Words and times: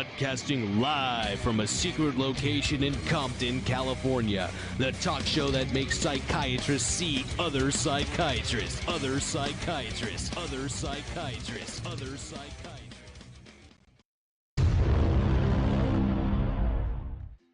Broadcasting 0.00 0.80
live 0.80 1.38
from 1.40 1.60
a 1.60 1.66
secret 1.66 2.16
location 2.16 2.82
in 2.82 2.94
Compton, 3.04 3.60
California. 3.62 4.50
The 4.78 4.92
talk 4.92 5.26
show 5.26 5.48
that 5.48 5.70
makes 5.74 5.98
psychiatrists 5.98 6.88
see 6.88 7.26
other 7.38 7.70
psychiatrists, 7.70 8.80
other 8.88 9.20
psychiatrists, 9.20 10.34
other 10.38 10.70
psychiatrists, 10.70 11.86
other 11.86 12.16
psychiatrists. 12.16 12.56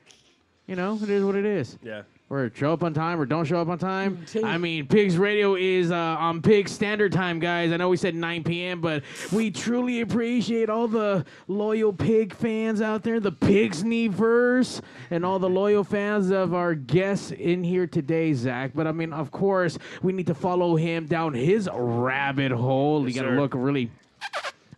you 0.68 0.77
know, 0.77 0.98
it 1.03 1.09
is 1.09 1.25
what 1.25 1.36
it 1.36 1.45
is. 1.45 1.77
Yeah. 1.83 2.03
Or 2.31 2.50
show 2.56 2.72
up 2.72 2.81
on 2.81 2.94
time 2.94 3.19
or 3.19 3.25
don't 3.25 3.44
show 3.44 3.60
up 3.60 3.68
on 3.68 3.78
time. 3.78 4.25
I 4.44 4.57
mean, 4.57 4.88
Pigs 4.88 5.18
Radio 5.18 5.56
is 5.56 5.92
uh, 5.92 5.95
on 5.95 6.42
Pig 6.42 6.69
Standard 6.69 7.12
Time, 7.12 7.39
guys. 7.39 7.74
I 7.74 7.78
know 7.78 7.89
we 7.89 7.98
said 7.98 8.16
9 8.16 8.45
p.m., 8.45 8.80
but 8.80 9.04
we 9.33 9.51
truly 9.51 10.00
appreciate 10.00 10.69
all 10.69 10.88
the 10.88 11.25
loyal 11.50 11.92
Pig 11.92 12.33
fans 12.33 12.81
out 12.81 13.04
there, 13.04 13.19
the 13.19 13.33
Pigs 13.33 13.81
Pigsneyverse, 13.83 14.81
and 15.10 15.25
all 15.25 15.39
the 15.39 15.50
loyal 15.50 15.83
fans 15.83 16.31
of 16.31 16.54
our 16.54 16.74
guests 16.75 17.31
in 17.31 17.63
here 17.63 17.88
today, 17.88 18.34
Zach. 18.34 18.72
But 18.74 18.88
I 18.88 18.92
mean, 18.92 19.13
of 19.13 19.31
course, 19.31 19.77
we 20.01 20.13
need 20.13 20.27
to 20.27 20.34
follow 20.34 20.75
him 20.75 21.06
down 21.06 21.34
his 21.34 21.69
rabbit 21.74 22.51
hole. 22.51 23.06
Yes, 23.06 23.16
you 23.16 23.22
got 23.22 23.30
to 23.30 23.36
look 23.36 23.54
really 23.54 23.92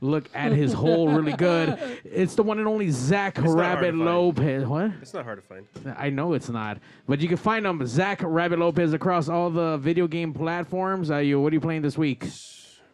look 0.04 0.30
at 0.34 0.52
his 0.52 0.74
hole 0.74 1.10
really 1.10 1.34
good. 1.34 1.80
It's 2.04 2.36
the 2.36 2.44
one 2.44 2.60
and 2.60 2.68
only 2.68 2.90
Zach 2.90 3.38
not 3.38 3.46
hard 3.46 3.56
to 3.58 3.62
Rabbit. 3.62 3.96
Lopez. 3.96 4.66
What? 4.66 4.92
It's 5.02 5.14
not 5.14 5.24
hard 5.24 5.42
to 5.42 5.48
find. 5.48 5.66
I 5.98 6.10
know 6.10 6.34
it's 6.34 6.50
not, 6.50 6.78
but 7.08 7.22
you 7.22 7.28
can 7.28 7.38
find 7.38 7.66
him 7.66 7.86
Zach 7.88 8.22
Rabbit 8.24 8.60
Lopez 8.60 8.94
across 8.94 9.30
all 9.30 9.50
the 9.50 9.78
video 9.78 10.08
game 10.08 10.34
platforms. 10.34 11.10
Uh, 11.10 11.18
you, 11.18 11.40
what 11.42 11.52
are 11.54 11.56
you 11.56 11.62
playing 11.62 11.82
this 11.82 11.98
week? 11.98 12.28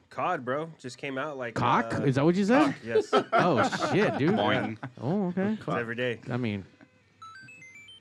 COD, 0.10 0.44
bro, 0.44 0.70
just 0.80 0.98
came 0.98 1.18
out 1.18 1.38
like 1.38 1.54
Cock? 1.54 1.94
Uh, 1.96 2.04
Is 2.04 2.16
that 2.16 2.26
what 2.26 2.36
you 2.36 2.44
said? 2.46 2.66
cock, 2.66 2.76
yes, 2.84 3.10
Oh 3.34 3.64
shit, 3.94 4.18
dude. 4.18 4.32
Boing. 4.32 4.78
Oh 5.02 5.28
okay. 5.28 5.58
every 5.70 5.96
day. 5.96 6.20
I 6.30 6.38
mean, 6.38 6.66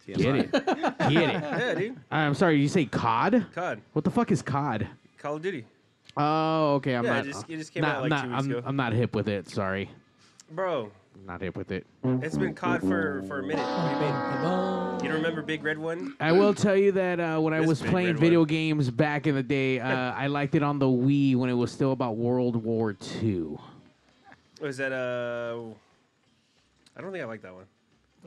get 0.06 0.20
it, 0.20 0.52
get 0.52 0.64
it. 0.64 0.94
Yeah, 1.11 1.75
dude. 1.75 1.96
I'm 2.11 2.34
sorry. 2.34 2.61
You 2.61 2.69
say 2.69 2.87
COD? 2.87 3.46
COD, 3.54 3.81
What 3.93 4.04
the 4.04 4.11
fuck 4.11 4.31
is 4.32 4.43
COD? 4.43 4.88
Call 5.19 5.37
of 5.37 5.43
Duty, 5.43 5.64
Oh, 6.18 6.74
okay. 6.74 6.94
I'm 6.94 7.04
Yeah, 7.04 7.10
not. 7.12 7.26
it 7.26 7.28
just- 7.32 7.48
it 7.50 7.56
just 7.58 7.72
came 7.72 7.82
not, 7.82 7.96
out, 7.96 8.02
like, 8.02 8.10
not- 8.10 8.24
two 8.24 8.30
weeks 8.30 8.44
I'm, 8.44 8.50
ago. 8.50 8.62
I'm 8.66 8.76
not 8.76 8.92
hip 8.92 9.14
with 9.14 9.28
it. 9.28 9.48
Sorry, 9.48 9.88
bro. 10.50 10.90
not 11.26 11.40
hip 11.40 11.56
with 11.56 11.70
it. 11.72 11.86
It's 12.04 12.36
been 12.36 12.54
COD 12.54 12.80
for 12.80 13.22
for 13.26 13.40
a 13.40 13.42
minute. 13.42 13.58
What 13.64 13.88
do 13.88 13.94
you 13.94 14.12
mean? 14.12 14.98
You 15.02 15.08
don't 15.10 15.16
remember 15.22 15.42
Big 15.42 15.62
Red 15.62 15.78
One? 15.78 16.14
I 16.20 16.32
will 16.32 16.54
tell 16.54 16.76
you 16.76 16.90
that 16.92 17.20
uh, 17.20 17.38
when 17.38 17.52
I 17.54 17.60
This 17.60 17.68
was 17.68 17.82
big 17.82 17.90
playing 17.90 18.08
red 18.14 18.18
video 18.20 18.40
one. 18.40 18.48
games 18.48 18.90
back 18.90 19.26
in 19.26 19.34
the 19.36 19.42
day, 19.42 19.78
uh, 19.78 19.88
I 20.16 20.26
liked 20.26 20.54
it 20.56 20.62
on 20.62 20.78
the 20.78 20.86
Wii 20.86 21.36
when 21.36 21.50
it 21.50 21.54
was 21.54 21.70
still 21.70 21.92
about 21.92 22.16
World 22.16 22.56
War 22.56 22.96
II. 23.22 23.58
Was 24.60 24.76
that 24.78 24.90
uh? 24.92 25.60
I 26.96 27.00
don't 27.00 27.12
think 27.12 27.22
I 27.22 27.26
like 27.26 27.42
that 27.42 27.54
one. 27.54 27.64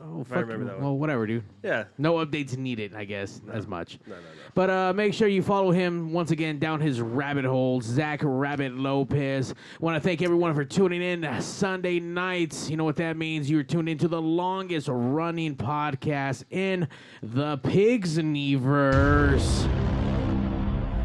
Oh, 0.00 0.24
fuck. 0.24 0.38
remember 0.38 0.64
that 0.64 0.74
one. 0.74 0.82
Well, 0.84 0.98
whatever, 0.98 1.26
dude. 1.26 1.44
Yeah. 1.62 1.84
No 1.98 2.14
updates 2.14 2.56
needed, 2.56 2.94
I 2.94 3.04
guess, 3.04 3.40
as 3.52 3.66
much. 3.66 3.98
No, 4.06 4.14
no, 4.14 4.20
no. 4.20 4.26
But 4.54 4.70
uh, 4.70 4.92
make 4.92 5.14
sure 5.14 5.28
you 5.28 5.42
follow 5.42 5.70
him 5.70 6.12
once 6.12 6.30
again 6.30 6.58
down 6.58 6.80
his 6.80 7.00
rabbit 7.00 7.44
hole, 7.44 7.80
Zach 7.80 8.20
Rabbit 8.22 8.72
Lopez. 8.74 9.54
Want 9.80 9.94
to 9.96 10.00
thank 10.00 10.22
everyone 10.22 10.54
for 10.54 10.64
tuning 10.64 11.02
in 11.02 11.40
Sunday 11.40 12.00
nights. 12.00 12.68
You 12.68 12.76
know 12.76 12.84
what 12.84 12.96
that 12.96 13.16
means? 13.16 13.50
You're 13.50 13.62
tuned 13.62 13.88
into 13.88 14.08
the 14.08 14.20
longest 14.20 14.88
running 14.90 15.56
podcast 15.56 16.44
in 16.50 16.88
the 17.22 17.58
Pigs 17.58 18.16
Universe. 18.18 19.66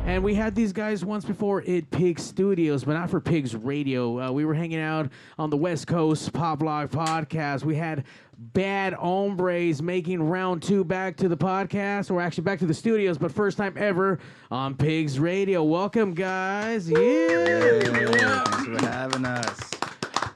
And 0.08 0.24
we 0.24 0.34
had 0.36 0.56
these 0.56 0.72
guys 0.72 1.04
once 1.04 1.26
before 1.26 1.62
at 1.68 1.92
Pig 1.92 2.18
Studios, 2.18 2.86
but 2.86 2.94
not 2.94 3.10
for 3.10 3.20
Pigs 3.20 3.54
Radio. 3.54 4.22
Uh, 4.22 4.32
we 4.32 4.46
were 4.46 4.54
hanging 4.54 4.80
out 4.80 5.10
on 5.38 5.50
the 5.50 5.58
West 5.58 5.86
Coast 5.88 6.32
Pop 6.32 6.60
Blog 6.60 6.90
podcast. 6.90 7.66
We 7.66 7.76
had 7.76 8.06
Bad 8.38 8.94
Hombres 8.94 9.82
making 9.82 10.22
round 10.22 10.62
two 10.62 10.84
back 10.84 11.18
to 11.18 11.28
the 11.28 11.38
podcast, 11.38 12.12
or 12.12 12.22
actually 12.22 12.44
back 12.44 12.60
to 12.60 12.68
the 12.68 12.74
studios, 12.74 13.18
but 13.18 13.32
first 13.32 13.58
time 13.58 13.74
ever 13.78 14.20
on 14.52 14.76
Pigs 14.76 15.20
Radio. 15.20 15.64
Welcome, 15.64 16.14
guys. 16.14 16.88
Yeah. 16.88 17.80
Thanks 17.80 18.66
for 18.66 18.86
having 18.86 19.26
us. 19.26 19.72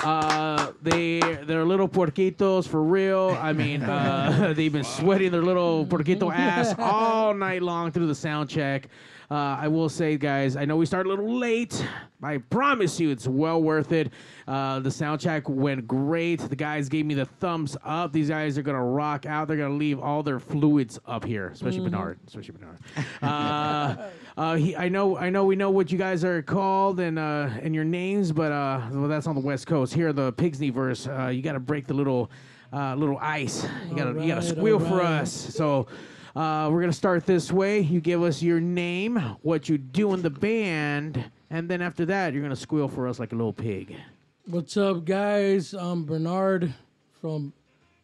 Uh, 0.03 0.71
they 0.81 1.19
they're 1.44 1.63
little 1.63 1.88
porquitos 1.88 2.68
for 2.68 2.81
real. 2.81 3.38
I 3.39 3.53
mean, 3.53 3.83
uh, 3.83 4.53
they've 4.57 4.74
been 4.74 4.83
sweating 4.83 5.31
their 5.31 5.44
little 5.44 5.86
porquito 5.86 6.33
ass 6.36 6.74
all 6.80 7.36
night 7.36 7.62
long 7.62 7.92
through 7.92 8.07
the 8.07 8.15
sound 8.15 8.50
check. 8.50 8.88
Uh, 9.31 9.57
I 9.62 9.69
will 9.69 9.88
say, 9.88 10.18
guys, 10.18 10.57
I 10.57 10.66
know 10.66 10.75
we 10.75 10.86
started 10.86 11.07
a 11.07 11.12
little 11.12 11.33
late. 11.33 11.88
I 12.22 12.39
promise 12.39 13.00
you, 13.00 13.12
it's 13.12 13.30
well 13.30 13.63
worth 13.63 13.94
it. 13.94 14.12
Uh, 14.45 14.81
the 14.81 14.92
sound 14.92 15.22
check 15.22 15.48
went 15.48 15.88
great. 15.88 16.42
The 16.42 16.56
guys 16.57 16.89
gave 16.89 17.06
me 17.06 17.13
the 17.13 17.24
thumbs 17.25 17.78
up. 17.86 18.12
These 18.12 18.28
guys 18.28 18.57
are 18.57 18.62
gonna 18.62 18.83
rock 18.83 19.25
out. 19.25 19.48
They're 19.48 19.56
gonna 19.56 19.75
leave 19.75 20.01
all 20.01 20.22
their 20.22 20.38
fluids 20.38 21.00
up 21.06 21.24
here, 21.24 21.48
especially 21.48 21.80
Bernard. 21.80 22.19
Especially 22.28 22.56
Bernard. 22.60 22.80
Uh, 23.22 24.10
uh, 24.36 24.56
he, 24.56 24.75
I 24.75 24.89
know, 24.89 25.16
I 25.16 25.30
know, 25.30 25.45
we 25.45 25.56
know 25.56 25.69
what 25.72 25.94
you 25.94 25.98
guys 25.98 26.25
are 26.25 26.42
called 26.42 27.00
and 27.00 27.18
uh, 27.18 27.48
and 27.62 27.74
your 27.74 27.86
names, 27.86 28.34
but 28.34 28.51
uh, 28.51 28.81
well, 28.92 29.07
that's 29.07 29.27
on 29.27 29.36
the 29.36 29.42
West 29.42 29.66
Coast. 29.66 29.94
Here, 29.94 30.12
the 30.12 30.34
Pigsneyverse, 30.34 31.07
uh, 31.07 31.30
you 31.30 31.42
got 31.42 31.54
to 31.54 31.60
break 31.62 31.88
the 31.88 31.94
little 31.94 32.30
uh, 32.74 32.95
little 32.95 33.18
ice. 33.19 33.66
You 33.89 33.95
gotta, 33.95 34.19
you 34.22 34.27
gotta 34.27 34.42
squeal 34.42 34.77
for 34.77 35.01
us. 35.01 35.31
So. 35.31 35.88
Uh, 36.36 36.69
we're 36.72 36.80
gonna 36.80 36.94
start 36.94 37.25
this 37.25 37.51
way. 37.51 37.80
You 37.81 38.00
give 38.00 38.24
us 38.24 38.42
your 38.42 38.62
name, 38.62 39.18
what 39.42 39.68
you 39.68 39.78
do 39.78 40.13
in 40.13 40.22
the 40.22 40.30
band, 40.30 41.30
and 41.50 41.69
then 41.69 41.81
after 41.81 42.06
that, 42.06 42.33
you're 42.33 42.42
gonna 42.42 42.56
squeal 42.56 42.88
for 42.88 43.07
us 43.07 43.19
like 43.19 43.33
a 43.33 43.36
little 43.36 43.51
pig. 43.51 43.98
What's 44.45 44.78
up, 44.78 45.04
guys? 45.04 45.74
I'm 45.74 46.06
Bernard 46.06 46.74
from 47.19 47.51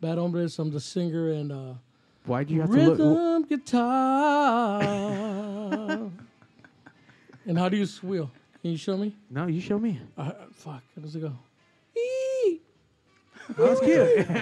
Bad 0.01 0.17
Hombres. 0.17 0.59
I'm 0.59 0.71
the 0.71 0.79
singer 0.81 1.29
and 1.31 1.51
uh, 1.53 1.73
Why'd 2.25 2.49
you 2.51 2.59
have 2.61 2.69
to 2.69 2.75
look? 2.75 2.99
rhythm 2.99 3.43
guitar. 3.43 4.81
and 7.45 7.57
how 7.57 7.69
do 7.69 7.77
you 7.77 7.85
squeal? 7.85 8.29
Can 8.61 8.71
you 8.71 8.77
show 8.77 8.97
me? 8.97 9.15
No, 9.29 9.47
you 9.47 9.61
show 9.61 9.79
me. 9.79 10.01
Uh, 10.17 10.31
fuck, 10.51 10.83
how 10.95 11.01
does 11.01 11.15
it 11.15 11.21
go? 11.21 11.31
That's 13.57 13.79
cute. 13.79 14.27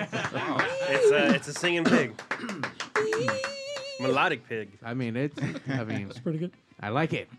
It's 0.87 1.11
a 1.11 1.35
it's 1.35 1.47
a 1.47 1.53
singing 1.53 1.83
pig. 1.83 2.13
Melodic 3.99 4.47
pig. 4.47 4.69
I 4.83 4.93
mean, 4.93 5.15
it's. 5.15 5.37
I 5.69 5.83
mean, 5.83 6.07
It's 6.09 6.19
Pretty 6.19 6.39
good. 6.39 6.51
I 6.81 6.89
like 6.89 7.13
it. 7.13 7.29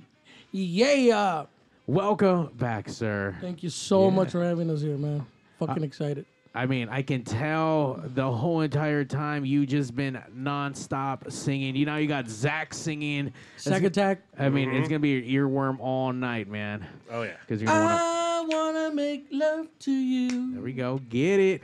Yeah. 0.52 1.44
Welcome 1.86 2.50
back, 2.56 2.88
sir. 2.88 3.36
Thank 3.40 3.62
you 3.62 3.70
so 3.70 4.04
Yeah. 4.08 4.14
much 4.14 4.30
for 4.32 4.42
having 4.42 4.70
us 4.70 4.80
here, 4.80 4.96
man. 4.96 5.24
Fucking 5.58 5.84
excited. 5.84 6.24
I 6.54 6.64
mean, 6.64 6.88
I 6.88 7.02
can 7.02 7.22
tell 7.22 8.02
the 8.14 8.30
whole 8.30 8.62
entire 8.62 9.04
time 9.04 9.44
you 9.44 9.66
just 9.66 9.94
been 9.94 10.18
nonstop 10.34 11.30
singing. 11.30 11.76
You 11.76 11.84
know, 11.84 11.96
you 11.96 12.08
got 12.08 12.28
Zach 12.28 12.72
singing. 12.72 13.32
Sack 13.58 13.82
It's- 13.82 13.88
attack. 13.88 14.22
I 14.38 14.48
mean, 14.48 14.70
it's 14.70 14.84
mm-hmm. 14.84 14.88
gonna 14.88 14.98
be 15.00 15.10
your 15.10 15.48
earworm 15.48 15.78
all 15.80 16.14
night, 16.14 16.48
man. 16.48 16.86
Oh 17.10 17.22
yeah. 17.22 17.32
Because 17.42 17.60
you're 17.60 17.68
gonna 17.68 17.84
wanna. 17.84 18.00
I 18.02 18.44
wanna 18.48 18.94
make 18.94 19.26
love 19.30 19.66
to 19.80 19.92
you. 19.92 20.52
There 20.54 20.62
we 20.62 20.72
go. 20.72 20.98
Get 21.10 21.40
it. 21.40 21.62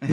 all 0.02 0.08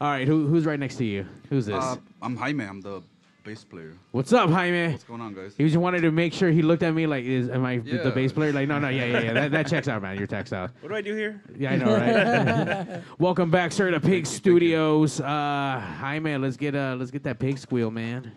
right, 0.00 0.28
who, 0.28 0.46
who's 0.46 0.66
right 0.66 0.78
next 0.78 0.96
to 0.96 1.04
you? 1.04 1.26
Who's 1.48 1.66
this? 1.66 1.74
Uh, 1.74 1.96
I'm 2.20 2.36
Jaime. 2.36 2.64
I'm 2.64 2.82
the 2.82 3.02
bass 3.44 3.64
player. 3.64 3.94
What's 4.12 4.30
up, 4.34 4.50
Jaime? 4.50 4.92
What's 4.92 5.04
going 5.04 5.22
on, 5.22 5.32
guys? 5.32 5.54
He 5.56 5.64
just 5.64 5.78
wanted 5.78 6.02
to 6.02 6.10
make 6.10 6.34
sure 6.34 6.50
he 6.50 6.60
looked 6.60 6.82
at 6.82 6.92
me 6.92 7.06
like, 7.06 7.24
"Is 7.24 7.48
am 7.48 7.64
I 7.64 7.78
the 7.78 8.12
bass 8.14 8.30
player?" 8.30 8.52
Like, 8.52 8.68
no, 8.68 8.78
no, 8.78 8.90
yeah, 8.90 9.06
yeah, 9.06 9.20
yeah. 9.20 9.32
That, 9.32 9.50
that 9.52 9.68
checks 9.68 9.88
out, 9.88 10.02
man. 10.02 10.18
Your 10.18 10.26
checks 10.26 10.52
out. 10.52 10.70
What 10.80 10.90
do 10.90 10.96
I 10.96 11.00
do 11.00 11.14
here? 11.14 11.42
Yeah, 11.56 11.72
I 11.72 11.76
know, 11.76 11.96
right? 11.96 13.02
Welcome 13.18 13.50
back, 13.50 13.72
sir, 13.72 13.90
to 13.90 14.00
Pig 14.00 14.26
Studios. 14.26 15.20
Uh, 15.20 15.80
Jaime, 15.98 16.36
let's 16.36 16.58
get 16.58 16.74
uh, 16.74 16.94
let's 16.98 17.10
get 17.10 17.22
that 17.22 17.38
pig 17.38 17.56
squeal, 17.56 17.90
man. 17.90 18.32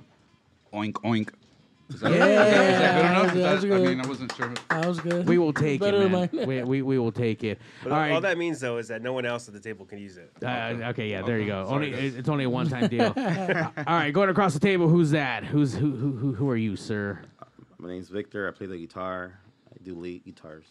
Oink 0.74 0.94
oink. 1.04 1.30
Is 1.94 2.00
that, 2.00 2.12
Yeah. 2.12 2.26
is 2.26 2.80
that 2.80 2.96
good 2.96 3.06
enough? 3.06 3.14
That 3.14 3.24
was- 3.24 3.34
that 3.44 3.54
was 3.56 3.66
I 3.66 3.68
good. 3.68 3.88
mean, 3.90 4.02
I 4.02 4.08
wasn't 4.08 4.36
sure. 4.36 4.54
That 4.70 4.86
was 4.88 5.00
good. 5.00 5.28
We 5.28 5.38
will 5.38 5.54
take 5.54 5.80
Better 5.82 5.98
it, 5.98 6.00
than 6.02 6.12
man. 6.12 6.30
mine. 6.34 6.48
we, 6.48 6.64
we, 6.64 6.82
we 6.82 7.00
will 7.00 7.12
take 7.12 7.44
it. 7.44 7.60
But 7.84 7.92
all 7.92 7.98
all, 8.00 8.10
right. 8.10 8.22
that 8.22 8.38
means 8.38 8.60
though 8.60 8.78
is 8.78 8.88
that 8.90 9.02
no 9.02 9.14
one 9.14 9.26
else 9.26 9.48
at 9.48 9.54
the 9.54 9.60
table 9.60 9.86
can 9.86 10.00
use 10.00 10.18
it. 10.18 10.32
Uh, 10.44 10.74
okay, 10.90 11.10
yeah, 11.10 11.22
there 11.22 11.40
you 11.40 11.48
go. 11.48 11.66
Sorry, 11.66 11.76
Only 11.88 11.92
guys. 11.92 12.16
it's 12.16 12.30
only 12.30 12.44
a 12.46 12.50
one-time 12.50 12.88
deal. 12.90 13.14
All 13.16 13.84
right, 13.88 14.12
going 14.12 14.30
across 14.30 14.54
the 14.54 14.60
table. 14.60 14.88
Who's 14.88 15.12
that? 15.12 15.44
Who's 15.44 15.74
who? 15.76 15.92
Who? 15.96 16.12
Who, 16.16 16.34
who 16.34 16.50
are 16.50 16.56
you, 16.58 16.76
sir? 16.76 17.20
My 17.78 17.90
name's 17.90 18.10
Victor. 18.10 18.48
I 18.48 18.52
play 18.52 18.68
the 18.68 18.78
guitar. 18.78 19.40
I 19.74 19.84
do 19.84 19.96
lead 19.96 20.24
guitars. 20.24 20.66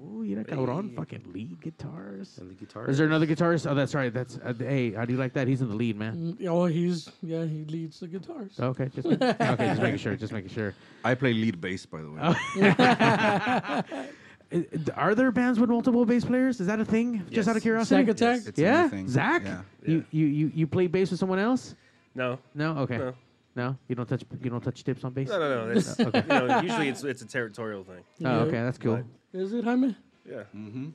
Oh, 0.00 0.22
you're 0.22 0.38
like 0.38 0.46
cabrón, 0.46 0.94
fucking 0.94 1.32
lead 1.32 1.60
guitars. 1.60 2.38
And 2.38 2.50
the 2.50 2.54
guitar. 2.54 2.88
Is 2.88 2.98
there 2.98 3.06
another 3.06 3.26
guitarist? 3.26 3.68
Oh, 3.70 3.74
that's 3.74 3.94
right. 3.94 4.12
That's 4.12 4.38
uh, 4.44 4.52
hey. 4.58 4.92
How 4.92 5.04
do 5.04 5.12
you 5.12 5.18
like 5.18 5.32
that? 5.34 5.48
He's 5.48 5.60
in 5.60 5.68
the 5.68 5.74
lead, 5.74 5.96
man. 5.98 6.36
Mm, 6.40 6.46
Oh, 6.48 6.66
he's 6.66 7.10
yeah, 7.22 7.44
he 7.44 7.64
leads 7.64 8.00
the 8.00 8.06
guitars. 8.08 8.58
Okay, 8.60 8.88
just 8.94 9.06
okay, 9.22 9.34
just 9.66 9.82
making 9.82 9.98
sure. 9.98 10.16
Just 10.16 10.32
making 10.32 10.50
sure. 10.50 10.74
I 11.04 11.14
play 11.14 11.32
lead 11.32 11.60
bass, 11.60 11.86
by 11.86 12.00
the 12.02 12.10
way. 12.10 14.08
Uh, 14.50 14.60
Are 14.94 15.14
there 15.14 15.30
bands 15.30 15.60
with 15.60 15.68
multiple 15.68 16.06
bass 16.06 16.24
players? 16.24 16.58
Is 16.58 16.66
that 16.68 16.80
a 16.80 16.84
thing? 16.84 17.22
Just 17.30 17.50
out 17.50 17.56
of 17.56 17.60
curiosity. 17.62 18.00
Sack 18.00 18.08
attack. 18.08 18.40
It's 18.46 18.58
a 18.58 18.62
yeah, 18.62 18.88
thing. 18.88 19.06
Zach. 19.06 19.42
Yeah. 19.44 19.60
You, 19.84 20.04
you 20.10 20.26
you 20.26 20.52
you 20.54 20.66
play 20.66 20.86
bass 20.86 21.10
with 21.10 21.20
someone 21.20 21.38
else? 21.38 21.74
No, 22.14 22.38
No. 22.54 22.78
Okay. 22.78 22.96
No. 22.96 23.12
No, 23.58 23.76
you 23.88 23.96
don't 23.96 24.08
touch 24.08 24.22
you 24.40 24.50
don't 24.50 24.60
touch 24.62 24.84
tips 24.84 25.02
on 25.02 25.12
bass. 25.12 25.28
no, 25.28 25.38
no, 25.40 25.66
no. 25.66 25.70
It's, 25.72 25.98
you 25.98 26.04
know, 26.28 26.60
usually 26.60 26.88
it's 26.88 27.02
it's 27.02 27.22
a 27.22 27.26
territorial 27.26 27.82
thing. 27.82 28.04
Oh, 28.24 28.30
Yeah. 28.36 28.42
okay, 28.46 28.62
that's 28.62 28.78
cool. 28.78 29.02
Is 29.32 29.52
it 29.52 29.64
Jaime? 29.64 29.96
Yeah. 30.24 30.42
Mm-hmm. 30.56 30.88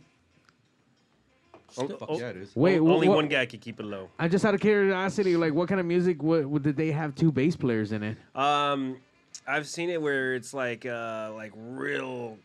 O- 1.77 1.87
Fuck 1.87 2.09
yeah, 2.19 2.29
it 2.29 2.37
is. 2.37 2.55
Wait, 2.55 2.79
o- 2.79 2.85
wh- 2.85 2.89
only 2.91 3.07
what- 3.09 3.15
one 3.15 3.27
guy 3.27 3.45
can 3.45 3.59
keep 3.59 3.79
it 3.81 3.85
low. 3.85 4.07
I'm 4.17 4.29
just 4.31 4.45
out 4.45 4.53
of 4.53 4.61
curiosity, 4.61 5.35
like, 5.35 5.53
what 5.53 5.67
kind 5.67 5.79
of 5.81 5.85
music 5.87 6.21
what, 6.23 6.45
what 6.45 6.61
did 6.63 6.77
they 6.77 6.91
have 6.91 7.15
two 7.15 7.31
bass 7.33 7.55
players 7.57 7.91
in 7.91 8.01
it? 8.03 8.17
Um, 8.35 8.97
I've 9.45 9.67
seen 9.67 9.89
it 9.89 10.01
where 10.01 10.33
it's 10.35 10.53
like 10.53 10.85
uh 10.85 11.31
like 11.35 11.51
real 11.57 12.37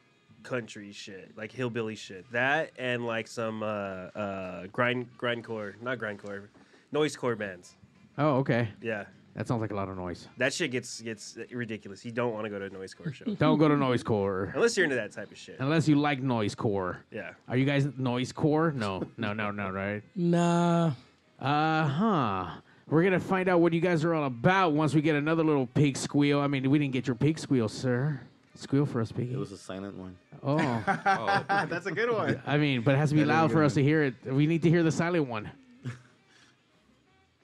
country 0.43 0.91
shit, 0.91 1.31
like 1.37 1.53
hillbilly 1.53 1.95
shit. 1.95 2.25
That 2.33 2.73
and 2.77 3.07
like 3.07 3.29
some 3.29 3.63
uh 3.63 3.67
uh 3.67 4.67
grind 4.73 5.07
grindcore, 5.17 5.81
not 5.81 5.99
grindcore, 5.99 6.49
noisecore 6.93 7.39
bands. 7.39 7.77
Oh, 8.17 8.39
okay. 8.39 8.71
Yeah. 8.83 9.05
That 9.39 9.47
sounds 9.47 9.61
like 9.61 9.71
a 9.71 9.75
lot 9.77 9.89
of 9.89 9.97
noise. 9.97 10.27
That 10.37 10.53
shit 10.53 10.73
gets 10.73 11.01
gets 11.01 11.39
ridiculous. 11.53 12.05
You 12.05 12.11
don't 12.11 12.33
want 12.33 12.47
to 12.47 12.51
go 12.51 12.59
to 12.59 12.65
a 12.65 12.71
noisecore 12.71 13.15
show 13.15 13.25
Don't 13.39 13.57
go 13.57 13.69
to 13.69 13.77
noisecore 13.77 14.53
unless 14.53 14.77
you're 14.77 14.83
into 14.83 14.97
that 14.97 15.13
type 15.13 15.31
of 15.31 15.39
shit. 15.39 15.61
unless 15.61 15.87
you 15.87 15.95
like 15.95 16.21
noisecore. 16.21 16.97
Yeah. 17.13 17.31
Are 17.47 17.57
you 17.57 17.65
guys 17.65 17.87
noisecore? 17.87 18.75
No, 18.75 19.05
no, 19.17 19.33
no, 19.33 19.53
no, 19.53 19.71
right? 19.71 20.03
Nah. 20.17 20.91
Uh 21.39 21.87
huh. 21.87 22.47
We're 22.89 23.05
gonna 23.05 23.21
find 23.21 23.49
out 23.49 23.61
what 23.61 23.73
you 23.73 23.81
guys 23.81 24.05
are 24.05 24.13
all 24.13 24.25
about 24.25 24.73
once 24.73 24.93
we 24.93 25.03
get 25.03 25.15
another 25.15 25.45
little 25.45 25.67
pig 25.67 25.97
squeal. 25.97 26.41
I 26.41 26.49
mean, 26.49 26.69
we 26.69 26.81
didn't 26.81 26.93
get 26.93 27.07
your 27.07 27.15
pig 27.15 27.39
squeal, 27.39 27.69
sir. 27.69 28.21
Squeal 28.57 28.87
for 28.87 29.01
us, 29.01 29.13
Piggy. 29.13 29.35
It 29.35 29.39
was 29.39 29.53
a 29.53 29.57
silent 29.57 29.97
one. 29.97 30.17
Oh, 30.43 30.57
That's 31.69 31.87
a 31.87 31.93
good 31.93 32.11
one. 32.11 32.43
I 32.45 32.57
mean, 32.59 32.83
but 32.83 32.97
it 32.97 32.99
has 32.99 33.11
to 33.11 33.15
be 33.15 33.21
That 33.21 33.27
is 33.27 33.31
a 33.31 33.33
loud 33.35 33.47
good 33.51 33.55
for 33.55 33.63
us 33.63 33.75
to 33.75 33.85
hear 33.85 34.03
it. 34.03 34.15
We 34.27 34.49
need 34.49 34.63
to 34.63 34.69
hear 34.69 34.83
the 34.83 34.91
silent 34.91 35.29
one. 35.29 35.49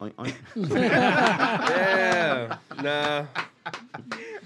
Oink, 0.00 0.12
oink. 0.14 0.34
Yeah. 0.70 2.56
Nah. 2.76 3.26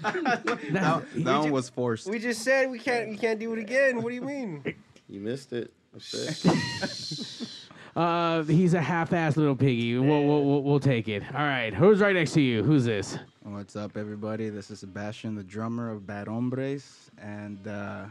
That, 0.01 1.05
That 1.15 1.37
one 1.39 1.51
was 1.51 1.69
forced. 1.69 2.07
We 2.09 2.19
just 2.19 2.43
said 2.43 2.69
we 2.69 2.79
can't. 2.79 3.09
We 3.09 3.17
can't 3.17 3.39
do 3.39 3.51
it 3.53 3.59
again. 3.59 4.01
What 4.01 4.09
do 4.09 4.15
you 4.15 4.21
mean? 4.21 4.63
You 5.11 5.21
missed 5.21 5.53
it. 5.53 5.73
That's 5.91 6.45
it. 6.45 7.49
uh, 7.95 8.43
he's 8.43 8.75
a 8.75 8.79
half-assed 8.79 9.37
little 9.37 9.55
piggy. 9.55 9.97
We'll, 9.97 10.23
we'll, 10.23 10.45
we'll, 10.45 10.61
we'll 10.61 10.79
take 10.79 11.07
it. 11.07 11.23
All 11.33 11.41
right, 11.41 11.73
who's 11.73 11.99
right 11.99 12.13
next 12.13 12.33
to 12.33 12.41
you? 12.41 12.61
Who's 12.61 12.85
this? 12.85 13.17
What's 13.41 13.75
up, 13.75 13.97
everybody? 13.97 14.49
This 14.49 14.69
is 14.69 14.81
Sebastian, 14.81 15.33
the 15.33 15.41
drummer 15.41 15.89
of 15.91 16.05
Bad 16.05 16.27
Hombres, 16.27 17.09
and 17.19 17.67
uh, 17.67 18.05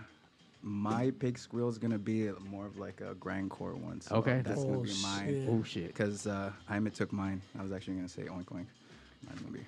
my 0.62 1.12
pig 1.18 1.38
squeal 1.38 1.68
is 1.68 1.78
gonna 1.78 1.98
be 1.98 2.30
more 2.50 2.66
of 2.66 2.78
like 2.78 3.00
a 3.00 3.14
grindcore 3.14 3.74
one. 3.74 4.00
So 4.00 4.16
Okay. 4.16 4.42
that's 4.44 4.64
gonna 4.64 4.78
Oh, 4.78 4.82
be 4.82 4.92
mine. 5.02 5.26
shit. 5.26 5.48
Oh 5.48 5.62
shit! 5.62 5.86
Because 5.88 6.26
uh, 6.26 6.50
Jaime 6.66 6.90
took 6.90 7.12
mine. 7.12 7.40
I 7.58 7.62
was 7.62 7.72
actually 7.72 7.94
gonna 7.94 8.08
say 8.08 8.22
oink 8.22 8.46
oink. 8.46 8.66
Mine's 9.26 9.40
gonna 9.40 9.52
be. 9.58 9.66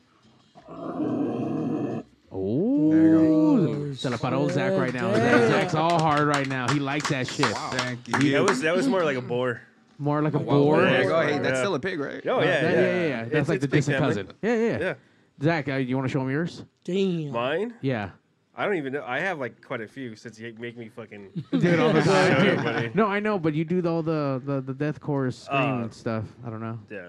Oh, 2.32 2.90
There 2.92 3.02
you 3.02 3.88
go. 3.88 3.94
Se 3.94 4.08
la 4.08 4.16
paró 4.16 4.48
Zach 4.50 4.72
right 4.78 4.94
now. 4.94 5.10
Damn. 5.12 5.48
Zach's 5.50 5.74
all 5.74 5.98
hard 6.00 6.28
right 6.28 6.46
now. 6.46 6.68
He 6.72 6.78
likes 6.78 7.08
that 7.08 7.26
shit. 7.26 7.46
Thank 7.46 8.06
you. 8.22 8.32
That 8.32 8.42
was 8.44 8.60
that 8.60 8.74
was 8.76 8.86
more 8.86 9.04
like 9.04 9.16
a 9.16 9.22
boar. 9.22 9.62
More 9.98 10.22
like 10.22 10.34
a 10.34 10.38
wow. 10.38 10.54
boar. 10.58 10.80
There 10.82 11.02
you 11.02 11.08
go. 11.08 11.20
Hey, 11.20 11.32
Yeah. 11.34 11.38
that's 11.40 11.58
still 11.58 11.74
a 11.74 11.80
pig, 11.80 11.98
right? 11.98 12.24
Oh 12.26 12.40
yeah, 12.40 12.44
yeah, 12.44 12.62
yeah, 12.62 12.70
yeah, 12.70 12.70
yeah. 12.70 13.06
yeah. 13.06 13.20
It's- 13.22 13.32
That's 13.32 13.48
like 13.48 13.56
it's 13.56 13.62
the 13.62 13.68
big 13.68 13.78
distant 13.78 13.98
family. 13.98 14.14
cousin. 14.14 14.32
Yeah, 14.42 14.54
yeah. 14.54 14.78
Yeah. 14.78 14.94
Zach, 15.42 15.68
uh, 15.68 15.74
you 15.76 15.96
want 15.96 16.06
to 16.08 16.12
show 16.12 16.20
him 16.20 16.30
yours? 16.30 16.64
Damn. 16.84 17.30
Mine? 17.32 17.74
Yeah. 17.80 18.10
I 18.60 18.66
don't 18.66 18.76
even 18.76 18.92
know. 18.92 19.02
I 19.06 19.20
have 19.20 19.38
like 19.38 19.64
quite 19.64 19.80
a 19.80 19.88
few 19.88 20.14
since 20.16 20.38
you 20.38 20.54
make 20.58 20.76
me 20.76 20.90
fucking. 20.90 21.30
Do 21.50 21.58
it 21.66 21.80
all 21.80 21.94
the 21.94 22.02
time. 22.02 22.90
No, 22.92 23.06
I 23.06 23.18
know, 23.18 23.38
but 23.38 23.54
you 23.54 23.64
do 23.64 23.80
all 23.88 24.02
the 24.02 24.42
the, 24.44 24.60
the 24.60 24.74
death 24.74 25.00
chorus 25.00 25.44
scream 25.44 25.60
Uh, 25.60 25.82
and 25.84 25.94
stuff. 25.94 26.26
I 26.46 26.50
don't 26.50 26.60
know. 26.60 26.78
Yeah. 26.90 27.08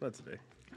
Not 0.00 0.14
today. 0.14 0.38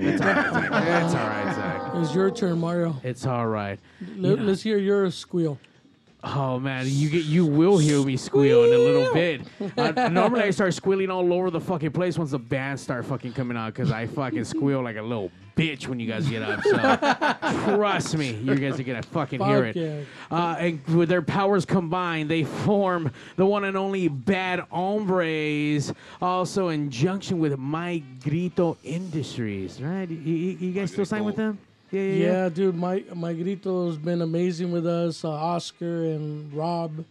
It's 0.00 0.22
all 0.22 1.28
right, 1.28 1.54
Zach. 1.54 1.82
It's 1.96 2.14
your 2.14 2.30
turn, 2.30 2.58
Mario. 2.58 2.96
It's 3.04 3.26
all 3.26 3.46
right. 3.48 3.78
Let, 4.16 4.38
us 4.40 4.62
hear 4.62 4.78
your 4.78 5.10
squeal. 5.10 5.58
Oh 6.24 6.58
man, 6.58 6.86
you 6.88 7.10
get 7.10 7.24
you 7.26 7.44
will 7.44 7.76
hear 7.76 8.02
me 8.02 8.16
squeal 8.16 8.64
in 8.64 8.72
a 8.72 8.78
little 8.78 9.12
bit. 9.12 9.42
Uh, 9.76 10.08
normally 10.08 10.42
I 10.44 10.50
start 10.50 10.72
squealing 10.72 11.10
all 11.10 11.30
over 11.34 11.50
the 11.50 11.60
fucking 11.60 11.92
place 11.92 12.16
once 12.18 12.30
the 12.30 12.38
bands 12.38 12.80
start 12.82 13.04
fucking 13.04 13.34
coming 13.34 13.58
out 13.58 13.74
because 13.74 13.92
I 13.92 14.06
fucking 14.06 14.44
squeal 14.44 14.82
like 14.82 14.96
a 14.96 15.02
little 15.02 15.30
bitch 15.56 15.86
when 15.86 16.00
you 16.00 16.06
guys 16.06 16.28
get 16.28 16.42
up. 16.42 16.62
So 16.62 16.76
trust 17.76 18.16
me, 18.16 18.32
you 18.32 18.54
guys 18.56 18.78
are 18.78 18.82
gonna 18.82 19.02
fucking 19.02 19.40
hear 19.42 19.64
it. 19.64 19.76
yeah. 19.76 20.00
Uh, 20.30 20.56
and 20.58 20.86
with 20.88 21.08
their 21.08 21.22
powers 21.22 21.64
combined, 21.64 22.30
they 22.30 22.44
form 22.44 23.10
the 23.36 23.46
one 23.46 23.64
and 23.64 23.76
only 23.76 24.08
Bad 24.08 24.60
Hombres, 24.70 25.92
also 26.20 26.68
in 26.68 26.90
junction 26.90 27.38
with 27.38 27.58
My 27.58 28.02
Grito 28.20 28.76
Industries, 28.84 29.80
right? 29.80 30.08
You, 30.08 30.16
you, 30.16 30.56
you 30.58 30.72
guys 30.72 30.92
still 30.92 31.04
sign 31.04 31.24
with 31.24 31.36
them? 31.36 31.58
Yeah, 31.90 32.00
yeah, 32.00 32.12
yeah. 32.12 32.26
Yeah, 32.26 32.48
dude, 32.48 32.74
my 32.74 33.04
my 33.14 33.32
Grito's 33.32 33.96
been 33.96 34.22
amazing 34.22 34.72
with 34.72 34.86
us. 34.86 35.24
Uh, 35.24 35.30
Oscar 35.30 36.04
and 36.04 36.52
Rob 36.52 37.04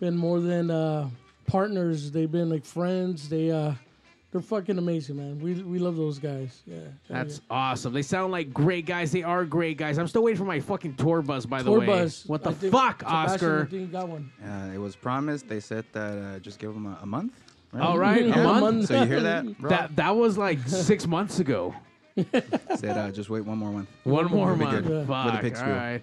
been 0.00 0.16
more 0.16 0.40
than 0.40 0.70
uh, 0.70 1.08
partners. 1.46 2.10
They've 2.10 2.30
been 2.30 2.48
like 2.48 2.64
friends. 2.64 3.28
They 3.28 3.50
uh, 3.50 3.74
they're 4.32 4.40
fucking 4.40 4.78
amazing, 4.78 5.16
man. 5.16 5.38
We 5.40 5.54
we 5.62 5.78
love 5.78 5.96
those 5.96 6.18
guys. 6.18 6.62
Yeah, 6.66 6.76
hell 6.76 6.88
That's 7.08 7.40
awesome. 7.50 7.92
They 7.92 8.02
sound 8.02 8.30
like 8.32 8.52
great 8.52 8.86
guys. 8.86 9.10
They 9.10 9.22
are 9.22 9.44
great 9.44 9.76
guys. 9.76 9.98
I'm 9.98 10.06
still 10.08 10.22
waiting 10.22 10.38
for 10.38 10.44
my 10.44 10.60
fucking 10.60 10.94
tour 10.96 11.20
bus, 11.22 11.46
by 11.46 11.58
yeah. 11.58 11.62
the 11.64 11.70
tour 11.70 11.80
way. 11.80 11.86
bus. 11.86 12.24
What 12.26 12.42
the 12.44 12.50
I 12.50 12.54
think 12.54 12.72
fuck, 12.72 13.00
Sebastian, 13.00 13.16
I 13.16 13.34
Oscar? 13.34 13.66
think 13.66 13.72
you 13.80 13.86
got 13.88 14.08
one. 14.08 14.30
Uh, 14.44 14.70
it 14.74 14.78
was 14.78 14.94
promised. 14.96 15.48
They 15.48 15.60
said 15.60 15.84
that 15.92 16.18
uh, 16.18 16.38
just 16.38 16.58
give 16.58 16.72
them 16.74 16.86
a, 16.86 16.98
a 17.02 17.06
month. 17.06 17.32
Right? 17.72 17.82
All 17.82 17.98
right, 17.98 18.22
a 18.22 18.28
Yeah, 18.28 18.42
month. 18.42 18.60
month. 18.60 18.86
So 18.88 19.00
you 19.00 19.06
hear 19.06 19.20
that? 19.20 19.58
Bro? 19.60 19.70
That 19.70 19.96
that 19.96 20.16
was 20.16 20.38
like 20.38 20.58
six 20.68 21.06
months 21.06 21.40
ago. 21.40 21.74
said 22.76 22.96
uh, 22.96 23.10
just 23.10 23.30
wait 23.30 23.44
one 23.44 23.58
more 23.58 23.70
month. 23.72 23.88
One 24.04 24.26
more 24.26 24.54
month. 24.56 24.86
good. 24.86 25.06
Fuck. 25.06 25.26
With 25.26 25.34
a 25.34 25.38
pig 25.38 25.52
All 25.54 25.60
squeal. 25.60 25.74
right. 25.74 26.02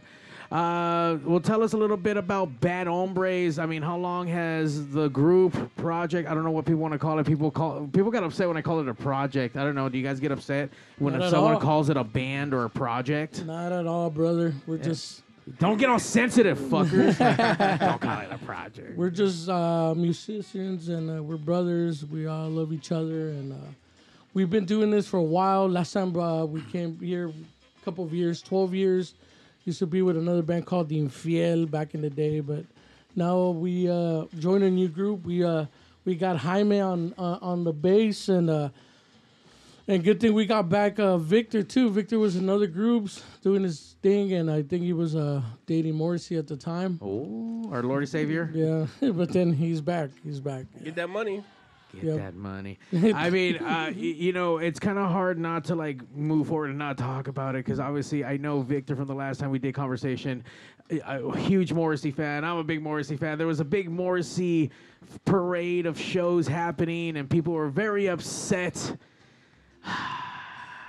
Uh, 0.52 1.18
well, 1.26 1.42
tell 1.42 1.62
us 1.62 1.74
a 1.74 1.78
little 1.78 1.98
bit 1.98 2.16
about 2.16 2.62
Bad 2.62 2.88
Hombres. 2.88 3.60
I 3.60 3.66
mean, 3.66 3.82
how 3.82 3.98
long 3.98 4.28
has 4.28 4.90
the 4.92 5.10
group 5.10 5.76
project? 5.76 6.30
I 6.30 6.34
don't 6.34 6.46
know 6.46 6.52
what 6.52 6.66
people 6.66 6.80
want 6.82 6.94
to 6.94 6.98
call 6.98 7.20
it. 7.20 7.26
People 7.28 7.52
call 7.52 7.88
people 7.92 8.12
get 8.12 8.24
upset 8.24 8.48
when 8.48 8.56
I 8.56 8.62
call 8.62 8.80
it 8.80 8.88
a 8.88 8.94
project. 8.94 9.58
I 9.58 9.64
don't 9.66 9.76
know. 9.76 9.90
Do 9.90 9.98
you 9.98 10.04
guys 10.06 10.22
get 10.22 10.32
upset 10.32 10.70
when 11.00 11.18
Not 11.20 11.32
someone 11.32 11.56
all. 11.56 11.60
calls 11.60 11.90
it 11.90 11.98
a 11.98 12.04
band 12.04 12.54
or 12.54 12.64
a 12.64 12.70
project? 12.70 13.44
Not 13.44 13.74
at 13.74 13.86
all, 13.88 14.10
brother. 14.10 14.54
We're 14.66 14.78
just 14.78 15.22
Don't 15.60 15.78
get 15.78 15.90
all 15.90 16.00
sensitive, 16.00 16.58
fuckers. 16.58 17.18
don't 17.80 18.00
call 18.00 18.20
it 18.22 18.30
a 18.32 18.38
project. 18.46 18.98
we're 18.98 19.10
just 19.10 19.50
uh, 19.50 19.94
musicians 19.96 20.88
and 20.88 21.10
uh, 21.20 21.22
we're 21.24 21.36
brothers. 21.36 22.06
We 22.06 22.26
all 22.28 22.50
love 22.50 22.72
each 22.72 22.94
other 22.94 23.30
and 23.32 23.52
uh, 23.52 23.56
we've 24.34 24.50
been 24.50 24.66
doing 24.66 24.92
this 24.92 25.08
for 25.10 25.18
a 25.18 25.24
while. 25.24 25.68
Last 25.68 25.92
time 25.92 26.16
uh, 26.18 26.46
we 26.46 26.62
came 26.62 26.98
here, 27.00 27.28
a 27.28 27.84
couple 27.84 28.06
of 28.06 28.14
years, 28.14 28.42
twelve 28.42 28.74
years. 28.74 29.14
Used 29.68 29.80
to 29.80 29.86
be 29.86 30.02
with 30.02 30.16
another 30.16 30.44
band 30.44 30.66
called 30.66 30.88
The 30.88 30.98
Infiel 30.98 31.70
back 31.70 31.94
in 31.94 32.02
the 32.02 32.10
day, 32.10 32.40
but 32.40 32.64
now 33.18 33.50
we 33.50 33.90
uh, 33.90 34.24
joined 34.40 34.64
a 34.64 34.72
new 34.72 34.88
group. 34.88 35.26
We 35.26 35.44
uh, 35.44 35.66
we 36.06 36.16
got 36.16 36.38
Jaime 36.38 36.80
on 36.80 37.14
uh, 37.18 37.40
on 37.42 37.66
the 37.66 37.74
bass 37.74 38.30
and. 38.30 38.50
Uh, 38.50 38.70
and 39.90 40.04
good 40.04 40.22
thing 40.22 40.34
we 40.34 40.46
got 40.46 40.70
back 40.70 41.00
uh, 41.00 41.18
Victor 41.18 41.64
too. 41.64 41.90
Victor 41.90 42.18
was 42.18 42.38
in 42.38 42.50
other 42.50 42.68
groups 42.68 43.24
doing 43.42 43.64
his 43.64 43.98
thing, 44.02 44.32
and 44.34 44.50
I 44.50 44.62
think 44.64 44.84
he 44.84 44.94
was 44.94 45.18
uh, 45.18 45.42
dating 45.66 45.96
Morrissey 45.96 46.38
at 46.38 46.48
the 46.48 46.56
time. 46.58 46.98
Oh, 47.02 47.70
our 47.72 47.84
Lord 47.84 48.04
and 48.04 48.10
Savior. 48.10 48.50
Yeah, 48.54 49.12
but 49.12 49.34
then 49.34 49.52
he's 49.52 49.82
back. 49.82 50.12
He's 50.24 50.40
back. 50.40 50.66
Get 50.82 50.96
that 50.96 51.10
money. 51.10 51.44
Get 52.02 52.04
Yep. 52.06 52.18
that 52.18 52.36
money. 52.36 52.80
I 53.16 53.30
mean, 53.30 53.58
uh, 53.58 53.88
y- 53.88 53.92
you 53.96 54.34
know, 54.34 54.58
it's 54.58 54.80
kind 54.80 54.98
of 54.98 55.10
hard 55.12 55.38
not 55.40 55.64
to 55.66 55.76
like 55.76 56.02
move 56.16 56.48
forward 56.48 56.70
and 56.70 56.80
not 56.80 56.98
talk 56.98 57.28
about 57.28 57.56
it 57.56 57.66
because 57.66 57.80
obviously 57.80 58.24
I 58.24 58.38
know 58.38 58.62
Victor 58.62 58.96
from 58.96 59.08
the 59.08 59.16
last 59.16 59.40
time 59.40 59.50
we 59.50 59.60
did 59.60 59.74
conversation. 59.74 60.44
A 60.90 61.00
a 61.00 61.38
huge 61.38 61.74
Morrissey 61.74 62.12
fan. 62.12 62.46
I'm 62.46 62.58
a 62.58 62.64
big 62.64 62.82
Morrissey 62.82 63.18
fan. 63.18 63.38
There 63.38 63.48
was 63.48 63.60
a 63.60 63.66
big 63.66 63.90
Morrissey 63.90 64.72
parade 65.26 65.86
of 65.86 66.00
shows 66.00 66.48
happening, 66.48 67.18
and 67.18 67.30
people 67.30 67.52
were 67.54 67.68
very 67.70 68.08
upset. 68.08 68.96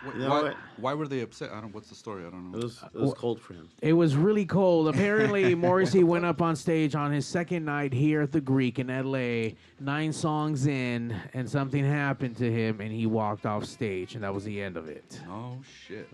Wh- 0.05 0.15
You 0.15 0.21
know 0.23 0.29
why, 0.31 0.43
what? 0.43 0.57
why 0.77 0.95
were 0.95 1.09
they 1.09 1.21
upset? 1.21 1.51
I 1.53 1.61
don't. 1.61 1.75
What's 1.75 1.89
the 1.89 1.95
story? 1.95 2.25
I 2.27 2.31
don't 2.31 2.49
It 2.55 2.59
know. 2.59 2.63
was 2.65 2.83
it 2.95 3.01
was 3.01 3.15
cold 3.15 3.41
for 3.41 3.55
him. 3.55 3.69
It 3.83 3.93
was 3.93 4.17
really 4.17 4.47
cold. 4.47 4.89
Apparently, 4.89 5.55
Morrissey 5.67 6.05
went 6.05 6.25
up 6.25 6.41
on 6.43 6.55
stage 6.57 6.95
on 6.95 7.11
his 7.13 7.27
second 7.27 7.65
night 7.65 7.93
here 7.93 8.21
at 8.23 8.33
the 8.33 8.41
Greek 8.41 8.79
in 8.79 8.89
LA, 8.89 9.55
nine 9.81 10.13
songs 10.13 10.67
in, 10.67 11.15
and 11.35 11.49
something 11.49 11.85
happened 11.85 12.37
to 12.39 12.51
him, 12.51 12.81
and 12.81 12.93
he 12.93 13.07
walked 13.07 13.47
off 13.47 13.65
stage, 13.65 14.15
and 14.15 14.25
that 14.25 14.33
was 14.33 14.45
the 14.45 14.61
end 14.63 14.77
of 14.77 14.89
it. 14.89 15.21
Oh 15.29 15.59
shit. 15.87 16.09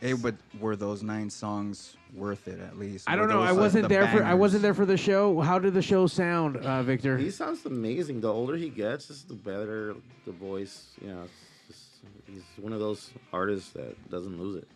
Hey, 0.00 0.14
but 0.14 0.34
were 0.58 0.74
those 0.74 1.04
nine 1.04 1.30
songs 1.30 1.96
worth 2.12 2.48
it 2.48 2.58
at 2.58 2.76
least? 2.76 3.08
I 3.08 3.14
don't 3.14 3.28
Were 3.28 3.34
know. 3.34 3.42
I 3.42 3.48
those, 3.48 3.56
uh, 3.58 3.60
wasn't 3.60 3.82
the 3.84 3.88
there 3.88 4.08
for. 4.08 4.16
I 4.16 4.20
bangers? 4.20 4.40
wasn't 4.40 4.62
there 4.62 4.74
for 4.74 4.84
the 4.86 4.96
show. 4.96 5.40
How 5.40 5.58
did 5.60 5.74
the 5.74 5.82
show 5.82 6.08
sound, 6.08 6.56
uh, 6.56 6.82
Victor? 6.82 7.16
He 7.18 7.30
sounds 7.30 7.64
amazing. 7.66 8.20
The 8.20 8.32
older 8.32 8.56
he 8.56 8.68
gets, 8.68 9.06
just 9.06 9.28
the 9.28 9.34
better 9.34 9.94
the 10.24 10.32
voice. 10.32 10.88
You 11.00 11.08
know, 11.08 11.22
it's 11.22 11.32
just, 11.32 11.51
he's 12.32 12.42
one 12.56 12.72
of 12.72 12.80
those 12.80 13.10
artists 13.32 13.70
that 13.70 14.10
doesn't 14.10 14.40
lose 14.40 14.56
it. 14.56 14.68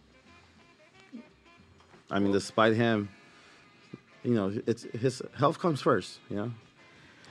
I 2.11 2.19
mean, 2.19 2.33
despite 2.33 2.75
him, 2.75 3.09
you 4.23 4.35
know, 4.35 4.53
it's 4.67 4.85
his 4.85 5.23
health 5.37 5.59
comes 5.59 5.81
first. 5.81 6.21
You 6.31 6.37
know, 6.37 6.53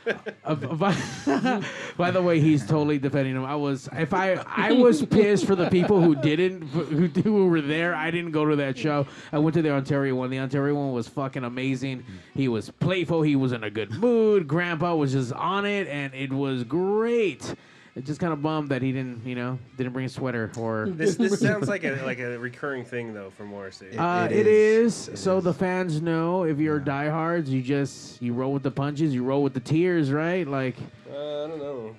Uh, 0.44 0.54
by, 0.54 0.96
by 1.98 2.12
the 2.12 2.22
way, 2.22 2.40
he's 2.40 2.64
totally 2.68 3.00
defending 3.00 3.36
him. 3.36 3.44
I 3.44 3.56
was, 3.56 3.90
if 3.94 4.14
I, 4.14 4.34
I 4.46 4.72
was 4.72 5.04
pissed 5.04 5.48
for 5.48 5.56
the 5.56 5.70
people 5.72 6.00
who 6.00 6.14
didn't, 6.16 6.62
who, 6.68 7.08
who 7.08 7.48
were 7.48 7.62
there. 7.62 7.96
I 7.96 8.12
didn't 8.12 8.30
go 8.30 8.46
to 8.46 8.56
that 8.58 8.78
show. 8.78 9.08
I 9.32 9.40
went 9.40 9.56
to 9.56 9.64
the 9.64 9.72
Ontario 9.72 10.14
one. 10.14 10.30
The 10.30 10.38
Ontario 10.38 10.76
one 10.76 10.94
was 10.94 11.08
fucking 11.08 11.44
amazing. 11.44 12.06
He 12.36 12.48
was 12.48 12.70
playful. 12.70 13.24
He 13.24 13.36
was 13.36 13.54
in 13.54 13.64
a 13.64 13.72
good 13.72 13.92
mood. 13.94 14.48
Grandpa 14.48 14.94
was 14.94 15.14
just 15.14 15.34
on 15.34 15.66
it, 15.66 15.88
and 15.88 16.14
it 16.14 16.32
was 16.32 16.64
great. 16.64 17.56
It 17.96 18.04
just 18.06 18.20
kind 18.20 18.34
of 18.34 18.42
bummed 18.42 18.70
that 18.70 18.82
he 18.82 18.92
didn't, 18.92 19.26
you 19.26 19.36
know, 19.36 19.58
didn't 19.78 19.94
bring 19.94 20.06
a 20.06 20.10
sweater 20.10 20.52
or. 20.58 20.88
This 20.98 21.16
this 21.16 21.40
sounds 21.40 21.70
like 21.70 21.86
a 21.86 22.02
like 22.06 22.20
a 22.20 22.38
recurring 22.38 22.84
thing 22.84 23.14
though 23.14 23.30
for 23.30 23.46
Morrissey. 23.46 23.98
Uh, 23.98 24.26
It 24.26 24.34
it 24.34 24.48
is. 24.48 24.94
is. 24.94 25.08
It 25.14 25.18
so 25.18 25.38
is. 25.38 25.46
the 25.46 25.54
fans 25.54 26.02
know 26.02 26.44
if 26.44 26.60
you're 26.60 26.80
diehards, 26.80 27.50
you 27.50 27.62
just 27.62 28.22
you 28.22 28.34
roll 28.34 28.52
with 28.52 28.64
the 28.64 28.72
punches, 28.72 29.14
you 29.14 29.24
roll 29.24 29.42
with 29.44 29.54
the 29.54 29.62
tears, 29.62 30.12
right? 30.12 30.46
Like, 30.46 30.76
Uh, 31.10 31.46
I 31.46 31.48
don't 31.48 31.60
know. 31.60 31.96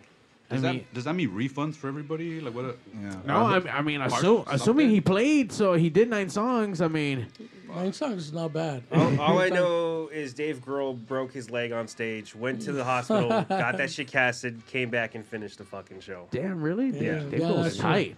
Does 0.51 0.59
I 0.59 0.67
that 0.69 0.73
mean- 0.75 0.85
does 0.93 1.05
that 1.05 1.15
mean 1.15 1.31
refunds 1.31 1.75
for 1.77 1.89
everybody? 1.89 2.41
Like 2.43 2.55
what? 2.55 2.65
A, 2.67 2.75
Yeah. 3.01 3.15
no, 3.27 3.37
I, 3.47 3.79
I 3.79 3.81
mean, 3.83 4.01
Parts, 4.01 4.17
assu- 4.17 4.45
assuming 4.49 4.91
he 4.91 5.01
played, 5.01 5.51
so 5.51 5.73
he 5.75 5.89
did 5.89 6.11
nine 6.11 6.29
songs. 6.29 6.83
I 6.83 6.89
mean, 6.89 7.27
Nine 7.69 7.93
songs 7.93 8.27
is 8.27 8.33
not 8.33 8.53
bad. 8.53 8.83
All, 8.93 9.21
all 9.21 9.39
I 9.41 9.49
know 9.49 10.09
is 10.13 10.33
Dave 10.35 10.65
Grohl 10.65 10.97
broke 11.07 11.33
his 11.33 11.51
leg 11.51 11.73
on 11.73 11.89
stage, 11.89 12.35
went 12.35 12.63
to 12.63 12.73
the 12.73 12.85
hospital, 12.93 13.29
got 13.29 13.77
that 13.77 13.91
shit 13.91 14.09
casted, 14.09 14.65
came 14.67 14.89
back 14.91 15.15
and 15.15 15.25
finished 15.27 15.59
the 15.59 15.65
fucking 15.65 16.01
show. 16.01 16.29
damn, 16.31 16.63
really? 16.63 16.87
Yeah. 16.91 17.19
Dave 17.21 17.33
Yeah, 17.33 17.39
Grohl's 17.41 17.63
that's 17.65 17.75
true. 17.77 17.83
tight. 17.83 18.17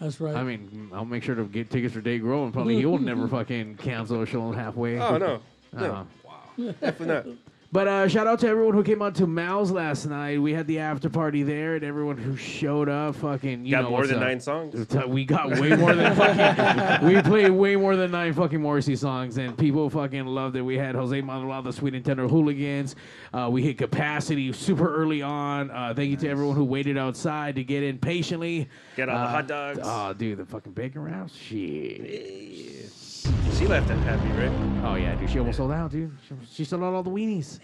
That's 0.00 0.20
right. 0.20 0.36
I 0.36 0.42
mean, 0.42 0.90
I'll 0.92 1.04
make 1.06 1.22
sure 1.22 1.34
to 1.34 1.44
get 1.44 1.70
tickets 1.70 1.94
for 1.94 2.00
Dave 2.02 2.20
Grohl, 2.20 2.44
and 2.44 2.52
probably 2.52 2.76
he'll 2.76 2.98
never 3.12 3.26
fucking 3.28 3.76
cancel 3.76 4.20
a 4.22 4.26
show 4.26 4.52
halfway. 4.52 4.98
Oh, 4.98 5.16
no. 5.16 5.40
No. 5.72 5.92
Uh-huh. 5.92 6.72
Definitely 6.80 7.06
not. 7.06 7.26
But 7.76 7.88
uh, 7.88 8.08
shout 8.08 8.26
out 8.26 8.38
to 8.38 8.48
everyone 8.48 8.72
who 8.72 8.82
came 8.82 9.02
out 9.02 9.14
to 9.16 9.26
Mal's 9.26 9.70
last 9.70 10.06
night. 10.06 10.40
We 10.40 10.54
had 10.54 10.66
the 10.66 10.78
after 10.78 11.10
party 11.10 11.42
there, 11.42 11.74
and 11.74 11.84
everyone 11.84 12.16
who 12.16 12.34
showed 12.34 12.88
up, 12.88 13.16
fucking, 13.16 13.66
you 13.66 13.72
Got 13.72 13.82
know 13.82 13.90
more 13.90 14.06
than 14.06 14.16
up. 14.16 14.22
nine 14.22 14.40
songs. 14.40 14.74
We 15.06 15.26
got 15.26 15.50
way 15.60 15.76
more 15.76 15.94
than 15.94 16.16
fucking. 16.16 17.06
we 17.06 17.20
played 17.20 17.50
way 17.50 17.76
more 17.76 17.94
than 17.94 18.12
nine 18.12 18.32
fucking 18.32 18.62
Morrissey 18.62 18.96
songs, 18.96 19.36
and 19.36 19.58
people 19.58 19.90
fucking 19.90 20.24
loved 20.24 20.56
it. 20.56 20.62
We 20.62 20.78
had 20.78 20.94
Jose 20.94 21.20
Manuel, 21.20 21.60
the 21.60 21.70
Sweet 21.70 21.92
and 21.92 22.02
Tender 22.02 22.26
Hooligans. 22.26 22.96
Uh, 23.34 23.50
we 23.52 23.60
hit 23.62 23.76
capacity 23.76 24.50
super 24.54 24.94
early 24.96 25.20
on. 25.20 25.70
Uh, 25.70 25.92
thank 25.94 26.08
you 26.08 26.16
to 26.16 26.30
everyone 26.30 26.56
who 26.56 26.64
waited 26.64 26.96
outside 26.96 27.56
to 27.56 27.62
get 27.62 27.82
in 27.82 27.98
patiently. 27.98 28.70
Get 28.96 29.10
all 29.10 29.18
the 29.18 29.24
Uh, 29.24 29.28
hot 29.28 29.48
dogs. 29.48 29.80
Oh, 29.82 30.14
dude, 30.14 30.38
the 30.38 30.46
fucking 30.46 30.72
bacon 30.72 31.02
wraps. 31.02 31.36
Shit. 31.36 32.90
She 33.58 33.66
left 33.66 33.88
that 33.88 33.96
happy, 33.98 34.28
right? 34.38 34.84
Oh 34.84 34.94
yeah, 34.96 35.14
dude. 35.14 35.30
She 35.30 35.38
almost 35.38 35.56
sold 35.58 35.72
out, 35.72 35.90
dude. 35.90 36.12
She, 36.28 36.34
she 36.52 36.64
sold 36.64 36.82
out 36.82 36.94
all 36.94 37.02
the 37.02 37.10
weenies. 37.10 37.58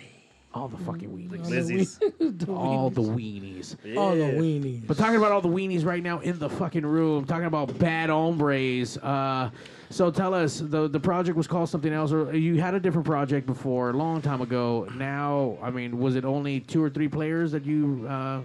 All 0.55 0.69
the 0.69 0.77
fucking 0.85 1.09
weenies. 1.11 1.49
Lizzie's. 1.49 1.99
all 2.49 2.91
the 2.91 3.01
weenies. 3.03 3.77
All 3.97 4.11
the 4.11 4.17
Yeah. 4.19 4.33
weenies. 4.33 4.87
But 4.87 4.99
talking 4.99 5.17
about 5.17 5.33
all 5.33 5.41
the 5.41 5.49
weenies 5.49 5.85
right 5.85 6.03
now 6.03 6.19
in 6.21 6.39
the 6.39 6.49
fucking 6.51 6.85
room, 6.85 7.25
talking 7.25 7.47
about 7.47 7.79
bad 7.79 8.11
hombres. 8.11 8.99
Uh, 8.99 9.51
so 9.91 10.11
tell 10.11 10.35
us, 10.35 10.59
the 10.59 10.89
the 10.89 11.01
project 11.01 11.37
was 11.37 11.47
called 11.47 11.69
something 11.69 11.93
else, 11.93 12.13
or 12.13 12.35
you 12.37 12.61
had 12.61 12.75
a 12.75 12.81
different 12.81 13.07
project 13.07 13.47
before, 13.47 13.91
a 13.91 13.93
long 13.95 14.21
time 14.23 14.41
ago. 14.41 14.89
Now, 14.97 15.57
I 15.63 15.71
mean, 15.71 15.99
was 15.99 16.17
it 16.17 16.25
only 16.25 16.61
two 16.61 16.83
or 16.83 16.91
three 16.91 17.09
players 17.09 17.53
that 17.53 17.65
you 17.65 18.07
uh, 18.09 18.41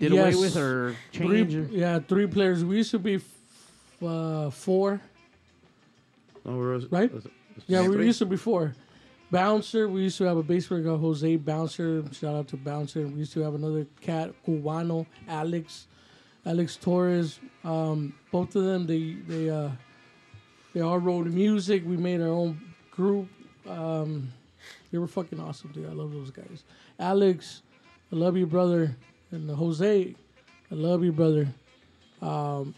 did 0.00 0.12
Yes. 0.12 0.34
away 0.34 0.40
with, 0.42 0.56
or 0.56 0.96
Three, 1.12 1.42
yeah, 1.70 1.98
three 2.00 2.26
players. 2.26 2.64
We 2.64 2.76
used 2.76 2.90
to 2.92 2.98
be 2.98 3.16
f- 3.16 4.04
uh, 4.04 4.50
four, 4.50 5.00
No, 6.44 6.56
we're- 6.56 6.86
right? 6.90 7.12
was 7.12 7.26
it- 7.26 7.32
Yeah, 7.66 7.86
we 7.86 8.04
used 8.06 8.18
to 8.20 8.26
before. 8.26 8.74
Bouncer, 9.30 9.88
we 9.88 10.02
used 10.02 10.18
to 10.18 10.24
have 10.24 10.36
a 10.36 10.42
bass 10.42 10.66
player 10.66 10.82
called 10.84 11.00
Jose 11.00 11.36
Bouncer. 11.36 12.04
Shout 12.12 12.34
out 12.34 12.48
to 12.48 12.56
Bouncer. 12.58 13.06
We 13.06 13.20
used 13.20 13.32
to 13.32 13.40
have 13.40 13.54
another 13.54 13.86
cat, 14.00 14.34
Cubano, 14.46 15.06
Alex, 15.26 15.86
Alex 16.44 16.76
Torres. 16.76 17.40
Um, 17.64 18.14
both 18.30 18.54
of 18.56 18.64
them, 18.64 18.86
they 18.86 19.14
they 19.26 19.48
uh, 19.48 19.70
they 20.74 20.80
all 20.82 20.98
wrote 20.98 21.26
music. 21.28 21.82
We 21.86 21.96
made 21.96 22.20
our 22.20 22.28
own 22.28 22.60
group. 22.90 23.28
Um, 23.66 24.32
they 24.90 24.98
were 24.98 25.06
fucking 25.08 25.40
awesome, 25.40 25.72
dude. 25.72 25.88
I 25.88 25.92
love 25.92 26.12
those 26.12 26.30
guys. 26.30 26.64
Alex, 26.98 27.62
I 28.12 28.16
love 28.16 28.36
you, 28.36 28.46
brother. 28.46 28.94
And 29.30 29.48
Jose, 29.50 30.14
I 30.70 30.74
love 30.74 31.02
you, 31.02 31.12
brother. 31.12 31.48
Um, 32.20 32.74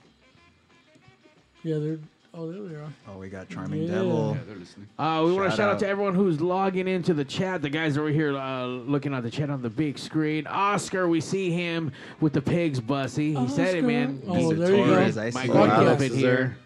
yeah, 1.64 1.78
they're 1.78 1.98
oh 2.36 2.50
there 2.50 2.62
they 2.62 2.74
are. 2.74 2.92
Oh, 3.08 3.18
we 3.18 3.28
got 3.28 3.48
Charming 3.48 3.82
Yeah. 3.84 3.94
Devil. 3.94 4.34
Yeah, 4.36 4.42
they're 4.46 4.56
listening. 4.56 4.88
Uh, 4.98 5.22
we 5.24 5.32
want 5.32 5.44
to 5.44 5.50
Shout 5.50 5.56
shout 5.58 5.68
out 5.68 5.74
out. 5.74 5.78
to 5.80 5.88
everyone 5.88 6.14
who's 6.14 6.40
logging 6.40 6.88
into 6.88 7.14
the 7.14 7.24
chat. 7.24 7.62
The 7.62 7.70
guys 7.70 7.96
over 7.96 8.08
here 8.10 8.36
uh, 8.36 8.66
looking 8.66 9.14
at 9.14 9.22
the 9.22 9.30
chat 9.30 9.50
on 9.50 9.62
the 9.62 9.70
big 9.70 9.98
screen. 9.98 10.46
Oscar, 10.46 11.08
we 11.08 11.20
see 11.20 11.50
him 11.50 11.92
with 12.20 12.32
the 12.32 12.42
pigs, 12.42 12.80
Bussy. 12.80 13.34
He 13.34 13.48
said 13.48 13.74
it, 13.76 13.84
man. 13.84 14.20
Oh, 14.26 14.34
He's 14.34 14.58
there 14.58 14.70
you 14.74 14.84
go. 14.84 14.94
Torres, 14.94 15.16
I 15.18 15.30
My 15.30 15.42
see 15.42 15.48
God, 15.48 15.68
it. 15.68 15.72
Alex 15.72 15.90
kept 15.90 16.00
it 16.02 16.12
is 16.12 16.18
here. 16.18 16.58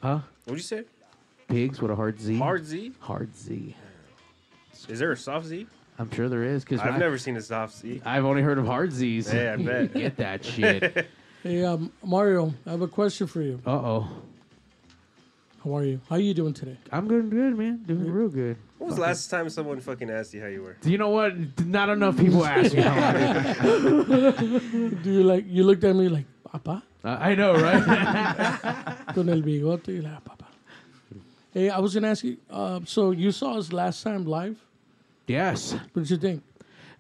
Huh? 0.01 0.21
What'd 0.45 0.59
you 0.59 0.63
say? 0.63 0.85
Pigs 1.49 1.81
with 1.81 1.91
a 1.91 1.97
hard 1.97 2.21
z. 2.21 2.39
Hard 2.39 2.67
Z? 2.67 2.93
Hard 3.01 3.37
z. 3.37 3.75
Is 4.89 4.99
there 4.99 5.13
a 5.13 5.17
soft 5.17 5.47
Z? 5.47 5.67
I'm 5.99 6.11
sure 6.11 6.29
there 6.29 6.43
is 6.45 6.63
because 6.65 6.81
I've 6.81 6.99
never 6.99 7.17
seen 7.19 7.37
a 7.37 7.43
soft 7.43 7.77
Z. 7.77 8.03
I've 8.05 8.25
only 8.25 8.43
heard 8.43 8.59
of 8.59 8.67
hard 8.67 8.93
z's. 8.93 9.33
Yeah, 9.33 9.55
I 9.59 9.63
bet. 9.63 9.95
Get 9.95 10.17
that 10.19 10.45
shit. 10.45 11.09
Hey, 11.43 11.65
um, 11.65 11.93
Mario, 12.05 12.53
I 12.67 12.71
have 12.73 12.81
a 12.83 12.89
question 12.89 13.29
for 13.29 13.41
you. 13.41 13.61
Uh 13.65 13.71
oh. 13.71 14.09
How 15.63 15.77
are 15.77 15.85
you? 15.85 16.01
How 16.09 16.17
are 16.17 16.21
you 16.21 16.35
doing 16.35 16.53
today? 16.53 16.77
I'm 16.91 17.07
doing 17.07 17.31
good, 17.31 17.57
man. 17.57 17.85
Doing 17.87 18.11
real 18.11 18.29
good. 18.29 18.57
When 18.79 18.89
was 18.89 18.97
the 18.97 19.03
last 19.03 19.29
time 19.29 19.49
someone 19.49 19.79
fucking 19.81 20.11
asked 20.11 20.35
you 20.35 20.41
how 20.41 20.49
you 20.49 20.63
were? 20.63 20.77
Do 20.81 20.91
you 20.91 20.99
know 20.99 21.11
what? 21.11 21.35
Not 21.65 21.89
enough 21.89 22.17
people 22.17 22.45
ask 22.47 22.75
me 22.75 22.83
how 22.83 22.95
I 22.95 23.13
am. 23.13 25.01
Do 25.05 25.13
you 25.13 25.23
like? 25.23 25.45
You 25.47 25.63
looked 25.63 25.85
at 25.85 25.95
me 25.95 26.09
like, 26.09 26.25
Papa, 26.51 26.83
Uh, 27.05 27.17
I 27.21 27.37
know, 27.37 27.55
right? 27.55 27.83
con 29.15 29.29
el 29.29 29.43
bigote. 29.43 29.89
You're 29.89 30.03
like, 30.03 30.25
Papa. 30.25 30.47
Hey, 31.55 31.71
I 31.71 31.79
was 31.79 31.95
gonna 31.95 32.09
ask 32.09 32.25
you. 32.25 32.39
Uh, 32.51 32.81
so 32.85 33.13
you 33.13 33.31
saw 33.31 33.57
us 33.57 33.73
last 33.73 34.03
time 34.03 34.25
live. 34.25 34.59
Yes. 35.27 35.73
What 35.73 36.03
did 36.03 36.11
you 36.11 36.17
think? 36.17 36.43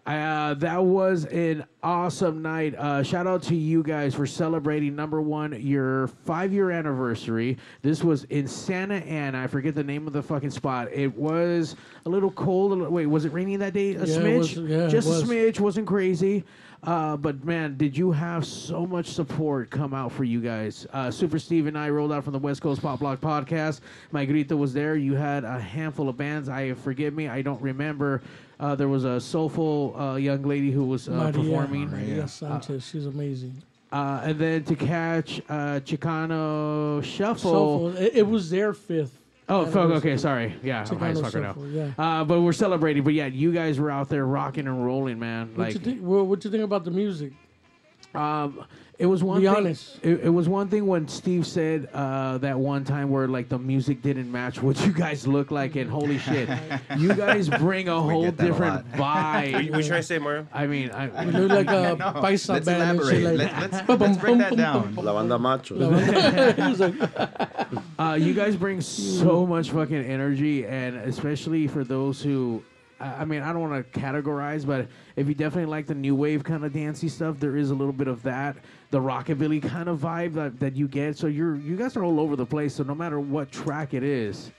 Uh, 0.07 0.55
that 0.55 0.85
was 0.85 1.25
an 1.25 1.65
awesome 1.83 2.41
night. 2.41 2.77
Uh, 2.77 3.03
shout 3.03 3.27
out 3.27 3.43
to 3.43 3.57
you 3.57 3.83
guys 3.83 4.15
for 4.15 4.25
celebrating 4.25 4.95
number 4.95 5.21
one 5.21 5.61
your 5.61 6.07
five 6.07 6.53
year 6.53 6.71
anniversary. 6.71 7.59
This 7.83 8.05
was 8.05 8.23
in 8.25 8.47
Santa 8.47 8.95
Ana. 8.99 9.43
I 9.43 9.47
forget 9.49 9.75
the 9.75 9.83
name 9.83 10.07
of 10.07 10.13
the 10.13 10.23
fucking 10.23 10.51
spot. 10.51 10.93
It 10.93 11.13
was 11.17 11.75
a 12.05 12.09
little 12.09 12.31
cold. 12.31 12.71
A 12.71 12.75
little, 12.77 12.93
wait, 12.93 13.07
was 13.07 13.25
it 13.25 13.33
raining 13.33 13.59
that 13.59 13.73
day? 13.73 13.97
A 13.97 14.05
Yeah, 14.07 14.19
smidge, 14.19 14.39
was- 14.39 14.57
yeah, 14.59 14.87
just 14.87 15.09
a 15.09 15.27
smidge. 15.27 15.59
Wasn't 15.59 15.89
crazy. 15.89 16.45
Uh, 16.87 17.17
but 17.17 17.45
man, 17.45 17.77
did 17.77 17.99
you 17.99 18.13
have 18.13 18.47
so 18.47 18.87
much 18.87 19.07
support 19.07 19.71
come 19.71 19.93
out 19.93 20.13
for 20.13 20.23
you 20.23 20.41
guys? 20.41 20.87
Uh, 20.93 21.11
Super 21.11 21.39
Steve 21.39 21.67
and 21.67 21.77
I 21.77 21.91
rolled 21.91 22.13
out 22.13 22.23
from 22.23 22.33
the 22.33 22.39
West 22.39 22.63
Coast 22.63 22.81
Pop 22.81 23.01
Block 23.01 23.21
podcast. 23.21 23.81
My 24.13 24.25
Grita 24.25 24.57
was 24.57 24.73
there. 24.73 24.95
You 24.95 25.15
had 25.15 25.43
a 25.43 25.59
handful 25.59 26.09
of 26.09 26.17
bands. 26.17 26.49
I 26.49 26.75
forgive 26.75 27.13
me, 27.13 27.27
I 27.27 27.43
don't 27.43 27.61
remember. 27.61 28.23
Uh, 28.61 28.77
there 28.77 28.89
was 28.89 29.05
a 29.05 29.21
soulful 29.21 29.99
uh, 30.01 30.15
young 30.15 30.43
lady 30.43 30.71
who 30.71 30.85
was 30.85 31.09
uh, 31.09 31.13
Maria, 31.13 31.33
performing. 31.33 31.91
Maria 31.91 32.29
Sanchez. 32.29 32.87
She's 32.87 33.07
amazing. 33.07 33.63
Uh, 33.91 34.21
and 34.25 34.39
then 34.39 34.65
to 34.65 34.77
catch 34.77 35.41
uh, 35.49 35.81
Chicano 35.81 37.03
Shuffle. 37.03 37.93
So 37.93 38.01
it, 38.01 38.13
it 38.17 38.27
was 38.27 38.49
their 38.51 38.73
fifth. 38.73 39.19
Oh, 39.49 39.65
fuck, 39.67 39.91
okay, 39.93 40.17
sorry. 40.17 40.57
Yeah, 40.63 40.85
I'm 40.91 40.99
high 40.99 41.11
as 41.11 41.23
now. 41.23 41.31
Shuffle, 41.31 41.69
yeah. 41.69 41.91
Uh, 41.97 42.25
but 42.25 42.41
we're 42.41 42.53
celebrating. 42.53 43.05
But 43.05 43.15
yeah, 43.15 43.27
you 43.27 43.53
guys 43.53 43.79
were 43.79 43.91
out 43.91 44.09
there 44.09 44.27
rocking 44.27 44.67
and 44.67 44.85
rolling, 44.85 45.21
man. 45.21 45.51
What 45.55 45.59
like, 45.59 45.75
you 45.75 45.81
think? 45.81 46.01
What 46.01 46.45
you 46.45 46.51
think 46.51 46.65
about 46.65 46.85
the 46.85 46.91
music? 46.91 47.33
Um, 48.17 48.65
it 48.99 49.05
was 49.05 49.23
one. 49.23 49.41
Be 49.43 49.47
thing, 49.47 49.55
honest. 49.57 49.99
It, 50.03 50.21
it 50.25 50.29
was 50.31 50.49
one 50.49 50.69
thing 50.69 50.87
when 50.87 51.07
Steve 51.07 51.47
said 51.47 51.91
uh, 51.93 52.39
that 52.39 52.59
one 52.59 52.83
time 52.83 53.11
where 53.11 53.29
like 53.29 53.51
the 53.51 53.59
music 53.59 54.01
didn't 54.01 54.33
match 54.33 54.63
what 54.63 54.81
you 54.87 54.93
guys 54.93 55.27
look 55.27 55.51
like, 55.51 55.77
and 55.77 55.91
holy 55.91 56.17
shit, 56.17 56.49
you 56.97 57.13
guys 57.13 57.51
bring 57.51 57.89
a 57.91 58.01
We 58.03 58.11
whole 58.13 58.23
get 58.23 58.39
that 58.39 58.45
a 58.45 58.47
different 58.49 58.87
What, 58.97 58.99
vibe. 58.99 59.65
you- 59.67 59.73
what 59.73 59.83
you 59.83 59.89
trying 59.89 60.01
to 60.01 60.03
say, 60.03 60.17
Mario? 60.19 60.47
I 60.51 60.67
mean, 60.67 60.91
I, 60.93 61.25
You 61.25 61.31
look 61.33 61.51
like 61.51 61.67
a 61.69 61.95
No, 61.99 62.07
paisa 62.23 62.49
let's 62.55 62.65
band 62.65 62.83
and 62.83 62.99
elaborate. 63.01 63.23
like 63.39 63.39
Let, 63.53 63.71
let's, 63.73 63.89
let's 64.01 64.17
break 64.19 64.39
that 64.39 64.57
down. 64.57 64.95
La 64.95 65.13
banda 65.13 65.39
macho. 65.39 65.75
It 65.79 66.57
was 66.59 66.81
like, 66.81 66.95
uh, 67.99 68.15
you 68.19 68.33
guys 68.33 68.57
bring 68.57 68.81
so 68.81 69.45
much 69.47 69.73
fucking 69.73 70.05
energy, 70.05 70.65
and 70.65 70.97
especially 70.97 71.67
for 71.69 71.85
those 71.85 72.23
who. 72.23 72.63
I 73.01 73.23
I 73.23 73.25
mean, 73.25 73.43
I 73.43 73.53
don't 73.53 73.69
want 73.69 73.93
to 73.93 73.99
categorize, 74.01 74.67
but 74.67 74.89
if 75.17 75.29
you 75.29 75.35
definitely 75.35 75.71
like 75.71 75.87
the 75.87 75.95
new 75.95 76.15
wave 76.15 76.45
kind 76.45 76.65
of 76.65 76.73
dancey 76.73 77.09
stuff, 77.09 77.39
there 77.39 77.57
is 77.57 77.71
a 77.71 77.75
little 77.75 77.93
bit 77.93 78.09
of 78.09 78.23
that, 78.23 78.57
the 78.91 78.99
rockabilly 78.99 79.63
kind 79.63 79.89
of 79.89 80.01
vibe 80.01 80.35
that, 80.35 80.59
that 80.61 80.77
you 80.77 80.89
get. 80.89 81.17
So 81.17 81.27
you're 81.27 81.57
you 81.57 81.77
guys 81.77 81.97
are 81.97 82.05
all 82.05 82.21
over 82.21 82.37
the 82.37 82.47
place. 82.47 82.75
So 82.75 82.83
no 82.83 82.95
matter 82.95 83.21
what 83.21 83.51
track 83.53 83.95
it 83.95 84.03
is, 84.03 84.51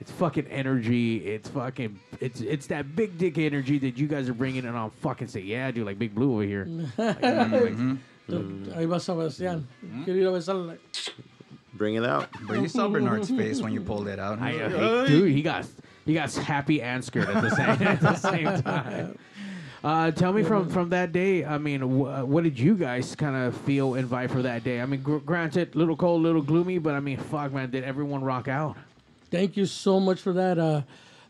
it's 0.00 0.10
fucking 0.12 0.46
energy. 0.46 1.18
It's 1.26 1.48
fucking 1.50 1.98
it's 2.20 2.40
it's 2.40 2.66
that 2.68 2.96
big 2.96 3.18
dick 3.18 3.38
energy 3.38 3.78
that 3.78 3.98
you 3.98 4.06
guys 4.06 4.28
are 4.28 4.34
bringing, 4.34 4.64
and 4.64 4.76
I'll 4.76 4.90
fucking 5.02 5.28
say, 5.28 5.40
yeah, 5.40 5.70
dude, 5.70 5.86
like 5.86 5.98
Big 5.98 6.14
Blue 6.14 6.32
over 6.34 6.42
here. 6.42 6.66
Like, 8.30 8.38
like, 8.38 8.76
ahí 8.76 8.88
va 8.88 9.00
Sebastián. 9.00 9.64
Quiero 10.04 10.20
ir 10.20 10.28
a 10.28 10.30
besarla. 10.30 10.78
Bring 11.74 11.96
it 11.96 12.04
out. 12.04 12.28
But 12.42 12.60
you 12.60 12.68
saw 12.68 12.88
Bernard's 12.88 13.28
face 13.28 13.60
when 13.60 13.72
you 13.72 13.80
pulled 13.80 14.06
it 14.06 14.20
out. 14.20 14.38
I, 14.38 14.52
He 14.52 14.60
uh, 14.60 14.68
was 14.68 15.08
dude, 15.08 15.32
he 15.32 15.42
got 15.42 15.66
he 16.10 16.14
got 16.14 16.34
happy 16.34 16.82
and 16.82 17.04
scared 17.04 17.28
at 17.28 17.40
the 17.40 17.50
same 17.50 17.68
at 17.86 18.00
the 18.00 18.14
same 18.16 18.62
time. 18.62 19.16
Uh, 19.84 20.10
tell 20.10 20.32
me 20.32 20.42
from 20.42 20.68
from 20.68 20.88
that 20.88 21.12
day. 21.12 21.44
I 21.44 21.56
mean, 21.56 21.80
wh- 21.82 22.28
what 22.28 22.42
did 22.42 22.58
you 22.58 22.74
guys 22.74 23.14
kind 23.14 23.36
of 23.36 23.56
feel 23.58 23.94
and 23.94 24.08
vibe 24.10 24.30
for 24.32 24.42
that 24.42 24.64
day? 24.64 24.80
I 24.80 24.86
mean, 24.86 25.02
gr- 25.02 25.18
granted, 25.18 25.76
little 25.76 25.94
cold, 25.94 26.20
little 26.22 26.42
gloomy, 26.42 26.78
but 26.78 26.94
I 26.94 27.00
mean, 27.00 27.16
fuck, 27.16 27.52
man, 27.52 27.70
did 27.70 27.84
everyone 27.84 28.24
rock 28.24 28.48
out? 28.48 28.76
Thank 29.30 29.56
you 29.56 29.66
so 29.66 30.00
much 30.00 30.20
for 30.20 30.32
that. 30.32 30.58
Uh, 30.58 30.82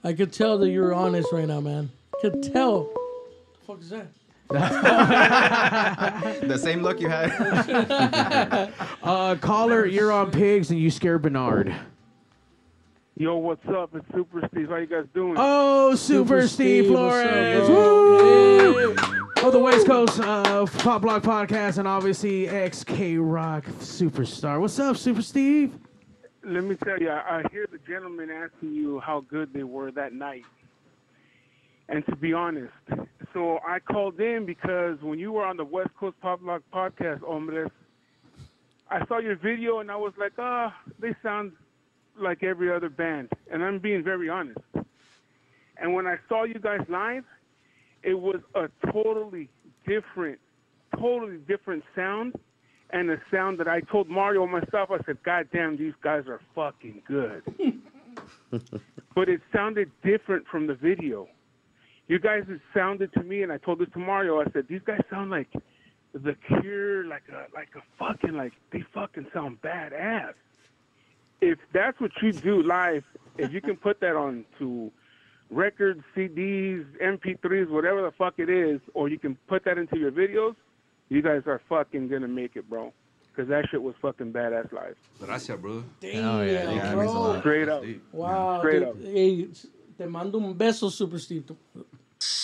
I 0.02 0.14
could 0.14 0.32
tell 0.32 0.56
that 0.58 0.70
you're 0.70 0.94
honest 0.94 1.30
right 1.30 1.46
now, 1.46 1.60
man. 1.60 1.90
Could 2.22 2.42
tell. 2.42 2.84
the 2.84 3.66
fuck 3.66 3.80
is 3.82 3.90
that? 3.90 4.06
the 6.48 6.58
same 6.58 6.82
look 6.82 7.00
you 7.00 7.08
had. 7.10 8.72
Uh, 9.02 9.34
caller, 9.36 9.86
you're 9.86 10.10
on 10.12 10.30
pigs, 10.30 10.70
and 10.70 10.78
you 10.80 10.90
scared 10.90 11.22
Bernard. 11.22 11.74
Yo, 13.20 13.36
what's 13.36 13.68
up? 13.68 13.94
It's 13.94 14.06
Super 14.14 14.48
Steve. 14.50 14.70
How 14.70 14.76
you 14.76 14.86
guys 14.86 15.04
doing? 15.12 15.34
Oh, 15.36 15.94
Super, 15.94 16.40
Super 16.40 16.48
Steve 16.48 16.84
Steve, 16.86 16.90
what's 16.90 17.22
up, 17.22 17.30
Flores! 17.30 17.66
bro? 17.66 18.94
Woo! 19.42 19.46
of 19.46 19.52
the 19.52 19.58
West 19.58 19.86
Coast 19.86 20.20
uh, 20.20 20.64
Pop 20.78 21.02
Block 21.02 21.22
Podcast, 21.22 21.76
and 21.76 21.86
obviously 21.86 22.46
XK 22.46 23.18
Rock 23.20 23.66
Superstar. 23.80 24.58
What's 24.58 24.78
up, 24.78 24.96
Super 24.96 25.20
Steve? 25.20 25.74
Let 26.44 26.64
me 26.64 26.76
tell 26.76 26.98
you, 26.98 27.10
I, 27.10 27.40
I 27.40 27.42
hear 27.52 27.68
the 27.70 27.76
gentleman 27.86 28.30
asking 28.30 28.72
you 28.72 29.00
how 29.00 29.20
good 29.20 29.52
they 29.52 29.64
were 29.64 29.90
that 29.90 30.14
night. 30.14 30.46
And 31.90 32.02
to 32.06 32.16
be 32.16 32.32
honest, 32.32 32.72
so 33.34 33.58
I 33.68 33.80
called 33.80 34.18
in 34.18 34.46
because 34.46 34.96
when 35.02 35.18
you 35.18 35.32
were 35.32 35.44
on 35.44 35.58
the 35.58 35.64
West 35.66 35.90
Coast 36.00 36.18
Pop 36.22 36.40
Lock 36.42 36.62
podcast, 36.72 37.20
Hombres, 37.20 37.70
I 38.90 39.04
saw 39.08 39.18
your 39.18 39.36
video 39.36 39.80
and 39.80 39.90
I 39.90 39.96
was 39.96 40.14
like, 40.18 40.32
ah, 40.38 40.74
they 40.98 41.14
sound 41.22 41.52
like 42.20 42.42
every 42.42 42.72
other 42.72 42.88
band. 42.88 43.30
And 43.50 43.62
I'm 43.62 43.78
being 43.78 44.02
very 44.02 44.28
honest. 44.28 44.58
And 45.76 45.94
when 45.94 46.06
I 46.06 46.16
saw 46.28 46.44
you 46.44 46.58
guys 46.58 46.80
live, 46.88 47.24
it 48.02 48.14
was 48.14 48.40
a 48.54 48.68
totally 48.92 49.48
different, 49.86 50.38
totally 50.98 51.38
different 51.48 51.84
sound. 51.94 52.34
And 52.92 53.10
a 53.10 53.20
sound 53.30 53.58
that 53.60 53.68
I 53.68 53.80
told 53.80 54.08
Mario 54.08 54.46
myself, 54.46 54.90
I 54.90 54.98
said, 55.06 55.22
God 55.22 55.48
damn, 55.52 55.76
these 55.76 55.94
guys 56.02 56.24
are 56.26 56.40
fucking 56.54 57.02
good. 57.06 57.42
but 59.14 59.28
it 59.28 59.40
sounded 59.52 59.90
different 60.02 60.46
from 60.48 60.66
the 60.66 60.74
video. 60.74 61.28
You 62.08 62.18
guys, 62.18 62.42
it 62.48 62.60
sounded 62.74 63.12
to 63.12 63.22
me, 63.22 63.44
and 63.44 63.52
I 63.52 63.58
told 63.58 63.78
this 63.78 63.88
to 63.92 64.00
Mario. 64.00 64.40
I 64.40 64.44
said, 64.52 64.66
these 64.68 64.80
guys 64.84 65.00
sound 65.08 65.30
like 65.30 65.48
the 66.12 66.34
Cure, 66.48 67.04
like 67.04 67.22
a 67.30 67.46
like 67.54 67.68
a 67.76 67.82
fucking 67.98 68.36
like 68.36 68.52
they 68.72 68.82
fucking 68.92 69.26
sound 69.32 69.60
badass. 69.62 70.34
If 71.40 71.58
that's 71.72 71.98
what 72.00 72.10
you 72.22 72.32
do 72.32 72.62
live, 72.62 73.04
if 73.38 73.52
you 73.52 73.60
can 73.60 73.76
put 73.76 74.00
that 74.00 74.16
on 74.16 74.44
to 74.58 74.90
records, 75.50 76.02
CDs, 76.16 76.84
MP3s, 77.02 77.68
whatever 77.70 78.02
the 78.02 78.12
fuck 78.12 78.34
it 78.38 78.48
is, 78.50 78.80
or 78.94 79.08
you 79.08 79.18
can 79.18 79.36
put 79.48 79.64
that 79.64 79.78
into 79.78 79.98
your 79.98 80.12
videos, 80.12 80.54
you 81.08 81.22
guys 81.22 81.42
are 81.46 81.60
fucking 81.68 82.08
gonna 82.08 82.28
make 82.28 82.56
it, 82.56 82.68
bro. 82.68 82.92
Because 83.32 83.48
that 83.48 83.64
shit 83.70 83.80
was 83.82 83.94
fucking 84.02 84.32
badass 84.32 84.70
live. 84.72 84.96
Gracias, 85.20 85.58
bro. 85.60 85.84
Damn, 86.00 86.46
yeah, 86.46 86.94
bro. 86.94 87.38
Straight 87.40 87.68
up. 87.68 87.84
Wow. 88.12 88.58
Straight 88.58 88.80
dude. 88.80 88.88
up. 88.88 88.96
Hey, 89.02 89.48
te 89.96 90.06
mando 90.06 90.38
un 90.38 90.54
beso, 90.54 90.90
Super 90.90 91.18
Steve. 91.18 91.44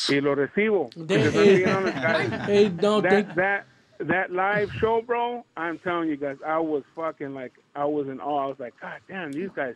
Y 0.08 0.20
lo 0.20 0.34
recibo. 0.34 0.88
De- 0.94 1.04
Because 1.18 1.36
I'm 1.36 1.44
being 1.44 1.68
honest, 1.68 1.94
guys. 2.02 2.46
Hey, 2.46 2.68
no, 2.70 3.00
that, 3.00 3.10
thank- 3.10 3.34
that 3.34 3.66
that 4.00 4.32
live 4.32 4.70
show, 4.72 5.02
bro. 5.02 5.44
I'm 5.56 5.78
telling 5.78 6.08
you 6.08 6.16
guys, 6.16 6.36
I 6.46 6.58
was 6.58 6.82
fucking 6.94 7.34
like, 7.34 7.52
I 7.74 7.84
was 7.84 8.08
in 8.08 8.20
awe. 8.20 8.44
I 8.44 8.46
was 8.46 8.58
like, 8.58 8.74
God 8.80 9.00
damn, 9.08 9.32
these 9.32 9.50
guys 9.54 9.74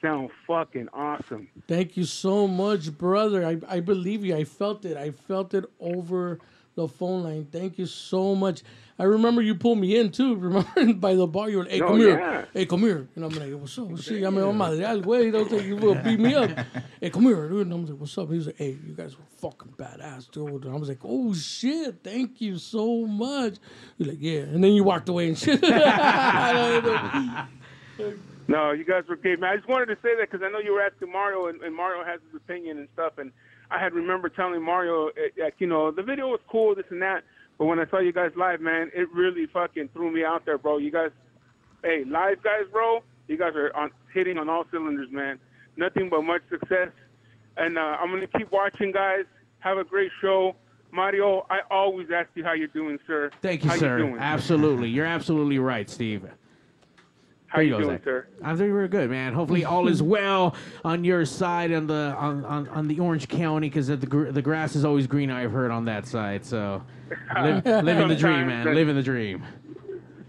sound 0.00 0.30
fucking 0.46 0.88
awesome. 0.92 1.48
Thank 1.68 1.96
you 1.96 2.04
so 2.04 2.46
much, 2.48 2.96
brother. 2.96 3.44
I, 3.44 3.58
I 3.68 3.80
believe 3.80 4.24
you. 4.24 4.34
I 4.34 4.44
felt 4.44 4.84
it. 4.84 4.96
I 4.96 5.10
felt 5.10 5.54
it 5.54 5.64
over 5.78 6.38
the 6.80 6.88
phone 6.88 7.22
line. 7.24 7.46
Thank 7.50 7.78
you 7.78 7.86
so 7.86 8.34
much. 8.34 8.62
I 8.98 9.04
remember 9.04 9.40
you 9.40 9.54
pulled 9.54 9.78
me 9.78 9.96
in 9.96 10.10
too. 10.12 10.34
Remember 10.48 10.92
by 10.94 11.14
the 11.14 11.26
bar, 11.26 11.48
you 11.48 11.56
were 11.58 11.64
like, 11.64 11.72
"Hey, 11.72 11.80
Oh, 11.80 11.88
come 11.88 11.98
here, 12.00 12.48
hey, 12.52 12.66
come 12.66 12.80
here," 12.80 13.08
and 13.16 13.24
I'm 13.24 13.30
like, 13.30 13.50
"What's 13.58 13.78
up? 13.78 13.86
What's 13.86 14.06
up? 14.10 14.14
I'm 14.16 14.34
like, 14.34 14.44
oh, 14.44 14.52
madreal, 14.52 15.02
güey. 15.02 15.32
Don't 15.32 15.48
think 15.48 15.64
you 15.64 15.76
will 15.76 15.94
beat 15.94 16.20
me 16.20 16.34
up. 16.34 16.50
hey, 17.00 17.08
come 17.08 17.22
here, 17.22 17.48
dude." 17.48 17.62
And 17.66 17.72
I 17.72 17.76
was 17.76 17.88
like, 17.90 17.98
"What's 17.98 18.18
up?" 18.18 18.28
He 18.28 18.36
was 18.36 18.46
like, 18.48 18.58
"Hey, 18.58 18.76
you 18.86 18.92
guys 18.94 19.16
were 19.16 19.24
fucking 19.38 19.72
badass, 19.78 20.30
dude." 20.30 20.64
And 20.66 20.74
I 20.74 20.76
was 20.76 20.90
like, 20.90 20.98
"Oh 21.02 21.32
shit, 21.32 22.00
thank 22.04 22.42
you 22.42 22.58
so 22.58 23.06
much." 23.06 23.54
You're 23.96 24.10
like, 24.10 24.18
"Yeah," 24.20 24.40
and 24.40 24.62
then 24.62 24.72
you 24.72 24.84
walked 24.84 25.08
away 25.08 25.28
and 25.28 25.38
shit. 25.38 25.62
No, 28.48 28.72
you 28.72 28.84
guys 28.84 29.04
were 29.08 29.14
great, 29.14 29.38
man. 29.38 29.52
I 29.52 29.56
just 29.56 29.68
wanted 29.68 29.86
to 29.86 29.96
say 30.02 30.16
that 30.16 30.28
because 30.28 30.42
I 30.44 30.50
know 30.50 30.58
you 30.58 30.72
were 30.72 30.82
asking 30.82 31.12
Mario, 31.12 31.46
and, 31.46 31.62
and 31.62 31.72
Mario 31.74 32.04
has 32.04 32.18
his 32.26 32.34
opinion 32.34 32.78
and 32.78 32.88
stuff. 32.94 33.12
And 33.18 33.30
I 33.70 33.78
had 33.78 33.94
remember 33.94 34.28
telling 34.28 34.62
Mario, 34.62 35.08
uh, 35.08 35.12
like, 35.38 35.54
you 35.58 35.66
know, 35.66 35.90
the 35.90 36.02
video 36.02 36.28
was 36.28 36.40
cool, 36.50 36.74
this 36.74 36.86
and 36.90 37.00
that. 37.02 37.22
But 37.58 37.66
when 37.66 37.78
I 37.78 37.86
saw 37.88 38.00
you 38.00 38.12
guys 38.12 38.30
live, 38.36 38.60
man, 38.60 38.90
it 38.94 39.08
really 39.12 39.46
fucking 39.46 39.90
threw 39.92 40.10
me 40.10 40.24
out 40.24 40.44
there, 40.44 40.58
bro. 40.58 40.78
You 40.78 40.90
guys, 40.90 41.10
hey, 41.84 42.04
live 42.06 42.42
guys, 42.42 42.64
bro. 42.72 43.00
You 43.28 43.36
guys 43.36 43.52
are 43.54 43.74
on 43.76 43.90
hitting 44.12 44.38
on 44.38 44.48
all 44.48 44.64
cylinders, 44.70 45.08
man. 45.12 45.38
Nothing 45.76 46.08
but 46.08 46.22
much 46.22 46.42
success. 46.50 46.88
And 47.56 47.78
uh, 47.78 47.96
I'm 48.00 48.10
gonna 48.10 48.26
keep 48.26 48.50
watching, 48.50 48.92
guys. 48.92 49.24
Have 49.60 49.78
a 49.78 49.84
great 49.84 50.10
show. 50.20 50.56
Mario, 50.92 51.46
I 51.50 51.60
always 51.70 52.08
ask 52.12 52.28
you 52.34 52.42
how 52.42 52.54
you're 52.54 52.68
doing, 52.68 52.98
sir. 53.06 53.30
Thank 53.42 53.62
you, 53.62 53.70
how 53.70 53.76
sir. 53.76 53.98
You? 53.98 54.18
Absolutely. 54.18 54.88
You're 54.88 55.06
absolutely 55.06 55.58
right, 55.58 55.88
Steve. 55.88 56.28
How 57.50 57.56
There 57.58 57.64
you 57.64 57.70
goes, 57.72 57.82
doing, 57.82 57.96
Zach. 57.96 58.04
sir? 58.04 58.26
I'm 58.44 58.56
doing 58.56 58.72
very 58.72 58.86
good, 58.86 59.10
man. 59.10 59.32
Hopefully, 59.32 59.64
all 59.64 59.88
is 59.88 60.00
well 60.00 60.54
on 60.84 61.02
your 61.02 61.24
side 61.24 61.72
on 61.72 61.88
the 61.88 62.14
on, 62.16 62.44
on, 62.44 62.68
on 62.68 62.86
the 62.86 63.00
Orange 63.00 63.26
County 63.28 63.68
because 63.68 63.88
the 63.88 63.96
gr- 63.96 64.30
the 64.30 64.40
grass 64.40 64.76
is 64.76 64.84
always 64.84 65.08
green. 65.08 65.32
I've 65.32 65.50
heard 65.50 65.72
on 65.72 65.84
that 65.86 66.06
side. 66.06 66.46
So, 66.46 66.80
live, 67.34 67.66
living 67.84 68.06
the 68.06 68.14
dream, 68.14 68.46
man. 68.46 68.72
Living 68.72 68.94
the 68.94 69.02
dream. 69.02 69.42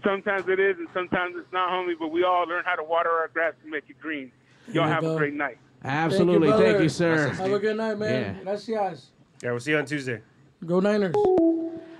Sometimes 0.02 0.48
it 0.48 0.58
is, 0.58 0.76
and 0.78 0.88
sometimes 0.92 1.36
it's 1.38 1.52
not, 1.52 1.70
homie. 1.70 1.94
But 1.96 2.08
we 2.08 2.24
all 2.24 2.44
learn 2.44 2.64
how 2.64 2.74
to 2.74 2.82
water 2.82 3.10
our 3.10 3.28
grass 3.28 3.52
to 3.64 3.70
make 3.70 3.84
it 3.88 4.00
green. 4.00 4.32
Y'all 4.72 4.88
have 4.88 5.02
go. 5.02 5.14
a 5.14 5.16
great 5.16 5.34
night. 5.34 5.58
Absolutely. 5.84 6.48
Thank 6.50 6.62
you, 6.64 6.72
brother. 6.72 6.88
sir. 6.88 7.28
Have 7.34 7.52
a 7.52 7.58
good 7.60 7.76
night, 7.76 7.98
man. 7.98 8.34
Yeah. 8.38 8.42
Gracias. 8.42 9.10
Yeah, 9.44 9.50
we'll 9.52 9.60
see 9.60 9.70
you 9.70 9.78
on 9.78 9.86
Tuesday. 9.86 10.22
Go 10.66 10.80
Niners. 10.80 11.14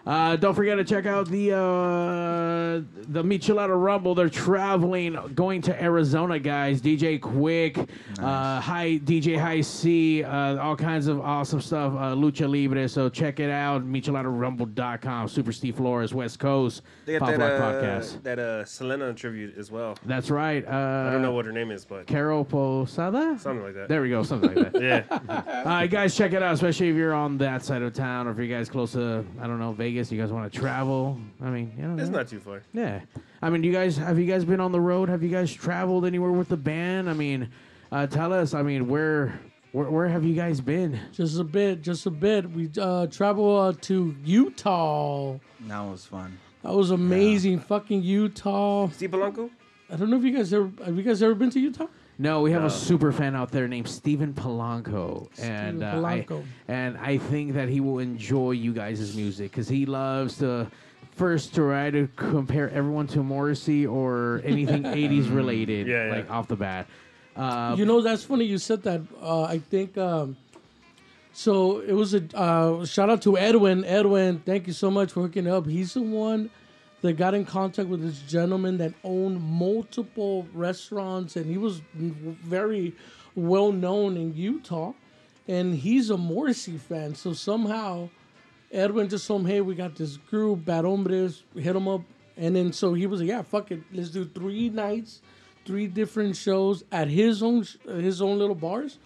Uh, 0.05 0.35
don't 0.37 0.55
forget 0.55 0.77
to 0.79 0.85
check 0.85 1.07
out 1.07 1.29
the 1.29 1.53
uh, 1.53 2.83
the 3.09 3.23
Michelada 3.23 3.81
Rumble. 3.81 4.15
They're 4.17 4.29
traveling, 4.29 5.17
going 5.35 5.63
to 5.63 5.83
Arizona, 5.83 6.39
guys. 6.41 6.81
DJ 6.83 7.21
Quik, 7.21 7.89
uh, 8.19 8.61
High 8.61 8.99
DJ 9.05 9.39
High 9.39 9.61
C, 9.61 10.25
uh, 10.25 10.57
all 10.57 10.75
kinds 10.75 11.07
of 11.07 11.21
awesome 11.21 11.61
stuff. 11.61 11.93
Uh, 11.93 12.15
Lucha 12.17 12.51
Libre. 12.51 12.89
So 12.89 13.09
check 13.09 13.39
it 13.39 13.49
out. 13.51 13.85
Micheladarumble.com. 13.87 15.29
Super 15.29 15.53
Steve 15.53 15.77
Flores, 15.77 16.13
West 16.13 16.41
Coast 16.41 16.83
They 17.05 17.19
Pop 17.21 17.31
got 17.31 17.39
that, 17.39 17.53
uh, 17.61 17.73
Podcast. 17.73 18.23
that 18.25 18.39
uh, 18.41 18.65
Selena 18.65 19.15
tribute 19.15 19.57
as 19.57 19.71
well. 19.71 19.97
That's 20.05 20.31
right. 20.31 20.67
Uh, 20.67 21.07
I 21.09 21.13
don't 21.13 21.23
know 21.23 21.33
what 21.33 21.47
her 21.47 21.53
name 21.53 21.71
is, 21.71 21.85
but 21.85 22.07
Carol 22.09 22.45
Posada. 22.45 23.39
something 23.39 23.63
like 23.65 23.75
that. 23.75 23.89
There 23.89 24.03
we 24.03 24.09
go. 24.11 24.25
Something 24.25 24.55
like 24.55 24.73
that. 24.73 24.83
Yeah. 24.83 25.05
All 25.11 25.65
right, 25.65 25.87
guys, 25.89 26.17
check 26.17 26.33
it 26.33 26.43
out. 26.43 26.55
Especially 26.55 26.89
if 26.89 26.97
you're 26.97 27.15
on 27.15 27.39
that 27.39 27.65
side 27.65 27.83
of 27.83 27.93
town, 27.93 28.27
or 28.27 28.33
if 28.33 28.39
you 28.39 28.49
guys 28.49 28.69
close 28.69 28.93
to, 28.93 29.25
I 29.41 29.47
don't 29.47 29.61
know, 29.61 29.71
Vegas. 29.73 29.92
Guess 29.95 30.11
you 30.13 30.21
guys 30.21 30.33
want 30.33 30.53
to 30.53 30.59
travel? 30.59 31.21
I 31.41 31.51
mean, 31.51 31.73
you 31.77 31.87
know, 31.87 32.01
It's 32.03 32.11
not 32.11 32.29
too 32.29 32.41
far. 32.41 32.63
Yeah, 32.73 33.01
I 33.41 33.51
mean, 33.51 33.63
you 33.63 33.73
guys 33.73 33.97
have 33.97 34.19
you 34.19 34.27
guys 34.27 34.45
been 34.45 34.61
on 34.61 34.73
the 34.73 34.81
road? 34.81 35.09
Have 35.09 35.23
you 35.23 35.29
guys 35.29 35.53
traveled 35.53 36.05
anywhere 36.07 36.33
with 36.33 36.49
the 36.49 36.57
band? 36.57 37.09
I 37.09 37.13
mean, 37.15 37.51
uh, 37.91 38.07
tell 38.07 38.33
us. 38.33 38.55
I 38.55 38.63
mean, 38.63 38.89
where, 38.89 39.39
where 39.73 39.91
where 39.91 40.09
have 40.09 40.25
you 40.25 40.35
guys 40.35 40.61
been? 40.61 40.99
Just 41.13 41.39
a 41.39 41.45
bit, 41.45 41.83
just 41.83 42.07
a 42.07 42.11
bit. 42.11 42.51
We 42.51 42.71
uh, 42.81 43.07
travel 43.07 43.59
uh, 43.59 43.73
to 43.83 44.15
Utah. 44.25 45.39
That 45.61 45.81
was 45.81 46.07
fun. 46.07 46.39
That 46.63 46.73
was 46.75 46.91
amazing. 46.91 47.61
Fucking 47.61 48.03
Utah. 48.03 48.89
Steve 48.91 49.11
Polanco? 49.11 49.51
I 49.91 49.97
don't 49.97 50.09
know 50.11 50.17
if 50.17 50.25
you 50.25 50.35
guys 50.35 50.53
ever 50.55 50.71
have 50.85 50.97
you 50.97 51.03
guys 51.03 51.23
ever 51.23 51.35
been 51.35 51.51
to 51.51 51.61
Utah? 51.61 51.87
No, 52.23 52.41
we 52.41 52.53
have 52.53 52.63
No. 52.63 52.69
a 52.69 52.71
super 52.71 53.11
fan 53.11 53.35
out 53.35 53.51
there 53.51 53.67
named 53.67 53.89
Steven 53.89 54.33
Polanco, 54.33 55.29
and 55.41 55.79
Steven 55.79 55.83
uh, 55.83 56.07
I, 56.07 56.27
and 56.69 56.97
I 56.97 57.19
think 57.19 57.55
that 57.55 57.69
he 57.69 57.81
will 57.81 57.99
enjoy 57.99 58.53
you 58.53 58.73
guys' 58.73 59.17
music 59.17 59.51
because 59.51 59.69
he 59.69 59.87
loves 59.87 60.39
to 60.39 60.69
first 61.17 61.53
try 61.53 61.91
to 61.91 62.09
compare 62.15 62.71
everyone 62.71 63.09
to 63.09 63.25
Morrissey 63.25 63.85
or 63.89 64.41
anything 64.45 64.83
'80s 65.01 65.35
related, 65.35 65.89
Yeah, 65.89 66.07
yeah. 66.07 66.13
like 66.13 66.31
off 66.31 66.47
the 66.47 66.55
bat. 66.55 66.87
Uh, 67.35 67.75
you 67.77 67.85
know, 67.85 68.01
that's 68.01 68.23
funny 68.23 68.45
you 68.45 68.59
said 68.59 68.85
that. 68.85 69.01
Uh, 69.21 69.43
I 69.43 69.59
think 69.59 69.99
um, 69.99 70.37
so. 71.33 71.81
It 71.81 71.93
was 71.93 72.15
a 72.15 72.23
uh, 72.37 72.85
shout 72.85 73.11
out 73.11 73.23
to 73.23 73.37
Edwin. 73.37 73.85
Edwin, 73.85 74.39
thank 74.47 74.69
you 74.69 74.73
so 74.73 74.93
much 74.93 75.11
for 75.11 75.23
hooking 75.23 75.49
up. 75.49 75.67
He's 75.67 75.95
the 75.95 76.03
one 76.03 76.51
that 77.03 77.15
got 77.15 77.35
in 77.35 77.45
contact 77.45 77.89
with 77.89 78.01
this 78.01 78.21
gentleman 78.23 78.79
that 78.79 78.95
owned 79.05 79.43
multiple 79.43 80.47
restaurants, 80.55 81.37
and 81.37 81.47
he 81.47 81.59
was 81.59 81.83
very 81.95 82.95
well 83.35 83.73
known 83.73 84.17
in 84.17 84.35
Utah. 84.35 84.95
And 85.49 85.75
he's 85.75 86.09
a 86.09 86.17
Morrissey 86.17 86.79
fan, 86.79 87.17
so 87.17 87.33
somehow 87.33 88.09
Edwin 88.71 89.09
just 89.09 89.27
told 89.27 89.43
him, 89.43 89.49
"Hey, 89.49 89.61
we 89.61 89.75
got 89.75 89.97
this 89.97 90.17
group, 90.17 90.65
Bad 90.65 90.85
Hombres. 90.85 91.43
Hit 91.57 91.75
him 91.75 91.89
up." 91.89 92.03
And 92.37 92.55
then 92.55 92.73
so 92.73 92.95
he 92.95 93.07
was 93.07 93.21
like, 93.21 93.29
"Yeah, 93.29 93.43
fuck 93.43 93.73
it, 93.73 93.83
let's 93.93 94.11
do 94.11 94.25
three 94.25 94.69
nights, 94.69 95.21
three 95.67 95.89
different 95.89 96.37
shows 96.37 96.85
at 96.93 97.09
his 97.09 97.43
own 97.43 97.67
his 97.85 98.23
own 98.23 98.39
little 98.39 98.55
bars." 98.55 98.99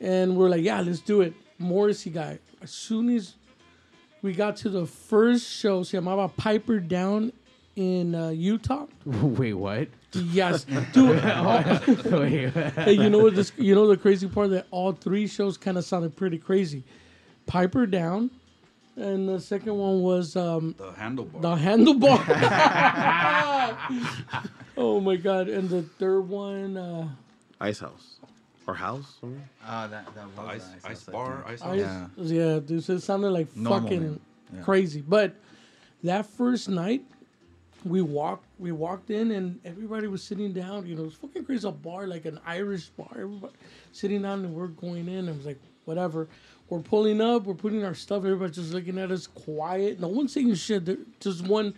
And 0.00 0.36
we're 0.36 0.48
like, 0.48 0.62
"Yeah, 0.62 0.80
let's 0.80 1.00
do 1.00 1.20
it." 1.20 1.34
Morrissey 1.58 2.10
guy. 2.10 2.38
As 2.62 2.70
soon 2.70 3.10
as 3.10 3.34
we 4.22 4.32
got 4.32 4.56
to 4.58 4.68
the 4.68 4.86
first 4.86 5.48
show, 5.48 5.82
se 5.82 5.98
llamaba 5.98 6.34
Piper 6.36 6.80
Down 6.80 7.32
in 7.76 8.14
uh, 8.14 8.28
Utah. 8.30 8.86
wait, 9.04 9.54
what? 9.54 9.88
Yes, 10.12 10.64
dude. 10.92 11.22
Wait. 11.22 12.50
hey, 12.52 12.92
you 12.92 13.10
know 13.10 13.18
what? 13.18 13.34
This, 13.34 13.52
you 13.58 13.74
know 13.74 13.86
the 13.86 13.96
crazy 13.96 14.26
part 14.28 14.50
that 14.50 14.66
all 14.70 14.92
three 14.92 15.26
shows 15.26 15.56
kind 15.58 15.76
of 15.76 15.84
sounded 15.84 16.16
pretty 16.16 16.38
crazy. 16.38 16.84
Piper 17.46 17.86
Down, 17.86 18.30
and 18.96 19.28
the 19.28 19.38
second 19.40 19.76
one 19.76 20.00
was 20.00 20.34
um, 20.36 20.74
The 20.78 20.90
handlebar. 20.92 21.42
the 21.42 21.56
handlebar. 21.56 22.24
oh 24.76 25.00
my 25.00 25.16
god! 25.16 25.48
And 25.48 25.68
the 25.68 25.82
third 25.82 26.22
one, 26.22 26.76
uh, 26.76 27.08
Ice 27.60 27.80
House. 27.80 28.15
Or 28.66 28.74
House? 28.74 29.16
something? 29.20 29.42
Ah, 29.64 29.86
that 29.86 30.12
that 30.14 30.26
was 30.36 30.48
Ice, 30.56 30.68
nice. 30.72 30.84
ice 30.84 31.04
bar, 31.04 31.44
think. 31.46 31.50
ice 31.52 31.60
house. 31.60 32.10
yeah, 32.18 32.58
dude, 32.64 32.82
so 32.82 32.94
it 32.94 33.00
sounded 33.02 33.30
like 33.30 33.54
Normal, 33.56 33.80
fucking. 33.82 34.20
Yeah. 34.54 34.62
crazy. 34.62 35.02
But 35.06 35.34
that 36.02 36.26
first 36.26 36.68
night, 36.68 37.04
we 37.84 38.02
walked 38.02 38.44
we 38.58 38.72
walked 38.72 39.10
in 39.10 39.30
and 39.32 39.60
everybody 39.64 40.08
was 40.08 40.22
sitting 40.22 40.52
down. 40.52 40.86
You 40.86 40.96
know, 40.96 41.02
it 41.02 41.06
was 41.06 41.14
fucking 41.14 41.44
crazy. 41.44 41.68
A 41.68 41.70
bar 41.72 42.06
like 42.08 42.24
an 42.24 42.40
Irish 42.44 42.86
bar. 42.88 43.10
Everybody 43.12 43.54
sitting 43.92 44.22
down 44.22 44.44
and 44.44 44.54
we're 44.54 44.66
going 44.68 45.08
in. 45.08 45.18
And 45.18 45.28
it 45.28 45.36
was 45.36 45.46
like 45.46 45.60
whatever. 45.84 46.28
We're 46.68 46.80
pulling 46.80 47.20
up. 47.20 47.44
We're 47.44 47.54
putting 47.54 47.84
our 47.84 47.94
stuff. 47.94 48.24
Everybody's 48.24 48.56
just 48.56 48.72
looking 48.72 48.98
at 48.98 49.12
us, 49.12 49.28
quiet. 49.28 50.00
No 50.00 50.08
one's 50.08 50.32
saying 50.32 50.52
shit. 50.56 50.84
There, 50.86 50.96
just 51.20 51.46
one 51.46 51.74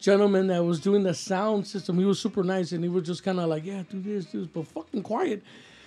gentleman 0.00 0.48
that 0.48 0.64
was 0.64 0.80
doing 0.80 1.04
the 1.04 1.14
sound 1.14 1.66
system. 1.66 1.98
He 1.98 2.04
was 2.04 2.18
super 2.18 2.42
nice 2.42 2.72
and 2.72 2.82
he 2.82 2.90
was 2.90 3.04
just 3.04 3.22
kind 3.22 3.38
of 3.38 3.48
like, 3.48 3.64
yeah, 3.64 3.84
do 3.88 4.00
this, 4.02 4.26
do 4.26 4.40
this, 4.40 4.48
but 4.48 4.66
fucking 4.66 5.02
quiet. 5.02 5.42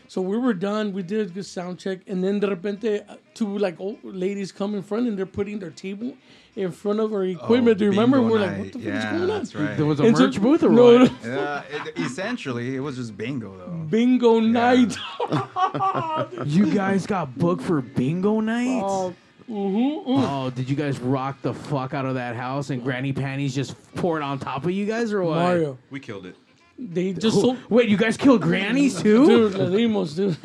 So 0.10 0.22
we 0.22 0.40
were 0.40 0.56
done. 0.56 0.92
We 0.92 1.04
did 1.04 1.28
a 1.28 1.30
good 1.32 1.46
sound 1.46 1.78
check, 1.78 2.00
and 2.08 2.24
then 2.24 2.40
de 2.40 2.48
repente, 2.48 3.04
uh, 3.08 3.18
two 3.36 3.60
like 3.60 3.80
old 3.80 4.00
ladies 4.04 4.52
come 4.52 4.74
in 4.74 4.82
front, 4.82 5.08
and 5.08 5.16
they're 5.16 5.28
putting 5.28 5.60
their 5.60 5.70
table 5.70 6.16
in 6.56 6.72
front 6.72 7.00
of 7.00 7.14
our 7.14 7.26
equipment. 7.26 7.78
Do 7.78 7.86
you 7.86 7.92
remember? 7.92 8.18
Oh, 8.18 8.24
We're 8.28 8.40
like, 8.40 8.58
what 8.58 8.74
the 8.74 8.80
fuck 8.80 8.94
is 8.96 9.04
going 9.06 9.22
on? 9.22 9.28
That's 9.28 9.54
right. 9.54 9.78
There 9.78 9.86
was 9.86 10.00
a 10.00 10.04
And 10.06 10.18
so- 10.18 10.24
merch 10.26 10.42
booth 10.42 10.64
or 10.64 10.72
no, 10.72 11.00
what? 11.02 11.12
Yeah, 11.24 11.62
it, 11.70 12.00
essentially, 12.00 12.76
it 12.76 12.80
was 12.80 12.96
just 12.96 13.16
bingo 13.16 13.56
though. 13.56 13.86
bingo 13.88 14.40
night. 14.40 14.98
You 16.46 16.74
guys 16.74 17.06
got 17.06 17.38
booked 17.38 17.62
for 17.62 17.82
bingo 17.82 18.40
night? 18.40 18.82
Oh, 18.84 19.14
mhm, 19.50 20.06
mm. 20.08 20.26
Oh, 20.28 20.50
did 20.50 20.68
you 20.70 20.76
guys 20.76 21.00
rock 21.00 21.40
the 21.44 21.54
fuck 21.54 21.94
out 21.94 22.06
of 22.08 22.16
that 22.16 22.36
house 22.36 22.72
and 22.72 22.84
Granny 22.84 23.14
Panties 23.14 23.54
just 23.54 23.76
poured 23.96 24.22
on 24.24 24.40
top 24.40 24.66
of 24.66 24.72
you 24.72 24.86
guys 24.88 25.14
or 25.14 25.24
what? 25.24 25.36
Mario, 25.36 25.78
We 25.92 26.00
killed 26.00 26.26
it. 26.26 26.36
They 26.82 27.14
just 27.14 27.36
Who- 27.36 27.42
sold. 27.42 27.58
Wait, 27.70 27.90
you 27.90 27.98
guys 27.98 28.16
killed 28.18 28.42
grannies 28.42 29.02
too? 29.02 29.26
Dude, 29.26 29.54
the 29.54 29.66
limos, 29.66 30.16
dude. 30.16 30.38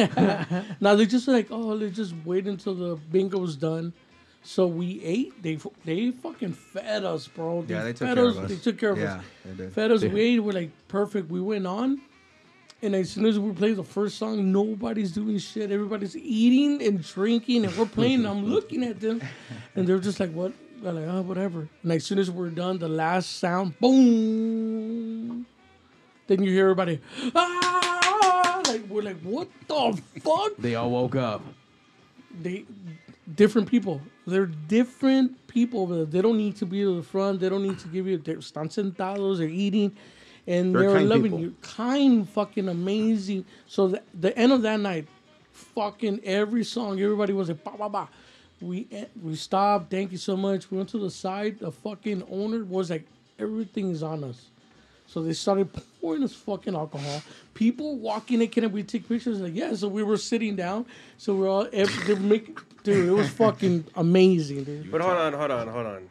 now 0.80 0.94
they 0.96 1.06
just 1.06 1.28
like, 1.28 1.46
oh, 1.50 1.76
they 1.78 1.90
just 1.90 2.14
wait 2.24 2.46
until 2.48 2.74
the 2.74 2.96
bingo's 2.96 3.54
done. 3.56 3.92
So 4.42 4.66
we 4.66 5.00
ate. 5.02 5.42
They 5.42 5.58
they 5.84 6.10
fucking 6.10 6.52
fed 6.52 7.04
us, 7.04 7.26
bro. 7.28 7.62
They, 7.62 7.74
Yeah, 7.74 7.84
they 7.84 7.92
took 7.94 8.08
fed 8.08 8.16
care 8.16 8.26
us. 8.26 8.36
of 8.36 8.44
us. 8.44 8.50
They 8.50 8.56
took 8.56 8.78
care 8.78 8.90
of 8.90 8.98
Yeah, 8.98 9.14
us. 9.16 9.24
they 9.44 9.54
did. 9.64 9.72
Fed 9.72 9.90
us. 9.90 10.00
They- 10.02 10.08
We 10.08 10.20
ate. 10.20 10.40
We're 10.40 10.52
like 10.52 10.70
perfect. 10.88 11.30
We 11.30 11.40
went 11.40 11.66
on, 11.66 12.00
and 12.82 12.94
as 12.94 13.10
soon 13.10 13.24
as 13.24 13.38
we 13.38 13.52
played 13.52 13.76
the 13.76 13.84
first 13.84 14.18
song, 14.18 14.52
nobody's 14.52 15.12
doing 15.12 15.38
shit. 15.38 15.70
Everybody's 15.70 16.14
eating 16.16 16.82
and 16.86 17.02
drinking, 17.02 17.64
and 17.64 17.74
we're 17.78 17.86
playing. 17.86 18.16
and 18.26 18.28
I'm 18.28 18.44
looking 18.56 18.84
at 18.84 19.00
them, 19.00 19.22
and 19.76 19.86
they're 19.86 19.98
just 19.98 20.20
like, 20.20 20.32
what? 20.32 20.52
They're 20.82 20.92
like, 20.92 21.06
oh, 21.08 21.22
whatever. 21.22 21.66
And 21.82 21.92
as 21.92 22.04
soon 22.04 22.18
as 22.18 22.30
we're 22.30 22.50
done, 22.50 22.76
the 22.78 22.88
last 22.88 23.38
sound, 23.38 23.78
boom. 23.80 25.46
Then 26.26 26.42
you 26.42 26.50
hear 26.52 26.64
everybody, 26.70 27.00
ah! 27.34 28.62
Like 28.66 28.86
we're 28.88 29.02
like, 29.02 29.20
what 29.20 29.48
the 29.68 30.00
fuck? 30.20 30.56
They 30.58 30.74
all 30.74 30.90
woke 30.90 31.16
up. 31.16 31.42
they 32.42 32.64
different 33.36 33.68
people. 33.68 34.00
They're 34.26 34.46
different 34.46 35.46
people 35.48 35.80
over 35.80 35.94
there. 35.96 36.04
They 36.06 36.22
don't 36.22 36.38
need 36.38 36.56
to 36.56 36.66
be 36.66 36.80
to 36.80 36.96
the 36.96 37.02
front. 37.02 37.40
They 37.40 37.48
don't 37.48 37.62
need 37.62 37.78
to 37.80 37.88
give 37.88 38.06
you. 38.06 38.18
They're 38.18 38.36
están 38.38 38.68
sentados. 38.72 39.38
They're 39.38 39.48
eating, 39.48 39.92
and 40.46 40.74
They're 40.74 40.90
they're, 40.92 41.00
loving 41.02 41.24
people. 41.24 41.40
you. 41.40 41.54
Kind, 41.62 42.28
fucking 42.30 42.68
amazing. 42.68 43.44
So 43.66 43.88
the, 43.88 44.02
the 44.18 44.36
end 44.38 44.52
of 44.52 44.62
that 44.62 44.80
night, 44.80 45.06
fucking 45.52 46.20
every 46.24 46.64
song, 46.64 46.98
everybody 47.00 47.32
was 47.34 47.48
like, 47.48 47.62
ba 47.62 47.72
ba 47.78 47.88
ba. 47.90 48.08
We 48.62 48.86
e- 48.90 49.04
we 49.22 49.36
stopped. 49.36 49.90
Thank 49.90 50.10
you 50.12 50.18
so 50.18 50.36
much. 50.38 50.70
We 50.70 50.78
went 50.78 50.88
to 50.90 50.98
the 50.98 51.10
side. 51.10 51.58
The 51.60 51.70
fucking 51.70 52.24
owner 52.30 52.64
was 52.64 52.88
like, 52.90 53.04
everything 53.38 53.90
is 53.90 54.02
on 54.02 54.24
us. 54.24 54.46
So 55.06 55.22
they 55.22 55.34
started 55.34 55.68
pouring 56.04 56.22
us 56.22 56.34
fucking 56.34 56.74
alcohol. 56.74 57.22
People 57.54 57.96
walking 57.96 58.42
in, 58.42 58.48
can 58.48 58.70
we 58.72 58.82
take 58.82 59.08
pictures? 59.08 59.40
Like, 59.40 59.54
yeah. 59.54 59.74
So 59.74 59.88
we 59.88 60.02
were 60.02 60.18
sitting 60.18 60.54
down. 60.54 60.84
So 61.16 61.34
we're 61.34 61.48
all, 61.48 61.66
ev- 61.72 62.04
they're 62.06 62.16
making, 62.16 62.58
dude, 62.82 63.08
it 63.08 63.12
was 63.12 63.30
fucking 63.30 63.86
amazing, 63.96 64.64
dude. 64.64 64.92
But 64.92 65.00
hold 65.00 65.16
on, 65.16 65.32
hold 65.32 65.50
on, 65.50 65.66
hold 65.68 65.86
on. 65.86 66.08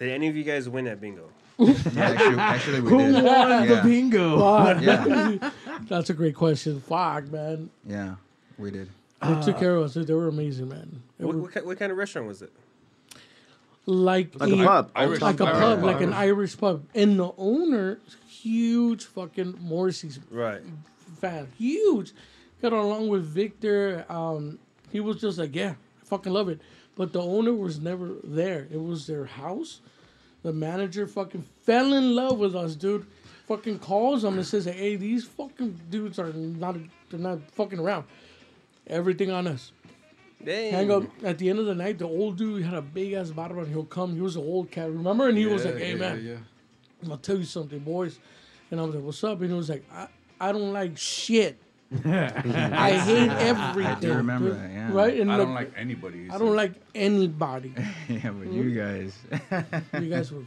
Did 0.00 0.10
any 0.10 0.26
of 0.26 0.34
you 0.36 0.42
guys 0.42 0.68
win 0.68 0.88
at 0.88 1.00
bingo? 1.00 1.28
Yeah, 1.56 1.70
actually, 1.96 2.36
actually 2.38 2.80
we 2.80 2.90
Who 2.90 2.98
did. 2.98 3.22
won 3.24 3.68
the 3.68 3.80
bingo? 3.84 4.38
Fuck. 4.40 4.82
Yeah. 4.82 5.50
That's 5.88 6.10
a 6.10 6.14
great 6.14 6.34
question. 6.34 6.80
Fuck, 6.80 7.30
man. 7.30 7.70
Yeah, 7.86 8.16
we 8.58 8.72
did. 8.72 8.88
They 9.22 9.40
took 9.40 9.54
uh, 9.54 9.58
care 9.60 9.76
of 9.76 9.84
us. 9.84 9.94
They 9.94 10.14
were 10.14 10.26
amazing, 10.26 10.68
man. 10.68 11.00
What, 11.18 11.34
were 11.36 11.42
what, 11.42 11.64
what 11.64 11.78
kind 11.78 11.92
of 11.92 11.98
restaurant 11.98 12.26
was 12.26 12.42
it? 12.42 12.52
like, 13.86 14.34
Like 14.38 14.52
a 14.52 14.56
pub. 14.64 14.90
Irish- 14.96 15.20
like 15.20 15.40
a 15.40 15.44
pub, 15.44 15.54
pub. 15.54 15.82
like 15.84 16.00
an 16.00 16.12
Irish 16.12 16.58
pub. 16.58 16.84
And 16.94 17.18
the 17.20 17.32
owner, 17.38 17.98
huge 18.42 19.04
fucking 19.04 19.58
Morrissey's 19.60 20.18
Right. 20.30 20.62
fan, 21.20 21.48
huge. 21.56 22.12
Got 22.62 22.72
along 22.72 23.08
with 23.08 23.24
Victor. 23.24 24.04
Um, 24.08 24.58
he 24.90 25.00
was 25.00 25.20
just 25.20 25.38
like, 25.38 25.54
yeah, 25.54 25.74
I 26.02 26.04
fucking 26.04 26.32
love 26.32 26.48
it. 26.48 26.60
But 26.96 27.12
the 27.12 27.22
owner 27.22 27.52
was 27.52 27.78
never 27.80 28.14
there. 28.24 28.66
It 28.72 28.80
was 28.82 29.06
their 29.06 29.24
house. 29.26 29.80
The 30.42 30.52
manager 30.52 31.06
fucking 31.06 31.44
fell 31.62 31.92
in 31.92 32.14
love 32.14 32.38
with 32.38 32.54
us, 32.56 32.74
dude. 32.74 33.06
Fucking 33.46 33.78
calls 33.78 34.22
them 34.22 34.34
and 34.34 34.46
says, 34.46 34.64
hey, 34.66 34.96
these 34.96 35.24
fucking 35.24 35.80
dudes 35.90 36.18
are 36.18 36.32
not, 36.32 36.76
they're 37.10 37.20
not 37.20 37.38
fucking 37.52 37.78
around. 37.78 38.04
Everything 38.86 39.30
on 39.30 39.46
us. 39.46 39.72
Dang. 40.44 40.72
Hang 40.72 40.90
up 40.90 41.02
at 41.24 41.38
the 41.38 41.50
end 41.50 41.58
of 41.58 41.66
the 41.66 41.74
night. 41.74 41.98
The 41.98 42.06
old 42.06 42.36
dude 42.36 42.62
had 42.62 42.74
a 42.74 42.82
big 42.82 43.12
ass 43.14 43.30
barba, 43.30 43.60
and 43.60 43.68
he'll 43.68 43.84
come. 43.84 44.14
He 44.14 44.20
was 44.20 44.36
an 44.36 44.42
old 44.42 44.70
cat, 44.70 44.88
remember? 44.90 45.28
And 45.28 45.36
he 45.36 45.46
was 45.46 45.64
like, 45.64 45.78
"Hey 45.78 45.90
yeah, 45.92 45.96
man, 45.98 46.24
yeah. 46.24 46.36
I'll 47.10 47.18
tell 47.18 47.36
you 47.36 47.44
something, 47.44 47.78
boys." 47.80 48.18
And 48.70 48.80
I 48.80 48.84
was 48.84 48.94
like, 48.94 49.04
"What's 49.04 49.24
up?" 49.24 49.40
And 49.40 49.50
he 49.50 49.56
was 49.56 49.68
like, 49.68 49.84
"I, 49.92 50.08
I 50.40 50.52
don't 50.52 50.72
like 50.72 50.96
shit. 50.96 51.58
I 52.04 52.92
hate 52.92 53.30
everything." 53.30 53.92
I 53.92 54.00
do 54.00 54.14
remember 54.14 54.50
dude." 54.50 54.60
that, 54.60 54.70
yeah. 54.70 54.92
Right? 54.92 55.20
And 55.20 55.32
I 55.32 55.36
like, 55.36 55.46
don't 55.46 55.54
like 55.54 55.72
anybody. 55.76 56.30
I 56.30 56.38
don't 56.38 56.56
like 56.56 56.72
anybody. 56.94 57.74
yeah, 58.08 58.30
but 58.30 58.52
you 58.52 58.74
guys. 58.74 59.18
you 60.00 60.08
guys 60.08 60.32
were 60.32 60.44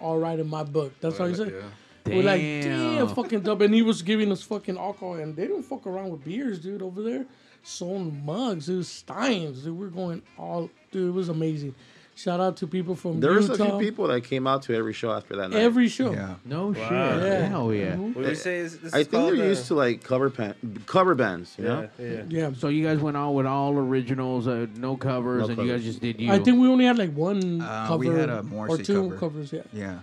all 0.00 0.18
right 0.18 0.38
in 0.38 0.48
my 0.48 0.64
book. 0.64 0.92
That's 1.00 1.18
how 1.18 1.26
he 1.26 1.34
said. 1.34 1.52
Yeah. 1.52 1.62
We're 2.06 2.22
like, 2.22 2.40
Damn. 2.40 2.96
damn, 2.96 3.08
fucking 3.08 3.40
dub. 3.40 3.62
And 3.62 3.74
he 3.74 3.82
was 3.82 4.02
giving 4.02 4.32
us 4.32 4.42
fucking 4.42 4.78
alcohol, 4.78 5.14
and 5.14 5.36
they 5.36 5.46
don't 5.46 5.62
fuck 5.62 5.86
around 5.86 6.10
with 6.10 6.24
beers, 6.24 6.58
dude, 6.58 6.82
over 6.82 7.02
there. 7.02 7.26
Selling 7.62 8.24
mugs, 8.24 8.68
it 8.70 8.76
was 8.76 8.88
Steins, 8.88 9.62
dude. 9.62 9.78
We're 9.78 9.88
going 9.88 10.22
all, 10.38 10.70
dude, 10.90 11.08
it 11.08 11.12
was 11.12 11.28
amazing. 11.28 11.74
Shout 12.22 12.38
out 12.38 12.56
to 12.58 12.66
people 12.66 12.94
from 12.94 13.18
There 13.20 13.32
was 13.32 13.48
Utah. 13.48 13.64
a 13.64 13.66
few 13.78 13.78
people 13.90 14.08
that 14.08 14.24
came 14.24 14.46
out 14.46 14.62
to 14.64 14.74
every 14.76 14.92
show 14.92 15.10
after 15.10 15.36
that 15.36 15.50
night. 15.50 15.60
Every 15.60 15.88
show. 15.88 16.12
yeah. 16.12 16.34
No 16.44 16.74
shit. 16.74 16.82
Yeah. 16.82 17.46
Hell 17.48 17.72
yeah. 17.72 17.94
Mhm. 17.94 18.14
What 18.14 18.24
do 18.24 18.28
you 18.28 18.34
say? 18.34 18.58
Is, 18.58 18.78
this 18.78 18.92
I 18.92 18.98
is 19.00 19.06
think 19.06 19.24
they're 19.32 19.42
uh, 19.44 19.48
used 19.48 19.66
to 19.68 19.74
like 19.74 20.04
cover 20.04 20.28
pan- 20.28 20.54
cover 20.84 21.14
bands, 21.14 21.54
you 21.56 21.64
know. 21.64 21.88
Yeah, 21.98 22.06
yeah. 22.06 22.22
Yeah. 22.28 22.50
So 22.58 22.68
you 22.68 22.84
guys 22.84 22.98
went 22.98 23.16
on 23.16 23.32
with 23.34 23.46
all 23.46 23.72
originals, 23.72 24.46
uh, 24.46 24.66
no 24.76 24.96
covers, 24.98 25.48
No 25.48 25.54
and 25.54 25.62
you 25.66 25.72
guys 25.72 25.82
just 25.82 26.00
did 26.02 26.20
you. 26.20 26.30
I 26.30 26.38
think 26.40 26.60
we 26.60 26.68
only 26.68 26.84
had 26.84 26.98
like 26.98 27.14
one 27.14 27.62
Uh, 27.62 27.86
cover 27.88 27.98
we 27.98 28.08
had 28.08 28.28
a 28.28 28.44
or 28.54 28.76
two 28.76 29.02
cover. 29.04 29.16
covers. 29.16 29.52
Yeah. 29.52 29.62
Yeah. 29.72 29.98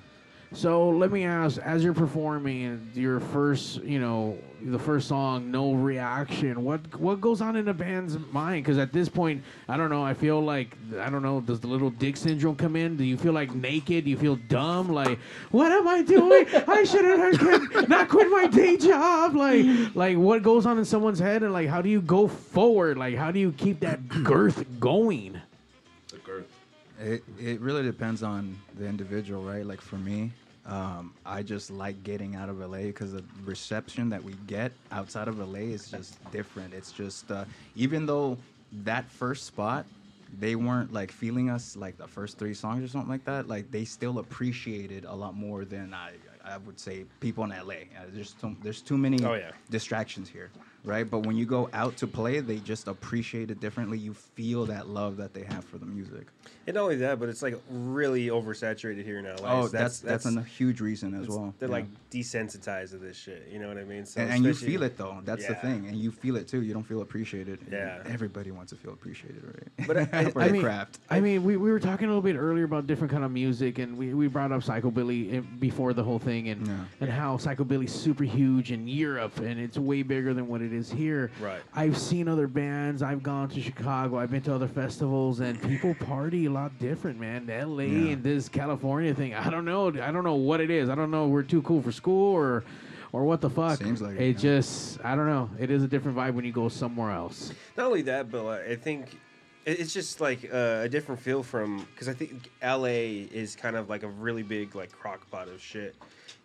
So 0.54 0.90
let 0.90 1.12
me 1.12 1.26
ask, 1.26 1.58
as 1.60 1.84
you're 1.84 1.94
performing 1.94 2.90
your 2.94 3.20
first, 3.20 3.84
you 3.84 4.00
know, 4.00 4.38
the 4.62 4.80
first 4.80 5.08
song, 5.08 5.52
no 5.52 5.74
reaction. 5.74 6.64
What 6.64 7.00
what 7.00 7.22
goes 7.22 7.42
on 7.42 7.56
in 7.56 7.68
a 7.68 7.74
band's 7.74 8.18
mind? 8.32 8.64
Because 8.64 8.78
at 8.78 8.92
this 8.92 9.10
point, 9.10 9.44
I 9.68 9.78
don't 9.78 9.90
know. 9.90 10.04
I 10.04 10.14
feel 10.14 10.42
like 10.42 10.76
I 11.00 11.10
don't 11.10 11.22
know. 11.22 11.42
Does 11.42 11.60
the 11.60 11.68
little 11.68 11.90
dick 11.90 12.18
syndrome 12.18 12.56
come 12.56 12.76
in? 12.76 12.98
Do 12.98 13.04
you 13.04 13.18
feel 13.18 13.34
like 13.34 13.54
naked? 13.54 14.06
Do 14.06 14.10
you 14.10 14.18
feel 14.18 14.38
dumb? 14.48 14.90
Like 14.90 15.20
what 15.52 15.72
am 15.72 15.88
I 15.88 16.02
doing? 16.02 16.46
I 16.68 16.84
should 16.84 17.06
have 17.06 17.90
not 17.90 18.10
quit 18.10 18.30
my 18.32 18.48
day 18.48 18.78
job. 18.78 19.36
Like 19.36 19.66
like 19.96 20.18
what 20.18 20.44
goes 20.44 20.66
on 20.66 20.78
in 20.80 20.86
someone's 20.86 21.20
head? 21.20 21.44
And 21.44 21.54
like 21.54 21.68
how 21.68 21.82
do 21.82 21.90
you 21.90 22.02
go 22.02 22.28
forward? 22.28 22.98
Like 22.98 23.16
how 23.16 23.32
do 23.32 23.40
you 23.40 23.52
keep 23.52 23.82
that 23.82 24.08
girth 24.24 24.66
going? 24.80 25.42
It 27.00 27.24
it 27.40 27.60
really 27.62 27.84
depends 27.84 28.24
on 28.24 28.58
the 28.78 28.88
individual, 28.88 29.44
right? 29.44 29.66
Like 29.66 29.82
for 29.82 29.98
me, 29.98 30.32
um, 30.66 31.14
I 31.26 31.44
just 31.44 31.70
like 31.70 32.04
getting 32.04 32.36
out 32.36 32.50
of 32.50 32.60
LA 32.60 32.84
because 32.88 33.14
the 33.14 33.24
reception 33.46 34.10
that 34.10 34.24
we 34.24 34.34
get 34.48 34.72
outside 34.92 35.28
of 35.28 35.40
LA 35.40 35.60
is 35.74 35.90
just 35.90 36.18
different. 36.32 36.74
It's 36.74 36.92
just 36.92 37.32
uh, 37.32 37.46
even 37.76 38.06
though 38.06 38.38
that 38.84 39.06
first 39.06 39.46
spot 39.46 39.86
they 40.40 40.56
weren't 40.56 40.92
like 40.92 41.10
feeling 41.10 41.50
us 41.50 41.78
like 41.78 41.98
the 41.98 42.08
first 42.08 42.38
three 42.38 42.54
songs 42.54 42.84
or 42.84 42.88
something 42.90 43.10
like 43.10 43.24
that. 43.26 43.48
Like 43.48 43.72
they 43.72 43.86
still 43.86 44.20
appreciated 44.20 45.06
a 45.06 45.14
lot 45.16 45.36
more 45.36 45.64
than 45.66 45.94
I 45.94 46.12
I 46.44 46.58
would 46.58 46.80
say 46.80 47.06
people 47.22 47.44
in 47.46 47.52
LA. 47.52 47.74
Uh, 47.98 48.06
there's 48.12 48.34
too, 48.34 48.56
there's 48.62 48.82
too 48.82 48.98
many 48.98 49.24
Oh, 49.24 49.34
yeah. 49.36 49.52
distractions 49.70 50.30
here, 50.30 50.50
right? 50.84 51.10
But 51.10 51.20
when 51.20 51.36
you 51.38 51.46
go 51.46 51.70
out 51.74 51.98
to 51.98 52.08
play, 52.08 52.40
they 52.40 52.58
just 52.58 52.88
appreciate 52.88 53.52
it 53.52 53.60
differently. 53.60 53.98
You 54.00 54.14
feel 54.14 54.66
that 54.68 54.88
love 54.88 55.18
that 55.18 55.34
they 55.34 55.44
have 55.44 55.64
for 55.66 55.78
the 55.78 55.86
music. 55.86 56.28
And 56.68 56.76
not 56.76 56.84
only 56.84 56.98
that, 56.98 57.18
but 57.18 57.30
it's 57.30 57.42
like 57.42 57.58
really 57.72 58.28
oversaturated 58.28 59.06
here 59.06 59.22
now. 59.22 59.36
Like, 59.36 59.44
Oh, 59.46 59.68
that's 59.70 60.00
that's, 60.00 60.26
a 60.26 60.42
huge 60.44 60.82
reason 60.82 61.14
as 61.20 61.30
well. 61.30 61.54
They're 61.60 61.70
yeah. 61.70 61.76
like 61.76 61.86
desensitized 62.12 62.90
to 62.92 62.98
this 62.98 63.16
shit. 63.18 63.48
You 63.50 63.60
know 63.60 63.70
what 63.70 63.78
I 63.78 63.86
mean? 63.86 64.06
So 64.06 64.20
and, 64.20 64.32
and 64.32 64.44
you 64.44 64.54
feel 64.54 64.84
it 64.84 64.98
though. 64.98 65.22
That's 65.24 65.48
the 65.48 65.56
thing, 65.56 65.88
and 65.88 65.96
you 65.96 66.12
feel 66.12 66.36
it 66.36 66.48
too. 66.50 66.62
You 66.64 66.74
don't 66.74 66.84
feel 66.84 67.02
appreciated. 67.02 67.60
Yeah. 67.72 68.04
everybody 68.06 68.52
wants 68.52 68.72
to 68.72 68.76
feel 68.78 68.92
appreciated, 68.92 69.44
right? 69.46 69.88
But 69.88 69.98
I- 70.14 70.30
For 70.32 70.42
I 70.42 70.48
the 70.48 70.54
mean, 70.54 70.62
craft. 70.62 71.00
I 71.10 71.22
mean, 71.22 71.44
we, 71.44 71.56
we 71.56 71.72
were 71.72 71.80
talking 71.80 72.06
a 72.06 72.10
little 72.10 72.22
bit 72.22 72.36
earlier 72.36 72.66
about 72.66 72.86
different 72.86 73.12
kind 73.12 73.24
of 73.24 73.32
music, 73.32 73.80
and 73.80 73.98
we, 73.98 74.14
we 74.14 74.28
brought 74.28 74.52
up 74.52 74.62
psychobilly 74.62 75.38
eh, 75.38 75.42
before 75.60 75.94
the 75.94 76.04
whole 76.04 76.20
thing, 76.20 76.50
and 76.50 76.68
Yeah. 76.68 76.74
and 77.00 77.10
how 77.10 77.38
psychobilly's 77.38 77.94
super 77.94 78.26
huge 78.26 78.74
in 78.74 78.90
Europe, 78.90 79.38
and 79.40 79.58
it's 79.58 79.78
way 79.78 80.02
bigger 80.04 80.34
than 80.34 80.48
what 80.50 80.62
it 80.62 80.74
is 80.74 80.92
here. 80.92 81.32
Right. 81.40 81.62
I've 81.74 81.98
seen 81.98 82.28
other 82.28 82.48
bands. 82.48 83.02
I've 83.02 83.24
gone 83.24 83.48
to 83.50 83.62
Chicago. 83.62 84.18
I've 84.20 84.32
been 84.32 84.42
to 84.44 84.54
other 84.56 84.68
festivals, 84.68 85.40
and 85.40 85.62
people 85.62 85.96
party 85.96 86.46
a 86.48 86.50
lot 86.58 86.80
different, 86.80 87.20
man. 87.20 87.50
L.A. 87.50 87.86
Yeah. 87.86 88.12
and 88.14 88.24
this 88.24 88.50
California 88.50 89.14
thing. 89.14 89.34
I 89.34 89.50
don't 89.50 89.66
know. 89.66 89.88
I 89.88 90.12
don't 90.12 90.24
know 90.24 90.36
what 90.36 90.60
it 90.60 90.70
is. 90.70 90.90
I 90.90 90.96
don't 90.96 91.12
know. 91.12 91.28
We're 91.28 91.44
too 91.44 91.62
cool 91.62 91.82
for 91.82 91.92
school 91.92 92.34
or. 92.34 92.64
Or 93.14 93.24
what 93.24 93.40
the 93.40 93.50
fuck? 93.50 93.80
Seems 93.80 94.02
like 94.02 94.16
it, 94.16 94.22
it 94.22 94.36
yeah. 94.36 94.42
just 94.42 95.00
I 95.04 95.16
don't 95.16 95.28
know. 95.28 95.50
It 95.58 95.72
is 95.72 95.82
a 95.82 95.88
different 95.88 96.18
vibe 96.18 96.34
when 96.34 96.44
you 96.44 96.52
go 96.52 96.68
somewhere 96.68 97.12
else. 97.12 97.54
Not 97.78 97.88
only 97.88 98.02
that, 98.02 98.30
but 98.30 98.44
like, 98.44 98.68
I 98.68 98.76
think 98.76 99.18
it's 99.66 99.94
just 99.94 100.20
like 100.20 100.44
uh, 100.54 100.82
a 100.84 100.90
different 100.90 101.22
feel 101.22 101.42
from 101.42 101.88
because 101.94 102.10
I 102.10 102.14
think 102.14 102.50
LA 102.62 103.26
is 103.32 103.56
kind 103.56 103.78
of 103.78 103.90
like 103.90 104.04
a 104.04 104.10
really 104.10 104.44
big 104.44 104.76
like 104.76 104.92
crock 104.92 105.32
pot 105.32 105.48
of 105.48 105.62
shit, 105.62 105.96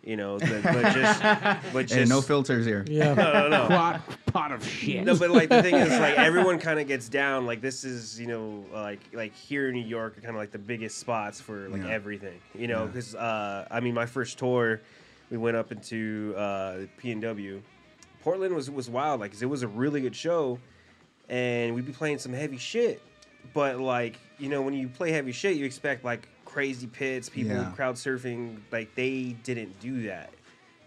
you 0.03 0.15
know. 0.17 0.37
But, 0.39 0.63
but 0.63 0.93
just, 0.93 1.21
but 1.73 1.81
just 1.87 1.93
Hey, 1.93 2.05
no 2.05 2.21
filters 2.21 2.65
here. 2.65 2.85
Yeah. 2.87 3.13
no, 3.13 3.33
no, 3.33 3.47
no. 3.49 3.67
Pot, 3.67 4.01
pot 4.27 4.51
of 4.51 4.67
shit. 4.67 5.03
No, 5.03 5.15
but 5.15 5.29
like 5.31 5.49
the 5.49 5.61
thing 5.61 5.75
is, 5.75 5.89
like 5.99 6.15
everyone 6.17 6.59
kind 6.59 6.79
of 6.79 6.87
gets 6.87 7.09
down. 7.09 7.45
Like 7.45 7.61
this 7.61 7.83
is, 7.83 8.19
you 8.19 8.27
know, 8.27 8.65
like 8.73 8.99
like 9.13 9.33
here 9.35 9.67
in 9.69 9.73
New 9.75 9.85
York, 9.85 10.17
are 10.17 10.21
kind 10.21 10.31
of 10.35 10.37
like 10.37 10.51
the 10.51 10.59
biggest 10.59 10.97
spots 10.99 11.39
for 11.41 11.69
like 11.69 11.83
Yeah. 11.83 11.89
everything. 11.89 12.39
You 12.55 12.67
know, 12.67 12.81
Yeah. 12.81 12.87
because 12.87 13.15
uh, 13.15 13.67
I 13.71 13.79
mean, 13.79 13.93
my 13.93 14.05
first 14.05 14.37
tour, 14.37 14.81
we 15.29 15.37
went 15.37 15.57
up 15.57 15.71
into 15.71 16.33
uh, 16.37 16.77
PNW. 17.01 17.61
Portland 18.21 18.55
was 18.55 18.69
was 18.71 18.89
wild, 18.89 19.19
like 19.19 19.31
'cause 19.31 19.41
it 19.41 19.49
was 19.49 19.63
a 19.63 19.67
really 19.67 19.99
good 20.01 20.15
show, 20.15 20.59
and 21.29 21.75
we'd 21.75 21.85
be 21.85 21.91
playing 21.91 22.19
some 22.19 22.33
heavy 22.33 22.57
shit. 22.57 23.01
But 23.53 23.79
like 23.79 24.17
you 24.39 24.49
know, 24.49 24.61
when 24.61 24.73
you 24.73 24.87
play 24.87 25.11
heavy 25.11 25.31
shit, 25.31 25.57
you 25.57 25.65
expect 25.65 26.03
like 26.05 26.27
crazy 26.53 26.85
pits, 26.87 27.29
people 27.29 27.55
Yeah. 27.55 27.71
crowd 27.75 27.95
surfing. 27.95 28.57
Like 28.71 28.93
they 28.95 29.35
didn't 29.43 29.79
do 29.79 30.03
that. 30.03 30.31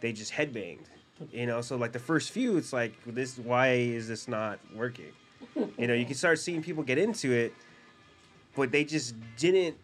They 0.01 0.13
just 0.13 0.33
headbanged. 0.33 0.85
You 1.33 1.47
know, 1.47 1.61
so 1.63 1.77
like 1.77 1.93
the 1.93 1.99
first 1.99 2.31
few, 2.31 2.57
it's 2.57 2.73
like 2.73 2.93
this. 3.07 3.39
Why 3.39 3.69
is 3.73 4.07
this 4.07 4.29
not 4.29 4.61
working? 4.75 5.13
You 5.79 5.87
know, 5.87 5.95
you 5.95 6.05
can 6.05 6.15
start 6.15 6.39
seeing 6.39 6.63
people 6.63 6.83
get 6.83 6.99
into 6.99 7.33
it, 7.33 7.53
but 8.55 8.71
they 8.71 8.85
just 8.85 9.15
didn't 9.39 9.77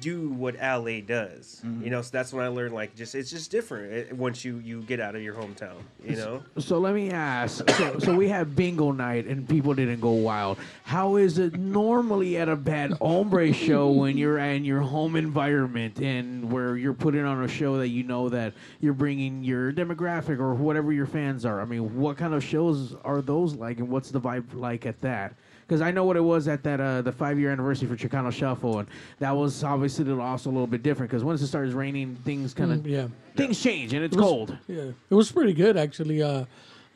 do 0.00 0.30
what 0.30 0.56
LA 0.56 1.00
does. 1.00 1.62
You 1.82 1.90
know, 1.90 2.02
so 2.02 2.10
that's 2.12 2.32
when 2.32 2.44
I 2.44 2.48
learned 2.48 2.74
like 2.74 2.94
just 2.94 3.14
it's 3.14 3.30
just 3.30 3.50
different 3.50 3.92
eh, 3.92 4.14
once 4.14 4.44
you 4.44 4.58
you 4.58 4.82
get 4.82 5.00
out 5.00 5.14
of 5.14 5.22
your 5.22 5.34
hometown. 5.34 5.76
You 6.04 6.16
know. 6.16 6.42
So 6.58 6.78
let 6.78 6.94
me 6.94 7.10
ask. 7.10 7.68
So, 7.70 7.98
so 7.98 8.14
we 8.14 8.28
have 8.28 8.56
bingo 8.56 8.92
night 8.92 9.26
and 9.26 9.48
people 9.48 9.74
didn't 9.74 10.00
go 10.00 10.10
wild. 10.10 10.58
How 10.84 11.16
is 11.16 11.38
it 11.38 11.54
normally 11.58 12.36
at 12.36 12.48
a 12.48 12.56
bad 12.56 12.92
hombre 12.92 13.52
show 13.52 13.90
when 13.90 14.16
you're 14.16 14.38
in 14.38 14.64
your 14.64 14.80
home 14.80 15.16
environment 15.16 15.98
and 16.00 16.50
where 16.50 16.76
you're 16.76 16.94
putting 16.94 17.24
on 17.24 17.42
a 17.44 17.48
show 17.48 17.78
that 17.78 17.88
you 17.88 18.02
know 18.02 18.28
that 18.28 18.54
you're 18.80 18.94
bringing 18.94 19.44
your 19.44 19.72
demographic 19.72 20.38
or 20.38 20.54
whatever 20.54 20.92
your 20.92 21.06
fans 21.06 21.44
are? 21.44 21.60
I 21.60 21.64
mean, 21.64 21.96
what 21.96 22.16
kind 22.16 22.34
of 22.34 22.42
shows 22.42 22.94
are 23.04 23.20
those 23.20 23.54
like, 23.54 23.78
and 23.78 23.88
what's 23.88 24.10
the 24.10 24.20
vibe 24.20 24.54
like 24.54 24.86
at 24.86 25.00
that? 25.00 25.34
Because 25.66 25.80
I 25.82 25.90
know 25.90 26.04
what 26.04 26.16
it 26.16 26.20
was 26.22 26.46
at 26.46 26.62
that 26.62 26.80
uh, 26.80 27.02
the 27.02 27.10
five 27.10 27.38
year 27.40 27.50
anniversary 27.50 27.88
for 27.88 27.96
Chicano 27.96 28.30
Shuffle, 28.32 28.78
and 28.78 28.88
that 29.18 29.32
was 29.32 29.64
obviously 29.64 30.08
also 30.12 30.48
a 30.48 30.52
little 30.52 30.66
bit 30.68 30.82
different. 30.84 31.10
Because 31.10 31.24
once 31.24 31.42
it 31.42 31.48
starts 31.48 31.72
raining, 31.72 32.14
things 32.24 32.54
kind 32.54 32.70
of 32.72 32.80
Mm, 32.80 32.86
yeah. 32.88 33.08
things 33.34 33.60
change 33.60 33.92
and 33.92 34.04
it's 34.04 34.14
It 34.14 34.20
was- 34.20 34.28
cold. 34.28 34.56
Yeah, 34.68 34.82
it 35.10 35.14
was 35.14 35.32
pretty 35.32 35.52
good 35.54 35.76
actually. 35.76 36.22
Uh, 36.22 36.44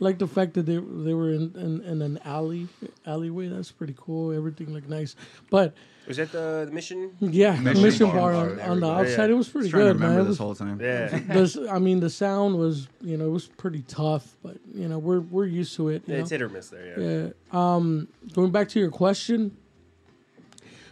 like 0.00 0.18
the 0.18 0.26
fact 0.26 0.54
that 0.54 0.66
they 0.66 0.76
they 0.76 1.14
were 1.14 1.30
in, 1.30 1.52
in, 1.56 1.80
in 1.82 2.02
an 2.02 2.18
alley 2.24 2.66
alleyway. 3.06 3.48
That's 3.48 3.70
pretty 3.70 3.94
cool. 3.96 4.32
Everything 4.32 4.72
looked 4.72 4.88
nice, 4.88 5.14
but 5.50 5.74
Was 6.08 6.16
that 6.16 6.32
the, 6.32 6.64
the 6.66 6.72
mission? 6.72 7.12
yeah, 7.20 7.54
the 7.54 7.60
Mission 7.62 7.82
mission 7.82 8.06
bar, 8.06 8.16
bar, 8.16 8.32
bar, 8.32 8.50
on, 8.50 8.56
there 8.56 8.70
on 8.70 8.80
the 8.80 8.90
outside. 8.90 9.26
Yeah. 9.28 9.34
It 9.34 9.38
was 9.38 9.48
pretty 9.48 9.68
Just 9.68 9.78
to 9.78 9.92
good, 9.92 10.00
man. 10.00 10.16
this 10.16 10.26
was- 10.28 10.38
whole 10.38 10.54
time. 10.54 10.80
Yeah. 10.80 11.08
this, 11.28 11.56
I 11.56 11.78
mean, 11.78 12.00
the 12.00 12.10
sound 12.10 12.58
was 12.58 12.88
you 13.02 13.16
know 13.16 13.26
it 13.26 13.30
was 13.30 13.46
pretty 13.46 13.82
tough, 13.82 14.36
but 14.42 14.56
you 14.74 14.88
know 14.88 14.98
we're 14.98 15.20
we're 15.20 15.46
used 15.46 15.76
to 15.76 15.88
it. 15.90 16.02
you 16.06 16.14
it's 16.16 16.30
know? 16.30 16.34
hit 16.34 16.42
or 16.42 16.48
miss 16.48 16.68
there. 16.70 16.98
Yeah. 16.98 17.28
Yeah. 17.28 17.74
Um, 17.76 18.08
going 18.32 18.50
back 18.50 18.68
to 18.70 18.80
your 18.80 18.90
question, 18.90 19.56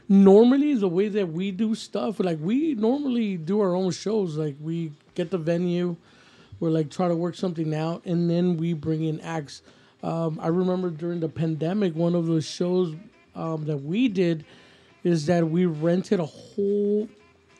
normally 0.08 0.74
the 0.74 0.88
way 0.88 1.08
that 1.08 1.28
we 1.32 1.50
do 1.50 1.74
stuff, 1.74 2.20
like 2.20 2.38
we 2.40 2.74
normally 2.74 3.36
do 3.36 3.60
our 3.60 3.74
own 3.74 3.90
shows. 3.90 4.36
Like 4.36 4.56
we 4.60 4.92
get 5.14 5.30
the 5.30 5.38
venue, 5.38 5.96
we're 6.60 6.70
like 6.70 6.90
try 6.90 7.08
to 7.08 7.16
work 7.16 7.34
something 7.34 7.74
out, 7.74 8.04
and 8.04 8.28
then 8.30 8.56
we 8.56 8.72
bring 8.72 9.04
in 9.04 9.20
acts. 9.20 9.62
Um, 10.02 10.38
I 10.42 10.48
remember 10.48 10.90
during 10.90 11.20
the 11.20 11.28
pandemic, 11.28 11.94
one 11.94 12.14
of 12.14 12.26
the 12.26 12.40
shows 12.40 12.94
um, 13.34 13.64
that 13.66 13.76
we 13.78 14.08
did 14.08 14.44
is 15.04 15.26
that 15.26 15.48
we 15.48 15.66
rented 15.66 16.20
a 16.20 16.26
whole 16.26 17.08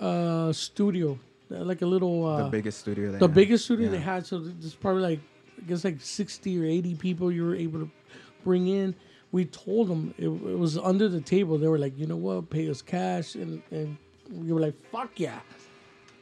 uh, 0.00 0.52
studio, 0.52 1.18
like 1.50 1.82
a 1.82 1.86
little 1.86 2.24
uh, 2.26 2.44
the 2.44 2.50
biggest 2.50 2.80
studio. 2.80 3.12
They 3.12 3.18
the 3.18 3.26
have. 3.26 3.34
biggest 3.34 3.64
studio 3.64 3.86
Yeah. 3.86 3.92
they 3.92 4.00
had. 4.02 4.26
So 4.26 4.38
there's 4.40 4.74
probably 4.74 5.02
like 5.02 5.20
I 5.58 5.62
guess 5.68 5.84
like 5.84 6.00
sixty 6.00 6.60
or 6.60 6.64
eighty 6.66 6.94
people 6.94 7.32
you 7.32 7.44
were 7.44 7.56
able 7.56 7.80
to 7.80 7.90
bring 8.44 8.68
in. 8.68 8.94
We 9.30 9.44
told 9.44 9.88
them 9.88 10.14
it, 10.16 10.26
it 10.28 10.58
was 10.58 10.78
under 10.78 11.08
the 11.08 11.20
table. 11.20 11.58
They 11.58 11.68
were 11.68 11.78
like, 11.78 11.98
you 11.98 12.06
know 12.06 12.16
what, 12.16 12.48
pay 12.50 12.68
us 12.70 12.82
cash, 12.82 13.34
and 13.34 13.62
and 13.70 13.96
we 14.30 14.52
were 14.52 14.60
like, 14.60 14.74
fuck 14.92 15.18
yeah. 15.18 15.40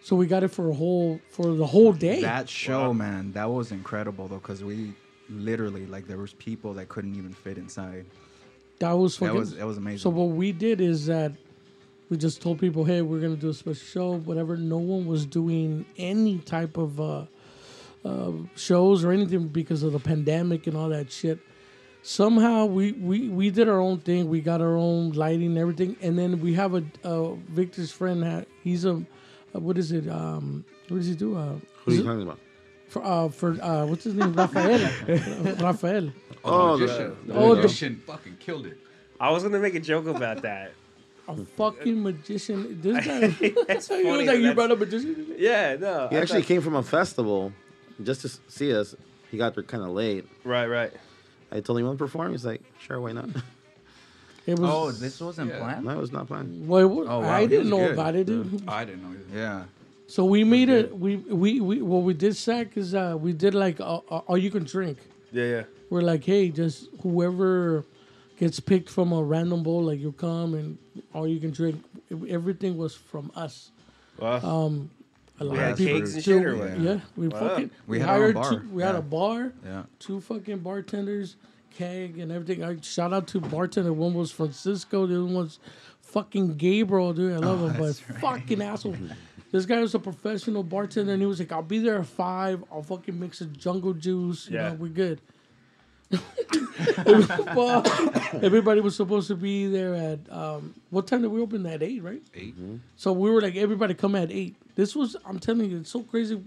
So 0.07 0.15
we 0.15 0.29
got 0.29 0.45
it 0.45 0.53
for 0.53 0.71
a 0.71 0.73
whole 0.73 1.21
for 1.31 1.53
the 1.57 1.67
whole 1.67 1.93
day. 1.93 2.21
That 2.21 2.49
show, 2.49 2.95
man, 2.95 3.33
that 3.33 3.51
was 3.51 3.73
incredible 3.73 4.29
though, 4.29 4.37
because 4.37 4.63
we 4.63 4.95
literally 5.29 5.85
like 5.87 6.07
there 6.07 6.19
was 6.19 6.33
people 6.35 6.73
that 6.75 6.89
couldn't 6.89 7.17
even 7.17 7.33
fit 7.33 7.59
inside. 7.59 8.07
That 8.79 8.93
was 8.93 9.19
That 9.19 9.35
was 9.35 9.57
that 9.57 9.67
was 9.67 9.79
amazing. 9.79 9.99
So 9.99 10.11
what 10.11 10.29
we 10.29 10.53
did 10.53 10.81
is 10.81 11.07
that 11.07 11.33
we 12.09 12.19
just 12.19 12.41
told 12.41 12.61
people, 12.61 12.85
hey, 12.85 13.03
we're 13.03 13.19
gonna 13.19 13.35
do 13.35 13.49
a 13.49 13.53
special 13.53 13.85
show, 13.85 14.19
whatever. 14.19 14.57
No 14.57 14.77
one 14.77 15.07
was 15.07 15.27
doing 15.27 15.85
any 15.99 16.39
type 16.39 16.77
of 16.77 17.01
uh, 17.01 17.25
uh, 18.05 18.31
shows 18.55 19.05
or 19.05 19.11
anything 19.11 19.49
because 19.49 19.83
of 19.83 19.93
the 19.93 19.99
pandemic 19.99 20.69
and 20.69 20.77
all 20.77 20.89
that 20.91 21.11
shit. 21.11 21.41
Somehow 22.03 22.67
we, 22.67 22.93
we, 22.93 23.29
we 23.29 23.51
did 23.51 23.69
our 23.69 23.81
own 23.81 23.99
thing. 23.99 24.29
We 24.29 24.41
got 24.41 24.61
our 24.61 24.77
own 24.77 25.11
lighting 25.15 25.49
and 25.49 25.59
everything, 25.59 25.97
and 26.01 26.17
then 26.17 26.41
we 26.41 26.55
have 26.55 26.75
a 26.75 26.85
uh, 27.03 27.33
Victor's 27.49 27.91
friend. 27.91 28.47
He's 28.63 28.85
a, 28.85 29.05
what 29.63 29.79
is 29.79 29.93
it? 29.93 30.09
Um, 30.09 30.65
what 30.89 30.99
does 30.99 31.07
he 31.07 31.15
do? 31.15 31.37
Uh, 31.37 31.55
Who 31.85 31.91
are 31.93 31.95
you 31.95 32.03
talking 32.05 32.23
about? 32.23 32.39
For 32.89 33.05
uh, 33.05 33.29
for 33.29 33.53
uh, 33.63 33.87
what's 33.87 34.05
his 34.05 34.15
name? 34.15 34.33
Rafael. 34.33 34.79
Rafael. 35.61 36.13
Oh, 36.45 36.77
the, 36.77 36.87
magician. 36.87 37.17
the- 37.27 37.35
Oh, 37.35 37.55
the- 37.55 37.63
magician 37.63 38.03
fucking 38.07 38.37
killed 38.39 38.67
it. 38.67 38.79
I 39.19 39.31
was 39.31 39.43
gonna 39.43 39.59
make 39.59 39.75
a 39.75 39.81
joke 39.81 40.07
about 40.07 40.43
that. 40.43 40.73
A 41.29 41.37
fucking 41.37 42.03
magician. 42.03 42.81
This 42.81 43.05
guy. 43.05 43.27
That's 43.67 43.89
he 43.89 44.05
was 44.05 44.27
like, 44.27 44.37
you 44.37 44.43
that's- 44.43 44.55
brought 44.55 44.71
a 44.71 44.77
magician. 44.77 45.35
Yeah, 45.39 45.77
no. 45.81 46.09
he 46.09 46.17
I 46.17 46.21
actually 46.21 46.43
thought- 46.43 46.49
came 46.49 46.61
from 46.63 46.77
a 46.77 46.83
festival 46.83 47.53
just 48.03 48.21
to 48.23 48.29
s- 48.29 48.41
see 48.49 48.73
us. 48.73 48.95
He 49.33 49.37
got 49.39 49.55
there 49.55 49.65
kind 49.65 49.83
of 49.83 49.91
late. 49.91 50.25
Right, 50.45 50.67
right. 50.67 50.93
I 51.51 51.61
told 51.61 51.79
him 51.79 51.83
you 51.83 51.87
want 51.87 51.99
to 51.99 52.05
perform. 52.05 52.31
He's 52.33 52.45
like, 52.47 52.63
sure, 52.81 53.01
why 53.01 53.13
not? 53.13 53.29
It 54.47 54.59
was. 54.59 54.71
oh, 54.71 54.91
this 54.93 55.21
wasn't 55.21 55.51
Yeah. 55.51 55.59
planned. 55.59 55.85
no, 55.85 55.91
it 55.91 55.99
was 55.99 56.13
not 56.13 56.27
planned. 56.29 56.69
Well, 56.69 56.81
it 56.83 56.85
wa- 56.89 57.05
Oh, 57.09 57.21
wow, 57.21 57.31
I 57.31 57.47
didn't 57.47 57.65
was 57.65 57.71
know 57.71 57.79
good. 57.87 57.93
about 57.93 58.15
it, 58.15 58.27
dude. 58.27 58.63
I 58.69 58.85
didn't 58.85 59.03
know 59.03 59.11
either. 59.11 59.39
Yeah. 59.39 59.65
So 60.07 60.25
we 60.25 60.45
made 60.45 60.69
it. 60.69 60.97
We 60.97 61.17
we 61.17 61.61
we 61.61 61.83
what 61.83 62.03
we 62.05 62.15
did, 62.15 62.35
Zach, 62.35 62.77
is 62.77 62.95
uh, 62.95 63.17
we 63.21 63.33
did 63.33 63.55
like 63.55 63.81
uh, 63.81 63.97
uh, 64.09 64.19
all 64.29 64.39
you 64.39 64.51
can 64.53 64.63
drink. 64.65 64.99
Yeah, 65.33 65.45
yeah. 65.45 65.63
We're 65.91 66.03
like, 66.03 66.23
hey, 66.25 66.49
just 66.51 66.89
whoever 67.03 67.85
gets 68.39 68.61
picked 68.61 68.89
from 68.89 69.13
a 69.13 69.23
random 69.23 69.63
bowl, 69.65 69.83
like 69.85 69.99
you 69.99 70.13
come 70.13 70.55
and 70.55 70.79
all 71.13 71.27
you 71.27 71.41
can 71.41 71.51
drink. 71.51 71.83
Everything 72.29 72.77
was 72.77 72.95
from 72.95 73.33
us. 73.35 73.71
Wow. 74.21 74.39
Um, 74.67 74.91
a 75.41 75.45
lot 75.45 75.57
had 75.59 75.73
of 75.73 75.79
people 75.79 75.99
cakes 76.01 76.15
and 76.15 76.23
shit 76.25 76.45
or 76.47 76.57
what? 76.57 76.79
Yeah, 76.81 77.01
we 77.17 77.29
Wow. 77.29 77.41
fucking 77.41 77.71
We 77.89 77.99
we, 77.99 78.01
had 78.01 78.09
our 78.09 78.19
hired 78.19 78.35
bar. 78.37 78.51
two. 78.51 78.69
We 78.73 78.83
had 78.83 78.95
a 78.95 79.03
bar, 79.03 79.53
Yeah. 79.65 79.83
two 79.99 80.21
fucking 80.21 80.59
bartenders, 80.61 81.35
keg 81.77 82.19
and 82.19 82.33
everything. 82.33 82.63
I 82.65 82.77
shout 82.81 83.13
out 83.13 83.27
to 83.29 83.41
bartender. 83.41 83.93
One 83.93 84.15
was 84.15 84.31
Francisco. 84.33 85.07
The 85.07 85.15
other 85.17 85.25
one 85.25 85.35
was 85.35 85.59
fucking 86.01 86.57
Gabriel, 86.57 87.13
dude. 87.13 87.33
I 87.35 87.37
love 87.39 87.61
him, 87.63 87.73
but 87.79 88.01
Oh, 88.11 88.13
right. 88.13 88.21
fucking 88.41 88.63
asshole. 88.63 88.97
This 89.53 89.65
guy 89.65 89.81
was 89.81 89.95
a 89.95 90.01
professional 90.01 90.65
bartender, 90.65 91.13
and 91.13 91.23
he 91.23 91.27
was 91.27 91.39
like, 91.39 91.53
"I'll 91.53 91.63
be 91.63 91.79
there 91.79 92.01
at 92.01 92.07
five. 92.07 92.65
I'll 92.71 92.83
fucking 92.83 93.19
mix 93.19 93.41
a 93.41 93.47
jungle 93.47 93.95
juice. 93.95 94.49
You 94.51 94.57
Yeah. 94.57 94.69
know, 94.71 94.75
we're 94.75 94.89
good." 94.89 95.21
Everybody 98.43 98.81
was 98.81 98.97
supposed 98.97 99.29
to 99.29 99.35
be 99.37 99.67
there 99.67 99.95
at 99.95 100.19
um, 100.33 100.75
what 100.91 101.07
time 101.07 101.23
did 101.23 101.29
we 101.31 101.41
open? 101.41 101.65
At 101.67 101.83
eight, 101.83 102.03
right? 102.03 102.23
8 102.35 102.55
So 102.97 103.13
we 103.13 103.31
were 103.31 103.41
like, 103.41 103.57
everybody 103.57 103.95
come 103.95 104.15
at 104.15 104.31
eight. 104.31 104.57
This 104.75 104.95
was, 104.95 105.17
I'm 105.25 105.39
telling 105.39 105.71
you, 105.71 105.79
it's 105.79 105.91
so 105.91 106.03
crazy. 106.03 106.43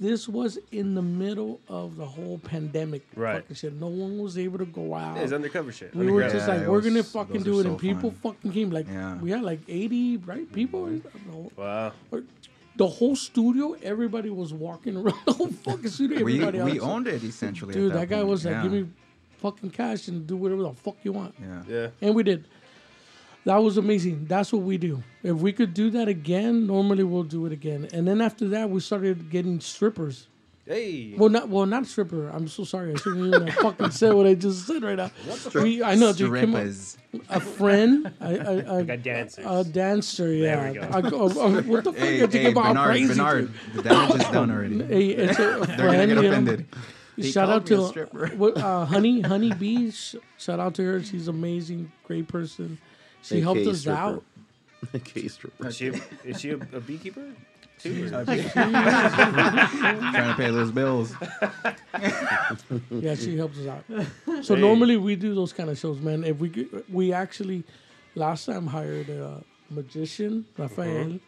This 0.00 0.28
was 0.28 0.58
in 0.72 0.94
the 0.94 1.02
middle 1.02 1.60
of 1.68 1.96
the 1.96 2.04
whole 2.04 2.38
pandemic. 2.38 3.02
Right. 3.14 3.40
Fucking 3.42 3.56
shit. 3.56 3.74
No 3.74 3.86
one 3.86 4.18
was 4.18 4.36
able 4.36 4.58
to 4.58 4.64
go 4.66 4.94
out. 4.94 5.18
It's 5.18 5.32
undercover 5.32 5.70
shit. 5.72 5.94
we 5.94 6.10
were 6.10 6.22
just 6.28 6.48
Yeah, 6.48 6.54
like, 6.56 6.66
we're 6.66 6.76
was- 6.76 6.84
gonna 6.86 7.02
fucking 7.04 7.42
do 7.44 7.58
are 7.58 7.60
it, 7.60 7.66
and 7.66 7.78
people 7.78 8.10
fun. 8.10 8.34
fucking 8.34 8.52
came. 8.52 8.70
Like, 8.70 8.88
Yeah. 8.88 9.16
we 9.18 9.30
had 9.30 9.42
like 9.42 9.60
80, 9.68 10.16
right? 10.18 10.50
People. 10.52 10.86
Mm-hmm. 10.86 11.30
No, 11.30 11.50
Wow. 11.56 11.92
the 12.76 12.86
whole 12.88 13.14
studio, 13.14 13.76
everybody 13.84 14.30
was 14.30 14.52
walking 14.52 14.96
around 15.00 15.18
the 15.26 15.32
whole 15.32 15.48
fucking 15.48 15.88
studio. 15.90 16.24
We 16.24 16.34
Everybody 16.42 16.58
we 16.58 16.70
outside. 16.80 16.90
owned 16.90 17.06
it 17.06 17.22
essentially. 17.22 17.70
at 17.72 17.74
Dude, 17.78 17.92
that, 17.92 18.08
guy 18.08 18.16
point. 18.16 18.28
was 18.28 18.44
like, 18.44 18.54
Yeah. 18.54 18.62
give 18.64 18.72
me 18.72 18.86
fucking 19.38 19.70
cash 19.70 20.08
and 20.08 20.26
do 20.26 20.36
whatever 20.36 20.62
the 20.62 20.72
fuck 20.72 20.96
you 21.04 21.12
want. 21.12 21.34
Yeah. 21.40 21.62
Yeah. 21.68 21.88
And 22.02 22.14
we 22.16 22.24
did. 22.24 22.44
That 23.44 23.56
was 23.56 23.76
amazing. 23.76 24.24
That's 24.26 24.52
what 24.52 24.62
we 24.62 24.78
do. 24.78 25.02
If 25.22 25.36
we 25.36 25.52
could 25.52 25.74
do 25.74 25.90
that 25.90 26.08
again, 26.08 26.66
normally 26.66 27.04
we'll 27.04 27.24
do 27.24 27.44
it 27.46 27.52
again. 27.52 27.88
And 27.92 28.08
then 28.08 28.20
after 28.20 28.48
that, 28.48 28.70
we 28.70 28.80
started 28.80 29.30
getting 29.30 29.60
strippers. 29.60 30.28
Hey. 30.66 31.12
Well, 31.18 31.28
not 31.28 31.50
well, 31.50 31.66
not 31.66 31.86
stripper. 31.86 32.30
I'm 32.30 32.48
so 32.48 32.64
sorry. 32.64 32.92
I 32.92 32.96
shouldn't 32.96 33.26
even 33.34 33.48
have 33.48 33.54
fucking 33.56 33.90
said 33.90 34.14
what 34.14 34.26
I 34.26 34.32
just 34.34 34.66
said 34.66 34.82
right 34.82 34.96
now. 34.96 35.10
We, 35.54 35.82
I 35.82 35.94
know, 35.94 36.14
dude. 36.14 36.32
come. 36.40 36.52
Strippers. 36.52 36.96
A 37.28 37.38
friend, 37.38 38.10
I, 38.18 38.36
I, 38.38 38.38
I, 38.38 38.60
Like 38.80 38.88
a 38.88 38.96
dancers. 38.96 39.44
a 39.46 39.62
dancer. 39.62 40.32
Yeah. 40.32 40.70
we 40.70 40.78
go. 40.78 40.88
I, 40.90 41.00
go- 41.02 41.26
uh, 41.28 41.62
what 41.64 41.84
the 41.84 41.92
fuck? 41.92 42.00
Hey, 42.00 42.14
you 42.20 42.26
think 42.26 42.44
hey, 42.44 42.50
about 42.52 42.68
Bernard, 42.68 42.86
crazy? 42.88 43.08
Bernard, 43.14 43.52
the 43.74 43.82
damage 43.82 44.22
is 44.22 44.28
done 44.30 44.50
already. 44.50 44.82
Hey, 44.86 45.06
it's 45.10 45.38
a, 45.38 45.42
a 45.60 45.66
They're 45.66 45.76
gonna 45.76 45.76
friend. 45.76 46.08
get 46.08 46.08
you 46.08 46.14
know. 46.22 46.28
offended. 46.30 46.66
He 47.16 47.30
Shout 47.30 47.50
out 47.50 47.66
to 47.66 47.86
stripper. 47.88 48.30
uh, 48.56 48.86
Honey 48.86 49.20
Honey 49.20 49.52
Bee. 49.52 49.90
Shout 50.38 50.60
out 50.60 50.74
to 50.76 50.82
her. 50.82 51.02
She's 51.02 51.28
amazing, 51.28 51.92
great 52.04 52.26
person. 52.26 52.78
She 53.24 53.40
helped 53.40 53.66
us 53.66 53.80
stripper. 53.80 53.98
out. 53.98 54.24
Case 55.04 55.34
stripper. 55.34 55.68
Is 55.68 55.76
she, 55.76 55.86
is 56.24 56.40
she 56.40 56.50
a, 56.50 56.56
a 56.72 56.80
beekeeper? 56.80 57.24
Too, 57.78 58.08
Trying 58.10 58.26
to 58.26 60.34
pay 60.36 60.50
those 60.50 60.70
bills. 60.70 61.12
Yeah, 62.90 63.14
she 63.14 63.36
helps 63.36 63.58
us 63.58 63.66
out. 63.66 64.44
So 64.44 64.54
normally 64.54 64.96
we 64.96 65.16
do 65.16 65.34
those 65.34 65.52
kind 65.52 65.70
of 65.70 65.78
shows, 65.78 66.00
man. 66.00 66.24
If 66.24 66.38
we 66.38 66.68
we 66.88 67.12
actually 67.12 67.64
last 68.14 68.46
time 68.46 68.66
hired 68.66 69.08
a 69.08 69.42
magician, 69.70 70.46
Rafael. 70.56 71.18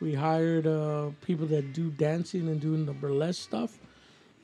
We 0.00 0.14
hired 0.14 0.66
uh, 0.66 1.10
people 1.22 1.46
that 1.46 1.72
do 1.72 1.90
dancing 1.90 2.48
and 2.48 2.60
doing 2.60 2.86
the 2.86 2.92
burlesque 2.92 3.42
stuff, 3.42 3.78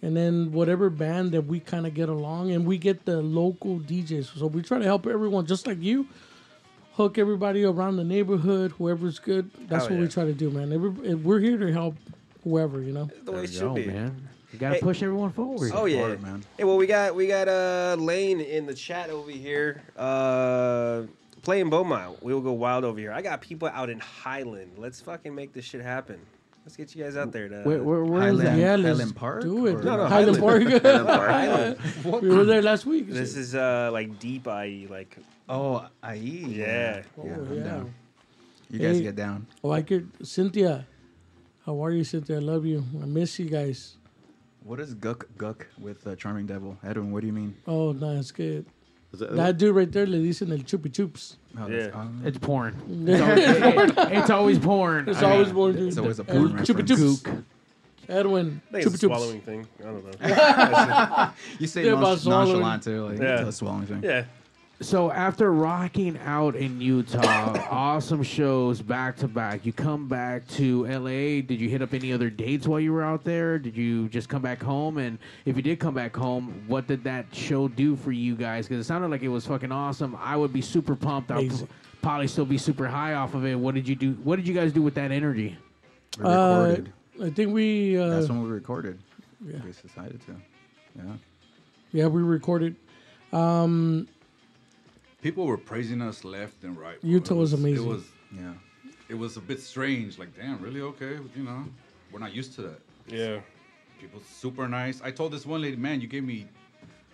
and 0.03 0.17
then 0.17 0.53
whatever 0.53 0.91
band 0.91 1.33
that 1.33 1.43
we 1.43 1.61
kind 1.61 1.87
of 1.87 1.95
get 1.95 2.09
along, 2.09 2.51
and 2.53 2.67
we 2.67 2.79
get 2.79 3.05
the 3.05 3.21
local 3.23 3.79
DJs. 3.79 4.39
So 4.39 4.47
we 4.47 4.63
try 4.63 4.79
to 4.79 4.85
help 4.85 5.07
everyone, 5.07 5.47
just 5.47 5.67
like 5.67 5.83
you. 5.83 6.07
Hook 6.95 7.17
everybody 7.19 7.65
around 7.65 7.97
the 7.97 8.05
neighborhood, 8.05 8.73
whoever's 8.73 9.19
good. 9.19 9.51
That's 9.69 9.87
Hell 9.87 9.97
what 9.97 10.03
we 10.03 10.09
try 10.09 10.25
to 10.25 10.35
do, 10.35 10.51
man. 10.51 10.73
Every, 10.73 10.91
we're 11.15 11.41
here 11.41 11.57
to 11.57 11.73
help 11.73 11.97
whoever, 12.45 12.83
you 12.83 12.93
know. 12.93 13.09
the 13.25 13.33
way 13.33 13.45
it 13.45 13.51
should 13.53 13.63
Yo, 13.63 13.75
be. 13.75 13.87
man. 13.87 14.29
You 14.53 14.59
gotta 14.59 14.75
Hey. 14.75 14.81
push 14.83 15.03
everyone 15.03 15.33
forward. 15.33 15.71
Oh 15.75 15.87
yeah, 15.87 16.01
Forward, 16.01 16.23
man. 16.23 16.45
Hey, 16.59 16.65
well 16.65 16.77
we 16.77 16.87
got 16.87 17.15
we 17.15 17.27
got 17.27 17.49
uh 17.49 17.97
Lane 17.99 18.43
in 18.43 18.67
the 18.67 18.75
chat 18.75 19.09
over 19.09 19.31
here. 19.31 19.81
Uh, 19.97 21.05
playing 21.41 21.71
Beaumont. 21.71 22.23
We 22.23 22.35
will 22.35 22.43
go 22.43 22.53
wild 22.53 22.85
over 22.85 22.99
here. 22.99 23.13
I 23.13 23.23
got 23.23 23.41
people 23.41 23.69
out 23.69 23.89
in 23.89 23.99
Highland. 23.99 24.73
Let's 24.77 25.01
fucking 25.01 25.35
make 25.35 25.55
this 25.55 25.65
shit 25.65 25.81
happen. 25.81 26.19
Let's 26.67 26.77
get 26.77 26.95
you 26.95 27.03
guys 27.03 27.17
out 27.17 27.33
there. 27.33 27.49
To, 27.49 27.63
Where, 27.63 27.83
where, 27.83 28.05
where 28.05 28.21
is 28.29 28.39
Highland, 28.39 28.47
that? 28.47 28.59
Yeah, 28.59 28.77
let's 28.77 28.99
Highland 28.99 29.17
Park. 29.17 29.43
do 29.43 29.67
it. 29.67 29.75
or- 29.77 29.83
No, 29.83 29.97
no, 29.97 30.07
Highland 30.07 30.37
Highland. 30.39 31.07
Park. 31.09 31.29
Highland. 31.31 31.79
we 32.23 32.29
were 32.29 32.45
there 32.45 32.61
last 32.63 32.85
week. 32.85 33.09
This 33.09 33.35
is 33.37 33.55
uh 33.55 33.89
like 33.91 34.19
deep 34.21 34.47
IE 34.47 34.87
like 34.91 35.17
Oh, 35.53 35.87
IE. 36.15 36.47
Yeah. 36.49 37.03
Oh, 37.19 37.25
Yeah, 37.27 37.35
I'm 37.35 37.57
yeah. 37.57 37.63
down. 37.65 37.95
You 38.71 38.79
guys 38.79 38.97
Hey. 38.97 39.03
get 39.03 39.17
down. 39.17 39.47
Oh, 39.63 39.71
I 39.71 39.83
could. 39.83 40.09
Cynthia, 40.27 40.87
how 41.67 41.85
are 41.85 41.91
you, 41.91 42.05
Cynthia? 42.05 42.37
I 42.37 42.41
love 42.41 42.65
you. 42.65 42.83
I 43.03 43.05
miss 43.05 43.39
you 43.39 43.47
guys. 43.51 43.97
What 44.65 44.81
is 44.81 44.95
Guk 44.95 45.29
Guk 45.37 45.67
with 45.79 46.07
uh, 46.07 46.17
Charming 46.17 46.47
Devil? 46.47 46.79
Edwin, 46.83 47.13
what 47.13 47.21
do 47.21 47.27
you 47.27 47.33
mean? 47.35 47.55
Oh, 47.67 47.93
no, 47.93 48.17
it's 48.19 48.31
good. 48.33 48.65
That- 49.13 49.37
That 49.37 49.59
dude 49.59 49.75
right 49.77 49.93
there, 49.93 50.07
le 50.07 50.19
dicen 50.19 50.51
el 50.53 50.59
chupi 50.65 50.89
chups. 50.91 51.37
Oh, 51.59 51.67
Yeah. 51.69 51.77
that's- 51.77 51.95
um, 51.95 52.23
It's 52.25 52.39
porn. 52.39 52.75
it's 53.07 53.21
It's 54.19 54.31
always 54.31 54.59
porn. 54.59 55.07
it's 55.09 55.19
I 55.19 55.23
mean, 55.23 55.31
always 55.33 55.53
more 55.53 55.73
dude. 55.73 55.89
it's 55.89 55.99
always 55.99 56.19
a 56.19 56.25
El 56.31 56.35
porn 56.49 56.53
chupi 56.65 56.89
reference. 56.89 57.23
chups. 57.23 57.45
Edwin, 58.09 58.63
I 58.71 58.73
think 58.73 58.85
chupi 58.87 58.95
it's 58.95 59.03
a 59.03 59.07
chups. 59.07 59.11
swallowing 59.11 59.41
thing. 59.43 59.67
I 59.81 59.83
don't 59.85 60.05
know. 60.23 61.31
You 61.61 61.67
say 61.67 61.85
Yeah, 61.85 61.93
non- 62.01 62.19
nonchalant 62.25 62.83
too, 62.85 63.05
like 63.09 63.19
Yeah. 63.21 63.41
it's 63.41 63.49
a 63.51 63.53
swallowing 63.53 63.87
thing. 63.87 64.03
yeah. 64.03 64.25
So 64.83 65.11
after 65.13 65.53
rocking 65.53 66.19
out 66.25 66.57
in 66.57 66.81
Utah, 66.81 67.57
awesome 67.71 68.23
shows 68.23 68.83
back 68.83 69.17
to 69.19 69.29
back. 69.29 69.65
You 69.65 69.73
come 69.73 70.09
back 70.09 70.47
to 70.49 70.85
LA. 70.87 71.41
Did 71.41 71.53
you 71.61 71.69
hit 71.69 71.83
up 71.83 71.95
any 71.95 72.13
other 72.13 72.29
dates 72.31 72.67
while 72.67 72.81
you 72.81 72.93
were 72.93 73.03
out 73.05 73.23
there? 73.23 73.59
Did 73.61 73.77
you 73.77 74.09
just 74.09 74.29
come 74.29 74.43
back 74.43 74.61
home? 74.61 74.99
And 74.99 75.19
if 75.45 75.57
you 75.57 75.63
did 75.63 75.79
come 75.79 75.95
back 75.95 76.17
home, 76.17 76.65
what 76.67 76.89
did 76.89 77.05
that 77.05 77.27
show 77.33 77.69
do 77.69 77.95
for 77.95 78.11
you 78.11 78.35
guys? 78.35 78.67
Because 78.67 78.85
it 78.85 78.89
sounded 78.89 79.09
like 79.11 79.23
it 79.23 79.29
was 79.29 79.47
fucking 79.47 79.71
awesome. 79.71 80.17
I 80.21 80.37
would 80.37 80.53
be 80.53 80.61
super 80.63 80.97
pumped. 80.97 81.31
I'd 81.31 81.39
Amazing. 81.47 81.69
probably 82.03 82.27
still 82.27 82.45
be 82.45 82.59
super 82.59 82.89
high 82.89 83.15
off 83.15 83.35
of 83.35 83.47
it. 83.47 83.55
What 83.57 83.77
did 83.77 83.87
you 83.87 83.95
do? 83.95 84.13
What 84.25 84.37
did 84.37 84.49
you 84.49 84.55
guys 84.55 84.73
do 84.73 84.83
with 84.83 84.95
that 84.95 85.13
energy? 85.13 85.57
We 86.19 86.25
Uh, 86.25 86.59
recorded. 86.67 86.93
I 87.23 87.31
think 87.31 87.53
we. 87.53 87.97
Uh, 87.97 88.09
That's 88.11 88.29
when 88.29 88.43
we 88.43 88.51
recorded. 88.51 88.99
yeah. 89.47 89.59
We 89.65 89.71
decided 89.71 90.21
to. 90.27 90.35
Yeah. 90.97 91.03
yeah, 91.93 92.07
we 92.09 92.21
recorded. 92.23 92.75
Um, 93.33 94.09
People 95.23 95.47
were 95.47 95.57
praising 95.57 96.03
us 96.03 96.25
left 96.25 96.65
and 96.65 96.77
right. 96.77 97.01
bro. 97.01 97.09
Utah 97.11 97.35
It 97.35 97.39
was 97.39 97.53
amazing. 97.53 97.85
It 97.85 97.89
was, 97.89 98.03
Yeah. 98.37 98.53
it 99.09 99.15
was 99.15 99.37
a 99.37 99.41
bit 99.41 99.61
strange. 99.61 100.19
Like, 100.19 100.37
damn, 100.37 100.61
really? 100.61 100.81
Okay, 100.81 101.19
you 101.37 101.45
know, 101.45 101.65
we're 102.11 102.19
not 102.19 102.35
used 102.35 102.55
to 102.57 102.63
that. 102.63 102.81
Yeah. 103.07 103.39
People 104.01 104.21
super 104.41 104.67
nice. 104.69 105.01
I 105.03 105.11
told 105.13 105.33
this 105.33 105.47
one 105.47 105.63
lady, 105.63 105.77
man, 105.77 106.01
you 106.01 106.09
gave 106.09 106.25
me. 106.25 106.49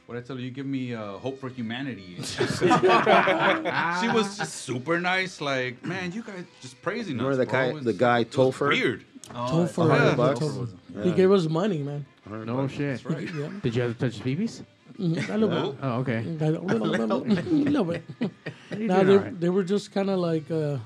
What 0.07 0.17
I 0.17 0.23
tell 0.23 0.39
you, 0.39 0.47
you 0.47 0.51
give 0.51 0.65
me 0.65 0.95
uh, 0.95 1.19
hope 1.19 1.39
for 1.39 1.51
humanity. 1.51 2.17
she 2.23 4.09
was 4.09 4.39
just 4.39 4.55
super 4.55 4.99
nice. 4.99 5.39
Like, 5.43 5.85
man, 5.85 6.13
you 6.13 6.23
guys 6.23 6.45
just 6.63 6.81
praising 6.81 7.19
Remember 7.19 7.33
us. 7.33 7.37
the 7.37 7.45
bro. 7.45 7.73
guy- 7.75 7.81
the 7.81 7.93
guy 7.93 8.19
it 8.21 8.31
Topher? 8.31 8.69
Weird. 8.69 9.05
Topher, 9.29 9.85
a 9.85 10.07
yeah. 10.09 10.15
Topher. 10.17 10.69
Yeah. 10.97 11.05
He 11.05 11.13
gave 11.13 11.31
us 11.31 11.47
money, 11.47 11.83
man. 11.83 12.07
No 12.27 12.67
shit. 12.69 13.05
right. 13.05 13.29
Did 13.63 13.77
you 13.77 13.83
have 13.83 13.93
to 13.93 13.99
touch 13.99 14.15
his 14.19 14.23
peepees? 14.23 14.63
Mhm, 14.99 15.29
A 15.29 15.39
little 15.39 15.73
bit. 15.73 15.79
Oh, 15.83 15.93
okay. 16.01 16.19
A 16.19 16.51
little, 16.51 16.65
little, 16.65 17.21
little 17.21 17.85
bit. 17.85 18.03
You're 18.21 18.89
Now 18.89 19.03
they, 19.05 19.13
all 19.13 19.19
right. 19.19 19.41
they 19.41 19.49
were 19.49 19.63
just 19.63 19.93
kind 19.93 20.11
of 20.11 20.19
like 20.19 20.51
uh, 20.51 20.77
they 20.77 20.81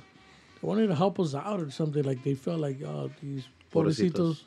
wanted 0.62 0.88
to 0.88 0.94
help 0.94 1.18
us 1.18 1.34
out 1.34 1.60
or 1.60 1.70
something. 1.70 2.02
Like 2.02 2.22
they 2.22 2.34
felt 2.34 2.60
like 2.60 2.82
oh 2.82 3.10
these 3.22 3.44
pobrecitos. 3.72 4.42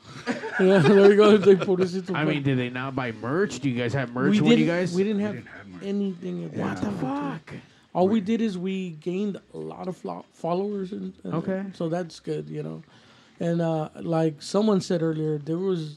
yeah, 0.60 0.78
there 0.88 1.10
you 1.10 1.16
go. 1.16 1.36
They 1.36 1.56
pobrecitos. 1.56 2.14
I 2.14 2.24
mean, 2.24 2.42
did 2.44 2.58
they 2.58 2.70
not 2.70 2.94
buy 2.94 3.10
merch? 3.12 3.58
Do 3.58 3.68
you 3.68 3.76
guys 3.76 3.92
have 3.94 4.12
merch 4.12 4.32
we 4.34 4.40
with 4.40 4.50
didn't. 4.50 4.60
you 4.60 4.66
guys? 4.66 4.94
We 4.94 5.02
didn't 5.02 5.22
have, 5.22 5.34
didn't 5.34 5.46
have 5.48 5.82
anything. 5.82 6.44
At 6.44 6.52
What 6.54 6.76
the 6.80 6.90
fuck? 6.92 7.54
All 7.92 8.08
we 8.08 8.20
did 8.20 8.40
is 8.42 8.56
we 8.58 8.90
gained 8.90 9.40
a 9.54 9.56
lot 9.58 9.88
of 9.88 9.96
flo- 9.96 10.26
followers, 10.32 10.92
and, 10.92 11.12
and 11.24 11.34
Okay. 11.34 11.64
so 11.72 11.88
that's 11.88 12.20
good, 12.20 12.48
you 12.48 12.62
know. 12.62 12.82
And 13.40 13.60
uh, 13.62 13.88
like 14.00 14.42
someone 14.42 14.80
said 14.80 15.02
earlier, 15.02 15.38
there 15.38 15.58
was 15.58 15.92
a 15.92 15.96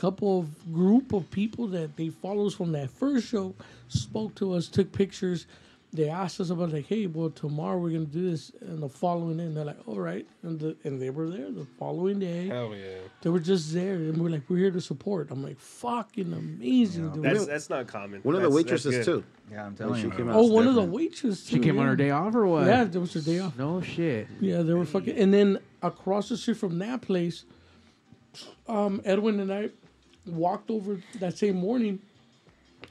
couple 0.00 0.38
of 0.40 0.72
group 0.72 1.12
of 1.12 1.30
people 1.30 1.66
that 1.66 1.94
they 1.96 2.08
follow 2.08 2.46
us 2.46 2.54
from 2.54 2.72
that 2.72 2.88
first 2.90 3.28
show, 3.28 3.54
spoke 3.88 4.34
to 4.36 4.54
us, 4.54 4.66
took 4.66 4.90
pictures. 4.92 5.46
They 5.92 6.08
asked 6.08 6.40
us 6.40 6.50
about 6.50 6.72
like, 6.72 6.86
hey, 6.86 7.06
well, 7.06 7.30
tomorrow 7.30 7.76
we're 7.76 7.90
gonna 7.90 8.04
do 8.04 8.30
this, 8.30 8.52
and 8.60 8.80
the 8.80 8.88
following 8.88 9.36
day, 9.38 9.42
and 9.44 9.56
they're 9.56 9.64
like, 9.64 9.88
all 9.88 9.98
right, 9.98 10.24
and 10.44 10.58
the, 10.58 10.76
and 10.84 11.02
they 11.02 11.10
were 11.10 11.28
there 11.28 11.50
the 11.50 11.66
following 11.78 12.20
day. 12.20 12.46
Hell 12.46 12.74
yeah. 12.76 12.98
They 13.22 13.28
were 13.28 13.40
just 13.40 13.74
there, 13.74 13.94
and 13.94 14.16
we're 14.22 14.30
like, 14.30 14.42
we're 14.48 14.58
here 14.58 14.70
to 14.70 14.80
support. 14.80 15.30
I'm 15.32 15.42
like, 15.42 15.58
fucking 15.58 16.32
amazing, 16.32 17.10
dude. 17.10 17.24
That's 17.24 17.44
that's 17.44 17.68
not 17.68 17.88
common. 17.88 18.20
One 18.22 18.36
of 18.36 18.42
the 18.42 18.50
waitresses 18.50 19.04
too. 19.04 19.24
Yeah, 19.50 19.66
I'm 19.66 19.66
When 19.66 19.74
telling 19.74 20.00
she 20.00 20.06
you. 20.06 20.10
came 20.12 20.26
bro. 20.26 20.34
out, 20.34 20.38
oh, 20.38 20.44
it's 20.44 20.52
one 20.52 20.68
of 20.68 20.74
the 20.74 20.80
different. 20.82 20.94
waitresses. 20.96 21.46
She 21.48 21.56
too, 21.56 21.62
came 21.62 21.78
on 21.78 21.86
her 21.86 21.96
day 21.96 22.10
off 22.10 22.34
or 22.36 22.46
what? 22.46 22.66
Yeah, 22.66 22.84
it 22.84 22.94
was 22.94 23.12
her 23.14 23.20
day 23.20 23.40
off. 23.40 23.58
No 23.58 23.80
shit. 23.82 24.28
Yeah, 24.40 24.62
they 24.62 24.72
were 24.72 24.86
fucking. 24.86 25.18
And 25.18 25.34
then 25.34 25.58
across 25.82 26.28
the 26.28 26.36
street 26.36 26.56
from 26.56 26.78
that 26.78 27.02
place, 27.02 27.44
um, 28.68 29.02
Edwin 29.04 29.40
and 29.40 29.52
I 29.52 29.70
walked 30.26 30.70
over 30.70 31.00
that 31.18 31.38
same 31.38 31.56
morning, 31.56 32.00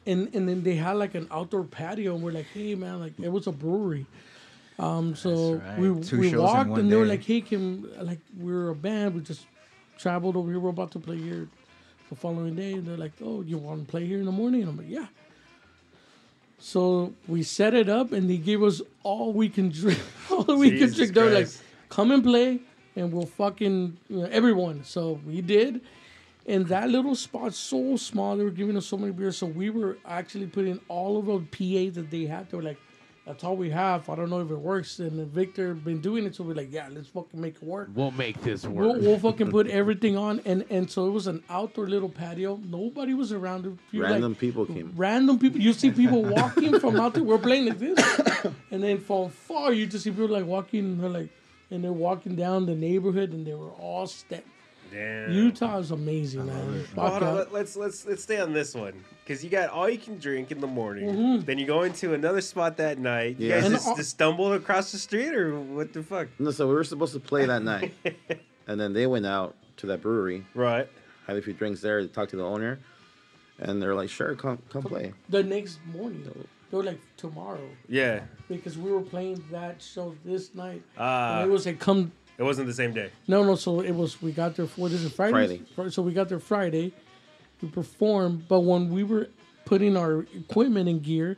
and 0.06 0.34
and 0.34 0.48
then 0.48 0.64
they 0.64 0.76
had 0.76 0.94
like 0.94 1.16
an 1.16 1.28
outdoor 1.32 1.64
patio, 1.64 2.16
and 2.16 2.24
we're 2.24 2.32
like, 2.32 2.48
hey 2.54 2.76
man, 2.76 3.00
like 3.00 3.14
it 3.20 3.30
was 3.30 3.48
a 3.48 3.52
brewery. 3.52 4.06
Um, 4.78 5.14
so 5.16 5.56
right. 5.56 5.78
we 5.78 6.02
Two 6.02 6.20
we 6.20 6.36
walked, 6.36 6.78
and 6.78 6.92
they 6.92 6.96
were 6.96 7.06
like, 7.06 7.24
hey, 7.24 7.42
can 7.42 7.90
like 8.04 8.20
we're 8.38 8.70
a 8.70 8.76
band, 8.76 9.16
we 9.16 9.22
just 9.22 9.46
traveled 9.98 10.38
over 10.38 10.50
here, 10.50 10.60
we're 10.60 10.70
about 10.70 10.92
to 10.92 11.00
play 11.00 11.18
here 11.18 11.50
the 12.10 12.16
following 12.16 12.56
day, 12.56 12.74
and 12.74 12.88
they're 12.88 12.98
like, 12.98 13.12
oh, 13.22 13.42
you 13.42 13.58
want 13.58 13.86
to 13.86 13.92
play 13.92 14.06
here 14.06 14.20
in 14.20 14.26
the 14.26 14.32
morning? 14.32 14.62
And 14.62 14.70
I'm 14.72 14.78
like, 14.78 14.90
yeah. 14.90 15.08
So 16.60 17.14
we 17.28 17.44
set 17.44 17.74
it 17.74 17.88
up, 17.90 18.12
and 18.12 18.30
they 18.30 18.38
gave 18.38 18.62
us 18.64 18.82
all 19.04 19.32
we 19.32 19.50
can 19.50 19.70
drink. 19.70 20.00
all 20.32 20.58
we 20.58 20.78
can 20.78 20.92
drink. 20.92 21.14
They 21.14 21.24
were 21.24 21.30
like, 21.30 21.48
"Come 21.88 22.12
and 22.12 22.24
play, 22.24 22.60
and 22.96 23.12
we'll 23.14 23.26
fucking 23.26 23.98
you 24.10 24.18
know, 24.18 24.26
everyone." 24.26 24.84
So 24.84 25.20
we 25.26 25.42
did, 25.42 25.82
and 26.50 26.68
that 26.68 26.90
little 26.90 27.16
spot 27.16 27.54
so 27.54 27.96
small. 27.98 28.36
They 28.36 28.44
were 28.44 28.50
giving 28.62 28.76
us 28.76 28.86
so 28.88 28.98
many 28.98 29.12
beers, 29.14 29.38
so 29.38 29.46
we 29.46 29.70
were 29.70 29.98
actually 30.06 30.48
putting 30.48 30.80
all 30.88 31.18
of 31.20 31.26
the 31.28 31.40
PA 31.58 31.94
that 31.96 32.10
they 32.12 32.26
had. 32.26 32.50
They 32.50 32.58
were 32.58 32.64
like, 32.64 32.80
"That's 33.26 33.44
all 33.44 33.56
we 33.56 33.70
have. 33.70 34.10
I 34.10 34.16
don't 34.16 34.30
know 34.30 34.42
if 34.42 34.50
it 34.52 34.58
works." 34.60 35.00
And 35.00 35.20
then 35.20 35.30
Victor 35.30 35.74
been 35.76 36.02
doing 36.02 36.26
it, 36.26 36.36
so 36.36 36.44
we're 36.44 36.56
like, 36.56 36.72
"Yeah, 36.74 36.88
let's 36.92 37.08
fucking 37.10 37.40
make 37.40 37.56
it 37.58 37.64
work." 37.64 37.90
We'll 37.94 38.12
make 38.26 38.42
this 38.42 38.66
work. 38.66 38.76
We'll, 38.86 39.00
we'll 39.00 39.20
fucking 39.20 39.52
put 39.52 39.68
everything 39.82 40.18
on, 40.18 40.42
and 40.46 40.66
and 40.70 40.90
so 40.90 41.08
it 41.08 41.12
was 41.12 41.28
an 41.28 41.44
outdoor 41.50 41.88
little 41.88 42.10
patio. 42.10 42.60
Nobody 42.64 43.14
was 43.14 43.32
around. 43.32 43.66
If 43.68 43.74
you 43.94 44.00
were 44.02 44.08
Random 44.08 44.32
like, 44.32 44.40
people 44.40 44.66
came. 44.66 44.94
random 44.98 45.38
people. 45.40 45.62
You 45.62 45.74
see 45.74 45.92
people 45.92 46.24
walking 46.40 46.80
from 46.80 47.00
out 47.00 47.14
there. 47.14 47.24
We're 47.24 47.38
playing 47.38 47.66
like 47.68 47.80
this, 47.80 48.00
and 48.72 48.82
then 48.84 48.98
from 49.00 49.30
far 49.30 49.72
you 49.72 49.86
just 49.86 50.04
see 50.04 50.12
people 50.12 50.30
like 50.30 50.46
walking. 50.46 51.00
They're 51.00 51.10
like, 51.10 51.30
and 51.72 51.84
they're 51.84 51.94
walking 51.94 52.36
down 52.36 52.66
the 52.66 52.76
neighborhood, 52.76 53.34
and 53.34 53.46
they 53.46 53.54
were 53.54 53.70
all 53.88 54.08
step. 54.08 54.44
Damn. 54.92 55.32
Utah 55.32 55.78
is 55.78 55.92
amazing, 55.92 56.46
man. 56.48 56.86
Well, 56.96 57.10
hold 57.10 57.24
on, 57.24 57.36
let, 57.36 57.54
let's 57.54 57.76
let's 57.76 58.06
let's 58.06 58.24
stay 58.24 58.40
on 58.40 58.54
this 58.54 58.74
one 58.74 58.94
because 59.24 59.44
you 59.44 59.50
got 59.50 59.70
all 59.70 59.88
you 59.90 59.98
can 60.00 60.18
drink 60.18 60.52
in 60.52 60.60
the 60.60 60.68
morning. 60.68 61.10
Mhm. 61.10 61.46
Then 61.46 61.60
you 61.60 61.66
go 61.68 61.84
into 61.84 62.14
another 62.14 62.42
spot 62.42 62.78
that 62.78 62.98
night. 62.98 63.38
You 63.40 63.50
Yeah. 63.50 63.62
guys 63.62 63.70
just, 63.72 63.88
all- 63.88 63.96
just 63.96 64.10
stumbled 64.12 64.54
across 64.54 64.92
the 64.92 64.98
street, 64.98 65.34
or 65.36 65.60
what 65.60 65.94
the 65.94 66.02
fuck? 66.04 66.28
No, 66.40 66.52
so 66.52 66.68
we 66.68 66.74
were 66.74 66.84
supposed 66.84 67.14
to 67.14 67.20
play 67.20 67.46
that 67.46 67.62
night, 67.64 67.94
and 68.68 68.80
then 68.80 68.94
they 68.94 69.06
went 69.08 69.26
out 69.26 69.56
to 69.78 69.88
that 69.88 70.02
brewery, 70.02 70.46
Right. 70.56 70.88
have 71.28 71.38
a 71.38 71.42
few 71.42 71.54
drinks 71.54 71.82
there, 71.82 72.06
talk 72.08 72.30
to 72.30 72.36
the 72.36 72.44
owner, 72.46 72.80
and 73.60 73.82
they're 73.82 73.96
like, 73.96 74.10
sure, 74.10 74.36
come 74.36 74.58
come 74.70 74.84
play. 74.84 75.14
The 75.30 75.44
next 75.44 75.80
morning, 75.94 76.24
they 76.72 76.78
were 76.78 76.84
like 76.84 77.00
tomorrow 77.18 77.70
Yeah. 77.88 78.22
because 78.48 78.78
we 78.78 78.92
were 78.92 79.02
playing 79.02 79.44
that 79.52 79.82
show 79.82 80.16
this 80.26 80.54
night. 80.56 80.82
Ah. 80.98 81.42
and 81.42 81.50
it 81.50 81.54
was 81.54 81.66
like 81.68 81.80
come. 81.80 82.12
It 82.40 82.44
wasn't 82.44 82.68
the 82.68 82.74
same 82.74 82.94
day. 82.94 83.12
No, 83.28 83.44
no. 83.44 83.56
So 83.56 83.82
it 83.82 83.92
was. 83.92 84.22
We 84.22 84.32
got 84.32 84.56
there. 84.56 84.66
What 84.66 84.92
is 84.94 85.04
it? 85.06 85.12
Friday. 85.12 85.62
Friday. 85.76 85.92
So 85.92 86.02
we 86.02 86.14
got 86.14 86.30
there 86.30 86.40
Friday. 86.40 86.94
We 87.62 87.68
performed, 87.68 88.48
but 88.48 88.62
when 88.62 88.90
we 88.90 89.04
were 89.04 89.28
putting 89.66 89.98
our 89.98 90.22
equipment 90.34 90.88
and 90.88 91.04
gear, 91.04 91.36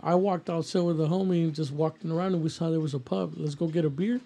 I 0.00 0.14
walked 0.14 0.48
outside 0.48 0.82
with 0.82 0.98
the 0.98 1.08
homie 1.08 1.42
and 1.42 1.54
just 1.54 1.72
walking 1.72 2.12
around, 2.12 2.34
and 2.34 2.42
we 2.44 2.48
saw 2.48 2.70
there 2.70 2.78
was 2.78 2.94
a 2.94 3.00
pub. 3.00 3.32
Let's 3.36 3.56
go 3.56 3.66
get 3.66 3.84
a 3.84 3.90
beer. 3.90 4.20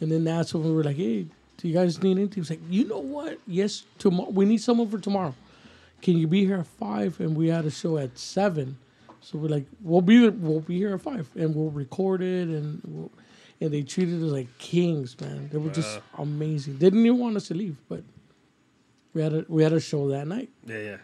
And 0.00 0.10
then 0.10 0.24
that's 0.24 0.54
when 0.54 0.64
we 0.64 0.72
were 0.72 0.82
like, 0.82 0.96
"Hey, 0.96 1.26
do 1.58 1.68
you 1.68 1.74
guys 1.74 2.02
need 2.02 2.12
anything?" 2.12 2.36
He 2.36 2.40
was 2.40 2.48
like, 2.50 2.60
"You 2.70 2.86
know 2.88 3.00
what? 3.00 3.38
Yes, 3.46 3.84
tomorrow. 3.98 4.30
We 4.30 4.46
need 4.46 4.62
someone 4.62 4.88
for 4.88 4.98
tomorrow. 4.98 5.34
Can 6.00 6.16
you 6.16 6.26
be 6.26 6.46
here 6.46 6.56
at 6.56 6.66
five? 6.66 7.20
And 7.20 7.36
we 7.36 7.48
had 7.48 7.66
a 7.66 7.70
show 7.70 7.98
at 7.98 8.18
seven. 8.18 8.78
So 9.20 9.36
we're 9.36 9.48
like, 9.48 9.66
we'll 9.82 10.00
be 10.00 10.18
there. 10.20 10.30
we'll 10.30 10.60
be 10.60 10.78
here 10.78 10.94
at 10.94 11.02
five, 11.02 11.28
and 11.34 11.54
we'll 11.54 11.70
record 11.70 12.22
it, 12.22 12.48
and 12.48 12.80
we'll, 12.86 13.10
and 13.60 13.70
they 13.70 13.82
treated 13.82 14.22
us 14.22 14.30
like 14.30 14.46
kings, 14.58 15.20
man. 15.20 15.48
They 15.52 15.58
were 15.58 15.70
just 15.70 16.00
amazing. 16.18 16.74
They 16.74 16.86
didn't 16.86 17.04
even 17.04 17.18
want 17.18 17.36
us 17.36 17.48
to 17.48 17.54
leave, 17.54 17.76
but 17.88 18.02
we 19.14 19.22
had 19.22 19.32
a 19.32 19.44
we 19.48 19.62
had 19.62 19.72
a 19.72 19.80
show 19.80 20.08
that 20.08 20.26
night. 20.26 20.50
Yeah, 20.66 20.78
yeah. 20.78 20.96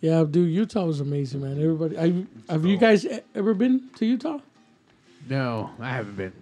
Yeah, 0.00 0.24
dude, 0.28 0.50
Utah 0.52 0.84
was 0.84 1.00
amazing, 1.00 1.40
man. 1.40 1.52
Everybody, 1.60 1.98
I, 1.98 2.52
have 2.52 2.66
you 2.66 2.76
oh. 2.76 2.80
guys 2.80 3.06
e- 3.06 3.20
ever 3.34 3.54
been 3.54 3.88
to 3.96 4.04
Utah 4.04 4.38
No, 5.28 5.70
I 5.80 5.88
haven't 5.88 6.16
been. 6.16 6.32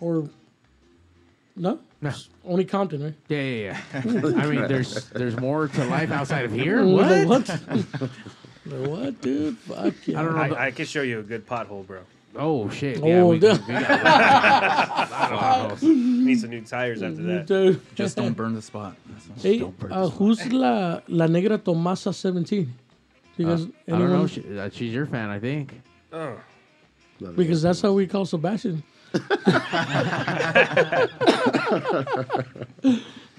or 0.00 0.28
no? 1.56 1.80
No. 2.00 2.12
Only 2.44 2.64
Compton, 2.64 3.02
right? 3.02 3.14
Yeah, 3.28 3.42
yeah, 3.42 3.80
yeah. 3.92 4.40
I 4.40 4.46
mean, 4.46 4.68
there's 4.68 5.06
there's 5.10 5.36
more 5.38 5.68
to 5.68 5.84
life 5.86 6.10
outside 6.10 6.44
of 6.44 6.52
here. 6.52 6.82
Like, 6.82 7.26
What? 7.28 7.48
what? 7.48 8.10
Like, 8.66 8.88
what, 8.88 9.20
dude? 9.22 9.56
Fuck 9.58 9.94
yeah. 10.06 10.20
I 10.20 10.22
don't 10.22 10.36
know. 10.36 10.54
I, 10.54 10.66
I 10.66 10.70
can 10.70 10.84
show 10.84 11.00
you 11.00 11.18
a 11.18 11.22
good 11.22 11.46
pothole, 11.46 11.84
bro. 11.84 12.02
Oh 12.36 12.68
shit! 12.70 13.00
Oh, 13.02 13.06
Yeah, 13.06 13.24
we, 13.24 13.30
we 13.34 13.38
got 13.40 13.58
a 13.58 13.70
lot 13.72 15.02
of 15.02 15.08
potholes. 15.40 15.82
Need 15.82 16.40
some 16.40 16.50
new 16.50 16.60
tires 16.62 17.02
after 17.02 17.22
that. 17.22 17.46
Dude. 17.46 17.80
Just 17.96 18.16
don't 18.16 18.34
burn 18.34 18.54
the 18.54 18.62
spot. 18.62 18.94
That's 19.06 19.28
all. 19.30 19.36
Hey, 19.42 19.90
uh, 19.90 20.08
who's 20.08 20.46
la 20.52 21.00
la 21.08 21.26
negra 21.26 21.58
Tomasa 21.58 22.12
seventeen? 22.14 22.72
You 23.36 23.48
Uh, 23.48 23.58
I 23.88 23.90
don't 23.90 24.10
know. 24.12 24.26
She, 24.28 24.58
uh, 24.58 24.70
she's 24.70 24.92
your 24.94 25.06
fan, 25.06 25.28
I 25.30 25.38
think. 25.40 25.80
Oh. 26.12 26.36
because 27.36 27.62
that's 27.62 27.80
how 27.80 27.92
we 27.92 28.06
call 28.06 28.24
Sebastian. 28.26 28.82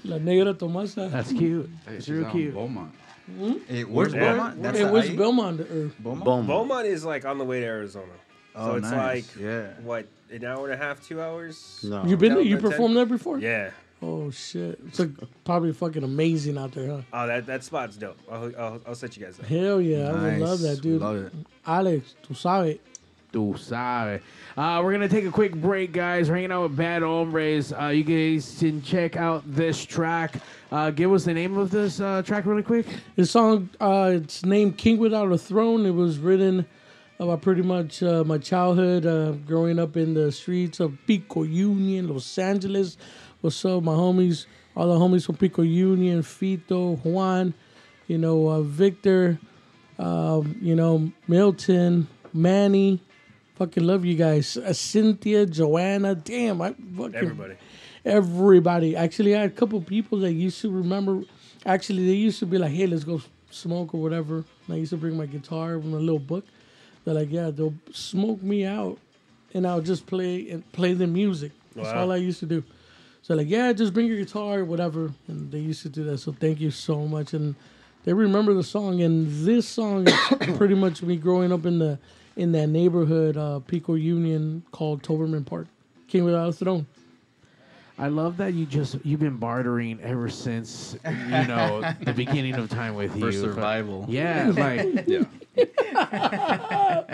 La 0.04 0.18
negra 0.18 0.52
Tomasa. 0.54 1.08
That's 1.08 1.32
cute. 1.32 1.70
Hey, 1.86 1.94
It's 1.96 2.06
she's 2.06 2.14
real 2.14 2.30
cute. 2.30 2.48
in 2.48 2.54
Beaumont. 2.54 2.92
Hmm? 3.38 3.52
Hey, 3.68 3.84
Where's 3.84 4.12
where's 4.12 4.14
Yeah. 4.14 4.32
Beaumont? 4.32 4.62
That's 4.62 4.78
It 4.80 4.84
the 4.86 4.92
was 4.92 5.08
IE? 5.10 5.16
Belmont. 5.16 5.60
Or, 5.60 5.64
Beaumont. 6.00 6.24
Beaumont. 6.24 6.46
Beaumont 6.48 6.86
is 6.86 7.04
like 7.04 7.24
on 7.24 7.38
the 7.38 7.44
way 7.44 7.60
to 7.60 7.66
Arizona. 7.66 8.12
Oh, 8.54 8.70
so 8.72 8.76
it's 8.76 8.90
nice. 8.90 9.36
like 9.36 9.42
Yeah. 9.42 9.66
what 9.82 10.06
an 10.30 10.44
hour 10.44 10.64
and 10.70 10.74
a 10.74 10.76
half, 10.84 11.02
two 11.06 11.20
hours. 11.20 11.80
No. 11.82 12.04
you 12.04 12.16
been 12.16 12.34
there? 12.34 12.42
You 12.42 12.56
by 12.56 12.62
10? 12.62 12.70
performed 12.70 12.96
there 12.96 13.06
before? 13.06 13.38
Yeah. 13.38 13.70
Oh 14.04 14.32
shit! 14.32 14.80
It's 14.88 14.98
like 14.98 15.10
probably 15.44 15.72
fucking 15.72 16.02
amazing 16.02 16.58
out 16.58 16.72
there, 16.72 16.88
huh? 16.88 17.00
Oh, 17.12 17.26
that 17.28 17.46
that 17.46 17.62
spot's 17.62 17.96
dope. 17.96 18.18
I'll 18.28 18.50
I'll, 18.58 18.80
I'll 18.88 18.94
set 18.96 19.16
you 19.16 19.24
guys 19.24 19.38
up. 19.38 19.46
Hell 19.46 19.80
yeah, 19.80 20.08
I 20.10 20.12
would 20.22 20.38
love 20.40 20.60
that, 20.62 20.80
dude. 20.82 21.00
Love 21.00 21.16
it. 21.26 21.32
Alex, 21.64 22.14
tú 22.26 22.34
sabes. 22.34 22.80
Tu 23.32 23.54
sabe. 23.56 24.20
Uh, 24.56 24.80
we're 24.82 24.90
gonna 24.90 25.08
take 25.08 25.24
a 25.24 25.30
quick 25.30 25.54
break, 25.54 25.92
guys. 25.92 26.28
We're 26.28 26.34
hanging 26.34 26.50
out 26.50 26.64
with 26.64 26.76
Bad 26.76 27.02
Hombres. 27.02 27.72
Uh, 27.72 27.86
you 27.94 28.02
guys 28.02 28.56
can 28.58 28.82
check 28.82 29.16
out 29.16 29.44
this 29.46 29.84
track. 29.84 30.34
Uh, 30.72 30.90
give 30.90 31.12
us 31.12 31.24
the 31.24 31.32
name 31.34 31.56
of 31.56 31.70
this 31.70 32.00
uh, 32.00 32.22
track 32.22 32.44
really 32.44 32.64
quick. 32.64 32.86
This 33.14 33.30
song, 33.30 33.70
uh, 33.80 34.10
it's 34.14 34.44
named 34.44 34.78
"King 34.78 34.98
Without 34.98 35.30
a 35.30 35.38
Throne." 35.38 35.86
It 35.86 35.94
was 35.94 36.18
written 36.18 36.66
about 37.22 37.42
pretty 37.42 37.62
much 37.62 38.02
uh, 38.02 38.24
my 38.24 38.38
childhood, 38.38 39.06
uh, 39.06 39.32
growing 39.46 39.78
up 39.78 39.96
in 39.96 40.14
the 40.14 40.32
streets 40.32 40.80
of 40.80 40.96
Pico 41.06 41.44
Union, 41.44 42.08
Los 42.08 42.36
Angeles. 42.36 42.96
What's 43.40 43.64
up, 43.64 43.82
my 43.84 43.92
homies? 43.92 44.46
All 44.76 44.88
the 44.88 44.98
homies 44.98 45.26
from 45.26 45.36
Pico 45.36 45.62
Union, 45.62 46.22
Fito, 46.22 46.98
Juan, 47.04 47.54
you 48.08 48.18
know, 48.18 48.48
uh, 48.48 48.62
Victor, 48.62 49.38
um, 49.98 50.56
you 50.60 50.74
know, 50.74 51.12
Milton, 51.28 52.08
Manny. 52.32 53.00
Fucking 53.54 53.84
love 53.84 54.04
you 54.04 54.16
guys. 54.16 54.56
Uh, 54.56 54.72
Cynthia, 54.72 55.46
Joanna. 55.46 56.14
Damn, 56.14 56.60
I 56.60 56.74
fucking 56.96 57.14
Everybody. 57.14 57.54
everybody. 58.04 58.96
Actually, 58.96 59.36
I 59.36 59.42
had 59.42 59.50
a 59.50 59.54
couple 59.54 59.80
people 59.82 60.18
that 60.20 60.32
used 60.32 60.60
to 60.62 60.70
remember. 60.70 61.22
Actually, 61.64 62.06
they 62.06 62.14
used 62.14 62.40
to 62.40 62.46
be 62.46 62.58
like, 62.58 62.72
"Hey, 62.72 62.86
let's 62.86 63.04
go 63.04 63.20
smoke 63.50 63.94
or 63.94 64.00
whatever." 64.02 64.36
And 64.66 64.74
I 64.74 64.76
used 64.76 64.90
to 64.90 64.96
bring 64.96 65.16
my 65.16 65.26
guitar 65.26 65.74
and 65.74 65.94
a 65.94 65.98
little 65.98 66.18
book. 66.18 66.44
They're 67.04 67.14
like, 67.14 67.30
"Yeah, 67.32 67.50
they'll 67.50 67.74
smoke 67.92 68.42
me 68.42 68.64
out, 68.64 68.98
and 69.54 69.66
I'll 69.66 69.80
just 69.80 70.06
play 70.06 70.48
and 70.50 70.70
play 70.72 70.94
the 70.94 71.06
music." 71.06 71.52
That's 71.74 71.88
Wow. 71.92 72.02
all 72.02 72.12
I 72.12 72.16
used 72.16 72.40
to 72.40 72.46
do. 72.46 72.62
So 73.22 73.34
like, 73.34 73.48
yeah, 73.48 73.72
just 73.72 73.94
bring 73.94 74.06
your 74.06 74.18
guitar, 74.18 74.60
or 74.60 74.64
whatever. 74.64 75.12
And 75.28 75.50
they 75.52 75.60
used 75.60 75.82
to 75.82 75.88
do 75.88 76.04
that. 76.04 76.18
So 76.18 76.32
thank 76.32 76.60
you 76.60 76.70
so 76.70 77.06
much. 77.06 77.34
And 77.34 77.54
they 78.04 78.12
remember 78.12 78.52
the 78.52 78.64
song. 78.64 79.00
And 79.00 79.28
this 79.46 79.66
song 79.68 80.08
is 80.08 80.14
pretty 80.56 80.74
much 80.74 81.02
me 81.02 81.16
growing 81.16 81.52
up 81.52 81.64
in 81.66 81.78
the 81.78 81.98
in 82.36 82.52
that 82.52 82.66
neighborhood, 82.68 83.36
uh, 83.36 83.60
Pico 83.60 83.94
Union, 83.94 84.62
called 84.72 85.02
Toberman 85.02 85.44
Park. 85.46 85.66
King 86.08 86.24
without 86.24 86.48
a 86.48 86.52
throne. 86.52 86.86
I 87.98 88.08
love 88.08 88.36
that 88.38 88.54
you 88.54 88.66
just 88.66 88.96
you've 89.04 89.20
been 89.20 89.36
bartering 89.36 90.00
ever 90.02 90.28
since 90.28 90.96
you 91.04 91.10
know 91.46 91.82
the 92.02 92.12
beginning 92.12 92.54
of 92.54 92.68
time 92.70 92.94
with 92.94 93.14
you 93.16 93.26
For 93.26 93.32
survival. 93.32 94.06
Yeah, 94.08 94.48
like 94.56 95.04
Yeah. 95.06 95.24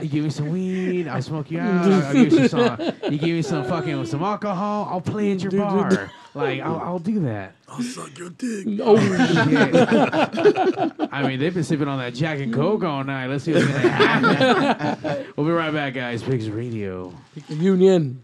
you 0.01 0.09
give 0.09 0.25
me 0.25 0.31
some 0.31 0.51
weed, 0.51 1.09
I'll 1.09 1.21
smoke 1.23 1.51
you 1.51 1.61
out. 1.61 1.93
I'll 1.93 2.13
give 2.15 2.33
you 2.33 2.49
some. 2.49 2.79
You 3.11 3.19
give 3.19 3.31
me 3.31 3.43
some 3.43 3.65
fucking 3.65 4.05
some 4.07 4.23
alcohol, 4.23 4.87
I'll 4.91 5.01
play 5.01 5.33
at 5.33 5.41
your 5.41 5.51
Dude, 5.51 5.61
dude, 5.61 5.69
bar. 5.69 6.11
Like 6.35 6.61
I'll, 6.61 6.79
I'll 6.79 6.99
do 6.99 7.21
that. 7.21 7.55
I'll 7.69 7.83
suck 7.83 8.17
your 8.19 8.31
dick. 8.31 8.67
Oh, 8.81 8.97
Shit. 8.99 9.39
I 11.13 11.27
mean, 11.27 11.41
they've 11.41 11.55
been 11.55 11.65
sipping 11.65 11.89
on 11.89 11.99
that 11.99 12.15
Jack 12.15 12.39
and 12.41 12.53
Coke 12.55 12.85
all 12.85 13.03
night. 13.03 13.27
Let's 13.29 13.45
see 13.45 13.55
what's 13.55 13.67
gonna 13.67 13.79
happen. 13.89 15.27
we'll 15.37 15.47
be 15.47 15.53
right 15.53 15.73
back, 15.73 15.95
guys. 15.95 16.23
Pigs 16.23 16.49
Radio. 16.51 17.13
Pico 17.35 17.55
Union. 17.55 18.23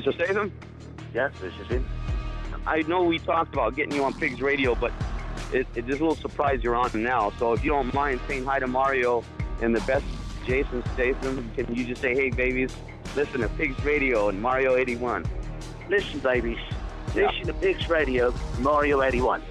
Mr. 0.00 0.14
Statham? 0.14 0.52
Yes, 1.12 1.30
this 1.40 1.52
is 1.60 1.66
him. 1.66 1.86
I 2.66 2.82
know 2.82 3.04
we 3.04 3.18
talked 3.18 3.52
about 3.52 3.76
getting 3.76 3.94
you 3.94 4.04
on 4.04 4.14
Pigs 4.14 4.40
Radio, 4.40 4.74
but 4.74 4.92
it, 5.52 5.66
it's 5.74 5.86
just 5.86 6.00
a 6.00 6.04
little 6.04 6.14
surprise 6.14 6.62
you're 6.62 6.76
on 6.76 6.90
now. 7.02 7.32
So 7.38 7.52
if 7.52 7.62
you 7.62 7.70
don't 7.70 7.92
mind 7.92 8.20
saying 8.26 8.44
hi 8.44 8.60
to 8.60 8.66
Mario 8.66 9.22
and 9.60 9.76
the 9.76 9.80
best 9.82 10.04
Jason 10.46 10.82
Statham, 10.94 11.50
can 11.54 11.74
you 11.74 11.84
just 11.84 12.00
say, 12.00 12.14
hey, 12.14 12.30
babies, 12.30 12.74
listen 13.14 13.40
to 13.40 13.48
Pigs 13.50 13.82
Radio 13.84 14.28
and 14.28 14.40
Mario 14.40 14.76
81? 14.76 15.26
Listen, 15.90 16.20
babies. 16.20 16.58
Listen 17.14 17.46
to 17.46 17.54
Pigs 17.54 17.88
Radio, 17.88 18.32
Mario 18.60 19.02
81. 19.02 19.42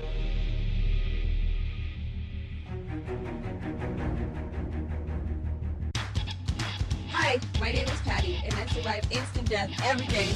Hi, 7.12 7.39
my 7.60 7.72
name 7.72 7.86
is 7.86 8.00
Patty, 8.02 8.41
and 8.43 8.54
I 8.56 8.66
survive 8.68 9.04
instant 9.12 9.50
death 9.50 9.70
every 9.84 10.08
day 10.08 10.32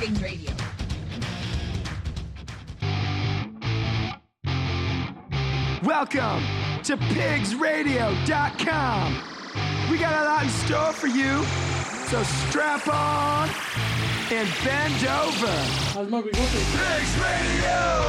by 0.00 0.06
listening 0.06 0.08
to 0.10 0.10
Pigs 0.16 0.22
Radio. 0.22 0.52
Welcome 5.82 6.42
to 6.84 6.96
pigsradio.com. 6.96 9.22
We 9.90 9.98
got 9.98 10.12
a 10.12 10.24
lot 10.24 10.44
in 10.44 10.50
store 10.50 10.92
for 10.92 11.08
you, 11.08 11.44
so 12.08 12.22
strap 12.22 12.86
on 12.88 13.50
and 14.30 14.48
bend 14.64 15.04
over. 15.04 15.52
How's 15.92 16.08
my 16.08 16.22
Pigs 16.22 17.18
Radio! 17.18 18.00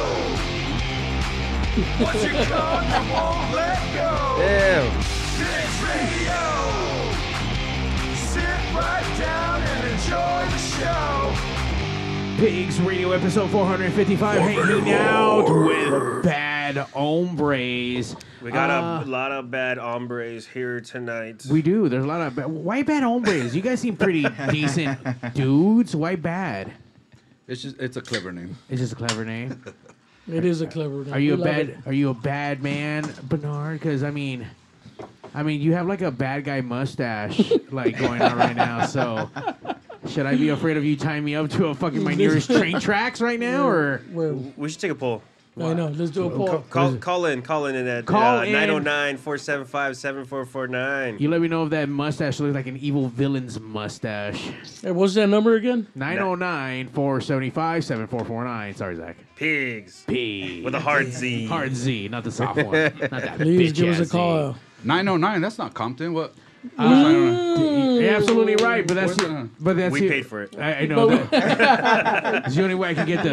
What 1.98 2.14
you 2.22 2.32
got 2.32 2.84
that 2.84 3.04
won't 3.10 3.50
let 3.54 3.80
go? 3.94 4.38
Ew. 4.38 4.90
Pigs 5.38 5.78
Radio! 5.88 6.42
Sit 8.14 8.60
right 8.74 9.08
down 9.18 9.62
and 9.62 9.86
enjoy 9.88 10.46
the 10.50 10.58
show. 10.58 11.51
Pigs 12.42 12.80
Radio 12.80 13.12
episode 13.12 13.48
455 13.50 14.40
hanging 14.40 14.92
out 14.94 15.44
with 15.48 16.24
Bad 16.24 16.76
Hombres. 16.76 18.16
We 18.42 18.50
got 18.50 18.68
Uh, 18.68 19.04
a 19.04 19.08
lot 19.08 19.30
of 19.30 19.48
bad 19.52 19.78
hombres 19.78 20.44
here 20.48 20.80
tonight. 20.80 21.46
We 21.48 21.62
do. 21.62 21.88
There's 21.88 22.02
a 22.02 22.06
lot 22.06 22.20
of. 22.20 22.34
Ba- 22.34 22.48
Why 22.48 22.82
bad 22.82 23.04
hombres? 23.04 23.54
You 23.54 23.62
guys 23.62 23.78
seem 23.80 23.96
pretty 23.96 24.26
decent 24.50 24.98
dudes. 25.34 25.94
Why 25.94 26.16
bad? 26.16 26.72
It's 27.46 27.62
just 27.62 27.78
it's 27.78 27.96
a 27.96 28.00
clever 28.02 28.32
name. 28.32 28.58
It's 28.68 28.80
just 28.80 28.94
a 28.94 28.96
clever 28.96 29.24
name. 29.24 29.62
It 30.28 30.44
is 30.44 30.62
a 30.62 30.66
clever 30.66 31.04
name. 31.04 31.14
Are 31.14 31.20
you 31.20 31.34
a 31.34 31.36
We 31.36 31.42
love 31.44 31.54
bad? 31.54 31.68
it. 31.68 31.78
Are 31.86 31.92
you 31.92 32.10
a 32.10 32.14
bad 32.14 32.60
man, 32.60 33.08
Bernard? 33.22 33.78
Because 33.78 34.02
I 34.02 34.10
mean, 34.10 34.48
I 35.32 35.44
mean, 35.44 35.60
you 35.60 35.74
have 35.74 35.86
like 35.86 36.02
a 36.02 36.10
bad 36.10 36.42
guy 36.42 36.60
mustache 36.60 37.52
like 37.70 37.96
going 37.98 38.20
on 38.20 38.36
right 38.36 38.56
now. 38.56 38.84
So, 38.86 39.30
should 40.08 40.26
I 40.26 40.36
be 40.36 40.48
afraid 40.50 40.76
of 40.76 40.84
you 40.84 40.96
tying 40.96 41.24
me 41.24 41.34
up 41.34 41.50
to 41.50 41.66
a 41.66 41.74
fucking 41.74 42.02
my 42.02 42.14
nearest 42.16 42.50
train 42.50 42.80
tracks 42.80 43.20
right 43.20 43.38
now, 43.40 43.66
or 43.68 44.02
Where, 44.12 44.34
We 44.34 44.68
should 44.68 44.80
take 44.80 44.90
a 44.90 44.94
poll. 44.96 45.22
I 45.60 45.74
know. 45.74 45.88
Let's 45.88 46.10
do 46.10 46.26
a 46.26 46.30
poll. 46.30 46.46
Call, 46.46 46.58
call, 46.70 46.96
call 46.96 47.26
in, 47.26 47.42
call 47.42 47.66
in 47.66 47.76
at 47.76 48.06
Call 48.06 48.38
uh, 48.38 48.44
in. 48.44 48.52
909 48.52 49.18
475 49.18 49.96
7449. 49.98 51.18
you 51.18 51.28
let 51.28 51.42
me 51.42 51.48
know 51.48 51.64
if 51.64 51.70
that 51.70 51.90
mustache 51.90 52.40
looks 52.40 52.54
like 52.54 52.66
an 52.66 52.78
evil 52.78 53.08
villain's 53.08 53.60
mustache? 53.60 54.50
Hey, 54.80 54.92
what's 54.92 55.12
that 55.14 55.26
number 55.26 55.56
again? 55.56 55.86
909 55.94 56.88
475 56.88 57.84
7449. 57.84 58.74
Sorry, 58.74 58.96
Zach. 58.96 59.16
Pigs. 59.36 60.04
P. 60.06 60.62
With 60.62 60.74
a 60.74 60.80
hard 60.80 61.08
Z. 61.08 61.46
Hard 61.46 61.76
Z, 61.76 62.08
not 62.08 62.24
the 62.24 62.32
soft 62.32 62.56
one. 62.56 62.72
Not 62.72 63.10
that 63.10 63.36
Please 63.36 63.72
bitch 63.72 63.76
give 63.76 63.88
us 63.90 63.98
a 63.98 64.02
ass 64.02 64.08
Z. 64.08 64.12
call. 64.12 64.56
909. 64.84 65.40
That's 65.42 65.58
not 65.58 65.74
Compton. 65.74 66.14
What? 66.14 66.34
Uh, 66.78 67.56
You're 68.00 68.14
absolutely 68.14 68.56
right, 68.56 68.86
but 68.86 68.94
that's 68.94 69.16
Where's 69.20 69.48
but 69.60 69.76
that's 69.76 69.92
We 69.92 70.00
the- 70.02 70.08
paid 70.08 70.26
for 70.26 70.42
it. 70.42 70.56
I, 70.58 70.74
I 70.74 70.86
know 70.86 71.08
that. 71.08 72.44
it's 72.46 72.54
the 72.56 72.62
only 72.62 72.74
way 72.76 72.90
I 72.90 72.94
can 72.94 73.06
get 73.06 73.22
the. 73.24 73.32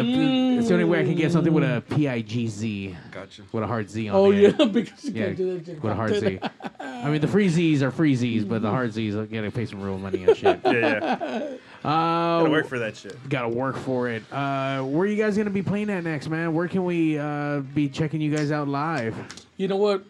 It's 0.58 0.68
the 0.68 0.74
only 0.74 0.84
way 0.84 1.00
I 1.00 1.04
can 1.04 1.14
get 1.14 1.30
something 1.32 1.52
with 1.52 1.64
a 1.64 1.82
P 1.94 2.08
I 2.08 2.22
G 2.22 2.48
Z. 2.48 2.96
Gotcha. 3.12 3.42
With 3.52 3.62
a 3.64 3.66
hard 3.66 3.88
Z 3.90 4.08
on 4.08 4.14
it. 4.14 4.18
Oh 4.18 4.32
the 4.32 4.38
yeah, 4.40 4.52
end. 4.58 4.72
because 4.72 5.04
you 5.04 5.12
Yeah, 5.12 5.24
can't 5.26 5.36
do 5.36 5.58
that. 5.58 5.64
to 5.66 5.72
with 5.74 5.92
a 5.92 5.94
hard 5.94 6.14
Z. 6.14 6.38
Compton. 6.38 6.50
I 6.80 7.10
mean, 7.10 7.20
the 7.20 7.28
free 7.28 7.48
Z's 7.48 7.82
are 7.82 7.90
free 7.90 8.14
Z's, 8.14 8.44
but 8.44 8.62
the 8.62 8.70
hard 8.70 8.92
Z's, 8.92 9.16
I 9.16 9.24
gotta 9.26 9.50
pay 9.50 9.64
some 9.66 9.80
real 9.80 9.98
money 9.98 10.24
and 10.24 10.36
shit. 10.36 10.60
Yeah, 10.64 10.72
yeah. 10.72 11.56
Uh, 11.82 12.40
Gotta 12.40 12.50
work 12.50 12.66
for 12.66 12.78
that 12.80 12.96
shit. 12.96 13.16
Gotta 13.30 13.48
work 13.48 13.76
for 13.76 14.08
it. 14.08 14.22
Uh, 14.32 14.82
where 14.82 15.04
are 15.04 15.06
you 15.06 15.16
guys 15.16 15.36
gonna 15.36 15.48
be 15.50 15.62
playing 15.62 15.88
at 15.88 16.04
next, 16.04 16.28
man? 16.28 16.52
Where 16.52 16.68
can 16.68 16.84
we 16.84 17.18
uh, 17.18 17.60
be 17.60 17.88
checking 17.88 18.20
you 18.20 18.34
guys 18.34 18.50
out 18.52 18.68
live? 18.68 19.16
You 19.56 19.68
know 19.68 19.76
what? 19.76 20.04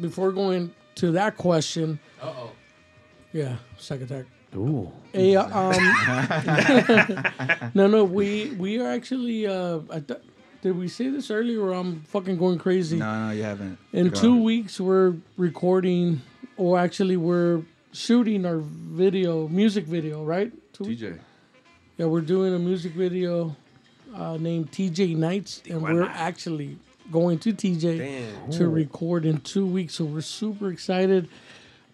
Before 0.00 0.32
going 0.32 0.72
to 0.94 1.12
that 1.12 1.36
question. 1.36 1.98
Uh 2.22 2.32
oh. 2.36 2.50
Yeah, 3.32 3.56
second 3.78 4.10
attack. 4.10 4.26
Ooh. 4.56 4.90
Hey, 5.12 5.36
uh, 5.36 5.44
um, 5.56 5.76
no, 7.74 7.86
no, 7.86 8.04
we 8.04 8.50
we 8.58 8.80
are 8.80 8.90
actually. 8.90 9.46
Uh, 9.46 9.80
I 9.90 10.00
th- 10.00 10.20
did 10.62 10.76
we 10.76 10.88
say 10.88 11.08
this 11.08 11.30
earlier? 11.30 11.60
Or 11.60 11.72
I'm 11.72 12.00
fucking 12.02 12.36
going 12.36 12.58
crazy. 12.58 12.98
No, 12.98 13.28
no, 13.28 13.32
you 13.32 13.44
haven't. 13.44 13.78
In 13.92 14.08
Go. 14.08 14.20
two 14.20 14.42
weeks, 14.42 14.80
we're 14.80 15.14
recording, 15.36 16.22
or 16.56 16.78
actually, 16.78 17.16
we're 17.16 17.62
shooting 17.92 18.44
our 18.44 18.58
video, 18.58 19.46
music 19.46 19.84
video, 19.84 20.24
right? 20.24 20.52
Two 20.72 20.84
weeks? 20.84 21.02
TJ. 21.02 21.18
Yeah, 21.98 22.06
we're 22.06 22.20
doing 22.22 22.52
a 22.54 22.58
music 22.58 22.92
video 22.92 23.54
uh, 24.14 24.36
named 24.40 24.72
TJ 24.72 25.16
Nights, 25.16 25.62
and 25.70 25.80
we're 25.82 26.02
actually 26.02 26.76
going 27.12 27.38
to 27.40 27.52
TJ 27.52 27.98
Damn. 27.98 28.50
to 28.52 28.64
Ooh. 28.64 28.70
record 28.70 29.24
in 29.24 29.40
two 29.42 29.66
weeks. 29.66 29.94
So 29.94 30.04
we're 30.04 30.20
super 30.22 30.70
excited 30.70 31.28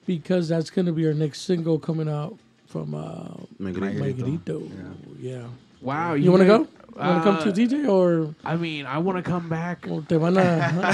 because 0.07 0.49
that's 0.49 0.71
going 0.71 0.87
to 0.87 0.93
be 0.93 1.07
our 1.07 1.15
next 1.15 1.43
single 1.43 1.79
coming 1.79 2.09
out 2.09 2.39
from 2.67 2.95
uh, 2.95 3.29
Miguelito. 3.61 4.15
Miguelito. 4.15 4.71
Yeah. 5.21 5.45
Wow. 5.81 6.15
You, 6.15 6.31
want 6.31 6.41
to 6.43 6.47
go? 6.47 6.59
You 6.59 6.67
want 6.97 7.25
to 7.25 7.31
come 7.31 7.37
uh, 7.37 7.45
to 7.45 7.53
TJ 7.53 7.89
or 7.89 8.35
I 8.45 8.57
mean, 8.57 8.87
I 8.87 8.99
want 8.99 9.23
to 9.23 9.23
come 9.29 9.49
back. 9.49 9.87
o 9.89 10.01
te 10.01 10.17
van 10.17 10.37
a, 10.37 10.43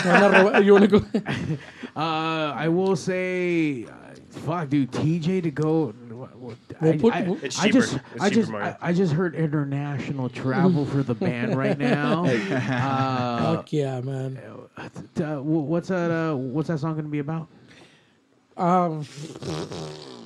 te 0.03 0.09
van 0.09 0.35
a 0.35 0.39
robar? 0.51 0.65
You 0.65 0.73
want 0.75 0.91
to 0.91 0.99
go? 1.01 1.07
Uh, 1.95 2.55
I 2.57 2.69
will 2.69 2.97
say, 2.97 3.85
uh, 3.85 3.91
fuck, 4.31 4.71
dude, 4.71 4.91
TJ 4.93 5.43
to 5.43 5.51
go. 5.51 5.87
what- 6.11 6.37
what- 6.39 6.57
We'll 6.81 6.95
I, 6.95 6.97
put- 6.99 7.15
I, 7.15 7.23
we'll- 7.23 7.39
It's 7.45 7.59
I 7.61 7.65
cheaper. 7.67 7.81
just, 7.81 7.95
It's 8.15 8.23
I 8.25 8.29
cheaper, 8.31 8.41
just, 8.41 8.53
I, 8.53 8.77
I 8.81 8.93
just 8.93 9.13
heard 9.13 9.35
international 9.35 10.29
travel 10.31 10.85
for 10.87 11.03
the 11.03 11.15
band 11.15 11.57
right 11.65 11.79
now. 11.79 12.25
Uh, 12.25 13.57
Fuck 13.57 13.73
yeah, 13.73 14.01
man. 14.01 14.39
t- 15.15 15.23
uh, 15.23 15.37
wh- 15.37 15.69
what's 15.69 15.89
that? 15.89 16.11
Uh, 16.11 16.35
what's 16.35 16.69
that 16.69 16.79
song 16.81 16.93
going 16.95 17.05
to 17.05 17.11
be 17.11 17.19
about? 17.21 17.47
Um, 18.57 19.05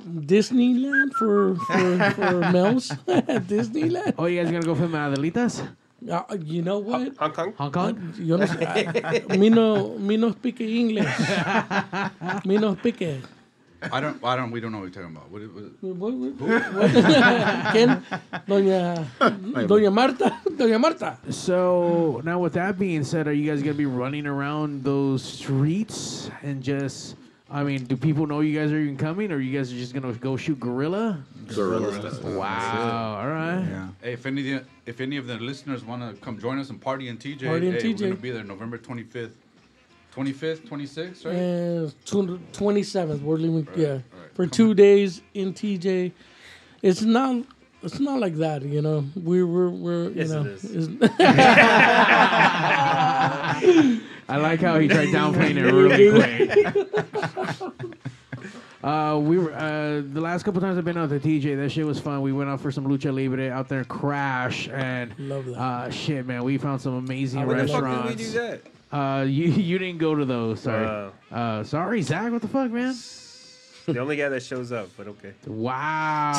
Disneyland 0.07 1.13
for 1.13 1.55
for, 1.67 2.11
for 2.15 2.33
males. 2.53 2.89
Disneyland. 3.47 4.15
Oh, 4.17 4.25
you 4.25 4.41
guys 4.43 4.51
gonna 4.51 4.65
go 4.65 4.75
film 4.75 4.91
Adelitas? 4.93 5.67
Uh, 6.09 6.23
you 6.43 6.61
know 6.61 6.79
what? 6.79 7.15
Hong 7.17 7.31
Kong? 7.31 7.53
Hong 7.57 7.71
Kong? 7.71 8.13
Yo 8.19 8.37
no 8.37 8.45
sé. 8.45 8.61
I- 9.31 9.37
me 9.37 9.49
no 9.49 9.97
me 9.97 10.17
no 10.17 10.31
speak 10.31 10.61
English. 10.61 11.07
me 12.45 12.57
no 12.57 12.75
speak. 12.75 13.01
it. 13.01 13.21
I 13.91 14.01
don't. 14.01 14.17
I 14.23 14.35
don't. 14.35 14.49
We 14.51 14.59
don't 14.59 14.71
know 14.71 14.79
what 14.79 14.89
you're 14.95 15.03
talking 15.05 15.15
about. 15.15 15.29
What, 15.29 15.41
what, 15.53 15.93
What, 15.97 16.13
what, 16.13 16.33
what? 16.41 16.61
¿Quién? 17.73 18.01
Doña 18.47 19.05
Doña 19.67 19.91
Marta. 19.93 20.41
Doña 20.49 20.79
Marta. 20.81 21.17
So 21.29 22.21
now, 22.25 22.39
with 22.39 22.53
that 22.53 22.79
being 22.79 23.03
said, 23.03 23.27
are 23.27 23.33
you 23.33 23.51
guys 23.51 23.61
gonna 23.61 23.75
be 23.77 23.85
running 23.85 24.25
around 24.25 24.83
those 24.83 25.23
streets 25.23 26.31
and 26.41 26.63
just? 26.63 27.15
I 27.49 27.63
mean, 27.63 27.85
do 27.85 27.95
people 27.95 28.27
know 28.27 28.41
you 28.41 28.59
guys 28.59 28.73
are 28.73 28.79
even 28.79 28.97
coming, 28.97 29.31
or 29.31 29.39
you 29.39 29.57
guys 29.57 29.71
are 29.71 29.77
just 29.77 29.93
gonna 29.93 30.11
go 30.13 30.35
shoot 30.35 30.59
gorilla? 30.59 31.23
Gorillas. 31.47 32.19
Wow! 32.19 33.19
All 33.21 33.27
right. 33.29 33.61
Yeah. 33.63 33.87
Hey, 34.01 34.11
if 34.13 34.25
any 34.25 34.53
of 34.53 34.65
the, 34.65 34.69
if 34.91 34.99
any 34.99 35.15
of 35.15 35.27
the 35.27 35.35
listeners 35.37 35.85
want 35.85 36.01
to 36.01 36.13
come 36.21 36.37
join 36.39 36.59
us 36.59 36.69
and 36.69 36.81
party 36.81 37.07
in 37.07 37.17
TJ, 37.17 37.45
Party 37.47 37.67
in 37.67 37.73
hey, 37.73 37.79
TJ. 37.79 38.01
we're 38.01 38.07
gonna 38.09 38.15
be 38.15 38.31
there 38.31 38.43
November 38.43 38.77
25th, 38.77 39.31
25th, 40.13 40.67
26th, 40.67 41.25
right? 41.25 41.35
And 41.35 41.93
twenty 42.53 42.83
seventh. 42.83 43.21
We're 43.21 43.37
leaving. 43.37 43.65
yeah, 43.77 43.91
right. 43.93 44.01
for 44.33 44.45
two 44.45 44.73
days 44.73 45.21
in 45.33 45.53
TJ. 45.53 46.11
It's 46.81 47.01
not. 47.01 47.45
It's 47.83 47.99
not 47.99 48.19
like 48.19 48.35
that, 48.37 48.63
you 48.63 48.81
know. 48.81 49.05
We 49.15 49.43
we're 49.43 49.69
we're 49.69 50.05
you 50.09 50.15
Yes, 50.15 50.31
it 50.31 50.33
know. 50.33 50.45
is. 50.49 50.65
it's- 50.89 51.11
I 54.29 54.37
like 54.37 54.59
how 54.59 54.79
he 54.79 54.87
tried 54.87 55.09
downplaying 55.09 55.57
it 55.57 55.71
really 55.71 56.11
quick. 56.11 57.87
Uh, 58.83 59.17
we 59.19 59.37
were 59.39 59.51
uh, 59.53 60.01
the 60.13 60.21
last 60.21 60.43
couple 60.43 60.61
times 60.61 60.77
I've 60.77 60.85
been 60.85 60.97
out 60.97 61.09
to 61.09 61.19
TJ. 61.19 61.57
That 61.57 61.71
shit 61.71 61.85
was 61.85 61.99
fun. 61.99 62.21
We 62.21 62.31
went 62.31 62.49
out 62.49 62.61
for 62.61 62.71
some 62.71 62.85
lucha 62.87 63.13
libre 63.13 63.51
out 63.51 63.67
there, 63.67 63.83
crash, 63.83 64.69
and 64.69 65.17
Love 65.19 65.45
that. 65.47 65.59
uh, 65.59 65.89
shit, 65.89 66.25
man. 66.27 66.43
We 66.43 66.57
found 66.59 66.79
some 66.79 66.93
amazing 66.93 67.45
Where 67.45 67.63
the 67.63 67.67
fuck 67.67 67.81
restaurants. 67.81 68.09
did 68.15 68.17
we 68.19 68.23
do 68.25 68.31
that? 68.39 68.61
Uh, 68.95 69.23
you 69.23 69.45
you 69.51 69.77
didn't 69.79 69.97
go 69.97 70.15
to 70.15 70.23
those. 70.25 70.61
Sorry. 70.61 70.85
Wow. 70.85 71.11
Uh, 71.31 71.63
sorry, 71.63 72.01
Zach. 72.03 72.31
What 72.31 72.41
the 72.41 72.47
fuck, 72.47 72.71
man? 72.71 72.95
The 73.87 73.99
only 73.99 74.15
guy 74.15 74.29
that 74.29 74.43
shows 74.43 74.71
up, 74.71 74.89
but 74.95 75.07
okay. 75.07 75.33
Wow. 75.47 76.31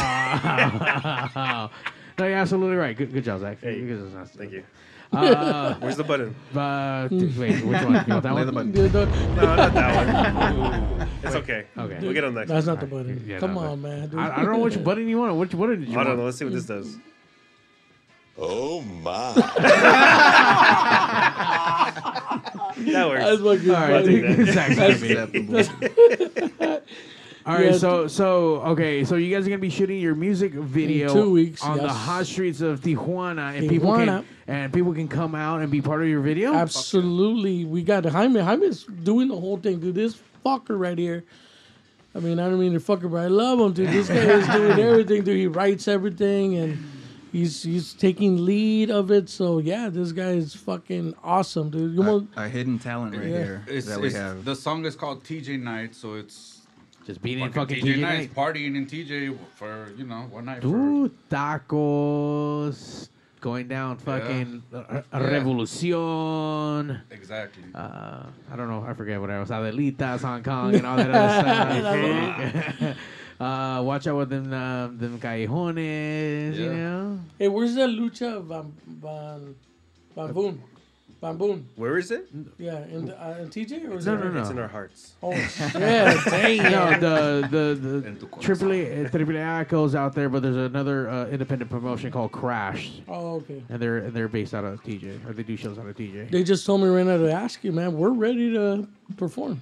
no, 2.18 2.26
you're 2.26 2.36
absolutely 2.36 2.76
right. 2.76 2.96
Good, 2.96 3.12
good 3.12 3.24
job, 3.24 3.40
Zach. 3.40 3.60
Hey, 3.60 3.80
Good 3.80 4.10
job, 4.12 4.26
Zach. 4.26 4.28
Thank 4.38 4.52
you. 4.52 4.62
Uh, 5.10 5.74
Where's 5.80 5.96
the 5.96 6.04
button? 6.04 6.34
Uh, 6.54 7.08
th- 7.08 7.34
wait, 7.36 7.64
which 7.64 7.64
one? 7.64 7.82
You 7.82 7.88
want 7.88 8.06
that 8.08 8.20
Play 8.22 8.32
one? 8.32 8.46
the 8.46 8.52
button. 8.52 8.72
Dude, 8.72 8.92
don't- 8.92 9.10
No, 9.36 9.56
not 9.56 9.74
that 9.74 10.56
one. 10.56 11.08
It's 11.24 11.34
okay. 11.36 11.64
Okay. 11.76 11.98
We'll 12.00 12.12
get 12.12 12.24
on 12.24 12.34
next. 12.34 12.48
That's 12.48 12.66
one. 12.66 12.76
not 12.76 12.80
the 12.80 12.86
button. 12.86 13.24
Yeah, 13.26 13.38
Come 13.40 13.54
no, 13.54 13.60
on, 13.60 13.82
man. 13.82 14.08
dude. 14.08 14.18
I, 14.20 14.36
I 14.36 14.42
don't 14.44 14.52
know 14.52 14.58
which 14.58 14.82
button 14.84 15.08
you 15.08 15.18
want. 15.18 15.34
Which 15.36 15.50
button 15.56 15.80
did 15.80 15.88
you 15.88 15.94
I 15.98 16.04
don't 16.04 16.08
want? 16.08 16.18
know. 16.20 16.24
Let's 16.26 16.38
see 16.38 16.44
what 16.44 16.54
this 16.54 16.66
does. 16.66 16.96
Oh 18.38 18.82
my. 18.82 19.34
That 22.78 23.08
works. 23.08 23.24
That's 23.24 23.42
fucking 23.42 23.70
All 23.70 23.80
right, 23.80 24.04
funny. 24.04 24.16
it's 24.18 24.56
actually 24.56 25.14
That's- 25.14 25.68
acceptable. 25.68 26.57
All 27.48 27.54
right, 27.54 27.64
Yeah, 27.72 27.78
so 27.78 28.06
so 28.08 28.56
okay, 28.60 29.04
so 29.04 29.16
you 29.16 29.34
guys 29.34 29.46
are 29.46 29.48
gonna 29.50 29.58
be 29.58 29.70
shooting 29.70 29.98
your 29.98 30.14
music 30.14 30.52
video 30.52 31.10
two 31.14 31.30
weeks, 31.30 31.62
on 31.64 31.78
the 31.78 31.88
hot 31.88 32.26
streets 32.26 32.60
of 32.60 32.80
Tijuana, 32.82 33.56
and 33.56 33.68
people 33.70 33.94
can 33.96 34.22
and 34.46 34.70
people 34.70 34.92
can 34.92 35.08
come 35.08 35.34
out 35.34 35.62
and 35.62 35.70
be 35.70 35.80
part 35.80 36.02
of 36.02 36.08
your 36.08 36.20
video. 36.20 36.52
Absolutely. 36.52 37.64
We 37.64 37.82
got 37.82 38.04
Jaime. 38.04 38.38
Jaime's 38.40 38.84
doing 38.84 39.28
the 39.28 39.36
whole 39.40 39.56
thing, 39.56 39.80
dude. 39.80 39.94
This 39.94 40.20
fucker 40.44 40.78
right 40.78 40.98
here. 40.98 41.24
I 42.14 42.20
mean, 42.20 42.38
I 42.38 42.50
don't 42.50 42.60
mean 42.60 42.74
to 42.74 42.80
fucker, 42.80 43.10
but 43.10 43.18
I 43.22 43.28
love 43.28 43.58
him, 43.60 43.72
dude. 43.72 43.90
This 43.90 44.08
guy 44.08 44.14
is 44.16 44.46
doing 44.52 44.78
everything, 44.78 45.24
dude. 45.24 45.36
He 45.38 45.46
writes 45.46 45.88
everything 45.88 46.56
and 46.56 46.84
he's 47.32 47.62
he's 47.62 47.94
taking 47.94 48.44
lead 48.44 48.90
of 48.90 49.10
it. 49.10 49.30
So 49.30 49.58
yeah, 49.58 49.88
this 49.88 50.12
guy 50.12 50.32
is 50.32 50.54
fucking 50.54 51.14
awesome, 51.24 51.70
dude. 51.70 51.94
You 51.94 52.02
want 52.02 52.30
A 52.36 52.46
hidden 52.46 52.78
talent 52.78 53.16
right 53.16 53.24
Yeah. 53.26 53.36
here 53.38 53.64
It's, 53.68 53.86
that 53.86 54.00
we 54.00 54.12
have. 54.12 54.44
The 54.44 54.54
song 54.54 54.84
is 54.84 54.96
called 54.96 55.24
TJ 55.24 55.62
Night, 55.62 55.94
so 55.94 56.12
it's 56.14 56.57
Just 57.08 57.22
being 57.22 57.38
in 57.40 57.50
fucking 57.50 57.78
fucking 57.78 57.90
TJ 57.90 57.96
TJ 57.96 58.00
Nights, 58.02 58.36
night. 58.36 58.36
partying 58.36 58.76
in 58.76 58.86
TJ 58.86 59.34
for 59.56 59.88
you 59.96 60.04
know 60.04 60.26
one 60.30 60.44
night. 60.44 60.60
for, 60.62 61.08
tacos 61.30 63.08
going 63.40 63.66
down, 63.66 63.96
fucking 63.96 64.62
uh, 64.74 64.84
Yeah. 64.90 65.02
revolucion. 65.18 67.00
Exactly. 67.10 67.62
Uh, 67.74 68.24
I 68.52 68.56
don't 68.56 68.68
know. 68.68 68.84
I 68.86 68.92
forget 68.92 69.18
what 69.22 69.30
else. 69.30 69.48
Adelitas, 69.48 70.20
Hong 70.20 70.42
Kong, 70.42 70.74
and 70.74 70.84
all 70.86 70.96
that 70.98 71.10
other 71.10 72.82
stuff. 72.82 72.96
uh, 73.40 73.82
watch 73.82 74.06
out 74.06 74.16
with 74.18 74.28
them, 74.28 74.52
uh, 74.52 74.88
them 74.88 75.18
callejones. 75.18 76.56
You 76.56 76.72
know. 76.74 77.20
Hey, 77.38 77.48
where's 77.48 77.74
the 77.74 77.86
lucha 77.86 78.44
van 78.44 78.74
van 78.86 79.54
bamboon? 80.14 80.60
Bamboon. 81.20 81.64
Where 81.74 81.98
is 81.98 82.10
it? 82.12 82.28
Yeah, 82.58 82.78
in, 82.86 83.06
the, 83.06 83.20
uh, 83.20 83.38
in 83.40 83.48
TJ 83.48 83.90
or 83.90 83.98
is 83.98 84.06
No, 84.06 84.14
it 84.14 84.20
no, 84.24 84.30
no. 84.30 84.40
It's 84.40 84.50
in 84.50 84.58
our 84.58 84.68
hearts. 84.68 85.14
Oh 85.22 85.34
shit! 85.36 85.72
Damn. 85.72 86.70
No, 86.70 86.90
the 87.00 87.48
the 87.48 88.06
En 88.06 88.18
the 88.20 88.26
corazón. 88.26 88.40
Triple 88.40 88.72
A 88.72 89.08
Triple 89.08 89.36
A 89.36 89.64
goes 89.64 89.94
out 89.96 90.14
there, 90.14 90.28
but 90.28 90.42
there's 90.42 90.56
another 90.56 91.08
uh, 91.10 91.26
independent 91.26 91.70
promotion 91.70 92.12
called 92.12 92.30
Crash, 92.30 93.00
Oh, 93.08 93.36
okay. 93.36 93.62
and 93.68 93.80
they're 93.82 93.98
and 93.98 94.12
they're 94.14 94.28
based 94.28 94.54
out 94.54 94.64
of 94.64 94.80
TJ, 94.84 95.28
or 95.28 95.32
they 95.32 95.42
do 95.42 95.56
shows 95.56 95.76
out 95.78 95.86
of 95.86 95.96
TJ. 95.96 96.30
They 96.30 96.44
just 96.44 96.64
told 96.64 96.82
me 96.82 96.88
right 96.88 97.04
now 97.04 97.16
to 97.16 97.32
ask 97.32 97.64
you, 97.64 97.72
man. 97.72 97.96
We're 97.98 98.10
ready 98.10 98.52
to 98.52 98.86
perform. 99.16 99.60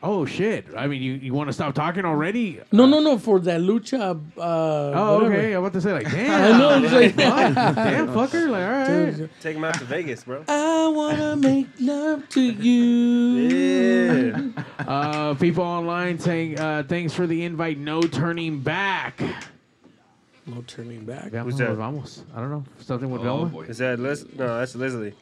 Oh 0.00 0.24
shit! 0.24 0.64
I 0.76 0.86
mean, 0.86 1.02
you, 1.02 1.14
you 1.14 1.34
want 1.34 1.48
to 1.48 1.52
stop 1.52 1.74
talking 1.74 2.04
already? 2.04 2.60
No, 2.70 2.86
no, 2.86 3.00
no. 3.00 3.18
For 3.18 3.40
that 3.40 3.60
lucha. 3.60 4.20
Uh, 4.36 4.40
Oh, 4.40 5.14
whatever. 5.16 5.34
okay. 5.34 5.52
I'm 5.54 5.58
about 5.64 5.72
to 5.72 5.80
say 5.80 5.92
like, 5.92 6.04
damn. 6.10 6.54
I 6.54 6.58
know, 6.58 6.84
it's 6.84 6.92
like- 6.92 7.14
Fuck, 7.16 7.54
damn 7.74 8.06
fucker. 8.08 8.48
Like, 8.48 8.62
all 8.62 9.22
right. 9.24 9.30
Take 9.40 9.56
him 9.56 9.64
out 9.64 9.74
to 9.80 9.84
Vegas, 9.86 10.22
bro. 10.22 10.44
I 10.46 10.86
wanna 10.88 11.34
make 11.36 11.66
love 11.80 12.28
to 12.30 12.40
you. 12.40 13.48
Yeah. 13.48 14.40
Uh, 14.88 15.34
people 15.34 15.62
online 15.64 16.18
saying 16.18 16.58
uh, 16.58 16.82
thanks 16.88 17.12
for 17.12 17.26
the 17.26 17.44
invite. 17.44 17.76
No 17.76 18.00
turning 18.00 18.58
back. 18.60 19.20
No 20.46 20.62
turning 20.66 21.04
back. 21.04 21.30
Vamos, 21.32 21.52
Who's 21.52 21.58
that? 21.58 21.74
Vamos. 21.76 22.24
I 22.34 22.40
don't 22.40 22.50
know. 22.50 22.64
Something 22.80 23.10
with 23.10 23.20
Oh 23.20 23.24
Velma. 23.24 23.46
boy. 23.46 23.62
Is 23.64 23.76
that 23.78 23.98
Les? 23.98 24.24
No, 24.34 24.58
that's 24.60 24.74
Leslie. 24.76 25.12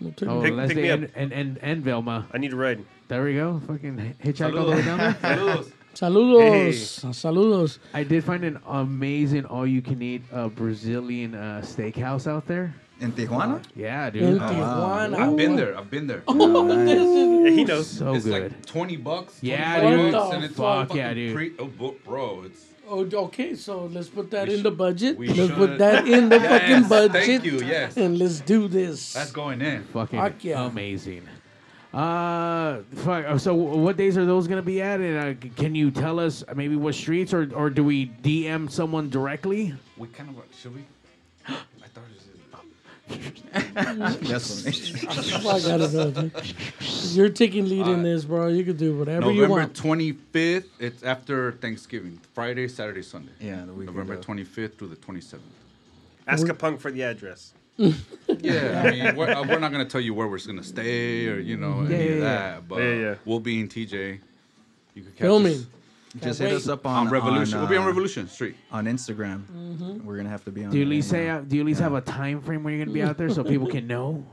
No 0.00 0.10
turning 0.10 0.36
Oh, 0.36 0.40
Pick- 0.42 0.50
pick 0.50 0.56
Leslie 0.56 0.82
me 0.82 0.90
up. 0.90 1.00
and, 1.00 1.10
and, 1.16 1.32
and 1.32 1.58
and 1.62 1.82
Velma. 1.84 2.26
I 2.32 2.38
need 2.38 2.52
a 2.52 2.56
ride. 2.56 2.84
There 3.08 3.24
we 3.24 3.34
go. 3.34 3.60
Fucking 3.66 4.16
hitchhike 4.22 4.58
all 4.58 4.66
the 4.66 4.76
way 4.76 4.82
down 4.82 4.98
there. 4.98 5.14
Saludos. 5.14 5.72
Saludos. 5.94 7.04
Saludos. 7.14 7.78
I 7.94 8.04
did 8.04 8.22
find 8.22 8.44
an 8.44 8.60
amazing 8.66 9.44
all-you-can-eat 9.46 10.22
uh, 10.32 10.48
Brazilian 10.48 11.34
uh, 11.34 11.60
steakhouse 11.64 12.26
out 12.30 12.46
there. 12.46 12.74
In 13.00 13.12
Tijuana? 13.12 13.62
Yeah, 13.74 14.10
dude. 14.10 14.22
In 14.22 14.38
Oh, 14.42 14.46
Tijuana. 14.48 15.16
I've 15.18 15.36
been 15.36 15.56
there. 15.56 15.76
I've 15.76 15.90
been 15.90 16.06
there. 16.06 16.22
Oh, 16.28 16.66
this 16.68 17.00
is- 17.00 17.44
Yeah, 17.44 17.50
he 17.50 17.64
knows. 17.64 17.86
So 17.88 18.14
it's 18.14 18.24
good. 18.26 18.42
like 18.52 18.66
twenty 18.66 18.96
bucks. 18.96 19.38
Yeah, 19.40 19.80
25 19.80 19.98
dude. 20.04 20.12
bucks, 20.12 20.34
and 20.34 20.44
it's 20.44 20.58
all 20.60 20.84
Fuck 20.84 20.96
yeah, 20.96 21.08
fucking 21.08 21.14
dude. 21.26 21.34
Pre- 21.34 21.52
oh, 21.58 21.66
bro, 21.66 21.94
bro, 22.04 22.42
it's 22.44 22.64
Oh, 22.88 23.04
okay. 23.26 23.54
So 23.54 23.86
let's 23.92 24.08
put 24.08 24.30
that 24.30 24.48
We 24.48 24.54
in 24.54 24.62
the 24.62 24.70
budget. 24.70 25.18
we 25.18 25.28
Let's 25.28 25.52
put 25.52 25.78
that 25.78 26.08
in 26.08 26.28
the 26.28 26.36
Yes, 26.36 26.48
fucking 26.48 26.88
budget. 26.88 27.24
thank 27.26 27.44
you, 27.44 27.60
yes. 27.60 27.96
And 27.96 28.18
let's 28.18 28.40
do 28.40 28.66
this. 28.68 29.12
that's 29.12 29.30
going 29.30 29.60
in. 29.60 29.84
fucking 29.84 30.18
Fuck 30.18 30.42
yeah. 30.44 30.64
amazing. 30.66 31.28
Uh, 31.92 32.78
fuck. 32.96 33.24
uh, 33.26 33.38
So, 33.38 33.54
what 33.54 33.96
days 33.96 34.16
are 34.18 34.26
those 34.26 34.46
gonna 34.46 34.62
be 34.62 34.80
at? 34.82 35.00
And 35.00 35.16
uh, 35.18 35.48
can 35.56 35.74
you 35.74 35.90
tell 35.90 36.20
us 36.20 36.44
maybe 36.54 36.76
what 36.76 36.94
streets, 36.94 37.32
or 37.32 37.48
or 37.54 37.70
do 37.70 37.82
we 37.82 38.06
DM 38.22 38.70
someone 38.70 39.08
directly? 39.08 39.74
We 39.96 40.08
kind 40.08 40.28
of 40.30 40.36
should 40.60 40.74
we? 40.74 40.84
I 43.54 43.60
thought 43.60 44.22
it 44.22 44.22
Yes. 44.28 44.66
I 45.46 45.60
gotta 45.60 45.92
know, 45.92 46.10
dude. 46.10 46.32
You're 47.14 47.28
taking 47.28 47.68
lead 47.68 47.86
in 47.86 48.02
this, 48.02 48.24
bro. 48.24 48.48
You 48.48 48.64
can 48.64 48.76
do 48.76 48.96
whatever 48.96 49.26
was 49.26 49.34
you 49.36 49.42
November 49.42 49.60
want. 49.62 49.74
twenty 49.76 50.12
fifth. 50.12 50.68
It's 50.78 51.02
after 51.02 51.52
Thanksgiving. 51.52 52.20
Friday, 52.34 52.68
Saturday, 52.68 53.02
Sunday. 53.02 53.32
yeah, 53.40 53.64
the 53.64 53.72
week 53.72 53.86
November 53.86 54.14
ago. 54.14 54.22
twenty 54.22 54.44
fifth 54.44 54.78
through 54.78 54.88
the 54.88 54.96
twenty 54.96 55.20
seventh. 55.20 55.48
Ask 56.26 56.46
a 56.48 56.54
punk 56.54 56.80
for 56.80 56.90
the 56.90 57.02
address. 57.02 57.52
Yeah, 58.40 58.82
I 58.84 58.90
mean, 58.90 59.16
we're, 59.16 59.30
uh, 59.30 59.42
we're 59.46 59.58
not 59.58 59.72
gonna 59.72 59.84
tell 59.86 60.00
you 60.00 60.12
where 60.12 60.28
we're 60.28 60.38
gonna 60.38 60.62
stay 60.62 61.26
or 61.28 61.38
you 61.38 61.56
know 61.56 61.80
any 61.80 61.90
Yeah, 61.90 61.96
of 62.00 62.10
yeah, 62.18 62.20
that, 62.20 62.68
but 62.68 62.78
Yeah, 62.82 62.92
yeah. 62.94 63.14
we'll 63.24 63.40
be 63.40 63.58
in 63.60 63.68
TJ. 63.68 64.18
You 64.94 65.02
can 65.02 65.12
catch 65.12 65.18
Filming. 65.20 65.52
us 65.54 65.66
Just 66.22 66.38
Can't 66.40 66.50
hit 66.50 66.56
us 66.56 66.68
up 66.68 66.86
on, 66.86 67.06
on 67.06 67.12
Revolution. 67.12 67.54
On, 67.54 67.60
we'll 67.62 67.70
be 67.70 67.76
on 67.76 67.84
uh, 67.84 67.88
Revolution 67.88 68.28
Street. 68.28 68.56
on 68.70 68.86
Instagram. 68.86 70.02
We're 70.04 70.16
gonna 70.16 70.28
have 70.28 70.44
to 70.44 70.50
be 70.50 70.64
on. 70.64 70.70
Do 70.70 70.76
you 70.78 70.84
at 70.84 70.88
least 70.88 71.10
say? 71.10 71.28
Uh, 71.28 71.40
do 71.40 71.56
you 71.56 71.62
at 71.62 71.66
least 71.66 71.80
have 71.80 71.94
a 71.94 72.00
time 72.00 72.40
frame 72.40 72.62
where 72.64 72.74
you're 72.74 72.84
gonna 72.84 72.94
be 72.94 73.02
out 73.08 73.16
there 73.18 73.28
so 73.30 73.42
people 73.44 73.66
can 73.68 73.86
know? 73.86 74.24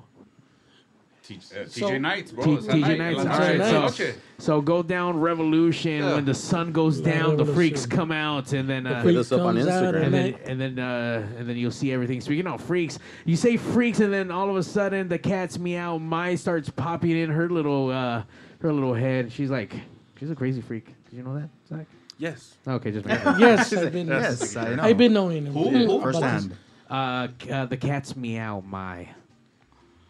T- 1.24 1.38
uh, 1.38 1.66
So- 1.68 1.90
TJ 1.90 2.02
Nights, 2.02 2.32
bro. 2.32 2.44
T- 2.46 2.52
TJ 2.68 2.98
night. 2.98 2.98
Nights. 3.00 3.20
All 3.22 3.26
right, 3.26 3.58
noches, 3.58 3.96
so, 3.98 4.04
noche. 4.06 4.16
so 4.38 4.62
go 4.62 4.84
down 4.84 5.20
Revolution 5.20 6.04
Yeah. 6.04 6.14
when 6.16 6.26
the 6.26 6.36
sun 6.36 6.72
goes 6.72 7.00
Yeah, 7.00 7.14
down. 7.14 7.38
The 7.38 7.46
freaks 7.48 7.88
come 7.88 8.12
out, 8.12 8.54
and 8.54 8.70
then 8.70 8.86
uh, 8.86 9.02
Hit 9.02 9.16
us 9.16 9.32
up 9.32 9.42
on 9.42 9.56
Instagram. 9.56 10.04
and 10.04 10.14
then 10.14 10.36
and 10.46 10.62
then 10.62 10.78
uh, 10.80 11.28
and 11.40 11.50
then 11.50 11.58
you'll 11.58 11.72
see 11.72 11.92
everything. 11.92 12.22
Speaking 12.22 12.46
of 12.46 12.62
freaks, 12.62 13.00
you 13.26 13.36
say 13.36 13.58
freaks, 13.58 14.02
and 14.02 14.14
then 14.14 14.30
all 14.30 14.52
of 14.52 14.56
a 14.56 14.62
sudden 14.64 15.08
the 15.08 15.18
cat's 15.18 15.58
meow. 15.58 15.98
Mai 15.98 16.36
starts 16.36 16.70
popping 16.70 17.18
in 17.18 17.32
her 17.32 17.50
little 17.50 17.90
uh, 17.90 18.22
her 18.60 18.72
little 18.72 18.94
head. 18.94 19.32
She's 19.32 19.50
like, 19.50 19.74
she's 20.20 20.30
a 20.30 20.36
crazy 20.36 20.62
freak. 20.62 20.94
Did 21.16 21.20
you 21.24 21.28
know 21.32 21.40
that, 21.40 21.50
Zach? 21.70 21.86
Yes. 22.18 22.58
Okay, 22.68 22.92
just 22.92 23.06
making. 23.06 23.40
Yes, 23.40 23.72
I've 23.72 23.94
been. 23.94 24.08
Yes, 24.08 24.54
I 24.58 24.76
know. 24.76 24.84
I've 24.84 24.98
been 24.98 25.14
knowing 25.14 25.46
him. 25.46 25.54
Who? 25.54 25.72
Yeah, 25.72 25.78
Who? 25.86 25.92
about 25.94 26.04
First 26.04 26.20
this. 26.20 26.30
hand. 26.30 26.58
uh, 26.90 27.28
c- 27.42 27.52
uh, 27.52 27.66
the 27.68 27.78
cat's 27.78 28.18
meow. 28.18 28.62
My. 28.68 29.08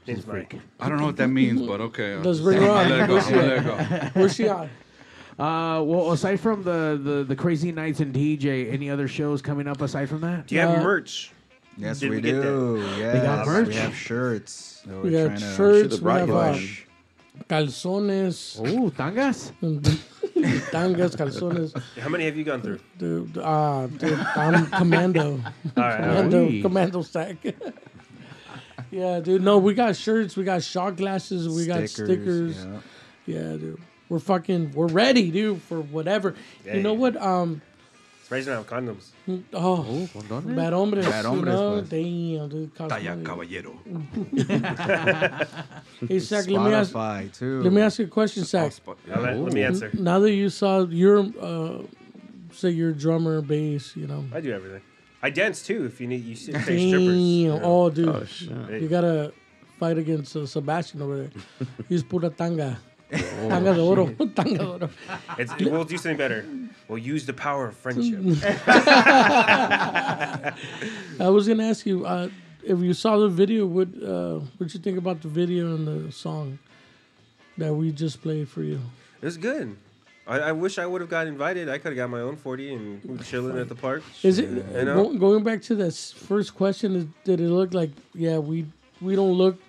She's 0.08 0.20
a 0.20 0.22
freak. 0.24 0.56
I 0.80 0.89
don't 0.89 0.97
know 0.97 1.06
what 1.06 1.18
that 1.18 1.28
means, 1.28 1.62
but 1.62 1.80
okay. 1.82 2.16
Let's 2.16 2.39
bring 2.39 2.60
her 2.60 2.72
I'm 2.72 2.91
on. 2.91 3.08
gonna 3.08 3.14
let 3.14 3.20
it 3.20 3.24
go. 3.28 3.30
Where's 3.30 3.30
I'm 3.30 3.30
she 3.30 3.34
gonna 3.36 3.45
at? 3.45 3.91
let 3.91 4.03
it 4.08 4.14
go. 4.14 4.20
Where's 4.20 4.36
she 4.36 4.47
on? 4.47 4.70
Uh, 5.38 5.84
well, 5.84 6.12
aside 6.12 6.39
from 6.39 6.64
the, 6.64 6.99
the 7.03 7.24
the 7.24 7.36
crazy 7.36 7.72
nights 7.72 7.99
and 7.99 8.12
TJ, 8.16 8.74
any 8.74 8.89
other 8.89 9.08
shows 9.08 9.43
coming 9.43 9.68
up 9.68 9.80
aside 9.82 10.10
from 10.10 10.22
that? 10.22 10.47
Do 10.47 10.56
you 10.56 10.62
have 10.62 10.80
Uh, 10.80 10.84
merch? 10.84 11.32
Yes, 11.78 11.99
Did 11.99 12.10
we, 12.10 12.16
we 12.16 12.22
get 12.24 12.41
do. 12.41 12.84
Yes, 12.97 13.14
They 13.14 13.20
got 13.22 13.45
merch? 13.45 13.68
We 13.68 13.74
have 13.76 13.95
shirts. 13.95 14.82
So 14.86 15.01
We 15.01 15.12
we're 15.12 15.28
got 15.30 15.38
trying 15.38 15.51
to 15.51 15.56
shirts. 15.56 15.82
Should've 15.97 16.01
We 16.01 16.12
have 16.14 16.28
you 16.30 16.34
one. 16.34 16.78
Calzones. 17.50 18.60
Oh, 18.60 18.89
tangas. 18.89 19.52
Tangas, 20.72 21.16
calzones. 21.16 21.74
How 22.00 22.10
many 22.10 22.26
have 22.26 22.36
you 22.38 22.43
gone 22.43 22.62
through? 22.62 22.80
Dude, 22.98 23.38
uh, 23.38 23.88
dude, 23.88 24.20
I'm 24.36 24.68
commando. 24.68 25.32
All 25.34 25.41
right. 25.41 25.78
all 25.78 25.84
right. 25.84 26.00
Commando, 26.02 26.46
Ooh. 26.50 26.62
commando 26.62 27.02
stack. 27.02 27.38
yeah, 28.91 29.20
dude. 29.22 29.41
No, 29.41 29.58
we 29.58 29.74
got 29.74 29.96
shirts. 29.96 30.36
We 30.36 30.43
got 30.43 30.62
shot 30.64 30.98
glasses. 30.98 31.48
We 31.48 31.66
got 31.66 31.88
stickers. 31.89 32.64
yeah. 32.66 32.80
Yeah, 33.28 33.41
dude. 33.58 33.82
We're 34.10 34.20
fucking. 34.20 34.74
We're 34.74 34.88
ready, 34.88 35.32
dude, 35.32 35.62
for 35.64 35.80
whatever. 35.82 36.36
You 36.66 36.82
know 36.84 36.93
Hey. 36.93 37.00
what? 37.00 37.22
Um. 37.22 37.62
Surprised 38.26 38.47
you 38.47 38.53
don't 38.53 38.65
condoms. 38.67 39.11
Oh, 39.53 39.55
Oh, 39.88 40.09
condones. 40.19 40.55
bad 40.55 40.73
hombres. 40.73 41.05
Bad 41.05 41.23
you 41.26 41.30
hombres, 41.30 41.53
know? 41.53 41.71
pues. 41.84 41.89
Damn, 41.89 42.49
dude. 42.49 42.73
cost 42.76 42.89
Talla 42.89 43.09
money. 43.09 43.23
caballero. 43.23 43.80
Hey, 46.07 46.19
Zach, 46.19 46.47
let 46.49 46.61
me 46.65 46.73
ask. 46.73 46.91
Spotify 46.91 47.32
too. 47.38 47.61
Let 47.61 47.71
me 47.73 47.82
ask 47.82 47.99
you 47.99 48.05
a 48.05 48.07
question, 48.07 48.43
Zach. 48.43 48.71
I'll 49.13 49.21
let, 49.21 49.38
let 49.38 49.53
me 49.53 49.61
answer. 49.63 49.91
Now 49.93 50.17
that 50.19 50.32
you 50.34 50.49
saw 50.49 50.86
your, 50.88 51.19
uh, 51.39 51.84
say 52.51 52.71
you're 52.71 52.89
a 52.89 52.93
drummer, 52.93 53.41
bass, 53.41 53.95
you 53.95 54.07
know. 54.07 54.26
I 54.34 54.41
do 54.41 54.51
everything. 54.51 54.82
I 55.21 55.30
dance 55.30 55.61
too. 55.63 55.86
If 55.86 56.01
you 56.01 56.07
need, 56.07 56.23
you 56.26 56.36
see 56.36 56.51
face 56.53 56.63
strippers. 56.63 57.53
Damn. 57.53 57.63
Oh, 57.63 57.89
dude. 57.91 58.09
Oh, 58.09 58.26
shit. 58.26 58.82
You 58.82 58.88
gotta 58.88 59.34
fight 59.80 59.97
against 59.99 60.36
uh, 60.36 60.45
Sebastian 60.47 61.01
over 61.03 61.17
there. 61.17 61.30
He's 61.89 62.01
pura 62.03 62.30
tanga. 62.32 62.78
Tanga 63.12 63.74
de 63.74 63.82
oro. 63.82 64.08
tanga 64.36 64.58
de 64.58 64.66
oro. 64.66 64.89
It's, 65.38 65.53
we'll 65.60 65.84
do 65.86 65.97
something 65.97 66.18
better. 66.18 66.45
We'll 66.88 66.99
use 66.99 67.26
the 67.26 67.34
power 67.34 67.68
of 67.68 67.78
friendship. 67.78 68.20
I 71.20 71.30
was 71.30 71.47
gonna 71.47 71.64
ask 71.68 71.86
you, 71.86 72.06
uh, 72.06 72.30
if 72.64 72.80
you 72.80 72.93
saw 72.93 73.18
the 73.18 73.30
video, 73.30 73.66
what 73.66 73.88
uh, 74.01 74.39
what 74.58 74.74
you 74.74 74.80
think 74.80 74.97
about 74.97 75.22
the 75.22 75.28
video 75.28 75.76
and 75.76 75.88
the 75.88 76.12
song 76.12 76.60
that 77.58 77.74
we 77.74 77.91
just 77.91 78.22
played 78.22 78.49
for 78.49 78.64
you? 78.64 78.80
It's 79.22 79.38
good. 79.38 79.76
I, 80.28 80.39
I 80.39 80.51
wish 80.53 80.80
I 80.80 80.86
would 80.88 81.01
have 81.01 81.10
got 81.10 81.28
invited. 81.28 81.70
I 81.70 81.78
could 81.78 81.89
have 81.89 81.97
got 81.97 82.10
my 82.10 82.22
own 82.22 82.36
40 82.36 82.74
and 82.74 83.26
chilling 83.26 83.60
at 83.60 83.70
the 83.70 83.76
park. 83.76 84.01
Is 84.24 84.39
it 84.39 84.49
You 84.49 84.86
know? 84.86 85.14
going 85.14 85.43
back 85.43 85.62
to 85.64 85.76
that 85.76 85.93
first 85.93 86.56
question? 86.56 87.14
Did 87.24 87.39
it 87.39 87.49
look 87.49 87.74
like 87.74 87.91
yeah 88.14 88.38
we 88.39 88.66
we 89.01 89.16
don't 89.16 89.34
look 89.34 89.60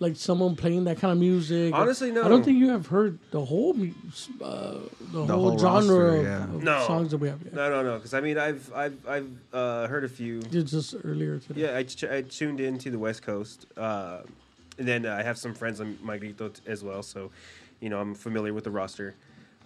like 0.00 0.16
someone 0.16 0.54
playing 0.56 0.84
that 0.84 0.98
kind 0.98 1.12
of 1.12 1.18
music? 1.18 1.74
Honestly, 1.74 2.10
no. 2.12 2.24
I 2.24 2.28
don't 2.28 2.44
think 2.44 2.58
you 2.58 2.68
have 2.70 2.86
heard 2.86 3.18
the 3.30 3.44
whole 3.44 3.70
uh, 3.72 3.74
the, 3.74 4.80
The 5.10 5.26
whole, 5.26 5.26
whole 5.50 5.58
genre 5.58 5.96
roster, 5.96 6.16
of, 6.16 6.22
yeah. 6.24 6.44
of 6.44 6.62
No. 6.62 6.86
songs 6.86 7.10
that 7.10 7.18
we 7.18 7.28
have. 7.28 7.40
Yeah. 7.42 7.50
No, 7.54 7.70
no, 7.70 7.82
no. 7.82 7.96
Because 7.96 8.14
I 8.14 8.20
mean, 8.20 8.38
I've 8.38 8.72
I've 8.74 9.06
I've 9.08 9.30
uh, 9.52 9.86
heard 9.88 10.04
a 10.04 10.08
few. 10.08 10.40
Just- 10.42 10.68
just 10.68 10.94
earlier 11.04 11.38
today. 11.38 11.62
Yeah, 11.62 11.76
I, 11.76 11.82
ch- 11.82 12.04
I 12.04 12.22
tuned 12.22 12.60
into 12.60 12.90
the 12.90 12.98
West 12.98 13.22
Coast, 13.22 13.66
uh, 13.76 14.18
and 14.78 14.86
then 14.86 15.04
I 15.06 15.22
have 15.22 15.36
some 15.38 15.54
friends 15.54 15.80
on 15.80 15.98
Magrito 16.02 16.48
t- 16.48 16.62
as 16.66 16.84
well, 16.84 17.02
so 17.02 17.30
you 17.80 17.88
know 17.88 17.98
I'm 18.00 18.14
familiar 18.14 18.54
with 18.54 18.64
the 18.64 18.70
roster. 18.70 19.14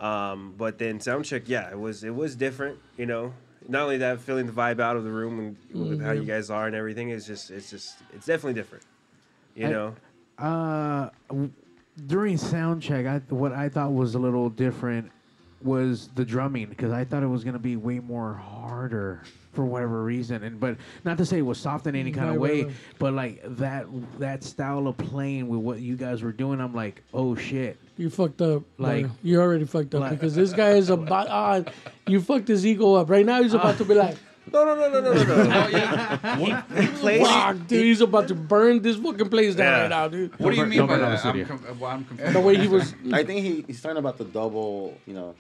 Um, 0.00 0.54
but 0.56 0.78
then 0.78 0.98
soundcheck, 0.98 1.42
yeah, 1.46 1.70
it 1.70 1.78
was 1.78 2.02
it 2.04 2.14
was 2.14 2.34
different. 2.34 2.78
You 2.96 3.04
know, 3.06 3.34
not 3.68 3.82
only 3.82 3.98
that, 3.98 4.20
feeling 4.20 4.46
the 4.46 4.52
vibe 4.52 4.80
out 4.80 4.96
of 4.96 5.04
the 5.04 5.10
room 5.10 5.38
and 5.38 5.56
with 5.90 6.00
how 6.00 6.12
you 6.12 6.24
guys 6.24 6.48
are 6.48 6.66
and 6.66 6.74
everything 6.74 7.10
is 7.10 7.26
just 7.26 7.50
it's 7.50 7.68
just 7.70 7.98
it's 8.14 8.24
definitely 8.26 8.54
different. 8.54 8.84
You 9.54 9.66
I- 9.66 9.70
know, 9.70 9.94
Uh, 10.38 11.10
w- 11.28 11.50
during 12.06 12.36
sound 12.36 12.82
check, 12.82 13.06
I 13.06 13.18
what 13.28 13.52
I 13.52 13.68
thought 13.68 13.92
was 13.92 14.14
a 14.14 14.18
little 14.18 14.48
different 14.48 15.10
was 15.62 16.08
the 16.16 16.24
drumming 16.24 16.66
because 16.68 16.90
I 16.90 17.04
thought 17.04 17.22
it 17.22 17.28
was 17.28 17.44
gonna 17.44 17.58
be 17.58 17.76
way 17.76 18.00
more 18.00 18.34
harder 18.34 19.22
for 19.52 19.64
whatever 19.64 20.02
reason. 20.02 20.42
And 20.42 20.58
but 20.58 20.76
not 21.04 21.18
to 21.18 21.26
say 21.26 21.38
it 21.38 21.42
was 21.42 21.58
soft 21.58 21.86
in 21.86 21.94
any 21.94 22.10
kind 22.10 22.28
Right, 22.28 22.34
of 22.36 22.42
right, 22.42 22.50
way, 22.52 22.62
right. 22.64 22.72
but 22.98 23.12
like 23.12 23.42
that 23.58 23.86
that 24.18 24.42
style 24.42 24.88
of 24.88 24.96
playing 24.96 25.46
with 25.48 25.60
what 25.60 25.80
you 25.80 25.96
guys 25.96 26.22
were 26.22 26.32
doing, 26.32 26.60
I'm 26.60 26.74
like, 26.74 27.02
oh 27.14 27.36
shit. 27.36 27.78
You 27.98 28.10
fucked 28.10 28.40
up. 28.42 28.62
Like- 28.78 29.04
Like 29.04 29.12
you 29.22 29.40
already 29.40 29.64
fucked 29.66 29.94
up 29.94 30.00
like- 30.00 30.10
because 30.12 30.34
this 30.34 30.52
guy 30.52 30.70
is 30.70 30.88
about. 30.90 31.28
Ah, 31.30 31.62
you 32.08 32.20
fucked 32.20 32.48
his 32.48 32.66
ego 32.66 32.94
up. 32.94 33.08
Right 33.10 33.24
now 33.26 33.42
he's 33.42 33.54
about 33.54 33.76
to 33.78 33.84
be 33.84 33.94
like. 33.94 34.16
No, 34.50 34.64
no, 34.64 34.74
no, 34.74 34.88
no, 34.88 35.00
no, 35.00 35.12
no. 35.12 35.44
no. 35.44 36.18
Oh, 36.24 36.34
he, 36.74 36.80
he 36.82 36.86
plays. 36.98 37.26
Fuck, 37.26 37.66
dude, 37.66 37.84
he's 37.84 38.00
about 38.00 38.28
to 38.28 38.34
burn 38.34 38.80
this 38.82 38.96
fucking 38.96 39.28
place 39.28 39.54
down 39.54 39.66
Yeah. 39.66 39.80
right 39.82 39.88
now, 39.90 40.08
dude. 40.08 40.38
What 40.40 40.50
do 40.50 40.56
you 40.56 40.66
mean 40.66 40.80
by 40.80 40.86
burn 40.86 41.00
down 41.00 41.10
that? 41.12 41.22
the 41.22 41.28
I'm, 41.28 41.34
studio. 41.46 41.46
com- 41.46 41.78
well, 41.80 41.90
I'm 41.90 42.04
confused. 42.04 42.32
The 42.34 42.40
way 42.40 42.56
he 42.56 42.68
was- 42.68 42.94
I 43.12 43.22
think 43.24 43.40
he, 43.44 43.64
he's 43.66 43.80
talking 43.80 43.98
about 43.98 44.18
the 44.18 44.24
double. 44.24 44.98
You 45.06 45.14
know, 45.14 45.34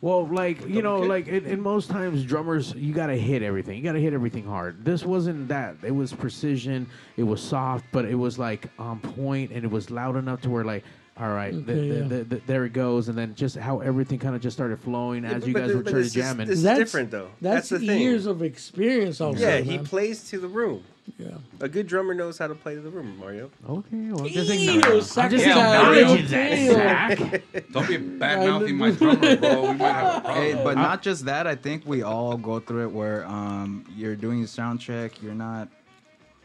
Well, 0.00 0.26
like 0.26 0.66
you 0.68 0.82
know, 0.82 0.98
like 1.00 1.26
in, 1.28 1.44
in 1.46 1.60
most 1.60 1.90
times, 1.90 2.24
drummers 2.24 2.72
you 2.74 2.94
gotta 2.94 3.16
hit 3.16 3.42
everything. 3.42 3.76
You 3.78 3.82
gotta 3.82 4.00
hit 4.00 4.12
everything 4.14 4.44
hard. 4.44 4.84
This 4.84 5.04
wasn't 5.04 5.48
that. 5.48 5.76
It 5.82 5.90
was 5.92 6.12
precision. 6.12 6.86
It 7.16 7.24
was 7.24 7.42
soft, 7.42 7.84
but 7.92 8.04
it 8.04 8.14
was 8.14 8.38
like 8.38 8.68
on 8.78 9.00
point, 9.00 9.50
and 9.50 9.64
it 9.64 9.70
was 9.70 9.90
loud 9.90 10.16
enough 10.16 10.40
to 10.42 10.50
where 10.50 10.64
like, 10.64 10.84
all 11.16 11.28
right, 11.30 11.52
th- 11.52 11.62
Okay, 11.62 11.74
th- 11.74 12.02
yeah. 12.02 12.08
th- 12.08 12.28
th- 12.28 12.42
there 12.46 12.64
it 12.64 12.72
goes, 12.72 13.08
and 13.08 13.16
then 13.16 13.34
just 13.36 13.56
how 13.56 13.80
everything 13.80 14.18
kind 14.18 14.34
of 14.34 14.40
just 14.42 14.56
started 14.56 14.80
flowing 14.80 15.22
Yeah, 15.24 15.30
as 15.32 15.40
but- 15.40 15.48
you 15.48 15.54
guys 15.54 15.68
the- 15.70 15.76
were 15.76 15.82
but 15.82 15.90
trying 15.90 16.02
to 16.02 16.06
is- 16.06 16.12
jamming. 16.14 16.46
this 16.48 16.58
is 16.58 16.62
That's 16.64 16.78
different, 16.78 17.10
though. 17.12 17.28
That's, 17.40 17.68
That's 17.68 17.80
the 17.82 17.86
thing. 17.86 18.00
years 18.00 18.26
of 18.26 18.42
experience. 18.42 19.20
Also, 19.20 19.40
yeah, 19.40 19.58
he 19.58 19.76
man. 19.76 19.86
plays 19.86 20.24
to 20.30 20.38
the 20.40 20.48
room. 20.48 20.82
Yeah. 21.18 21.28
A 21.60 21.68
good 21.68 21.86
drummer 21.86 22.14
knows 22.14 22.38
how 22.38 22.46
to 22.46 22.54
play 22.54 22.74
to 22.76 22.80
the 22.80 22.88
room, 22.88 23.18
Mario. 23.18 23.50
Okay, 23.68 24.10
well, 24.10 24.24
just 24.26 24.50
Ew, 24.54 24.78
acknowledge- 24.78 25.18
I'm 25.18 25.30
just 25.30 25.46
yeah, 25.46 25.82
acknowledging 25.92 26.26
Zach. 26.26 27.18
that, 27.52 27.72
Don't 27.72 27.86
be 27.88 27.98
bad 27.98 28.46
mouthing 28.48 28.76
my 28.78 28.90
drummer, 28.90 29.36
bro. 29.36 29.60
We 29.70 29.76
might 29.76 29.92
have 29.92 30.16
a 30.16 30.20
problem. 30.22 30.34
Hey, 30.42 30.54
but 30.64 30.76
not 30.76 31.02
just 31.02 31.26
that. 31.26 31.46
I 31.46 31.56
think 31.56 31.82
we 31.86 32.02
all 32.02 32.38
go 32.38 32.58
through 32.58 32.84
it 32.84 32.90
where 32.92 33.26
um, 33.26 33.84
you're 33.94 34.16
doing 34.16 34.42
a 34.42 34.46
sound 34.46 34.80
check. 34.80 35.22
You're 35.22 35.34
not. 35.34 35.68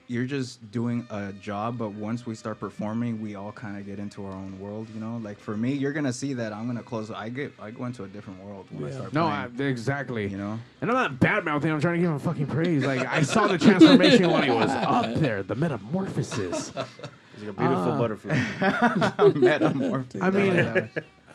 You're 0.10 0.26
just 0.26 0.72
doing 0.72 1.06
a 1.12 1.32
job, 1.34 1.78
but 1.78 1.92
once 1.92 2.26
we 2.26 2.34
start 2.34 2.60
performing, 2.60 3.22
we 3.22 3.36
all 3.36 3.52
kind 3.52 3.78
of 3.78 3.86
get 3.86 4.00
into 4.00 4.26
our 4.26 4.32
own 4.34 4.60
world. 4.60 4.88
You 4.92 5.00
know, 5.00 5.18
like 5.24 5.40
for 5.40 5.56
me, 5.56 5.74
you're 5.74 5.94
gonna 5.94 6.12
see 6.12 6.34
that 6.34 6.52
I'm 6.52 6.66
gonna 6.66 6.82
close. 6.82 7.12
I 7.12 7.30
get. 7.30 7.54
I 7.62 7.70
go 7.70 7.86
into 7.86 8.04
a 8.06 8.08
different 8.08 8.44
world 8.44 8.66
when 8.72 8.92
I 8.92 8.96
start 8.96 9.14
No, 9.14 9.28
playing. 9.28 9.62
I, 9.62 9.64
exactly. 9.70 10.28
You 10.28 10.38
know, 10.38 10.60
and 10.82 10.90
I'm 10.90 10.98
not 10.98 11.20
bad 11.20 11.46
mouthing. 11.46 11.72
I'm 11.72 11.80
trying 11.80 11.98
to 11.98 12.02
give 12.02 12.10
him 12.10 12.18
fucking 12.18 12.48
praise. 12.48 12.84
Like 12.84 13.06
I 13.06 13.22
saw 13.22 13.46
the 13.46 13.60
transformation 13.60 14.32
when 14.32 14.42
he 14.46 14.50
was 14.50 14.72
up 14.72 15.14
there, 15.20 15.44
the 15.44 15.54
metamorphosis. 15.54 16.70
He's 16.70 16.76
like 16.76 17.50
a 17.50 17.54
beautiful 17.54 17.92
Ah. 17.92 17.98
butterfly. 18.00 19.34
Metamorphosis. 19.40 20.22
I 20.24 20.30
mean, 20.32 20.90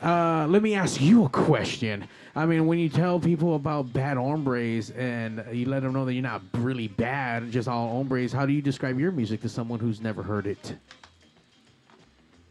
uh, 0.05 0.47
let 0.49 0.63
me 0.63 0.75
ask 0.75 1.01
you 1.01 1.25
a 1.25 1.29
question. 1.31 2.07
I 2.37 2.45
mean, 2.47 2.67
when 2.67 2.79
you 2.79 2.89
tell 2.89 3.19
people 3.19 3.55
about 3.55 3.93
bad 3.93 4.17
hombres 4.19 4.91
and 4.91 5.43
you 5.51 5.67
let 5.67 5.83
them 5.83 5.95
know 5.95 6.05
that 6.05 6.13
you're 6.13 6.23
not 6.23 6.43
really 6.55 6.89
bad, 6.89 7.51
just 7.51 7.69
all 7.69 7.89
hombres, 7.97 8.33
how 8.33 8.45
do 8.45 8.53
you 8.53 8.61
describe 8.61 9.01
your 9.01 9.13
music 9.13 9.41
to 9.43 9.49
someone 9.49 9.81
who's 9.81 10.01
never 10.01 10.23
heard 10.23 10.47
it? 10.47 10.77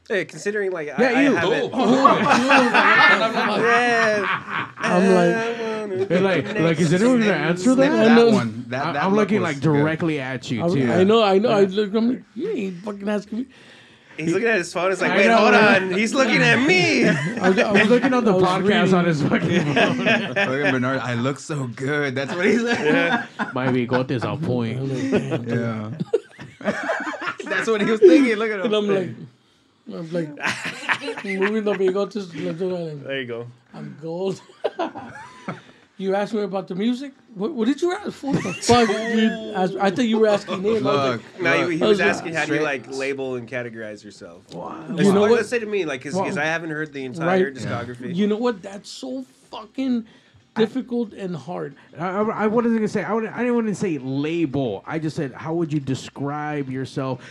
Hey, 0.10 0.26
considering 0.26 0.72
like 0.72 0.88
Yeah, 0.88 0.95
I, 0.99 1.22
you. 1.22 1.38
I 1.38 1.39
haven't. 1.39 1.72
Oh. 1.74 2.18
yeah. 3.62 4.72
I'm 4.78 5.14
like, 5.14 6.08
They're 6.10 6.22
like, 6.22 6.60
like, 6.60 6.80
is 6.80 6.93
anyone 6.93 7.20
gonna 7.20 7.32
answer 7.34 7.76
that? 7.76 7.91
Snip 7.91 8.18
that 8.18 8.34
one. 8.34 8.66
That, 8.68 8.93
that 8.93 9.04
I'm 9.04 9.14
looking 9.16 9.41
was 9.41 9.54
like 9.54 9.64
good. 9.64 9.78
directly 9.78 10.20
at 10.20 10.49
you 10.49 10.66
I, 10.66 10.70
too. 10.70 10.91
I 10.91 11.04
know, 11.04 11.24
I 11.24 11.38
know. 11.38 11.49
I 11.51 11.64
look. 11.66 11.93
I'm 11.93 12.10
like, 12.10 12.24
you 12.36 12.49
ain't 12.49 12.78
fucking 12.84 13.08
asking 13.08 13.38
me. 13.39 13.45
He's 14.18 14.32
looking 14.34 14.47
at 14.47 14.57
his 14.57 14.72
phone. 14.72 14.91
It's 14.91 15.01
like, 15.01 15.11
I 15.11 15.18
wait, 15.18 15.28
know, 15.28 15.38
hold 15.38 15.53
right? 15.53 15.82
on. 15.82 15.91
He's 15.91 16.14
looking 16.14 16.41
at 16.41 16.59
me. 16.68 17.05
I 17.07 17.49
was, 17.49 17.57
I 17.59 17.72
was 17.72 17.82
He's 17.82 17.89
looking 17.89 18.14
on 18.14 18.24
the 18.26 18.34
podcast 18.34 18.64
reading- 18.64 18.93
on 18.93 19.05
his 19.05 19.22
fucking 19.24 19.74
phone. 19.74 19.97
Look 19.97 20.07
at 20.38 20.72
Bernard. 20.72 20.99
I 20.99 21.14
look 21.16 21.39
so 21.39 21.68
good. 21.68 22.14
That's 22.16 22.34
what 22.36 22.45
he 22.45 22.57
said. 22.59 23.28
My 23.53 23.72
bigote's 23.72 24.24
on 24.24 24.41
point. 24.41 24.82
Yeah. 25.47 25.91
That's 26.59 27.68
what 27.68 27.82
he 27.82 27.89
was 27.91 27.99
thinking. 27.99 28.36
Look 28.36 28.51
at 28.51 28.59
him. 28.59 28.66
And 28.66 28.76
I'm 28.76 28.88
like, 28.88 29.16
I'm 29.91 30.11
like, 30.11 31.26
moving 31.26 31.64
the 31.64 31.74
bigotes. 31.74 32.16
left 32.45 32.61
and. 32.61 33.03
There 33.05 33.22
you 33.22 33.28
go. 33.28 33.47
I'm 33.74 33.97
gold. 34.01 34.41
you 36.04 36.16
asked 36.16 36.34
me 36.34 36.41
about 36.41 36.68
the 36.68 36.76
music. 36.76 37.14
What, 37.34 37.54
what 37.54 37.68
did 37.68 37.82
you 37.82 37.93
ask? 37.93 38.22
What 38.22 38.43
the 38.43 38.54
fuck, 38.54 38.88
dude? 38.88 39.56
Ask- 39.56 39.74
I 39.80 39.89
think 39.89 40.10
you 40.10 40.20
were 40.20 40.28
asking 40.28 40.62
me. 40.62 40.80
Look, 40.80 41.22
like, 41.22 41.41
No, 41.41 41.70
he, 41.70 41.78
he 41.78 41.84
I 41.84 41.88
was 41.88 41.99
asking 41.99 42.34
how 42.34 42.45
do 42.45 42.56
you 42.56 42.62
like 42.62 42.88
label 42.88 43.36
and 43.36 43.49
categorize 43.49 44.04
yourself. 44.04 44.43
You 44.51 45.12
know 45.14 45.22
what? 45.22 45.32
Let's 45.32 45.49
say 45.49 45.60
to 45.60 45.66
me, 45.66 45.86
like, 45.86 46.01
because 46.01 46.16
Well, 46.16 46.38
I 46.38 46.45
haven't 46.45 46.70
heard 46.70 46.93
the 46.93 47.06
entire 47.06 47.45
right. 47.45 47.54
discography. 47.54 48.14
You 48.16 48.28
know 48.28 48.38
what? 48.38 48.62
That's 48.62 48.89
so 48.89 49.26
fucking 49.49 50.06
difficult 50.56 51.14
and 51.14 51.36
hard. 51.36 51.76
I, 51.97 52.08
I, 52.10 52.43
I 52.43 52.47
wasn't 52.47 52.76
gonna 52.76 52.88
say 52.88 53.04
I, 53.04 53.14
would, 53.14 53.26
I 53.26 53.39
didn't 53.39 53.56
want 53.56 53.68
to 53.68 53.76
say 53.76 53.97
label. 53.97 54.84
I 54.86 54.99
just 54.99 55.16
said 55.16 55.34
how 55.34 55.54
would 55.56 55.74
you 55.74 55.80
describe 55.80 56.70
yourself 56.70 57.24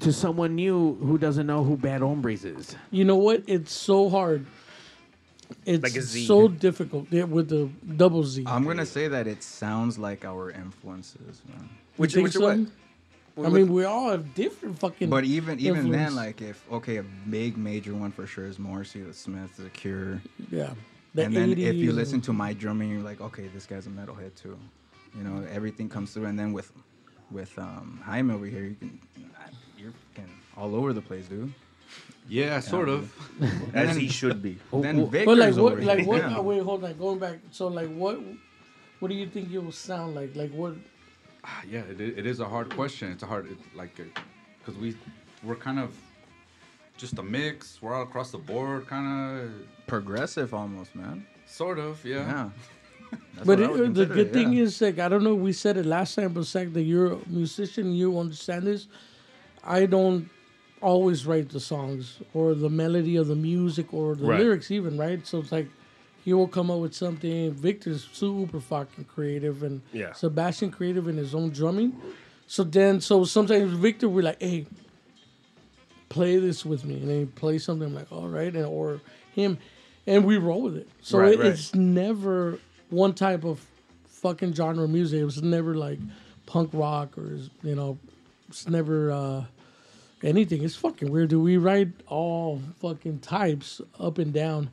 to 0.00 0.12
someone 0.12 0.54
new 0.54 0.94
who 0.96 1.18
doesn't 1.18 1.46
know 1.46 1.62
who 1.62 1.76
Bad 1.76 2.00
Hombres 2.00 2.44
is? 2.44 2.76
You 2.90 3.04
know 3.04 3.16
what? 3.16 3.42
It's 3.46 3.72
so 3.72 4.08
hard. 4.08 4.46
It's 5.66 5.82
Like 5.82 5.96
a 5.96 6.02
Z. 6.02 6.26
so 6.26 6.48
difficult 6.48 7.06
yeah, 7.10 7.24
with 7.24 7.48
the 7.48 7.68
double 7.96 8.24
Z. 8.24 8.44
I'm 8.46 8.64
gonna 8.64 8.86
say 8.86 9.08
that 9.08 9.26
it 9.26 9.42
sounds 9.42 9.98
like 9.98 10.24
our 10.24 10.50
influences, 10.50 11.42
man. 11.48 11.68
Which, 11.96 12.14
think 12.14 12.24
which 12.24 12.36
are 12.36 12.40
what? 12.40 12.56
so? 12.56 12.66
I 13.44 13.48
mean, 13.48 13.72
we 13.72 13.84
all 13.84 14.10
have 14.10 14.34
different 14.34 14.78
fucking. 14.78 15.08
But 15.08 15.24
even 15.24 15.58
even 15.60 15.90
then, 15.90 16.14
like 16.14 16.42
if 16.42 16.64
okay, 16.70 16.96
a 16.96 17.02
big 17.02 17.56
major 17.56 17.94
one 17.94 18.10
for 18.12 18.26
sure 18.26 18.46
is 18.46 18.58
Morrissey, 18.58 19.02
the 19.02 19.14
Smiths, 19.14 19.56
the 19.56 19.70
Cure. 19.70 20.20
yeah, 20.50 20.74
the 21.14 21.24
and 21.24 21.34
then 21.34 21.52
if 21.52 21.76
you 21.76 21.92
80s 21.92 21.94
listen 21.94 22.20
to 22.22 22.32
my 22.32 22.52
drumming, 22.52 22.90
you're 22.90 23.02
like, 23.02 23.20
okay, 23.20 23.48
this 23.48 23.66
guy's 23.66 23.86
a 23.86 23.90
metalhead 23.90 24.34
too. 24.34 24.58
You 25.16 25.24
know, 25.24 25.46
everything 25.50 25.88
comes 25.88 26.12
through. 26.12 26.26
And 26.26 26.38
then 26.38 26.52
with 26.52 26.72
with 27.30 27.56
um, 27.58 28.00
Jaime 28.04 28.34
over 28.34 28.46
here, 28.46 28.64
you 28.64 28.74
can 28.74 29.00
you're 29.78 29.92
fucking 30.14 30.30
all 30.56 30.74
over 30.74 30.92
the 30.92 31.02
place, 31.02 31.26
dude. 31.26 31.52
Yeah, 32.28 32.60
sort 32.60 32.88
of. 32.88 33.12
As 33.74 33.96
he 33.96 34.08
should 34.08 34.40
be. 34.42 34.58
Then 34.72 35.10
Victor's 35.10 35.26
But 35.26 35.38
like 35.38 35.52
over 35.54 35.62
what? 35.62 35.78
here. 35.82 35.86
Like 35.96 36.06
what? 36.06 36.18
Yeah. 36.22 36.36
oh, 36.38 36.42
wait, 36.42 36.62
hold 36.62 36.84
on. 36.84 36.96
Going 36.98 37.18
back. 37.18 37.38
So 37.50 37.66
like 37.68 37.92
what? 37.92 38.20
What 39.00 39.08
do 39.08 39.14
you 39.14 39.26
think 39.26 39.50
it 39.52 39.58
will 39.58 39.72
sound 39.72 40.14
like? 40.14 40.36
Like 40.36 40.52
what? 40.52 40.74
Ah, 41.44 41.62
Yeah, 41.68 41.80
it, 41.80 42.00
i- 42.00 42.18
it 42.20 42.26
is 42.26 42.40
a 42.40 42.44
hard 42.48 42.68
question. 42.74 43.10
It's 43.10 43.22
a 43.22 43.26
hard, 43.26 43.50
it, 43.50 43.58
like, 43.74 43.98
uh, 43.98 44.04
because 44.58 44.78
we 44.78 44.94
we're 45.42 45.56
kind 45.56 45.78
of 45.78 45.90
just 46.98 47.18
a 47.18 47.22
mix. 47.22 47.80
We're 47.80 47.94
all 47.94 48.02
across 48.02 48.30
the 48.30 48.38
board, 48.38 48.86
kind 48.86 49.06
of, 49.08 49.50
Progressive 49.86 50.52
almost, 50.52 50.94
man. 50.94 51.26
sort 51.46 51.78
of, 51.78 52.04
yeah. 52.04 52.18
Yeah. 52.18 52.50
That's 53.34 53.46
but 53.46 53.58
what 53.58 53.60
I 53.60 53.64
it, 53.64 53.70
would 53.70 53.80
uh, 53.80 53.82
the 53.82 53.86
consider 54.06 54.14
good 54.14 54.26
it, 54.28 54.32
thing 54.34 54.52
yeah. 54.52 54.62
is, 54.64 54.80
like, 54.82 54.98
I 54.98 55.08
don't 55.08 55.24
know. 55.24 55.34
We 55.34 55.52
said 55.54 55.78
it 55.78 55.86
last 55.86 56.14
time, 56.14 56.32
but 56.34 56.44
Zach, 56.44 56.72
that 56.74 56.82
you're 56.82 57.14
a 57.14 57.18
musician, 57.26 57.92
you 57.94 58.18
understand 58.20 58.64
this. 58.66 58.86
I 59.64 59.86
don't 59.86 60.28
always 60.80 61.26
write 61.26 61.48
the 61.50 61.60
songs 61.60 62.18
or 62.34 62.54
the 62.54 62.70
melody 62.70 63.16
of 63.16 63.26
the 63.28 63.34
music 63.36 63.92
or 63.92 64.14
the 64.14 64.24
Right. 64.26 64.40
lyrics, 64.40 64.70
even 64.70 64.96
right. 64.98 65.26
So 65.26 65.38
it's 65.38 65.52
like 65.52 65.68
he 66.24 66.32
will 66.32 66.48
come 66.48 66.70
up 66.70 66.78
with 66.80 66.94
something. 66.94 67.52
Victor's 67.52 68.08
super 68.12 68.60
fucking 68.60 69.04
creative, 69.04 69.62
and 69.62 69.82
Yeah. 69.92 70.12
Sebastian 70.12 70.70
creative 70.70 71.08
in 71.08 71.16
his 71.16 71.34
own 71.34 71.50
drumming. 71.50 71.92
So 72.46 72.64
then, 72.64 73.00
so 73.00 73.24
sometimes 73.24 73.72
Victor 73.72 74.08
will 74.08 74.24
like, 74.24 74.40
hey, 74.42 74.66
play 76.08 76.38
this 76.38 76.64
with 76.64 76.84
me, 76.84 76.94
and 76.96 77.08
then 77.08 77.18
he 77.20 77.24
plays 77.26 77.64
something. 77.64 77.86
I'm 77.88 77.94
like, 77.94 78.10
all 78.10 78.28
right, 78.28 78.52
and 78.54 78.66
or 78.66 79.00
him, 79.34 79.58
and 80.06 80.24
we 80.24 80.36
roll 80.38 80.62
with 80.62 80.76
it. 80.76 80.88
So 81.02 81.18
Right, 81.18 81.34
it, 81.34 81.38
right. 81.38 81.46
it's 81.48 81.74
never 81.74 82.58
one 82.90 83.14
type 83.14 83.44
of 83.44 83.64
fucking 84.08 84.54
genre 84.54 84.84
of 84.84 84.90
music. 84.90 85.20
It 85.20 85.24
was 85.24 85.42
never 85.42 85.74
like 85.76 85.98
punk 86.46 86.70
rock 86.72 87.16
or 87.16 87.38
you 87.62 87.74
know 87.76 87.96
It's 88.48 88.68
never 88.68 89.12
uh, 89.12 89.44
anything. 90.22 90.62
It's 90.62 90.76
fucking 90.76 91.10
weird. 91.10 91.30
Do 91.30 91.40
we 91.40 91.56
write 91.56 91.88
all 92.06 92.60
fucking 92.80 93.20
types 93.20 93.80
up 93.98 94.18
and 94.18 94.32
down? 94.32 94.70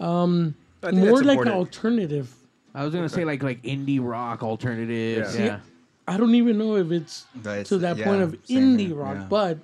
Um, 0.00 0.54
more 0.82 1.22
like 1.22 1.38
important. 1.38 1.48
alternative. 1.54 2.34
I 2.74 2.84
was 2.84 2.94
gonna 2.94 3.08
say 3.08 3.24
like 3.24 3.42
like 3.42 3.62
indie 3.62 4.00
rock 4.02 4.42
alternative. 4.42 5.26
See, 5.28 5.44
Yeah. 5.44 5.60
I 6.08 6.16
don't 6.16 6.34
even 6.34 6.58
know 6.58 6.76
if 6.76 6.90
it's 6.90 7.26
But 7.34 7.66
to 7.66 7.78
that 7.78 7.96
yeah, 7.96 8.04
point 8.04 8.22
of 8.22 8.32
indie 8.48 8.86
here, 8.88 8.96
rock, 8.96 9.16
yeah. 9.18 9.26
but 9.28 9.58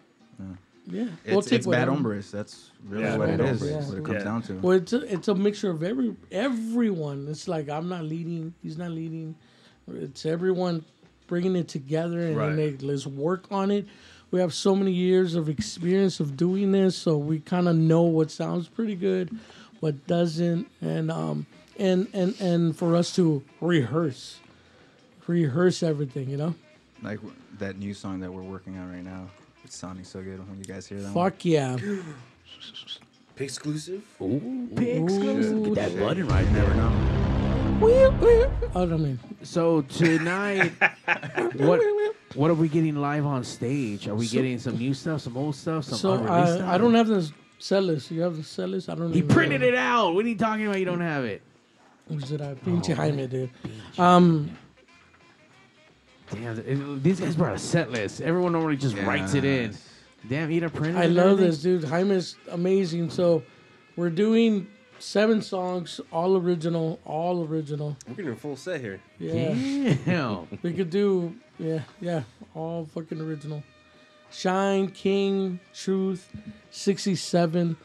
yeah, 0.90 1.04
we'll 1.26 1.38
It's, 1.40 1.48
take 1.48 1.58
it's 1.58 1.66
bad 1.66 1.72
whatever. 1.80 1.90
hombres. 1.92 2.30
That's 2.30 2.70
really 2.88 3.02
Yeah, 3.04 3.16
what 3.16 3.28
it 3.30 3.38
bad 3.38 3.48
is. 3.54 3.60
hombres, 3.60 3.86
What 3.88 3.98
it 3.98 4.04
comes 4.04 4.18
Yeah. 4.18 4.24
down 4.24 4.42
to. 4.42 4.54
Well, 4.58 4.72
it's 4.76 4.92
a, 4.92 5.12
it's 5.12 5.28
a 5.28 5.34
mixture 5.34 5.70
of 5.70 5.82
every 5.82 6.14
everyone. 6.30 7.26
It's 7.28 7.48
like 7.48 7.68
I'm 7.68 7.88
not 7.88 8.04
leading, 8.04 8.54
he's 8.62 8.78
not 8.78 8.90
leading. 8.92 9.34
It's 9.90 10.24
everyone 10.26 10.84
bringing 11.26 11.56
it 11.56 11.68
together 11.68 12.20
and 12.20 12.38
then 12.38 12.56
they, 12.56 12.70
let's 12.86 13.06
work 13.06 13.46
on 13.50 13.70
it. 13.70 13.86
We 14.30 14.40
have 14.40 14.52
so 14.52 14.74
many 14.76 14.92
years 14.92 15.34
of 15.34 15.48
experience 15.48 16.20
of 16.20 16.36
doing 16.36 16.72
this, 16.72 16.96
so 16.96 17.16
we 17.16 17.38
kind 17.40 17.66
of 17.68 17.76
know 17.76 18.02
what 18.02 18.30
sounds 18.30 18.68
pretty 18.68 18.94
good, 18.94 19.30
what 19.80 20.06
doesn't, 20.06 20.68
and 20.80 21.10
um 21.10 21.46
and 21.78 22.08
and 22.12 22.38
and 22.40 22.76
for 22.76 22.94
us 22.94 23.14
to 23.16 23.42
rehearse, 23.60 24.38
rehearse 25.26 25.82
everything, 25.82 26.28
you 26.28 26.36
know. 26.36 26.54
Like 27.02 27.20
that 27.58 27.78
new 27.78 27.94
song 27.94 28.20
that 28.20 28.32
we're 28.32 28.42
working 28.42 28.76
on 28.78 28.92
right 28.92 29.04
now. 29.04 29.28
It's 29.64 29.76
sounding 29.76 30.04
so 30.04 30.22
good 30.22 30.46
when 30.48 30.58
you 30.58 30.64
guys 30.64 30.86
hear 30.86 31.00
that. 31.00 31.12
Fuck 31.14 31.44
yeah. 31.44 31.76
exclusive. 33.38 34.02
Ooh, 34.20 34.68
pig 34.74 35.04
exclusive. 35.04 35.64
Get 35.64 35.74
that 35.76 35.90
Shit, 35.92 36.00
button 36.00 36.28
right 36.28 36.50
never 36.52 36.66
there. 36.66 36.76
know. 36.76 37.18
I 38.74 38.84
don't 38.84 39.02
mean. 39.02 39.18
So 39.42 39.82
tonight, 39.82 40.72
what 41.56 41.80
what 42.34 42.50
are 42.50 42.54
we 42.54 42.68
getting 42.68 42.96
live 42.96 43.24
on 43.24 43.44
stage? 43.44 44.08
Are 44.08 44.14
we 44.14 44.26
So- 44.26 44.34
getting 44.36 44.58
some 44.58 44.76
new 44.76 44.94
stuff, 44.94 45.20
some 45.22 45.36
old 45.36 45.54
stuff, 45.54 45.84
some 45.84 45.98
So 45.98 46.12
unreleased 46.14 46.32
I, 46.52 46.56
stuff? 46.56 46.68
I 46.68 46.78
don't 46.78 46.94
have 46.94 47.06
the 47.06 47.30
set 47.58 47.82
list. 47.84 48.10
You 48.10 48.22
have 48.22 48.36
the 48.36 48.42
set 48.42 48.68
list. 48.68 48.88
I 48.88 48.94
don't. 48.96 49.12
He 49.12 49.18
even 49.18 49.28
know. 49.28 49.34
printed 49.34 49.62
it 49.62 49.74
out. 49.74 50.14
What 50.14 50.24
are 50.24 50.28
you 50.28 50.36
talking 50.36 50.66
about? 50.66 50.78
You 50.78 50.84
don't 50.86 51.00
have 51.00 51.24
it. 51.24 51.42
Who's 52.08 52.30
it? 52.32 52.40
Pinche 52.64 52.94
Jaime, 52.94 53.26
dude. 53.26 53.50
Um, 53.98 54.50
Damn, 56.30 56.58
it- 56.58 57.02
these 57.02 57.20
guys 57.20 57.36
brought 57.36 57.54
a 57.54 57.58
set 57.58 57.90
list. 57.90 58.20
Everyone 58.20 58.52
normally 58.52 58.76
just 58.76 58.96
writes 58.98 59.34
it 59.34 59.44
in. 59.44 59.74
Damn, 60.28 60.50
eat 60.50 60.62
a 60.62 60.68
printer. 60.68 60.98
I 60.98 61.06
love 61.06 61.38
this, 61.38 61.62
dude. 61.62 61.84
Jaime's 61.84 62.36
amazing. 62.50 63.08
So, 63.10 63.42
we're 63.96 64.10
doing 64.10 64.66
seven 64.98 65.42
songs, 65.42 66.00
all 66.12 66.36
original, 66.36 66.98
all 67.04 67.44
original. 67.46 67.96
We're 68.06 68.14
getting 68.14 68.32
a 68.32 68.36
full 68.36 68.56
set 68.56 68.80
here. 68.80 69.00
Yeah. 69.18 69.54
Damn. 70.04 70.48
we 70.62 70.72
could 70.72 70.90
do, 70.90 71.34
yeah, 71.58 71.80
yeah, 72.00 72.22
all 72.54 72.86
fucking 72.86 73.20
original. 73.20 73.62
Shine, 74.30 74.88
King, 74.88 75.58
Truth, 75.74 76.28
67. 76.70 77.76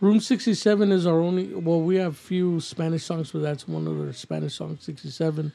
Room 0.00 0.20
67 0.20 0.92
is 0.92 1.06
our 1.06 1.18
only, 1.18 1.52
well, 1.54 1.80
we 1.80 1.96
have 1.96 2.16
few 2.16 2.60
Spanish 2.60 3.02
songs, 3.04 3.32
but 3.32 3.42
that's 3.42 3.66
one 3.66 3.86
of 3.88 3.98
the 3.98 4.12
Spanish 4.12 4.54
songs, 4.54 4.84
67. 4.84 5.52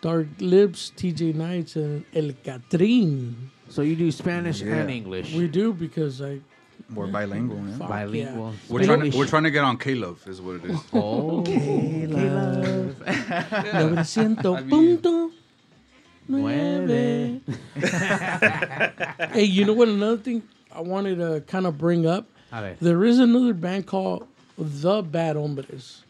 Dark 0.00 0.26
Lips, 0.38 0.92
TJ 0.96 1.34
Knights, 1.34 1.76
and 1.76 2.04
El 2.14 2.30
Catrín. 2.44 3.34
So 3.68 3.82
you 3.82 3.96
do 3.96 4.10
Spanish 4.12 4.60
Yeah. 4.60 4.74
and 4.76 4.90
English. 4.90 5.34
We 5.34 5.48
do 5.48 5.72
because 5.72 6.20
I. 6.22 6.40
We're 6.94 7.06
bilingual, 7.06 7.58
yeah. 7.66 7.76
Fuck 7.78 7.88
Bilingual. 7.88 8.50
yeah. 8.50 8.56
We're 8.68 8.84
trying, 8.84 9.10
to, 9.10 9.16
we're 9.18 9.26
trying 9.26 9.44
to 9.44 9.50
get 9.50 9.64
on 9.64 9.78
K-Love, 9.78 10.26
is 10.28 10.40
what 10.42 10.56
it 10.56 10.64
is. 10.66 10.78
Oh, 10.92 11.42
K-Love. 11.42 13.00
900 13.06 14.46
I 14.46 14.60
mean- 14.60 14.98
punto 14.98 15.30
nueve. 16.28 17.42
hey, 19.32 19.42
you 19.44 19.64
know 19.64 19.72
what? 19.72 19.88
Another 19.88 20.16
thing 20.18 20.42
I 20.70 20.80
wanted 20.80 21.16
to 21.16 21.42
kind 21.46 21.66
of 21.66 21.78
bring 21.78 22.06
up. 22.06 22.26
A 22.52 22.60
ver. 22.60 22.76
There 22.80 23.04
is 23.04 23.18
another 23.18 23.54
band 23.54 23.86
called 23.86 24.26
The 24.58 25.02
Bad 25.02 25.36
Hombres. 25.36 26.02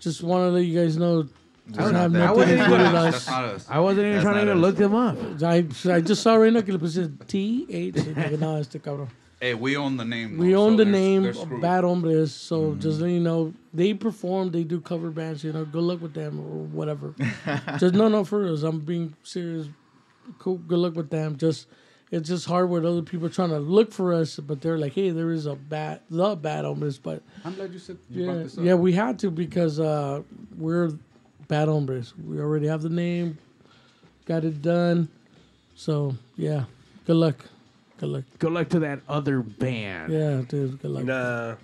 Just 0.00 0.22
want 0.22 0.42
to 0.42 0.50
let 0.50 0.60
you 0.64 0.78
guys 0.80 0.96
know. 0.96 1.26
Doesn't 1.70 1.94
not 1.94 2.00
have 2.02 2.12
that. 2.12 2.22
I 2.22 2.26
nothing 2.26 2.36
wasn't 2.38 2.58
to 2.58 2.64
even 2.66 2.78
do 2.78 2.84
with 2.86 2.94
us. 2.94 3.12
That's 3.14 3.26
not 3.28 3.44
us. 3.44 3.66
I 3.68 3.78
wasn't 3.80 3.98
even 4.06 4.12
That's 4.12 4.24
trying 4.24 4.36
not 4.46 4.52
to 4.52 4.52
us. 4.52 4.58
look 4.62 4.76
them 4.76 4.94
up. 4.94 5.16
I, 5.42 5.66
I 5.92 6.00
just 6.00 6.22
saw 6.22 6.36
right 6.36 6.52
now 6.52 6.60
que 6.60 6.72
le 6.72 6.78
puse 6.78 7.10
T 7.26 7.66
H. 7.68 7.96
No, 8.38 8.56
este 8.56 8.78
cabrón. 8.80 9.08
Hey, 9.40 9.52
we 9.54 9.76
own 9.76 9.98
the 9.98 10.04
name. 10.04 10.38
We 10.38 10.52
though, 10.52 10.64
own 10.64 10.72
so 10.72 10.76
the 10.78 10.84
they're- 10.84 10.92
name 10.92 11.22
they're 11.24 11.32
of. 11.32 11.60
Bad 11.60 11.84
Hombres, 11.84 12.32
so 12.34 12.70
Mm-hmm. 12.70 12.80
just 12.80 13.00
you 13.00 13.20
know 13.20 13.52
they 13.74 13.92
perform, 13.92 14.50
they 14.50 14.64
do 14.64 14.80
cover 14.80 15.10
bands. 15.10 15.44
You 15.44 15.52
know, 15.52 15.64
good 15.66 15.82
luck 15.82 16.00
with 16.00 16.14
them 16.14 16.38
or 16.40 16.64
whatever. 16.64 17.14
just 17.78 17.94
no, 17.94 18.08
no, 18.08 18.24
for 18.24 18.40
real. 18.42 18.64
I'm 18.66 18.80
being 18.80 19.14
serious. 19.22 19.68
Cool, 20.38 20.56
good 20.58 20.78
luck 20.78 20.94
with 20.96 21.10
them. 21.10 21.36
Just 21.36 21.66
it's 22.10 22.28
just 22.28 22.46
hard 22.46 22.70
with 22.70 22.86
other 22.86 23.02
people 23.02 23.28
trying 23.28 23.50
to 23.50 23.58
look 23.58 23.92
for 23.92 24.14
us, 24.14 24.36
but 24.38 24.60
they're 24.62 24.78
like, 24.78 24.94
hey, 24.94 25.10
there 25.10 25.30
is 25.32 25.44
a 25.46 25.54
bad, 25.54 26.00
the 26.08 26.34
Bad 26.36 26.64
Hombres, 26.64 26.98
but 26.98 27.22
I'm 27.44 27.54
glad 27.56 27.72
you 27.72 27.78
said 27.78 27.98
you 28.10 28.22
yeah, 28.24 28.32
brought 28.32 28.42
this 28.44 28.58
up. 28.58 28.64
yeah, 28.64 28.74
we 28.74 28.92
had 28.92 29.18
to 29.18 29.30
because 29.30 29.78
uh, 29.80 30.22
we're 30.56 30.92
Bad 31.48 31.68
Hombres. 31.68 32.14
We 32.16 32.38
already 32.40 32.68
have 32.68 32.80
the 32.82 32.88
name, 32.88 33.36
got 34.24 34.44
it 34.44 34.62
done. 34.62 35.08
So 35.74 36.14
yeah, 36.36 36.64
good 37.06 37.16
luck, 37.16 37.44
good 37.98 38.08
luck. 38.08 38.24
Good 38.38 38.52
luck 38.52 38.68
to 38.70 38.78
that 38.80 39.00
other 39.08 39.40
band. 39.40 40.12
Yeah, 40.12 40.42
dude, 40.48 40.80
good 40.82 40.90
luck. 40.90 41.04
Nah. 41.04 41.54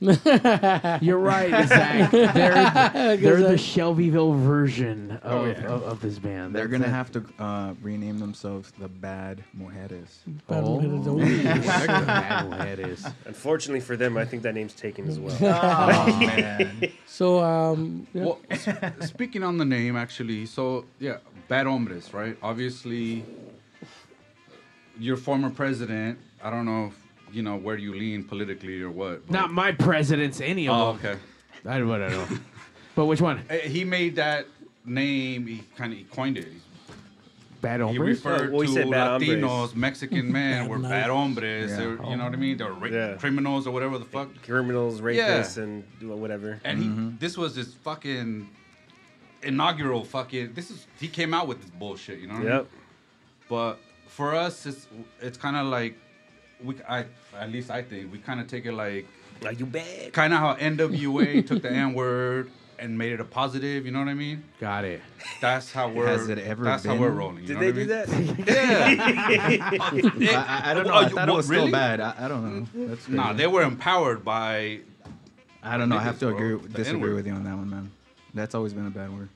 You're 1.00 1.18
right, 1.18 1.66
Zach. 1.66 2.12
They're, 2.12 3.16
they're 3.16 3.42
the 3.42 3.58
Shelbyville 3.58 4.32
version 4.34 5.10
of, 5.24 5.32
Oh, 5.32 5.44
yeah. 5.46 5.54
of, 5.66 5.82
of 5.82 6.00
this 6.00 6.20
band. 6.20 6.54
They're 6.54 6.68
That's 6.68 6.82
gonna 6.82 6.92
it. 6.92 6.96
have 6.96 7.10
to 7.12 7.24
uh, 7.42 7.74
rename 7.82 8.20
themselves 8.20 8.70
the 8.78 8.86
Bad 8.86 9.42
Mujeres. 9.58 10.18
Bad 10.46 10.62
Oh. 10.62 10.78
Hombres. 10.80 11.04
Bad 12.06 12.46
Mujeres. 12.48 13.12
Unfortunately 13.24 13.80
for 13.80 13.96
them, 13.96 14.16
I 14.16 14.24
think 14.24 14.44
that 14.44 14.54
name's 14.54 14.74
taken 14.74 15.08
as 15.08 15.18
well. 15.18 15.36
Oh 15.42 16.16
man. 16.20 16.92
So 17.06 17.40
um, 17.42 18.06
yeah. 18.14 18.22
Well, 18.24 18.38
s- 18.50 18.68
speaking 19.08 19.42
on 19.42 19.58
the 19.58 19.64
name, 19.64 19.96
actually, 19.96 20.46
so 20.46 20.84
yeah, 21.00 21.16
Bad 21.48 21.66
Hombres, 21.66 22.14
right? 22.14 22.36
Obviously, 22.40 23.24
your 24.98 25.16
former 25.16 25.50
president. 25.50 26.18
I 26.42 26.50
don't 26.50 26.64
know, 26.66 26.86
if, 26.86 27.34
you 27.34 27.42
know, 27.42 27.56
where 27.56 27.76
you 27.76 27.94
lean 27.94 28.24
politically 28.24 28.80
or 28.82 28.90
what. 28.90 29.26
but- 29.26 29.32
Not 29.32 29.52
my 29.52 29.72
presidents, 29.72 30.40
any 30.40 30.68
of 30.68 30.74
Oh, 30.76 30.92
them. 30.96 31.12
okay. 31.12 31.20
I 31.66 31.78
don't 31.78 31.88
know. 31.88 32.26
but 32.94 33.06
which 33.06 33.20
one? 33.20 33.42
Eh, 33.50 33.68
He 33.68 33.84
made 33.84 34.16
that 34.16 34.46
name. 34.84 35.46
He 35.46 35.62
kind 35.76 35.92
of 35.92 36.10
coined 36.10 36.38
it. 36.38 36.48
Bad 37.60 37.80
He 37.80 37.86
hombres? 37.86 38.24
referred 38.24 38.52
well, 38.52 38.60
he 38.60 38.68
to 38.68 38.72
said 38.72 38.90
bad 38.90 39.20
Latinos, 39.20 39.48
hombres. 39.48 39.74
Mexican 39.74 40.30
men, 40.40 40.68
were 40.68 40.78
Bad 40.78 40.90
bad 40.90 41.10
hombres. 41.10 41.70
Yeah. 41.72 41.76
They're, 41.76 41.90
you 41.90 42.16
know 42.16 42.24
what 42.24 42.32
I 42.32 42.36
mean? 42.36 42.56
They're 42.56 42.72
ra- 42.72 42.86
Yeah. 42.88 43.14
criminals 43.14 43.66
or 43.66 43.72
whatever 43.72 43.98
the 43.98 44.04
fuck. 44.04 44.28
Criminals, 44.44 45.00
rapists, 45.00 45.56
Yeah. 45.56 45.62
and 45.64 45.84
whatever. 46.20 46.60
And 46.64 46.78
he, 46.82 47.16
this 47.18 47.36
was 47.36 47.56
his 47.56 47.74
fucking 47.74 48.48
inaugural 49.42 50.04
fucking. 50.04 50.52
This 50.54 50.70
is 50.70 50.86
he 51.00 51.08
came 51.08 51.34
out 51.34 51.48
with 51.48 51.60
this 51.60 51.70
bullshit. 51.70 52.20
You 52.20 52.28
know 52.28 52.34
what 52.34 52.40
I 52.42 52.44
mean? 52.44 52.52
Yep. 52.52 52.66
But 53.48 53.80
for 54.18 54.34
us, 54.34 54.66
it's 54.66 54.88
it's 55.20 55.38
kind 55.38 55.56
of 55.56 55.66
like 55.66 55.94
we. 56.62 56.74
I 56.88 57.04
at 57.38 57.52
least 57.52 57.70
I 57.70 57.82
think 57.82 58.10
we 58.12 58.18
kind 58.18 58.40
of 58.40 58.48
take 58.48 58.66
it 58.66 58.72
like 58.72 59.06
Are 59.46 59.52
you 59.52 59.64
bad? 59.64 60.12
kind 60.12 60.32
of 60.34 60.40
how 60.40 60.54
NWA 60.56 61.46
took 61.48 61.62
the 61.62 61.70
N 61.70 61.94
word 61.94 62.50
and 62.80 62.98
made 62.98 63.12
it 63.12 63.20
a 63.20 63.24
positive. 63.24 63.86
You 63.86 63.92
know 63.92 64.00
what 64.00 64.08
I 64.08 64.14
mean? 64.14 64.42
Got 64.58 64.84
it. 64.84 65.00
That's 65.40 65.70
how 65.70 65.88
we're. 65.88 66.08
Has 66.08 66.28
it 66.28 66.38
ever 66.38 66.64
That's 66.64 66.84
how 66.84 66.94
been? 66.94 67.00
we're 67.02 67.10
rolling. 67.10 67.42
You 67.42 67.46
Did 67.46 67.54
know 67.54 67.60
they 67.60 67.86
what 67.86 68.06
do 68.06 68.24
mean? 68.26 68.44
that? 68.44 70.18
Yeah. 70.18 70.40
I, 70.48 70.64
I- 70.66 70.70
I 70.72 70.74
don't 70.74 70.86
know. 70.88 70.94
Oh, 70.94 70.96
I 71.04 71.08
thought 71.08 71.28
it 71.28 71.30
what, 71.30 71.36
was 71.36 71.46
still 71.46 71.70
bad. 71.70 72.00
I, 72.00 72.14
I 72.18 72.26
don't 72.26 72.42
know. 72.74 72.88
That's 72.88 73.08
Nah, 73.08 73.32
they 73.34 73.46
were 73.46 73.62
empowered 73.62 74.24
by. 74.24 74.80
I 75.62 75.76
don't 75.78 75.88
know. 75.88 75.96
I 75.96 76.02
have 76.02 76.18
to 76.20 76.26
bro. 76.26 76.36
agree, 76.36 76.68
disagree 76.72 77.02
N-word. 77.02 77.14
with 77.14 77.26
you 77.28 77.34
on 77.34 77.44
that 77.44 77.56
one, 77.56 77.70
man. 77.70 77.90
That's 78.34 78.56
always 78.56 78.72
been 78.74 78.86
a 78.86 78.90
bad 78.90 79.12
word. 79.16 79.28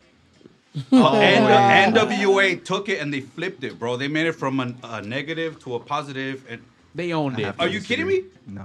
Oh, 0.93 1.15
and 1.17 1.95
NWA 1.95 2.65
took 2.65 2.89
it 2.89 3.01
and 3.01 3.13
they 3.13 3.21
flipped 3.21 3.63
it, 3.65 3.79
bro. 3.79 3.97
They 3.97 4.09
made 4.09 4.27
it 4.27 4.33
from 4.33 4.59
a, 4.61 4.75
a 4.85 5.03
negative 5.03 5.59
to 5.65 5.75
a. 5.77 5.81
And 6.49 6.63
They 6.95 7.13
owned 7.13 7.37
I 7.37 7.41
it. 7.41 7.45
have 7.45 7.57
to 7.59 7.63
Are 7.63 7.69
you 7.69 7.81
kidding 7.81 8.07
disagree. 8.07 8.31
me? 8.47 8.55
No, 8.55 8.65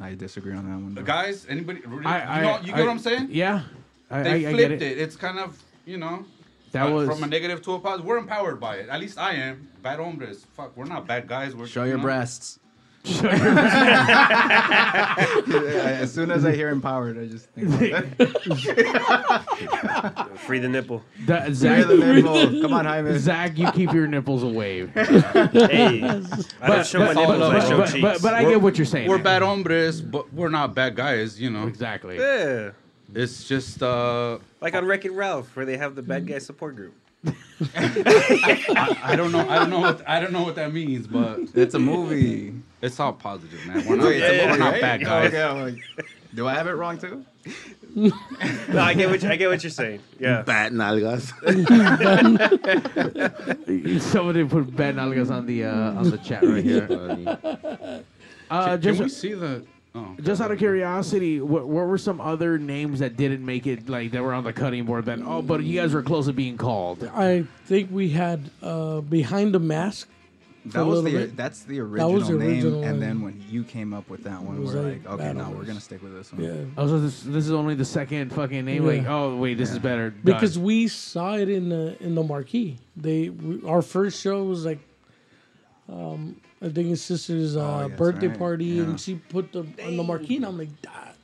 I 0.00 0.14
disagree 0.14 0.54
on 0.54 0.64
that 0.68 0.74
one. 0.76 0.94
bro. 0.94 1.02
guys, 1.04 1.46
anybody? 1.48 1.80
Really, 1.86 2.04
I, 2.06 2.36
you 2.36 2.42
know, 2.42 2.50
I- 2.52 2.60
you 2.60 2.66
get 2.66 2.76
I- 2.76 2.80
what 2.80 2.88
I'm 2.90 2.98
saying? 2.98 3.28
Yeah. 3.30 3.62
I, 4.10 4.22
They 4.22 4.30
I, 4.30 4.34
I 4.34 4.40
get 4.40 4.52
flipped 4.54 4.82
it. 4.82 4.92
it. 4.92 4.98
It's 4.98 5.16
kind 5.16 5.38
of 5.38 5.60
you 5.86 5.96
know. 5.98 6.24
That 6.72 6.86
uh, 6.86 6.90
was 6.92 7.08
from 7.08 7.24
a 7.24 7.26
negative 7.26 7.62
to 7.62 7.72
a 7.74 7.80
positive. 7.80 8.06
We're 8.06 8.18
empowered 8.18 8.60
by 8.60 8.76
it. 8.76 8.88
At 8.88 9.00
least 9.00 9.18
I 9.18 9.32
am. 9.34 9.68
Bad 9.82 9.98
hombres. 9.98 10.46
Fuck, 10.56 10.76
we're 10.76 10.84
not 10.84 11.04
bad 11.04 11.26
guys. 11.26 11.54
We're 11.56 11.66
Show 11.66 11.82
you 11.82 11.88
your 11.90 11.96
know? 11.98 12.04
breasts. 12.04 12.59
Show 13.04 13.30
your 13.30 13.58
as 16.00 16.12
soon 16.12 16.30
as 16.30 16.44
I 16.44 16.52
hear 16.52 16.68
empowered, 16.68 17.18
I 17.18 17.26
just 17.26 17.46
think. 17.50 17.70
Free 20.40 20.58
the 20.58 20.68
nipple. 20.68 21.02
That, 21.26 21.46
Free 21.46 21.54
Zach, 21.54 21.86
the 21.86 21.96
nipple. 21.96 22.60
Come 22.60 22.74
on, 22.74 22.84
Jaime. 22.84 23.16
Zach, 23.18 23.56
you 23.56 23.70
keep 23.72 23.92
your 23.92 24.06
nipples 24.06 24.42
away. 24.42 24.90
Hey, 25.70 26.02
I 26.60 26.68
don't 26.68 26.86
show 26.86 26.98
my 27.00 27.14
but, 27.14 27.20
nipples. 27.20 27.42
I 27.42 27.68
show 27.68 27.76
but, 27.78 27.88
cheeks. 27.90 28.02
but, 28.02 28.22
but 28.22 28.34
I 28.34 28.42
We're- 28.42 28.54
get 28.54 28.62
what 28.62 28.76
you're 28.76 28.84
saying. 28.84 29.08
We're 29.08 29.18
bad 29.18 29.42
hombres, 29.42 30.00
but 30.02 30.32
we're 30.34 30.48
not 30.50 30.74
bad 30.74 30.94
guys. 30.96 31.40
You 31.40 31.50
know. 31.50 31.66
Exactly. 31.66 32.18
yeah, 32.18 32.70
It's 33.14 33.44
just 33.44 33.82
uh. 33.82 34.38
like 34.60 34.74
on 34.74 34.84
Wreck 34.84 35.04
It 35.04 35.12
Ralph, 35.12 35.54
where 35.56 35.64
they 35.64 35.76
have 35.76 35.94
the 35.94 36.02
bad 36.02 36.26
guy 36.26 36.38
support 36.38 36.76
group. 36.76 36.94
I, 37.74 38.96
I 39.02 39.16
don't 39.16 39.32
know. 39.32 39.46
I 39.48 39.58
don't 39.58 39.70
know. 39.70 39.80
What, 39.80 40.08
I 40.08 40.20
don't 40.20 40.32
know 40.32 40.42
what 40.42 40.56
that 40.56 40.72
means, 40.72 41.06
but 41.06 41.40
It's 41.54 41.74
a 41.74 41.78
movie. 41.78 42.54
It's 42.82 42.98
all 42.98 43.12
positive, 43.12 43.64
man. 43.66 43.86
We're 43.86 43.96
not, 43.96 44.06
Wait, 44.06 44.22
it's 44.22 44.30
a 44.32 44.38
we're 44.44 44.46
movie, 44.48 44.58
not 44.58 44.72
right? 44.72 44.80
bad 44.80 45.00
guys. 45.02 45.28
Okay, 45.28 45.42
I'm 45.42 45.60
like, 45.74 45.84
do 46.34 46.48
I 46.48 46.54
have 46.54 46.66
it 46.66 46.72
wrong 46.72 46.98
too? 46.98 47.24
No, 47.96 48.78
I 48.78 48.94
get 48.94 49.10
what 49.10 49.20
you, 49.20 49.28
I 49.28 49.34
get 49.34 49.48
what 49.48 49.64
you're 49.64 49.70
saying. 49.70 49.98
Yeah. 50.20 50.42
Bat 50.42 50.70
nalgas. 50.72 51.32
Somebody 54.02 54.44
put 54.44 54.76
bad 54.76 54.94
nalgas 54.94 55.28
on 55.30 55.46
the 55.46 55.64
uh, 55.64 55.94
on 55.94 56.08
the 56.10 56.18
chat 56.18 56.44
right 56.44 56.62
here. 56.62 56.86
Uh, 58.48 58.66
Can, 58.76 58.80
just 58.82 58.96
can 58.98 59.04
we 59.04 59.08
see 59.10 59.34
the? 59.34 59.64
Oh, 59.92 60.14
just 60.22 60.40
out 60.40 60.52
of 60.52 60.58
curiosity, 60.58 61.40
what, 61.40 61.66
what 61.66 61.86
were 61.88 61.98
some 61.98 62.20
other 62.20 62.58
names 62.58 63.00
that 63.00 63.16
didn't 63.16 63.44
make 63.44 63.66
it 63.66 63.88
like 63.88 64.12
that 64.12 64.22
were 64.22 64.34
on 64.34 64.44
the 64.44 64.52
cutting 64.52 64.84
board? 64.84 65.04
Then, 65.04 65.24
oh, 65.26 65.42
but 65.42 65.64
you 65.64 65.80
guys 65.80 65.92
were 65.92 66.02
close 66.02 66.26
to 66.26 66.32
being 66.32 66.56
called. 66.56 67.02
I 67.12 67.44
think 67.66 67.90
we 67.90 68.10
had 68.10 68.50
uh, 68.62 69.00
behind 69.00 69.52
the 69.52 69.58
mask. 69.58 70.08
For 70.70 70.78
That 70.78 70.86
was 70.86 71.02
the 71.04 71.10
bit. 71.10 71.36
that's 71.36 71.62
the 71.62 71.76
That 71.78 71.82
original, 71.84 72.12
was 72.12 72.28
the 72.28 72.34
name, 72.34 72.50
original 72.50 72.82
and 72.84 73.02
then 73.02 73.22
when 73.22 73.44
you 73.48 73.64
came 73.64 73.92
up 73.92 74.08
with 74.08 74.24
that 74.24 74.40
one, 74.42 74.64
we're 74.64 74.72
like 74.74 75.04
like, 75.04 75.06
okay, 75.14 75.22
Bad 75.24 75.36
no, 75.36 75.50
we're 75.50 75.64
gonna 75.64 75.80
stick 75.80 76.02
with 76.02 76.14
this 76.14 76.32
one. 76.32 76.42
Yeah. 76.42 76.64
Oh, 76.76 76.86
so 76.86 77.00
this 77.00 77.22
this 77.22 77.44
is 77.46 77.52
only 77.52 77.74
the 77.74 77.84
second 77.84 78.32
fucking 78.32 78.64
name. 78.64 78.82
Yeah. 78.84 78.88
Like, 78.98 79.06
oh 79.06 79.36
wait, 79.36 79.54
this 79.58 79.70
is 79.70 79.78
better. 79.78 80.10
Done. 80.10 80.20
because 80.24 80.58
we 80.58 80.88
saw 80.88 81.34
it 81.36 81.48
in 81.48 81.68
the 81.68 81.96
in 82.02 82.14
the 82.14 82.22
marquee. 82.22 82.78
They 82.96 83.28
we, 83.30 83.62
our 83.66 83.82
first 83.82 84.20
show 84.22 84.42
was 84.44 84.64
like, 84.64 84.78
um, 85.88 86.40
I 86.62 86.68
think 86.68 86.88
his 86.88 87.02
sister's 87.02 87.56
uh, 87.56 87.60
Oh, 87.84 87.86
yes, 87.88 87.98
birthday 87.98 88.28
right. 88.28 88.38
party, 88.38 88.64
Yeah. 88.66 88.82
and 88.84 89.00
she 89.00 89.14
put 89.16 89.52
the 89.52 89.60
on 89.84 89.96
the 89.96 90.02
marquee, 90.04 90.36
and 90.36 90.46
I'm 90.46 90.58
like, 90.58 90.68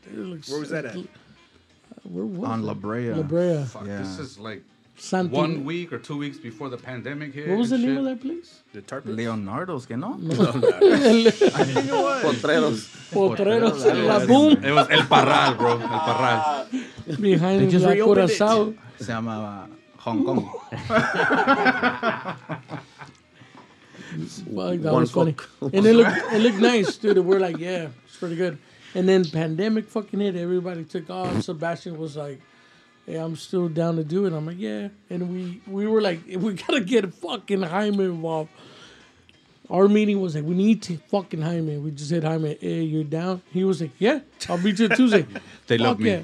it 0.06 0.16
looks. 0.18 0.50
Where 0.50 0.60
was 0.60 0.70
that 0.70 0.84
at? 0.86 0.94
cl- 0.94 1.06
Where 2.04 2.24
was 2.24 2.48
On 2.48 2.60
it? 2.60 2.64
La 2.64 2.74
Brea. 2.74 3.12
La 3.12 3.22
Brea. 3.22 3.64
fuck, 3.64 3.86
Yeah. 3.86 3.98
this 3.98 4.18
is 4.18 4.38
like 4.38 4.62
Santi- 4.98 5.34
one 5.34 5.64
week 5.64 5.92
or 5.92 5.98
two 5.98 6.16
weeks 6.16 6.38
before 6.38 6.68
the 6.70 6.76
pandemic 6.78 7.34
hit. 7.34 7.48
What 7.48 7.58
was 7.58 7.70
the 7.70 7.76
and 7.76 7.84
name 7.84 7.98
of 7.98 8.04
that 8.06 8.20
place? 8.20 8.62
The 8.72 8.80
tar 8.82 9.00
pits? 9.02 9.14
Leonardo's, 9.16 9.84
que 9.86 9.96
no? 9.96 10.14
Potreros. 12.24 12.88
Potreros, 13.12 13.12
Potreros, 13.12 13.84
La 14.06 14.18
yeah. 14.18 14.26
Boom, 14.26 14.64
It 14.64 14.72
was 14.72 14.88
El 14.90 15.02
Parral, 15.02 15.56
bro. 15.58 15.72
El 15.72 15.88
Parral. 15.88 16.66
behind 17.20 17.60
They 17.60 17.68
just 17.68 17.84
La 17.84 17.92
reopened 17.92 18.30
it. 18.30 18.38
Curazao. 18.38 18.74
Se 18.98 19.12
llama 19.12 19.68
Hong 19.98 20.24
Kong. 20.24 20.50
Fuck, 24.16 24.80
that 24.80 24.92
One 24.92 25.00
was 25.02 25.10
funny. 25.10 25.34
And 25.60 25.84
it 25.86 25.94
looked 25.94 26.16
it 26.32 26.40
looked 26.40 26.58
nice, 26.58 26.96
dude. 26.96 27.18
We're 27.18 27.40
like, 27.40 27.58
yeah, 27.58 27.88
it's 28.06 28.16
pretty 28.16 28.36
good. 28.36 28.58
And 28.94 29.06
then 29.08 29.24
pandemic 29.26 29.88
fucking 29.88 30.20
hit. 30.20 30.36
Everybody 30.36 30.84
took 30.84 31.10
off. 31.10 31.42
Sebastian 31.42 31.98
was 31.98 32.16
like, 32.16 32.40
"Hey, 33.06 33.16
I'm 33.16 33.36
still 33.36 33.68
down 33.68 33.96
to 33.96 34.04
do 34.04 34.26
it." 34.26 34.32
I'm 34.32 34.44
like, 34.46 34.58
"Yeah." 34.58 34.88
And 35.10 35.32
we 35.32 35.60
we 35.66 35.86
were 35.86 36.00
like, 36.02 36.20
"We 36.36 36.54
gotta 36.54 36.80
get 36.80 37.12
fucking 37.14 37.62
Jaime 37.62 38.04
involved." 38.04 38.50
Our 39.68 39.88
meeting 39.88 40.20
was 40.20 40.34
like, 40.36 40.44
"We 40.44 40.54
need 40.54 40.82
to 40.82 40.96
fucking 41.08 41.42
Jaime." 41.42 41.78
We 41.78 41.90
just 41.90 42.10
said, 42.10 42.22
"Jaime, 42.22 42.50
eh, 42.52 42.56
hey, 42.60 42.82
you're 42.82 43.02
down." 43.04 43.42
He 43.52 43.64
was 43.64 43.80
like, 43.80 43.90
"Yeah, 43.98 44.20
I'll 44.48 44.58
meet 44.58 44.78
you 44.78 44.88
Tuesday." 44.88 45.26
They 45.66 45.78
love 45.78 45.98
me. 45.98 46.10
yeah. 46.10 46.22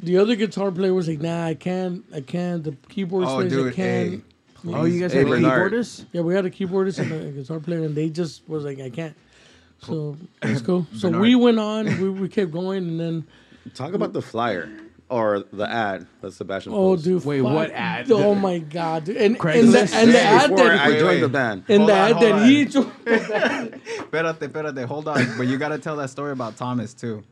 The 0.00 0.18
other 0.18 0.36
guitar 0.36 0.70
player 0.70 0.92
was 0.92 1.08
like, 1.08 1.20
"Nah, 1.20 1.46
I 1.46 1.54
can't. 1.54 2.04
I 2.14 2.20
can't." 2.20 2.62
The 2.62 2.72
keyboard 2.90 3.24
Oh, 3.26 3.36
players, 3.36 3.52
I 3.54 3.70
can't. 3.72 4.22
hey, 4.64 4.72
oh, 4.74 4.84
you 4.84 5.00
guys 5.00 5.12
Hey, 5.14 5.20
have 5.20 5.28
Bernard. 5.28 5.72
keyboardists. 5.72 6.04
Yeah, 6.12 6.20
we 6.20 6.34
had 6.34 6.44
a 6.44 6.50
keyboardist 6.50 6.98
and 6.98 7.10
a 7.12 7.30
guitar 7.32 7.58
player, 7.60 7.82
and 7.84 7.94
they 7.94 8.10
just 8.10 8.46
was 8.48 8.64
like, 8.64 8.78
I 8.80 8.90
can't. 8.90 9.16
So 9.80 10.16
that's 10.42 10.60
cool. 10.60 10.86
So 10.94 11.08
Bernard. 11.08 11.22
we 11.22 11.34
went 11.36 11.58
on, 11.58 11.86
we, 12.02 12.10
we 12.10 12.28
kept 12.28 12.50
going, 12.52 12.86
and 12.86 13.00
then 13.00 13.26
Talk 13.74 13.94
about 13.94 14.12
the 14.12 14.22
flyer 14.22 14.68
or 15.10 15.40
the 15.52 15.68
ad 15.70 16.06
that 16.20 16.32
Sebastian. 16.32 16.72
oh, 16.72 16.94
posted. 16.94 17.04
dude, 17.14 17.24
Wait, 17.24 17.42
fuck. 17.42 17.52
what 17.54 17.70
ad? 17.70 18.10
Oh 18.12 18.34
my 18.34 18.58
god, 18.58 19.04
dude. 19.04 19.16
and 19.16 19.24
and 19.26 19.34
the, 19.36 19.38
Craigslist? 19.38 19.92
and 19.94 20.10
the 20.14 20.20
ad 20.20 20.50
before 20.50 20.66
that 20.68 20.80
I 20.80 20.90
joined 20.92 21.06
wait. 21.06 21.20
the 21.20 21.28
band. 21.28 21.64
and 21.68 21.78
Hold 21.78 21.88
the 21.90 21.94
on, 21.94 22.10
ad 22.10 22.20
that 22.22 22.32
on. 22.32 22.48
he 22.48 22.64
joined. 22.64 22.92
Espérate, 23.06 24.38
espérate, 24.38 24.84
hold 24.84 25.08
on. 25.08 25.36
But 25.36 25.46
you 25.46 25.56
gotta 25.58 25.78
tell 25.78 25.96
that 25.96 26.10
story 26.10 26.32
about 26.32 26.56
Thomas 26.56 26.94
too. 26.94 27.24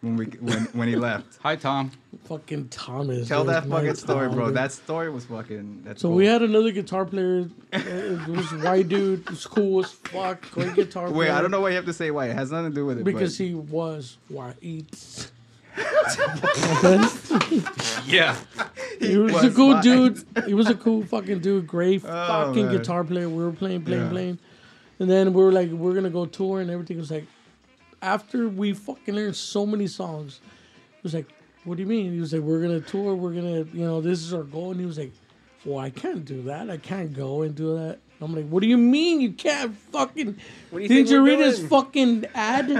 When 0.00 0.16
we 0.16 0.24
when 0.26 0.62
when 0.72 0.88
he 0.88 0.96
left. 0.96 1.38
Hi, 1.42 1.54
Tom. 1.54 1.92
fucking 2.24 2.70
Thomas. 2.70 3.28
Tell 3.28 3.44
that 3.44 3.66
fucking 3.66 3.94
story, 3.94 4.26
God, 4.26 4.34
bro. 4.34 4.46
dude. 4.46 4.56
That 4.56 4.72
story 4.72 5.10
was 5.10 5.26
fucking. 5.26 5.82
That's 5.84 6.00
So 6.02 6.08
cool. 6.08 6.16
we 6.16 6.26
had 6.26 6.42
another 6.42 6.72
guitar 6.72 7.04
player. 7.04 7.48
uh, 7.72 7.78
It 7.78 8.26
was 8.26 8.52
white 8.64 8.88
dude. 8.88 9.20
It 9.20 9.30
was 9.30 9.46
cool 9.46 9.84
as 9.84 9.92
fuck. 9.92 10.50
Great 10.50 10.74
guitar 10.74 11.06
player. 11.06 11.16
Wait, 11.18 11.30
I 11.30 11.40
don't 11.40 11.52
know 11.52 11.60
why 11.60 11.68
you 11.68 11.76
have 11.76 11.84
to 11.86 11.92
say 11.92 12.10
white. 12.10 12.30
It 12.30 12.34
has 12.36 12.50
nothing 12.50 12.70
to 12.70 12.74
do 12.74 12.84
with 12.84 12.98
it. 12.98 13.04
Because 13.04 13.38
but- 13.38 13.44
he 13.46 13.54
was 13.54 14.16
white. 14.28 15.28
Yeah. 18.06 18.36
He 18.98 19.16
was, 19.16 19.32
was 19.32 19.44
a 19.44 19.50
cool 19.50 19.74
white. 19.74 19.82
dude. 19.82 20.24
He 20.46 20.54
was 20.54 20.68
a 20.68 20.74
cool 20.74 21.04
fucking 21.04 21.40
dude. 21.40 21.66
Great 21.66 22.02
Oh, 22.04 22.08
fucking 22.08 22.66
man. 22.66 22.76
guitar 22.76 23.04
player. 23.04 23.28
We 23.28 23.42
were 23.44 23.52
playing, 23.52 23.82
playing, 23.84 24.02
Yeah. 24.04 24.10
playing. 24.10 24.38
And 24.98 25.10
then 25.10 25.32
we 25.32 25.42
were 25.42 25.52
like, 25.52 25.70
we're 25.70 25.94
gonna 25.94 26.10
go 26.10 26.26
tour 26.26 26.60
and 26.60 26.70
everything. 26.70 26.96
It 26.98 27.00
was 27.00 27.10
like, 27.10 27.26
after 28.00 28.48
we 28.48 28.72
fucking 28.72 29.14
learned 29.14 29.36
so 29.36 29.64
many 29.66 29.86
songs, 29.86 30.40
it 30.98 31.02
was 31.02 31.14
like, 31.14 31.28
what 31.64 31.76
do 31.76 31.82
you 31.82 31.88
mean? 31.88 32.12
He 32.12 32.20
was 32.20 32.32
like, 32.32 32.42
we're 32.42 32.60
gonna 32.60 32.80
tour. 32.80 33.14
We're 33.14 33.32
gonna, 33.32 33.64
you 33.72 33.84
know, 33.84 34.00
this 34.00 34.20
is 34.20 34.34
our 34.34 34.42
goal. 34.44 34.72
And 34.72 34.80
he 34.80 34.86
was 34.86 34.98
like, 34.98 35.12
well, 35.64 35.78
I 35.78 35.90
can't 35.90 36.24
do 36.24 36.42
that. 36.42 36.70
I 36.70 36.76
can't 36.76 37.12
go 37.14 37.42
and 37.42 37.54
do 37.54 37.76
that. 37.76 37.98
I'm 38.22 38.34
like, 38.34 38.48
what 38.48 38.62
do 38.62 38.68
you 38.68 38.78
mean 38.78 39.20
you 39.20 39.32
can't 39.32 39.74
fucking? 39.74 40.36
What 40.70 40.78
do 40.78 40.82
you 40.82 40.88
Did 40.88 40.94
think 40.94 41.10
you 41.10 41.22
we're 41.22 41.28
read 41.28 41.40
his 41.40 41.66
fucking 41.66 42.26
ad? 42.34 42.70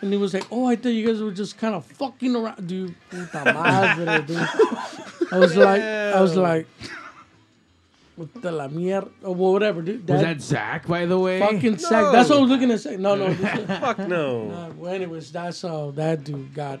And 0.00 0.12
he 0.12 0.16
was 0.18 0.34
like, 0.34 0.46
oh, 0.50 0.66
I 0.66 0.76
thought 0.76 0.90
you 0.90 1.06
guys 1.06 1.20
were 1.20 1.32
just 1.32 1.58
kind 1.58 1.74
of 1.74 1.84
fucking 1.84 2.34
around, 2.34 2.66
dude. 2.66 2.94
Puta 3.10 3.44
madre, 3.52 4.22
dude. 4.26 4.36
I 5.32 5.38
was 5.38 5.56
like, 5.56 5.82
I 5.82 6.20
was 6.20 6.36
like, 6.36 6.66
puta 8.16 8.50
la 8.50 8.68
mierda, 8.68 9.10
or 9.22 9.34
whatever, 9.34 9.82
dude. 9.82 10.08
Was 10.08 10.20
that 10.20 10.40
Zach, 10.40 10.86
by 10.86 11.06
the 11.06 11.18
way? 11.18 11.40
fucking 11.40 11.78
sack? 11.78 12.12
That's 12.12 12.28
what 12.28 12.38
I 12.38 12.40
was 12.42 12.50
looking 12.50 12.68
to 12.68 12.78
say. 12.78 12.96
No, 12.96 13.14
no. 13.14 13.34
Fuck 13.80 13.98
no. 14.00 14.44
Nah, 14.48 14.68
well, 14.76 14.92
anyways, 14.92 15.32
that's 15.32 15.62
how 15.62 15.90
that 15.92 16.24
dude 16.24 16.52
got, 16.54 16.80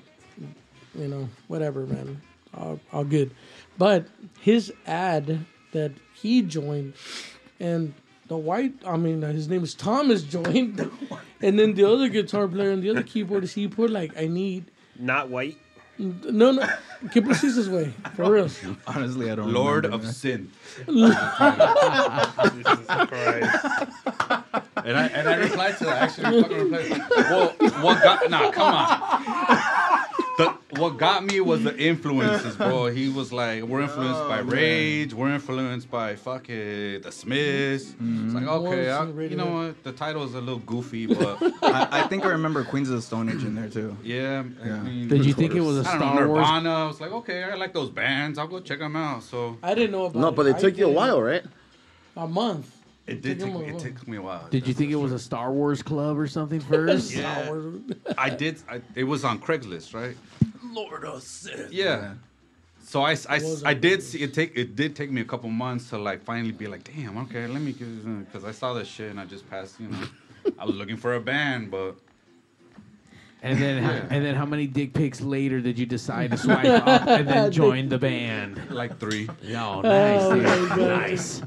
you 0.94 1.08
know, 1.08 1.28
whatever, 1.48 1.86
man. 1.86 2.20
All, 2.54 2.78
all 2.92 3.04
good. 3.04 3.30
But 3.78 4.06
his 4.40 4.72
ad 4.86 5.46
that 5.72 5.92
he 6.14 6.42
joined, 6.42 6.92
and 7.58 7.94
the 8.32 8.38
white, 8.38 8.72
I 8.86 8.96
mean, 8.96 9.22
uh, 9.22 9.30
his 9.30 9.46
name 9.46 9.62
is 9.62 9.74
Thomas 9.74 10.22
joined, 10.22 10.80
and 11.42 11.58
then 11.58 11.74
the 11.74 11.84
other 11.84 12.08
guitar 12.08 12.48
player 12.48 12.70
and 12.70 12.82
the 12.82 12.88
other 12.88 13.02
keyboardist, 13.02 13.52
he 13.52 13.68
put 13.68 13.90
like, 13.90 14.16
I 14.18 14.26
need, 14.26 14.64
Not 14.98 15.28
white. 15.28 15.58
no, 15.98 16.50
no, 16.52 16.66
keep 17.12 17.12
que 17.12 17.20
precisas, 17.22 17.68
way, 17.68 17.92
for 18.16 18.32
real. 18.32 18.48
honestly, 18.86 19.30
I 19.30 19.34
don't. 19.34 19.52
Lord 19.52 19.84
of 19.84 20.02
man. 20.02 20.12
Sin. 20.12 20.50
Jesus 20.86 21.14
Christ. 23.10 23.52
And 24.84 24.96
I 24.96 25.06
and 25.12 25.28
I 25.28 25.34
replied 25.36 25.76
to 25.78 25.84
that. 25.84 26.02
Actually, 26.02 26.42
fucking 26.42 26.70
replied. 26.70 27.02
Well, 27.30 27.48
what 27.84 28.02
got? 28.02 28.30
Nah, 28.30 28.50
come 28.50 28.74
on. 28.74 28.88
The, 30.38 30.56
what 30.78 30.96
got 30.96 31.24
me 31.24 31.40
was 31.40 31.62
the 31.62 31.76
influences, 31.76 32.56
bro. 32.56 32.86
He 32.92 33.08
was 33.08 33.32
like, 33.32 33.62
we're 33.64 33.82
influenced 33.82 34.20
by 34.28 34.40
oh, 34.40 34.44
Rage. 34.44 35.12
We're 35.12 35.30
influenced 35.30 35.90
by 35.90 36.16
fucking 36.16 37.02
the 37.02 37.12
Smiths. 37.12 37.84
It's 37.84 37.92
mm-hmm. 37.92 38.34
like, 38.36 38.46
okay, 38.46 38.90
I, 38.90 39.04
you 39.04 39.36
know 39.36 39.52
what? 39.66 39.84
The 39.84 39.92
title 39.92 40.24
is 40.24 40.34
a 40.34 40.40
little 40.40 40.60
goofy, 40.60 41.06
but 41.14 41.42
I, 41.62 41.88
I 41.90 42.06
think 42.08 42.24
I 42.24 42.30
remember 42.30 42.64
Queens 42.64 42.88
of 42.88 42.96
the 42.96 43.02
Stone 43.02 43.28
Age 43.28 43.44
in 43.44 43.54
there 43.54 43.68
too. 43.68 43.96
yeah. 44.02 44.42
I 44.62 44.66
Yeah. 44.66 44.80
mean, 44.82 45.08
Did 45.08 45.24
you 45.26 45.34
think 45.34 45.54
it 45.54 45.60
was 45.60 45.84
a 45.86 45.88
I 45.88 45.92
don't 45.92 46.00
know, 46.00 46.14
Star 46.14 46.28
Wars? 46.28 46.38
Nirvana. 46.38 46.74
I 46.74 46.86
was 46.86 47.00
like, 47.00 47.12
okay, 47.12 47.44
I 47.44 47.54
like 47.54 47.74
those 47.74 47.90
bands. 47.90 48.38
I'll 48.38 48.46
go 48.48 48.60
check 48.60 48.78
them 48.78 48.96
out. 48.96 49.22
So 49.22 49.58
I 49.62 49.74
didn't 49.74 49.92
know 49.92 50.06
about 50.06 50.18
No, 50.20 50.28
it. 50.28 50.34
but 50.36 50.46
it 50.46 50.56
I 50.56 50.58
took 50.58 50.78
you 50.78 50.86
a 50.86 50.92
while, 50.92 51.20
right? 51.20 51.44
A 52.16 52.26
month. 52.26 52.81
It 53.06 53.20
did 53.22 53.40
took 53.40 53.48
take 53.48 53.56
me. 53.58 53.64
a 53.64 53.68
It 53.68 53.72
while. 53.72 53.80
took 53.80 54.08
me 54.08 54.16
a 54.16 54.22
while. 54.22 54.48
Did 54.50 54.66
you 54.68 54.74
think 54.74 54.90
it 54.92 54.96
was 54.96 55.12
a 55.12 55.18
Star 55.18 55.52
Wars 55.52 55.82
club 55.82 56.18
or 56.18 56.26
something 56.26 56.60
first? 56.72 57.12
Yeah. 57.16 57.52
I 58.18 58.30
did. 58.30 58.58
I, 58.68 58.80
it 58.94 59.04
was 59.04 59.24
on 59.24 59.38
Craigslist, 59.40 59.94
right? 59.94 60.16
Lord 60.64 61.04
of 61.04 61.22
Sin. 61.22 61.68
Yeah. 61.70 62.14
So 62.84 63.02
I, 63.02 63.12
I, 63.28 63.38
Was 63.38 63.64
I 63.64 63.72
on 63.74 63.80
did 63.80 64.02
see 64.02 64.18
it 64.22 64.34
take 64.34 64.56
it 64.56 64.74
did 64.76 64.94
take 64.96 65.10
me 65.10 65.20
a 65.20 65.24
couple 65.24 65.48
months 65.48 65.88
to 65.90 65.98
like 65.98 66.22
finally 66.24 66.52
be 66.52 66.66
like 66.66 66.84
damn 66.84 67.16
okay 67.18 67.46
let 67.46 67.62
me 67.62 67.72
because 67.72 68.44
I 68.44 68.50
saw 68.52 68.74
this 68.74 68.88
shit 68.88 69.10
and 69.10 69.18
I 69.20 69.24
just 69.24 69.48
passed 69.48 69.78
you 69.80 69.88
know 69.88 70.04
I 70.58 70.64
was 70.66 70.74
looking 70.74 70.96
for 70.96 71.14
a 71.14 71.20
band 71.20 71.70
but 71.70 71.94
And 73.42 73.58
then, 73.60 73.82
and 74.10 74.24
then, 74.24 74.34
how 74.34 74.44
many 74.46 74.66
dick 74.66 74.92
pics 74.94 75.20
later 75.20 75.60
did 75.60 75.78
you 75.78 75.86
decide 75.86 76.30
to 76.32 76.36
swipe 76.36 76.66
up 76.86 77.06
and 77.08 77.26
then 77.26 77.50
join 77.50 77.88
the 77.88 77.98
band? 77.98 78.60
like 78.70 78.98
three 78.98 79.28
No, 79.44 79.80
nice, 79.80 80.20
Oh 80.22 80.34
dude. 80.76 80.88
nice. 80.88 81.42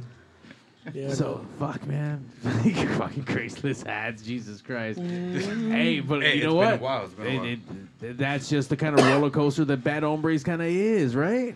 Yeah, 0.93 1.13
So 1.13 1.45
fuck, 1.59 1.85
man, 1.87 2.29
You're 2.63 2.87
fucking 2.89 3.25
Craigslist 3.25 3.87
ads, 3.87 4.21
Jesus 4.23 4.61
Christ. 4.61 4.99
Mm-hmm. 4.99 5.71
Hey, 5.71 5.99
but 5.99 6.21
Hey, 6.21 6.37
you 6.37 6.43
know 6.43 6.49
it's 6.49 6.55
what? 6.55 6.69
been 6.71 6.79
a 6.79 6.83
while, 6.83 7.05
it's 7.05 7.13
been 7.13 7.25
a 7.25 7.29
It- 7.29 7.59
while. 7.67 7.77
it- 8.11 8.17
that's 8.17 8.49
just 8.49 8.69
the 8.69 8.77
kind 8.77 8.97
of 8.99 9.05
roller 9.05 9.29
coaster 9.31 9.65
that 9.65 9.83
Bad 9.83 10.03
Hombres 10.03 10.43
kind 10.43 10.61
of 10.61 10.67
is, 10.67 11.15
right? 11.15 11.55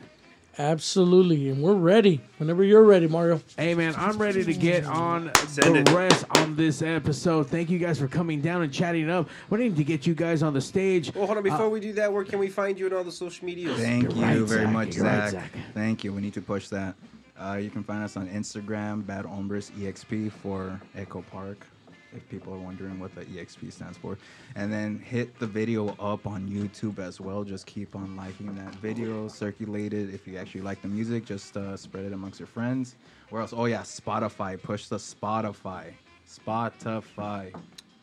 absolutely. 0.58 1.48
And 1.50 1.64
we're 1.64 1.74
ready. 1.74 2.20
Whenever 2.38 2.64
you're 2.66 2.84
ready, 2.84 3.08
Mario. 3.08 3.40
Hey 3.58 3.76
man, 3.76 3.94
I'm 3.96 4.18
ready 4.18 4.44
to 4.44 4.54
get 4.54 4.84
on 4.84 5.32
Send 5.48 5.74
the 5.76 5.80
it. 5.80 5.90
rest 5.96 6.26
on 6.32 6.56
this 6.58 6.82
episode. 6.82 7.48
Thank 7.48 7.70
you 7.70 7.80
guys 7.80 7.98
for 7.98 8.10
coming 8.10 8.42
down 8.42 8.62
and 8.64 8.74
chatting 8.74 9.10
up. 9.10 9.30
We 9.50 9.60
need 9.60 9.78
to 9.78 9.86
get 9.86 10.06
you 10.06 10.14
guys 10.14 10.44
on 10.44 10.54
the 10.54 10.60
stage. 10.60 11.14
Well, 11.16 11.28
hold 11.28 11.38
on. 11.38 11.44
Before 11.44 11.68
uh, 11.68 11.70
we 11.70 11.80
do 11.80 11.94
that, 11.94 12.12
where 12.12 12.26
can 12.26 12.40
we 12.40 12.50
find 12.50 12.78
you 12.78 12.88
on 12.88 12.94
all 12.94 13.04
the 13.06 13.12
social 13.12 13.46
medias? 13.46 13.80
Thank 13.80 14.04
You're 14.04 14.12
you 14.14 14.22
right, 14.22 14.38
very 14.40 14.64
Zach. 14.66 14.74
much, 14.74 14.96
You're 14.98 15.06
right, 15.06 15.30
Zach. 15.30 15.44
Zach. 15.54 15.62
Thank 15.74 16.04
you. 16.04 16.12
We 16.12 16.22
need 16.22 16.34
to 16.34 16.42
push 16.42 16.68
that. 16.70 16.96
Uh, 17.40 17.56
you 17.56 17.70
can 17.70 17.84
find 17.84 18.04
us 18.04 18.18
on 18.18 18.28
Instagram, 18.28 19.06
Bad 19.06 19.26
Hombres 19.26 19.72
EXP 19.80 20.32
for 20.32 20.80
Echo 20.96 21.22
Park, 21.22 21.66
if 22.14 22.28
people 22.28 22.54
are 22.54 22.58
wondering 22.58 23.00
what 23.00 23.16
the 23.16 23.24
EXP 23.26 23.72
stands 23.72 23.98
for. 23.98 24.18
And 24.56 24.72
then 24.74 25.00
hit 25.00 25.40
the 25.40 25.48
video 25.48 25.96
up 26.00 26.28
on 26.28 26.50
YouTube 26.50 27.00
as 27.00 27.22
well. 27.22 27.46
Just 27.46 27.66
keep 27.66 27.96
on 27.96 28.18
liking 28.18 28.54
that 28.56 28.76
video, 28.76 29.30
circulate 29.30 29.94
it. 29.94 30.14
If 30.14 30.28
you 30.28 30.38
actually 30.38 30.62
like 30.62 30.82
the 30.82 30.90
music, 30.90 31.24
just 31.26 31.56
uh, 31.56 31.78
spread 31.78 32.06
it 32.06 32.12
amongst 32.14 32.40
your 32.40 32.48
friends. 32.48 32.96
Where 33.30 33.42
else? 33.42 33.54
Oh, 33.54 33.66
yeah, 33.66 33.82
Spotify. 33.84 34.62
Push 34.62 34.88
the 34.88 34.98
Spotify. 34.98 35.94
Spotify. 36.28 37.54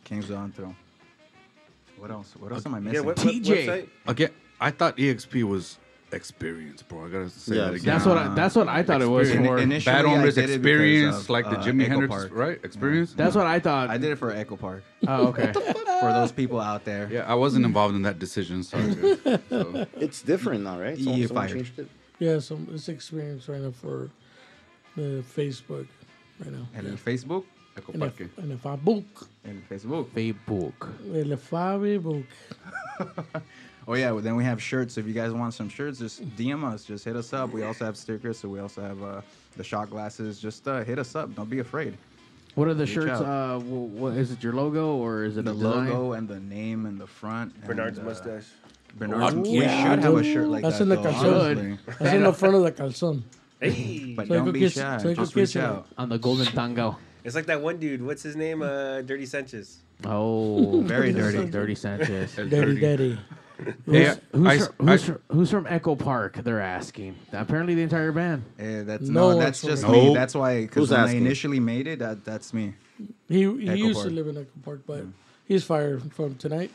Kings 0.04 0.30
on 0.30 0.52
through. 0.52 0.74
What 1.98 2.10
else? 2.10 2.34
What 2.38 2.52
else 2.52 2.64
am 2.64 2.74
I 2.74 2.80
missing? 2.80 3.04
Again, 4.06 4.30
I 4.60 4.70
thought 4.70 4.96
EXP 4.96 5.42
was 5.44 5.78
experience, 6.16 6.82
bro. 6.82 7.06
I 7.06 7.08
gotta 7.10 7.30
say 7.30 7.54
Yeah, 7.56 7.64
that 7.66 7.74
again. 7.74 7.84
That's 7.86 8.04
what 8.06 8.18
I- 8.18 8.34
that's 8.34 8.56
what 8.56 8.68
I 8.68 8.82
thought 8.82 9.02
it 9.02 9.06
was 9.06 9.28
Experience. 9.28 9.48
for. 9.56 9.58
Initially, 9.62 9.94
Bad 9.94 10.04
I 10.04 10.08
Hombres 10.08 10.34
did 10.34 10.40
it 10.40 10.46
because 10.46 10.56
experience, 10.56 11.16
of, 11.20 11.30
like 11.30 11.44
the 11.44 11.58
uh, 11.58 11.62
Jimi 11.62 11.82
Echo 11.82 11.90
Hendrix, 11.90 12.10
Park. 12.14 12.30
right? 12.32 12.58
Experience. 12.64 13.12
That's 13.12 13.36
what 13.36 13.46
I 13.46 13.60
thought. 13.60 13.90
I 13.90 13.98
did 13.98 14.10
it 14.10 14.16
for 14.16 14.32
Echo 14.32 14.56
Park. 14.56 14.82
Oh, 15.06 15.28
okay. 15.28 15.52
for 16.00 16.12
those 16.12 16.32
people 16.32 16.58
out 16.60 16.84
there. 16.84 17.08
Yeah, 17.12 17.30
I 17.30 17.34
wasn't 17.34 17.64
involved 17.64 17.94
in 17.94 18.02
that 18.02 18.18
decision. 18.18 18.62
Sorry. 18.64 18.94
guys. 18.94 19.40
So. 19.50 19.86
It's 19.98 20.22
different 20.22 20.64
now, 20.64 20.80
right? 20.80 20.96
You 20.98 21.04
Someone- 21.04 21.20
fired. 21.28 21.28
someone 21.28 21.48
changed 21.48 21.78
it. 21.78 21.88
Yeah, 22.18 22.38
so 22.40 22.58
it's 22.72 22.88
experience 22.88 23.48
right 23.48 23.60
now 23.60 23.70
for 23.72 24.10
the 24.96 25.22
Facebook 25.36 25.86
right 26.40 26.50
now. 26.52 26.66
And 26.74 26.86
then 26.86 26.96
Facebook. 26.96 27.44
Echo 27.76 27.92
En 27.92 28.00
el, 28.02 28.08
Parque. 28.08 28.28
en 28.38 28.50
el 28.52 28.56
Facebook. 28.56 29.28
And 29.44 29.62
Facebook. 29.68 30.08
Facebook. 30.14 30.88
El 31.14 31.36
Facebook. 31.36 32.24
Oh 33.88 33.94
yeah, 33.94 34.10
well, 34.10 34.20
then 34.22 34.34
we 34.36 34.42
have 34.44 34.60
shirts. 34.60 34.98
If 34.98 35.06
you 35.06 35.12
guys 35.12 35.32
want 35.32 35.54
some 35.54 35.68
shirts, 35.68 35.98
just 36.00 36.24
DM 36.36 36.64
us. 36.64 36.84
Just 36.84 37.04
hit 37.04 37.14
us 37.14 37.32
up. 37.32 37.52
We 37.52 37.62
also 37.62 37.84
have 37.84 37.96
stickers. 37.96 38.38
So 38.38 38.48
we 38.48 38.58
also 38.58 38.82
have 38.82 39.00
uh, 39.02 39.20
the 39.56 39.62
shot 39.64 39.90
glasses. 39.90 40.40
Just 40.40 40.66
uh, 40.66 40.82
hit 40.82 40.98
us 40.98 41.14
up. 41.14 41.34
Don't 41.36 41.48
be 41.48 41.60
afraid. 41.60 41.96
What 42.56 42.66
are 42.68 42.74
the 42.74 42.84
Reach 42.84 42.94
shirts? 42.94 43.10
out. 43.20 43.22
Uh, 43.24 43.58
wh- 43.60 43.92
what 43.94 44.14
is 44.14 44.32
it? 44.32 44.42
Your 44.42 44.54
logo 44.54 44.96
or 44.96 45.24
is 45.24 45.36
it 45.36 45.44
the 45.44 45.52
a 45.52 45.52
logo 45.52 46.12
and 46.12 46.26
the 46.28 46.40
name 46.40 46.86
in 46.86 46.98
the 46.98 47.06
front. 47.06 47.54
and, 47.54 47.64
Bernard's 47.64 47.98
uh, 47.98 48.02
mustache. 48.02 48.46
Bernard's. 48.98 49.34
Oh, 49.36 49.40
we 49.40 49.60
yeah, 49.60 49.90
should 49.94 50.02
have 50.02 50.14
a 50.16 50.22
dude. 50.22 50.32
shirt 50.32 50.48
like 50.48 50.62
that. 50.62 50.68
That's 50.70 50.78
that. 50.78 50.82
in 50.84 50.88
the 50.88 50.96
though, 50.96 51.12
calzone. 51.12 51.56
honestly. 51.58 51.78
That's 52.00 52.14
in 52.14 52.22
the 52.24 52.32
front 52.32 52.54
of 52.56 52.62
the 52.62 52.72
calzone. 52.72 53.22
Hey. 53.60 54.14
But 54.16 54.26
So 54.26 54.34
you 54.34 54.40
don't 54.40 54.52
be 54.52 54.58
kiss- 54.60 54.74
shy. 54.74 54.98
so 54.98 55.08
you 55.10 55.14
Just 55.14 55.34
reach 55.36 55.42
kiss 55.52 55.56
it. 55.56 55.62
out. 55.62 55.86
On 55.96 56.08
the 56.08 56.18
golden 56.18 56.46
tango. 56.46 56.98
It's 57.24 57.34
like 57.36 57.46
that 57.46 57.60
one 57.62 57.76
dude. 57.78 58.02
What's 58.02 58.22
his 58.22 58.34
name? 58.36 58.62
Uh, 58.62 59.02
Dirty 59.02 59.26
Sanchez. 59.26 59.78
Oh, 60.04 60.80
Very 60.82 61.12
dirty. 61.12 61.48
dirty 61.50 61.74
Sanchez. 61.74 62.38
El 62.38 62.48
Daddy, 62.48 63.18
dirty. 63.64 63.72
daddy. 63.86 64.04
Hey, 64.04 64.14
Who's, 64.32 64.46
I- 64.46 64.58
fr- 64.58 64.64
I- 64.80 64.84
who's, 64.84 65.04
fr- 65.04 65.12
who's 65.28 65.50
from 65.50 65.66
Echo 65.68 65.94
Park? 65.96 66.36
They're 66.42 66.60
asking. 66.60 67.16
Apparently, 67.32 67.74
the 67.74 67.82
entire 67.82 68.12
band. 68.12 68.44
Eh, 68.58 68.82
that's 68.82 69.08
No 69.08 69.20
no, 69.20 69.26
one's 69.36 69.38
that's 69.40 69.62
just 69.62 69.88
me. 69.88 70.02
Park. 70.06 70.14
That's 70.14 70.34
why, 70.34 70.54
Who's 70.60 70.66
because 70.68 70.90
when 70.90 71.00
I 71.00 71.04
asking? 71.04 71.20
initially 71.20 71.60
made 71.60 71.86
it, 71.86 71.98
that 72.00 72.24
that's 72.24 72.52
me. 72.54 72.74
He 73.28 73.40
he 73.44 73.68
Echo 73.68 73.74
used 73.74 73.94
Park. 73.98 74.08
to 74.08 74.14
live 74.14 74.26
in 74.28 74.36
Echo 74.38 74.48
Park, 74.64 74.80
but 74.86 75.04
he's 75.46 75.64
fired 75.64 76.12
from 76.12 76.34
tonight. 76.36 76.70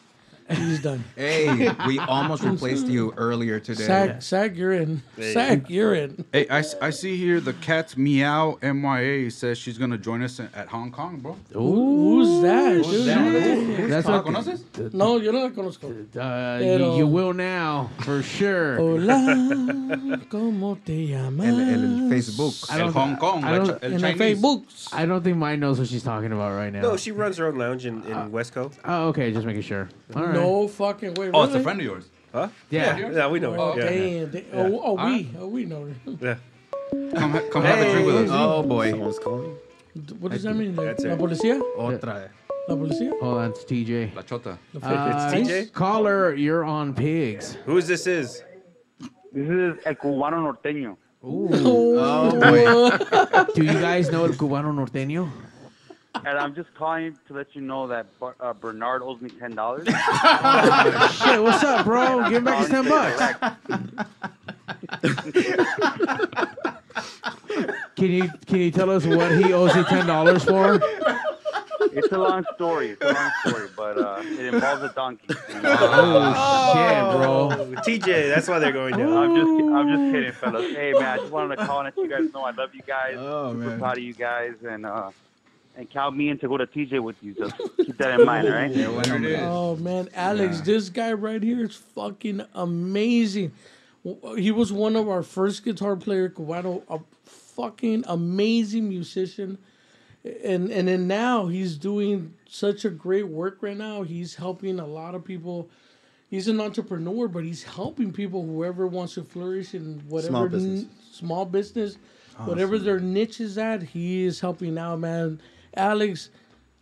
He's 0.56 0.82
done. 0.82 1.04
Hey, 1.16 1.70
we 1.88 2.00
almost 2.00 2.44
replaced 2.44 2.88
you 2.88 3.14
earlier 3.18 3.60
today. 3.60 3.84
Sag, 3.84 4.22
Sag, 4.22 4.58
you're 4.58 4.74
in. 4.74 5.02
Hey. 5.16 5.34
Sag, 5.34 5.70
you're 5.70 5.94
in. 5.96 6.26
Hey, 6.34 6.48
I, 6.50 6.64
I 6.82 6.90
see 6.90 7.16
here 7.18 7.40
the 7.40 7.54
cat's 7.54 7.96
meow 7.98 8.58
MYA 8.62 9.30
says 9.32 9.58
she's 9.58 9.78
gonna 9.78 9.98
join 9.98 10.22
us 10.24 10.40
in- 10.40 10.50
at 10.56 10.68
Hong 10.68 10.92
Kong, 10.92 11.20
bro. 11.20 11.38
Who's 11.54 12.42
that? 12.42 12.84
dude? 12.84 13.08
that? 13.08 13.90
That's 13.90 14.08
¿La 14.08 14.22
what. 14.22 14.26
conoces? 14.26 14.94
No, 14.94 15.18
yo 15.18 15.32
no 15.32 15.40
la 15.44 15.50
conozco. 15.50 15.90
Uh, 15.92 16.60
Pero- 16.60 16.92
you, 16.94 16.98
you 17.00 17.08
will 17.08 17.34
now 17.34 17.90
for 18.00 18.22
sure. 18.24 18.78
Hola, 18.78 19.16
¿cómo 20.30 20.78
te 20.84 21.08
llamas? 21.08 21.46
El, 21.48 21.60
el 21.60 22.10
Facebook. 22.10 22.54
I 22.70 22.80
El 22.82 22.92
Hong 22.92 23.18
Kong, 23.18 23.44
I 23.44 23.58
don't- 23.58 23.84
el 23.84 23.94
En 23.94 24.04
el 24.04 24.16
Facebook. 24.18 24.66
I 24.94 25.06
don't 25.06 25.24
think 25.24 25.38
mine 25.38 25.60
knows 25.60 25.80
what 25.80 25.88
she's 25.88 26.04
talking 26.04 26.32
about 26.32 26.56
right 26.56 26.72
now. 26.74 26.82
No, 26.82 26.98
she 26.98 27.12
runs 27.12 27.38
her 27.38 27.48
own 27.48 27.58
lounge 27.58 27.86
in, 27.86 28.04
in 28.06 28.32
West 28.32 28.54
Coast. 28.54 28.80
Oh, 28.86 29.08
okay, 29.10 29.32
just 29.32 29.46
making 29.46 29.62
sure. 29.62 29.90
All 30.16 30.24
right. 30.24 30.34
No 30.34 30.41
fucking 30.68 31.14
way. 31.16 31.32
Oh, 31.34 31.44
it's 31.44 31.56
a 31.56 31.60
friend 31.62 31.80
of 31.80 31.86
yours. 31.86 32.10
Huh? 32.32 32.48
Yeah. 32.70 32.98
Yeah, 33.12 33.28
we 33.28 33.40
know. 33.40 33.56
Oh, 33.56 33.74
it. 33.74 33.78
Yeah. 33.84 33.90
damn, 33.90 34.32
damn. 34.32 34.74
Oh, 34.74 34.82
oh, 34.98 35.06
we, 35.06 35.30
oh, 35.40 35.48
we 35.48 35.66
know 35.66 35.86
her. 35.86 35.94
Yeah. 36.22 36.36
Come, 37.16 37.32
ha- 37.32 37.42
come 37.52 37.64
have 37.64 37.80
a 37.80 37.92
drink 37.92 38.06
with 38.06 38.16
us. 38.16 38.30
Oh 38.32 38.64
boy. 38.64 38.90
Someone's 38.92 39.20
calling. 39.20 39.56
What 40.20 40.32
does 40.32 40.44
that 40.44 40.56
mean? 40.56 40.76
La, 40.76 40.84
That's 40.86 41.04
la 41.04 41.14
it. 41.14 41.20
policía? 41.20 41.62
Otra. 41.78 42.30
La 42.68 42.76
policía? 42.76 43.12
Hold 43.22 43.38
on, 43.38 43.50
it's 43.52 43.64
TJ. 43.66 44.16
La 44.16 44.22
chota. 44.22 44.58
Uh, 44.82 45.32
It's 45.36 45.50
TJ? 45.50 45.74
Caller, 45.74 46.34
you're 46.36 46.64
on 46.64 46.94
pigs. 46.94 47.58
Who's 47.66 47.88
this 47.88 48.08
is? 48.08 48.44
This 49.34 49.50
is 49.50 49.78
El 49.86 49.96
Cubano 49.96 50.40
Norteño. 50.42 50.96
Oh 51.24 52.32
boy. 52.40 53.54
Do 53.54 53.64
you 53.64 53.74
guys 53.74 54.10
know 54.12 54.26
El 54.26 54.34
Cubano 54.34 54.72
Norteño? 54.74 55.30
And 56.14 56.38
I'm 56.38 56.54
just 56.54 56.74
calling 56.76 57.18
to 57.28 57.34
let 57.34 57.56
you 57.56 57.62
know 57.62 57.88
that 57.88 58.06
Bar- 58.20 58.36
uh, 58.40 58.54
Bernard 58.54 59.02
owes 59.02 59.22
me 59.22 59.30
$10. 59.30 59.86
Shit, 61.24 61.42
what's 61.42 61.64
up, 61.64 61.86
bro? 61.86 62.24
Give 62.30 62.38
him 62.38 62.44
back 62.44 62.60
his 62.60 62.70
10 62.70 62.88
bucks. 62.88 63.18
Can 67.96 68.10
you 68.12 68.30
can 68.48 68.58
you 68.60 68.72
tell 68.72 68.90
us 68.90 69.06
what 69.06 69.32
he 69.38 69.54
owes 69.54 69.76
you 69.76 69.84
ten 69.84 70.08
dollars 70.08 70.44
for? 70.44 70.80
It's 71.94 72.12
a 72.12 72.18
long 72.18 72.44
story. 72.56 72.92
It's 72.92 73.02
a 73.02 73.14
long 73.14 73.32
story, 73.46 73.68
but 73.76 73.98
uh, 73.98 74.22
it 74.24 74.54
involves 74.54 74.82
a 74.84 74.90
donkey. 74.90 75.28
Oh, 75.30 76.74
shit, 76.74 77.04
bro. 77.18 77.82
TJ, 77.84 78.34
that's 78.34 78.48
why 78.48 78.60
they're 78.60 78.72
going 78.72 78.98
down. 78.98 79.12
I'm 79.12 79.36
just, 79.36 79.50
I'm 79.76 79.88
just 79.90 80.14
kidding, 80.14 80.32
fellas. 80.32 80.74
Hey, 80.76 80.94
man, 80.94 81.04
I 81.04 81.18
just 81.18 81.32
wanted 81.32 81.58
to 81.58 81.66
call 81.66 81.82
and 81.82 81.94
let 81.96 82.04
you 82.04 82.10
guys 82.10 82.34
know 82.34 82.42
I 82.44 82.52
love 82.52 82.74
you 82.74 82.82
guys. 82.82 83.16
Oh, 83.20 83.52
Super 83.54 83.66
man. 83.66 83.80
proud 83.80 83.98
of 83.98 84.04
you 84.04 84.14
guys, 84.14 84.54
and 84.68 84.86
uh, 84.86 85.12
and 85.76 85.90
count 85.90 86.16
me 86.18 86.30
in 86.30 86.38
to 86.40 86.48
go 86.48 86.58
to 86.58 86.68
TJ 86.68 87.00
with 87.02 87.16
you. 87.22 87.34
Just 87.34 87.56
keep 87.78 87.98
that 87.98 88.20
in 88.20 88.26
mind, 88.26 88.48
all 88.48 88.54
right? 88.54 88.72
Yeah, 88.76 88.88
bueno, 88.88 89.02
There 89.04 89.16
it 89.16 89.22
man. 89.22 89.32
is. 89.32 89.40
Oh 89.44 89.76
man, 89.78 90.10
Alex, 90.14 90.58
Yeah. 90.58 90.64
this 90.66 90.90
guy 90.90 91.14
right 91.14 91.42
here 91.42 91.64
is 91.66 91.76
fucking 91.76 92.42
amazing. 92.54 93.52
Uh, 94.06 94.34
he 94.34 94.52
was 94.52 94.72
one 94.74 94.96
of 94.96 95.08
our 95.08 95.24
first 95.24 95.64
guitar 95.64 95.96
player, 95.96 96.30
Cubano, 96.30 96.84
a 96.90 97.00
fucking 97.26 98.04
amazing 98.08 98.90
musician. 98.90 99.58
And 100.44 100.70
and 100.72 100.88
then 100.88 101.08
now 101.08 101.48
he's 101.48 101.78
doing 101.78 102.34
such 102.48 102.86
a 102.86 102.90
great 102.90 103.28
work 103.28 103.58
right 103.62 103.78
now. 103.78 104.04
He's 104.04 104.36
helping 104.36 104.80
a 104.80 104.86
lot 104.86 105.16
of 105.16 105.24
people. 105.24 105.70
He's 106.30 106.48
an 106.48 106.62
entrepreneur, 106.62 107.28
but 107.28 107.44
he's 107.44 107.64
helping 107.64 108.14
people 108.14 108.46
whoever 108.46 108.88
wants 108.88 109.16
to 109.16 109.24
flourish 109.24 109.74
in 109.74 110.02
whatever 110.08 110.30
Small 110.32 110.44
n- 110.46 110.50
business. 110.52 110.86
small 111.12 111.46
business, 111.46 111.98
whatever 112.46 112.78
their 112.80 113.00
niche 113.00 113.42
is 113.42 113.58
at. 113.58 113.82
He 113.84 114.24
is 114.24 114.40
helping 114.40 114.78
out, 114.78 115.00
man. 115.00 115.42
Alex, 115.76 116.30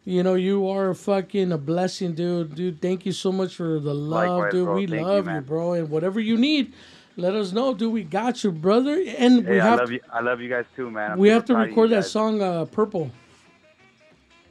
you 0.06 0.24
know, 0.24 0.34
you 0.36 0.68
are 0.70 0.94
fucking 0.94 1.52
a 1.52 1.58
blessing, 1.58 2.14
dude. 2.14 2.56
Dude, 2.56 2.82
thank 2.82 3.06
you 3.06 3.12
so 3.12 3.32
much 3.32 3.56
for 3.56 3.80
the 3.80 3.94
love, 3.94 4.30
Likewise, 4.30 4.52
dude. 4.52 4.66
bro. 4.66 4.76
We 4.76 4.88
Thank 4.88 5.04
love 5.06 5.26
you, 5.26 5.32
man. 5.32 5.44
bro. 5.44 5.74
And 5.74 5.90
whatever 5.90 6.20
you 6.20 6.38
need, 6.38 6.74
let 7.18 7.36
us 7.36 7.52
know, 7.52 7.74
dude. 7.74 7.94
We 7.94 8.04
got 8.04 8.44
you, 8.44 8.52
brother. 8.52 9.02
And 9.18 9.46
we 9.46 9.54
Hey, 9.56 9.60
I 9.60 9.66
have 9.66 9.80
love 9.80 9.92
you. 9.92 10.00
I 10.12 10.22
love 10.22 10.42
you 10.42 10.50
guys 10.50 10.66
too, 10.76 10.90
man. 10.90 11.12
I'm 11.14 11.20
we 11.20 11.30
have 11.30 11.46
to 11.46 11.54
proud 11.54 11.62
of 11.64 11.68
you 11.68 11.72
record 11.74 11.90
that 11.92 12.06
song, 12.06 12.42
uh, 12.42 12.66
Purple. 12.66 13.12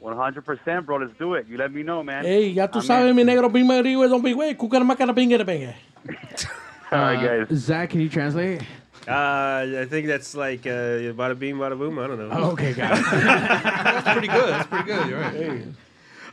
100%, 0.01 0.85
bro. 0.85 0.97
Let's 0.97 1.11
do 1.19 1.33
it. 1.33 1.45
You 1.49 1.57
let 1.57 1.73
me 1.73 1.83
know, 1.83 2.01
man. 2.03 2.23
Hey, 2.23 2.47
ya 2.49 2.67
tú 2.67 2.75
I'm 2.77 2.81
sabes, 2.83 3.09
in. 3.09 3.15
mi 3.17 3.23
negro, 3.23 3.51
bing, 3.51 3.67
bing, 3.67 3.83
bing, 3.83 3.99
don't 4.09 4.23
be 4.23 4.33
way, 4.33 4.53
cucaramácara, 4.53 5.13
bing, 5.13 5.27
bing, 5.29 5.45
bing. 5.45 5.73
All 6.91 6.97
right, 6.99 7.17
Uh, 7.17 7.45
guys. 7.45 7.57
Zach, 7.59 7.89
can 7.89 7.99
you 7.99 8.07
translate? 8.07 8.61
Uh, 9.09 9.81
I 9.81 9.85
think 9.89 10.05
that's 10.07 10.35
like 10.35 10.67
uh, 10.67 11.11
bada 11.17 11.37
beam, 11.37 11.57
bada 11.57 11.77
boom. 11.77 11.97
I 11.97 12.05
don't 12.07 12.19
know. 12.19 12.29
Oh, 12.31 12.51
okay, 12.51 12.73
got 12.73 12.97
it. 12.97 13.03
That's 13.11 14.11
pretty 14.11 14.27
good. 14.27 14.49
That's 14.49 14.67
pretty 14.67 14.85
good. 14.85 15.09
You're 15.09 15.19
right. 15.19 15.63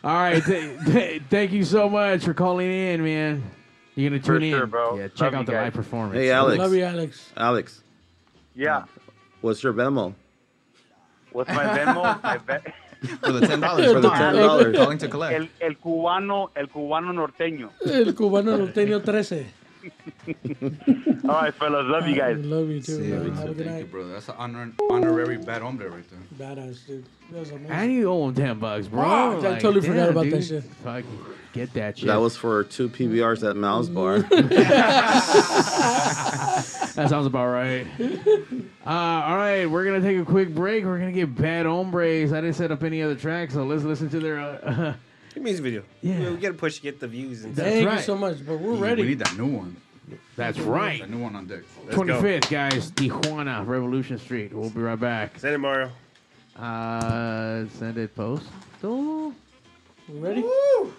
All 0.04 0.14
right, 0.14 0.44
th- 0.44 0.78
th- 0.84 1.22
thank 1.30 1.52
you 1.52 1.64
so 1.64 1.88
much 1.88 2.24
for 2.24 2.34
calling 2.34 2.70
in, 2.70 3.02
man. 3.02 3.42
You're 3.94 4.10
gonna 4.10 4.20
For 4.22 4.38
tune 4.38 4.50
sure, 4.50 4.64
in, 4.64 4.68
bro. 4.70 4.96
Yeah, 4.98 5.08
check 5.08 5.32
Love 5.32 5.34
out 5.34 5.46
the 5.46 5.52
guys. 5.52 5.64
live 5.64 5.72
performance. 5.74 6.16
Hey, 6.16 6.30
Alex. 6.30 6.58
Love 6.58 6.74
you, 6.74 6.84
Alex. 6.84 7.32
Alex, 7.36 7.82
Yeah. 8.54 8.84
what's 9.40 9.62
your 9.62 9.72
Venmo? 9.72 10.14
What's 11.32 11.48
my 11.48 11.64
Venmo? 11.64 12.22
my 12.22 12.36
ve- 12.36 13.16
For 13.22 13.32
the 13.32 13.46
ten 13.46 13.60
dollars. 13.60 13.90
For 13.92 14.00
the 14.00 14.08
$10. 14.10 14.76
Calling 14.76 14.98
to 14.98 15.08
collect. 15.08 15.34
el, 15.34 15.48
el 15.66 15.76
cubano, 15.76 16.50
el 16.54 16.66
cubano 16.68 17.10
norteño. 17.12 17.70
El 17.86 18.14
cubano 18.14 18.56
norteño 18.58 19.02
13. 19.02 19.46
All 21.28 21.30
right, 21.42 21.54
fellas. 21.54 21.86
Love 21.86 22.06
you 22.08 22.14
I 22.14 22.34
guys. 22.34 22.44
love 22.44 22.68
you 22.68 22.80
too, 22.80 22.96
See 22.96 23.04
you, 23.06 23.14
man. 23.14 23.26
man. 23.28 23.34
Have 23.36 23.44
a 23.50 23.54
good 23.54 23.56
Thank 23.66 23.68
you, 23.78 23.82
night. 23.84 23.90
brother. 23.90 24.12
That's 24.12 24.28
an 24.28 24.34
honor, 24.38 24.72
honorary 24.90 25.38
bad 25.38 25.62
hombre 25.62 25.88
right 25.90 26.04
there. 26.10 26.56
Badass, 26.56 26.86
dude. 26.86 27.04
That 27.32 27.40
was 27.40 27.50
amazing. 27.50 27.70
And 27.70 27.92
you 27.92 28.10
owe 28.10 28.28
him 28.28 28.34
ten 28.34 28.58
bucks, 28.58 28.86
bro. 28.88 29.40
Fuck, 29.40 29.44
I 29.52 29.58
totally 29.58 29.86
forgot 29.86 30.08
about 30.10 30.24
that 30.24 30.30
dude. 30.30 30.44
shit. 30.44 30.64
Fucking 30.64 31.18
get 31.52 31.72
that 31.74 31.98
shit. 31.98 32.06
That 32.08 32.16
was 32.20 32.36
for 32.36 32.64
two 32.64 32.88
PBRs 32.88 33.48
at 33.48 33.56
Mal's 33.56 33.88
bar. 33.88 34.24
That 36.96 37.10
sounds 37.10 37.26
about 37.26 37.48
right. 37.48 37.86
Uh, 38.00 38.90
all 38.90 39.36
right, 39.36 39.66
we're 39.66 39.84
gonna 39.84 40.00
take 40.00 40.16
a 40.18 40.24
quick 40.24 40.54
break. 40.54 40.84
We're 40.84 40.98
gonna 40.98 41.12
get 41.12 41.34
Bad 41.36 41.66
Hombres. 41.66 42.32
I 42.32 42.40
didn't 42.40 42.56
set 42.56 42.70
up 42.70 42.82
any 42.82 43.02
other 43.02 43.14
tracks, 43.14 43.52
so 43.52 43.64
let's 43.64 43.82
listen 43.82 44.08
to 44.10 44.18
their. 44.20 44.38
Uh, 44.40 44.94
Your 45.36 45.44
music 45.44 45.62
video. 45.62 45.82
Yeah. 46.00 46.18
We, 46.18 46.30
we 46.30 46.36
gotta 46.38 46.54
push 46.54 46.76
to 46.76 46.82
get 46.82 46.98
the 46.98 47.06
views 47.06 47.44
and 47.44 47.54
Thank 47.54 47.86
right. 47.86 47.98
you 47.98 48.02
so 48.02 48.16
much, 48.16 48.38
but 48.44 48.58
we're 48.58 48.74
ready. 48.74 49.02
We 49.02 49.08
need 49.08 49.18
that 49.18 49.36
new 49.36 49.46
one. 49.46 49.76
That's 50.34 50.58
right. 50.58 51.02
A 51.02 51.06
new 51.06 51.18
one 51.18 51.36
on 51.36 51.46
deck. 51.46 51.60
25th, 51.90 52.50
guys. 52.50 52.90
Tijuana, 52.92 53.66
Revolution 53.66 54.18
Street. 54.18 54.54
We'll 54.54 54.70
be 54.70 54.80
right 54.80 54.98
back. 54.98 55.38
Send 55.38 55.54
it, 55.54 55.58
Mario. 55.58 55.90
Uh, 56.58 57.66
send 57.78 57.98
it 57.98 58.14
post. 58.14 58.46
Ready? 60.08 60.42
Woo! 60.42 60.94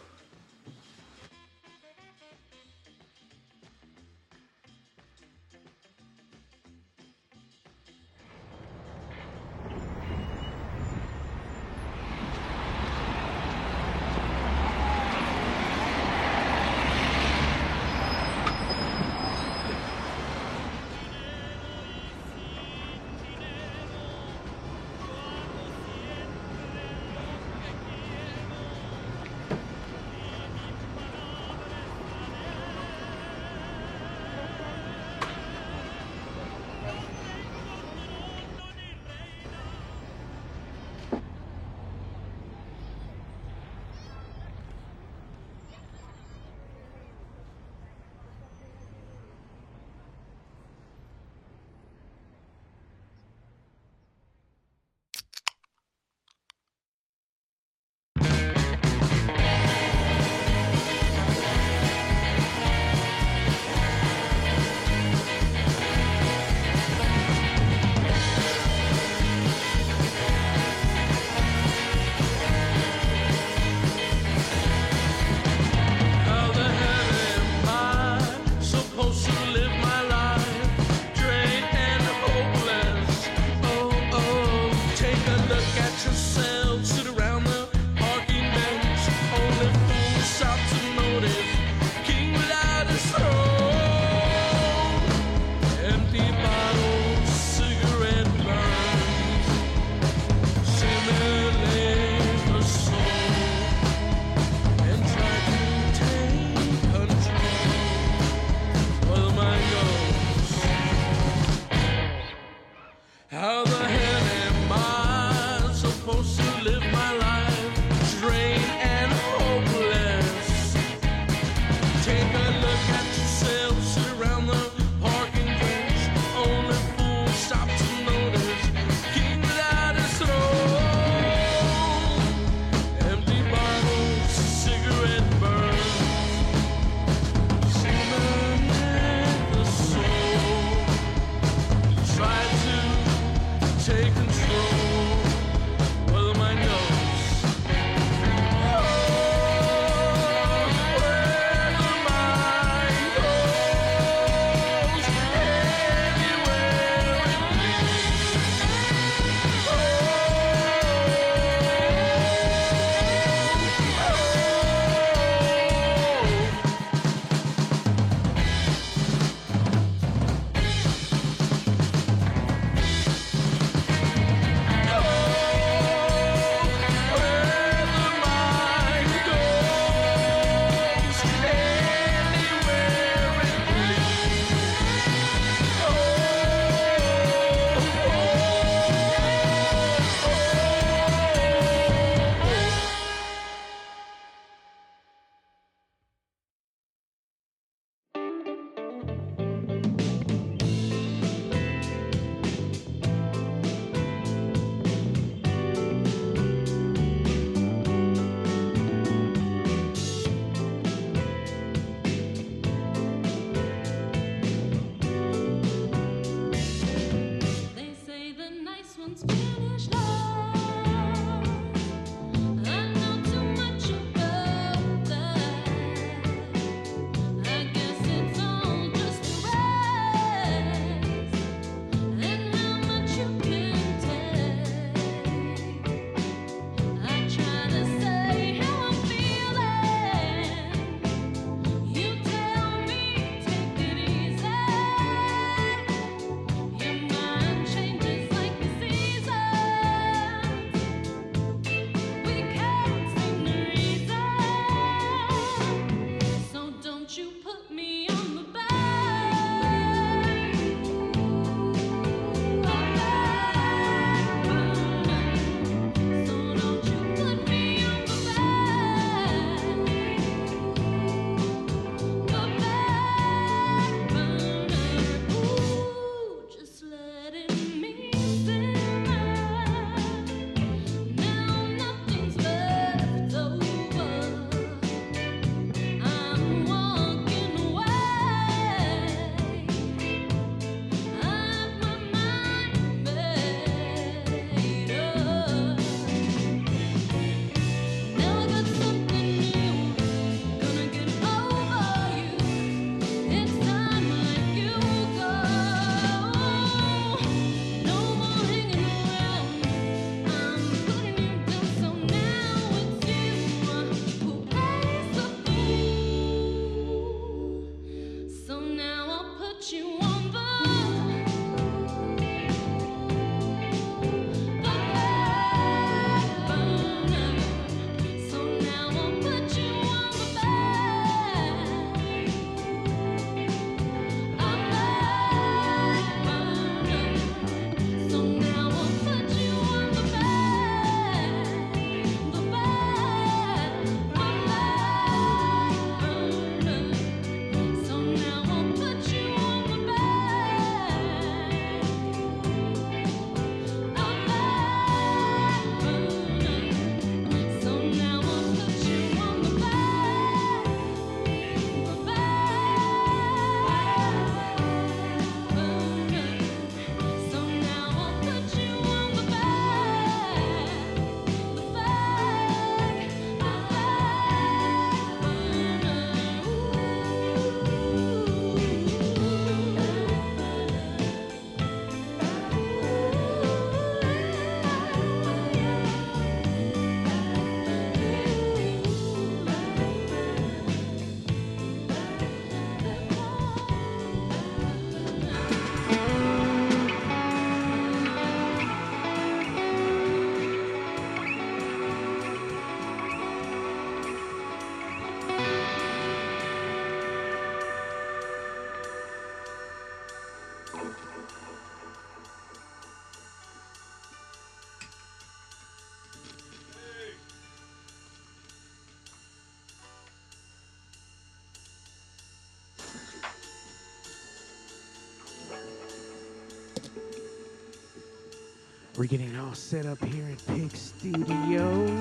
We're 428.97 429.05
getting 429.05 429.37
all 429.37 429.53
set 429.53 429.85
up 429.85 430.03
here 430.03 430.25
at 430.25 430.43
Pig 430.47 430.75
Studios. 430.75 431.91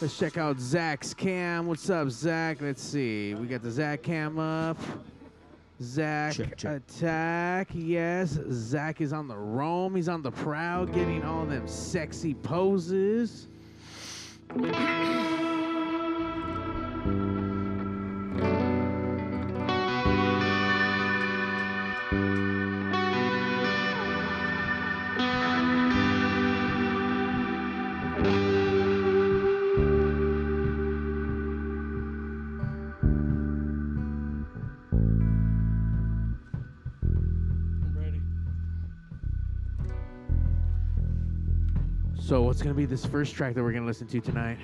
Let's 0.00 0.16
check 0.16 0.38
out 0.38 0.60
Zach's 0.60 1.12
cam. 1.12 1.66
What's 1.66 1.90
up, 1.90 2.08
Zach? 2.08 2.60
Let's 2.60 2.80
see. 2.80 3.34
We 3.34 3.48
got 3.48 3.62
the 3.62 3.70
Zach 3.72 4.02
cam 4.02 4.38
up. 4.38 4.78
Zach 5.82 6.38
attack. 6.64 7.68
Yes, 7.72 8.38
Zach 8.50 9.00
is 9.00 9.12
on 9.12 9.26
the 9.28 9.36
roam. 9.36 9.96
He's 9.96 10.08
on 10.08 10.22
the 10.22 10.30
prowl, 10.30 10.86
getting 10.86 11.24
all 11.24 11.44
them 11.44 11.66
sexy 11.66 12.34
poses. 12.34 13.48
What's 42.54 42.62
gonna 42.62 42.76
be 42.76 42.86
this 42.86 43.04
first 43.04 43.34
track 43.34 43.56
that 43.56 43.64
we're 43.64 43.72
gonna 43.72 43.84
listen 43.84 44.06
to 44.06 44.20
tonight? 44.20 44.58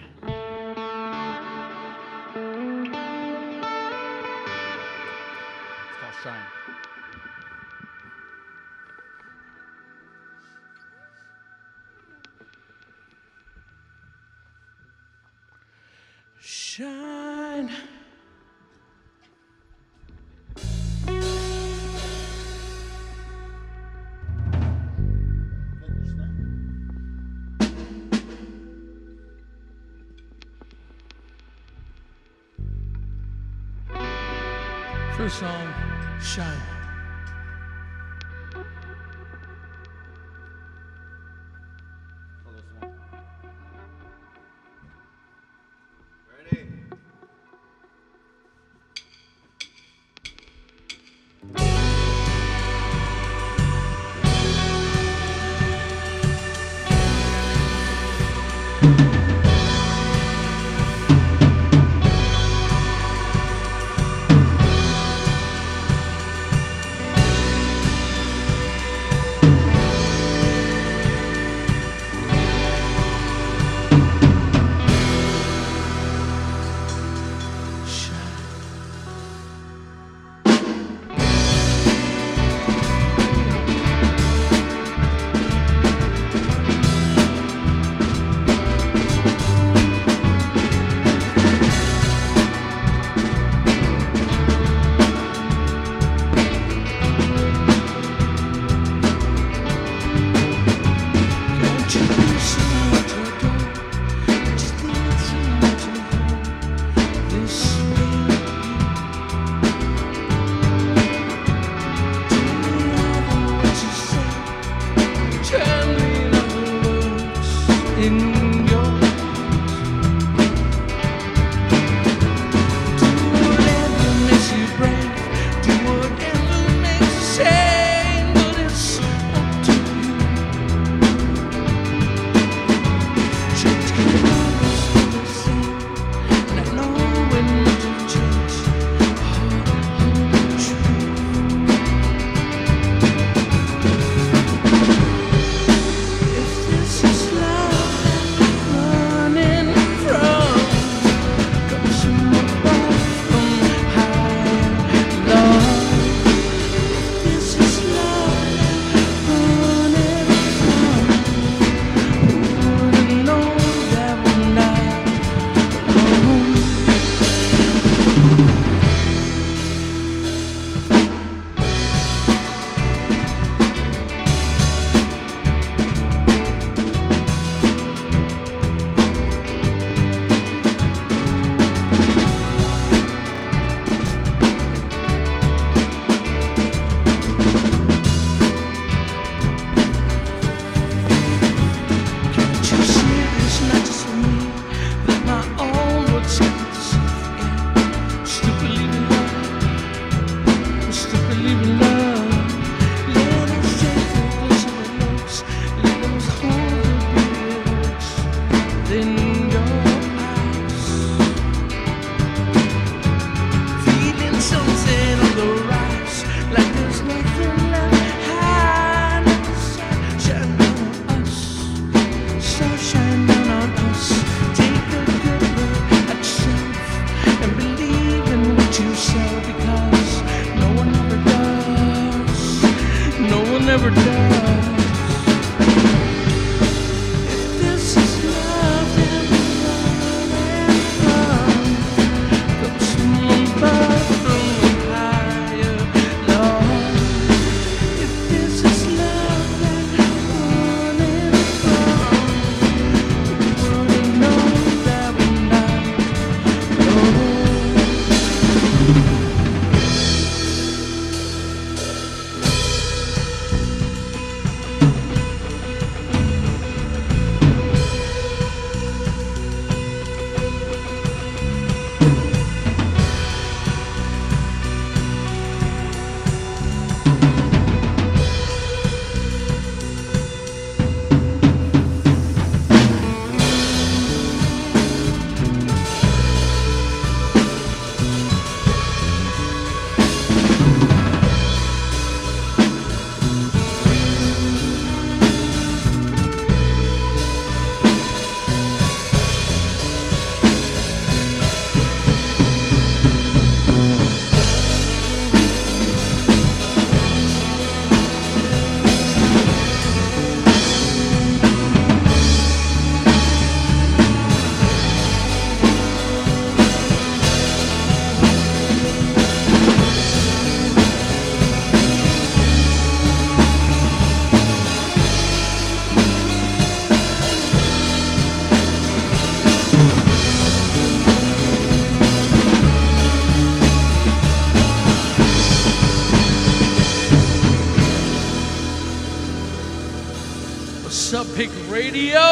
Radio. 341.70 342.29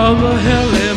How 0.00 0.14
the 0.14 0.34
hell 0.34 0.89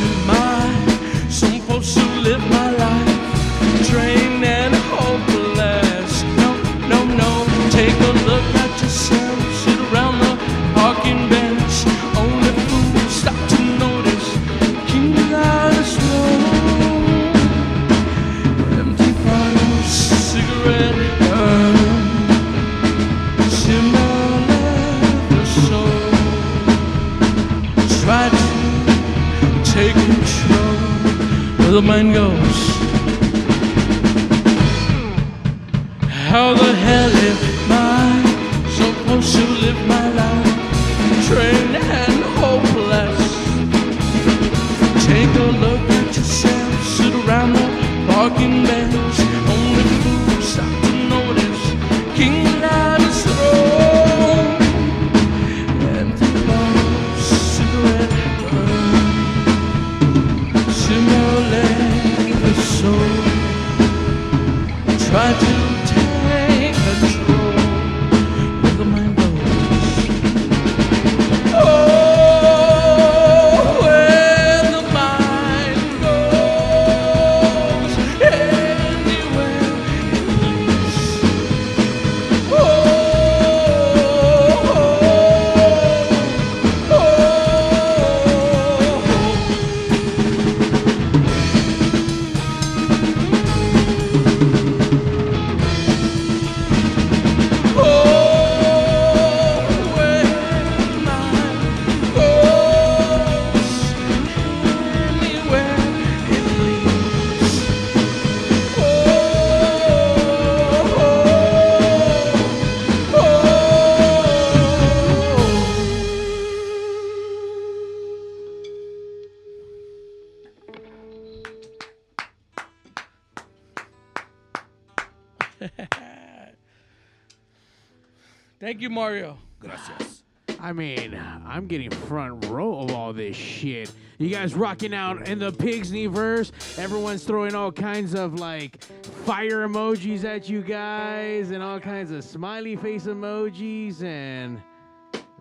out 134.92 135.30
in 135.30 135.38
the 135.38 135.52
Pigs 135.52 135.92
knee 135.92 136.08
verse. 136.08 136.52
Everyone's 136.80 137.24
throwing 137.24 137.54
all 137.54 137.72
kinds 137.72 138.16
of 138.16 138.40
like 138.40 138.84
fire 139.24 139.68
emojis 139.68 140.24
at 140.24 140.50
you 140.50 140.64
guys 140.64 141.52
and 141.52 141.62
all 141.62 141.80
kinds 141.80 142.10
of 142.10 142.24
smiley 142.24 142.76
face 142.76 143.06
emojis 143.06 144.02
and 144.04 144.62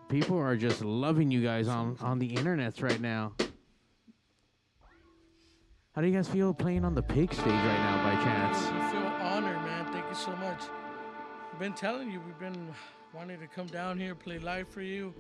people 0.09 0.39
are 0.39 0.56
just 0.56 0.85
loving 0.85 1.31
you 1.31 1.43
guys 1.43 1.66
on 1.66 1.97
on 2.02 2.19
the 2.19 2.28
internets 2.28 2.82
right 2.82 3.01
now. 3.01 3.32
How 5.94 6.01
do 6.02 6.09
you 6.09 6.14
guys 6.14 6.28
feel 6.28 6.55
playing 6.55 6.85
on 6.85 6.94
the 6.94 7.02
pig 7.02 7.32
stage 7.32 7.47
right 7.47 7.55
now 7.55 8.02
by 8.02 8.23
chance? 8.23 8.56
I 8.59 8.93
feel 8.93 9.27
honored, 9.27 9.62
man. 9.62 9.93
Thank 9.93 10.05
you 10.09 10.14
so 10.14 10.36
much. 10.36 10.60
I've 11.52 11.59
been 11.59 11.74
telling 11.74 12.10
you, 12.10 12.20
we've 12.24 12.39
been 12.39 12.69
wanting 13.14 13.40
to 13.40 13.47
come 13.47 13.66
down 13.66 13.98
here, 13.98 14.14
play 14.14 14.39
live 14.39 14.69
for 14.69 14.81
you. 14.81 15.12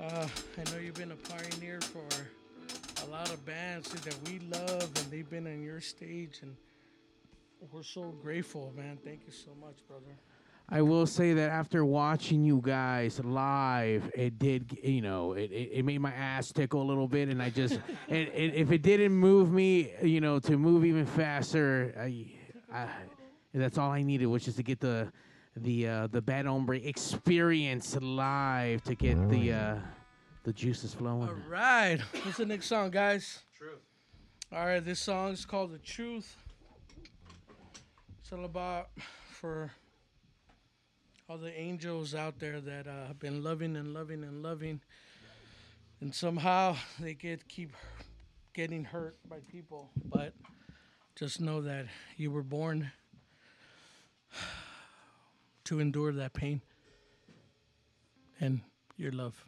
Uh, 0.00 0.26
I 0.58 0.70
know 0.70 0.78
you've 0.78 0.94
been 0.94 1.12
a 1.12 1.16
pioneer 1.16 1.80
for 1.80 2.06
a 3.02 3.10
lot 3.10 3.30
of 3.30 3.44
bands 3.44 3.88
that 3.90 4.16
we 4.26 4.38
love, 4.50 4.82
and 4.82 5.10
they've 5.10 5.28
been 5.28 5.46
on 5.46 5.62
your 5.62 5.80
stage, 5.80 6.40
and 6.42 6.54
we're 7.72 7.82
so 7.82 8.14
grateful, 8.22 8.72
man. 8.76 8.98
Thank 9.04 9.22
you 9.26 9.32
so 9.32 9.50
much, 9.60 9.76
brother. 9.88 10.16
I 10.68 10.82
will 10.82 11.06
say 11.06 11.34
that 11.34 11.50
after 11.50 11.84
watching 11.84 12.44
you 12.44 12.60
guys 12.62 13.20
live, 13.22 14.10
it 14.14 14.38
did, 14.38 14.78
you 14.82 15.02
know, 15.02 15.32
it, 15.32 15.50
it, 15.50 15.70
it 15.72 15.84
made 15.84 16.00
my 16.00 16.12
ass 16.12 16.52
tickle 16.52 16.80
a 16.80 16.84
little 16.84 17.08
bit, 17.08 17.28
and 17.28 17.42
I 17.42 17.50
just, 17.50 17.74
it, 18.08 18.28
it, 18.34 18.54
if 18.54 18.70
it 18.70 18.82
didn't 18.82 19.12
move 19.12 19.52
me, 19.52 19.92
you 20.02 20.20
know, 20.20 20.38
to 20.40 20.56
move 20.56 20.84
even 20.84 21.04
faster, 21.04 21.94
I, 21.98 22.26
I, 22.72 22.88
that's 23.52 23.78
all 23.78 23.90
I 23.90 24.02
needed 24.02 24.26
was 24.26 24.44
just 24.44 24.56
to 24.58 24.62
get 24.62 24.80
the, 24.80 25.12
the, 25.56 25.88
uh, 25.88 26.06
the 26.06 26.22
Bad 26.22 26.46
Hombre 26.46 26.78
experience 26.78 27.96
live 28.00 28.82
to 28.84 28.94
get 28.94 29.28
the, 29.28 29.52
uh, 29.52 29.74
the 30.44 30.52
juice 30.52 30.84
is 30.84 30.94
flowing. 30.94 31.28
All 31.28 31.36
right, 31.48 32.00
what's 32.24 32.38
the 32.38 32.46
next 32.46 32.66
song, 32.66 32.90
guys? 32.90 33.40
Truth. 33.56 33.78
All 34.52 34.66
right, 34.66 34.84
this 34.84 35.00
song 35.00 35.32
is 35.32 35.44
called 35.44 35.72
"The 35.72 35.78
Truth." 35.78 36.36
It's 38.20 38.32
all 38.32 38.44
about 38.44 38.88
for 39.30 39.70
all 41.28 41.38
the 41.38 41.58
angels 41.58 42.14
out 42.14 42.38
there 42.38 42.60
that 42.60 42.86
uh, 42.86 43.06
have 43.06 43.18
been 43.18 43.42
loving 43.42 43.76
and 43.76 43.94
loving 43.94 44.24
and 44.24 44.42
loving, 44.42 44.80
and 46.00 46.14
somehow 46.14 46.76
they 46.98 47.14
get 47.14 47.48
keep 47.48 47.72
getting 48.52 48.84
hurt 48.84 49.16
by 49.28 49.38
people. 49.50 49.90
But 50.04 50.34
just 51.14 51.40
know 51.40 51.62
that 51.62 51.86
you 52.16 52.30
were 52.30 52.42
born 52.42 52.90
to 55.64 55.78
endure 55.78 56.12
that 56.12 56.32
pain, 56.32 56.60
and 58.40 58.60
your 58.96 59.12
love, 59.12 59.44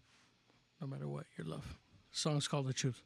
no 0.85 0.91
matter 0.91 1.09
what, 1.09 1.25
your 1.39 1.47
love. 1.47 1.79
The 2.13 2.19
song's 2.19 2.47
called 2.47 2.67
"The 2.67 2.75
Truth." 2.75 3.03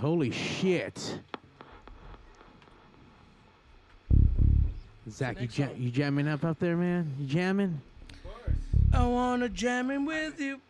Holy 0.00 0.30
shit. 0.30 1.20
Zach, 5.08 5.40
you, 5.40 5.46
jam- 5.46 5.70
you 5.78 5.90
jamming 5.90 6.28
up 6.28 6.44
up 6.44 6.58
there, 6.58 6.76
man? 6.76 7.12
You 7.18 7.26
jamming? 7.26 7.80
Of 8.10 8.22
course. 8.24 8.56
I 8.92 9.06
wanna 9.06 9.48
jamming 9.48 10.04
with 10.04 10.40
you. 10.40 10.60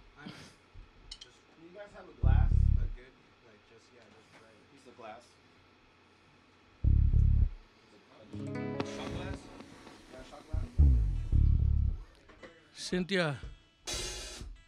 Cynthia, 12.74 13.36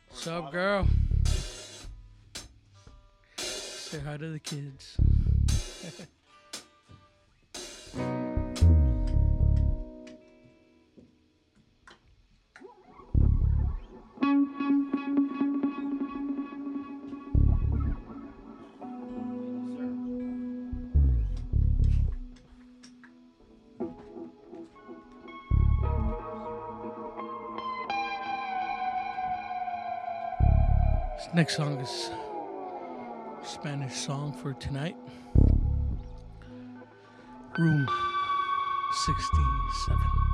what's 0.08 0.26
up, 0.26 0.50
girl? 0.50 0.88
Say 3.88 4.00
hi 4.00 4.18
to 4.18 4.28
the 4.28 4.38
kids. 4.38 4.98
next 31.34 31.56
song 31.56 31.78
is 31.78 32.10
Spanish 33.48 33.94
song 33.94 34.30
for 34.34 34.52
tonight. 34.52 34.94
Room 37.56 37.88
67. 39.06 40.27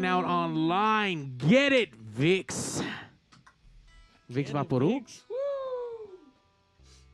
out 0.00 0.24
online. 0.24 1.36
Get 1.36 1.72
it, 1.72 1.94
VIX. 1.94 2.82
VIX 4.28 4.50
Get 4.50 4.56
Vaporú. 4.56 5.00
Vix. 5.00 5.22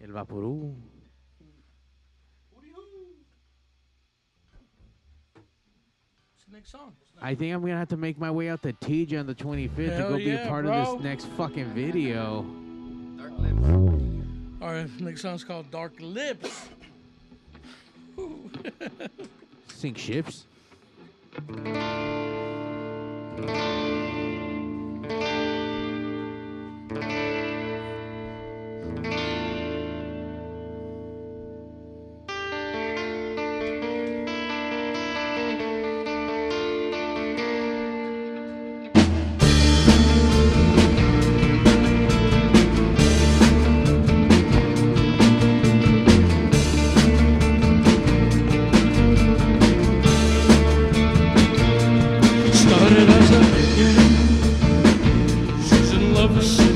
El 0.00 0.10
Vaporú. 0.10 0.74
next 6.58 6.70
song. 6.72 6.92
I 7.20 7.34
think 7.34 7.54
I'm 7.54 7.60
gonna 7.60 7.76
have 7.76 7.88
to 7.88 7.96
make 7.96 8.18
my 8.18 8.30
way 8.30 8.48
out 8.48 8.62
to 8.62 8.72
TJ 8.72 9.20
on 9.20 9.26
the 9.26 9.34
25th 9.34 9.76
Hell 9.76 10.02
to 10.02 10.08
go 10.08 10.16
yeah, 10.16 10.36
be 10.36 10.42
a 10.42 10.48
part 10.48 10.64
bro. 10.64 10.74
of 10.74 10.96
this 10.96 11.04
next 11.04 11.26
fucking 11.36 11.72
video. 11.72 12.44
Dark 13.16 13.32
lips. 13.38 13.68
All 14.60 14.72
right, 14.72 15.00
next 15.00 15.22
song's 15.22 15.44
called 15.44 15.70
Dark 15.70 15.94
Lips. 16.00 16.68
Sink 19.68 19.98
ships. 19.98 20.46
Música 23.40 23.78
love 56.18 56.34
the 56.34 56.67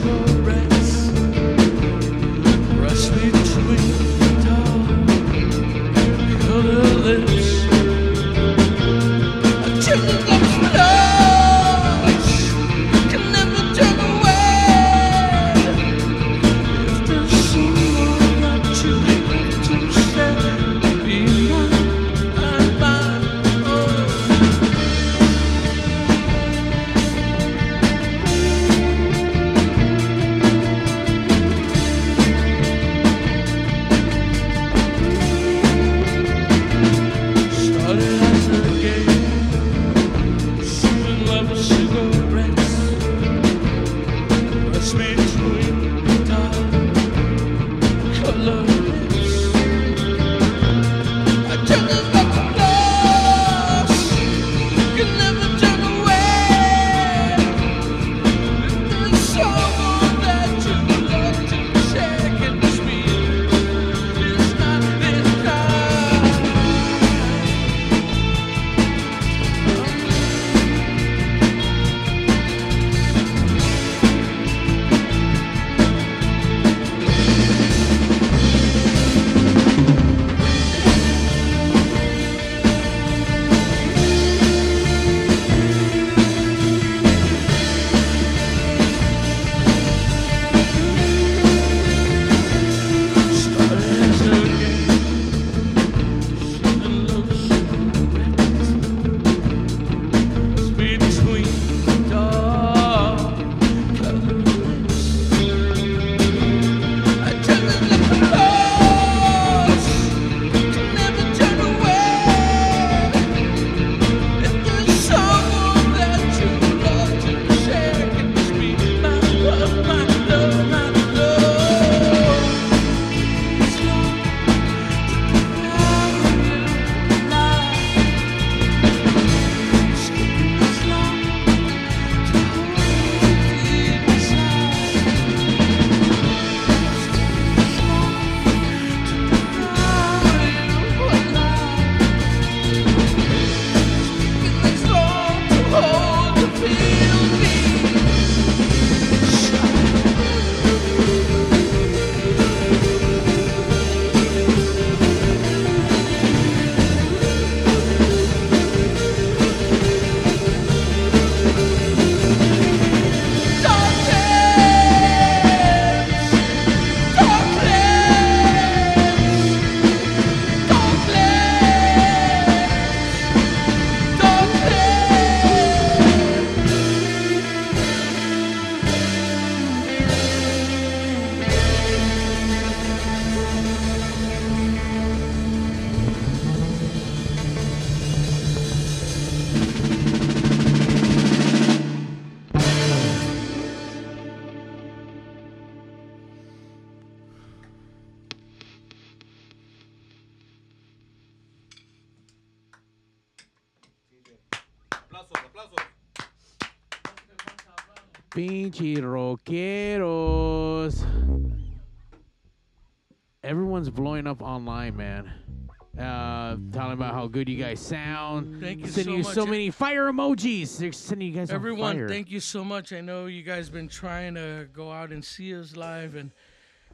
good 217.45 217.51
you 217.51 217.59
guys 217.59 217.81
sound. 217.81 218.61
Thank 218.61 218.81
you 218.81 218.87
sending 218.87 219.15
so 219.15 219.17
you 219.17 219.23
much. 219.25 219.35
so 219.35 219.47
many 219.47 219.71
fire 219.73 220.13
emojis. 220.13 220.79
They're 220.79 220.93
sending 220.93 221.27
you 221.27 221.35
guys 221.35 221.51
Everyone, 221.51 222.07
thank 222.07 222.31
you 222.31 222.39
so 222.39 222.63
much. 222.63 222.93
I 222.93 223.01
know 223.01 223.27
you 223.27 223.43
guys 223.43 223.69
been 223.69 223.89
trying 223.89 224.35
to 224.37 224.69
go 224.73 224.93
out 224.93 225.11
and 225.11 225.25
see 225.25 225.53
us 225.59 225.75
live, 225.75 226.15
and 226.15 226.31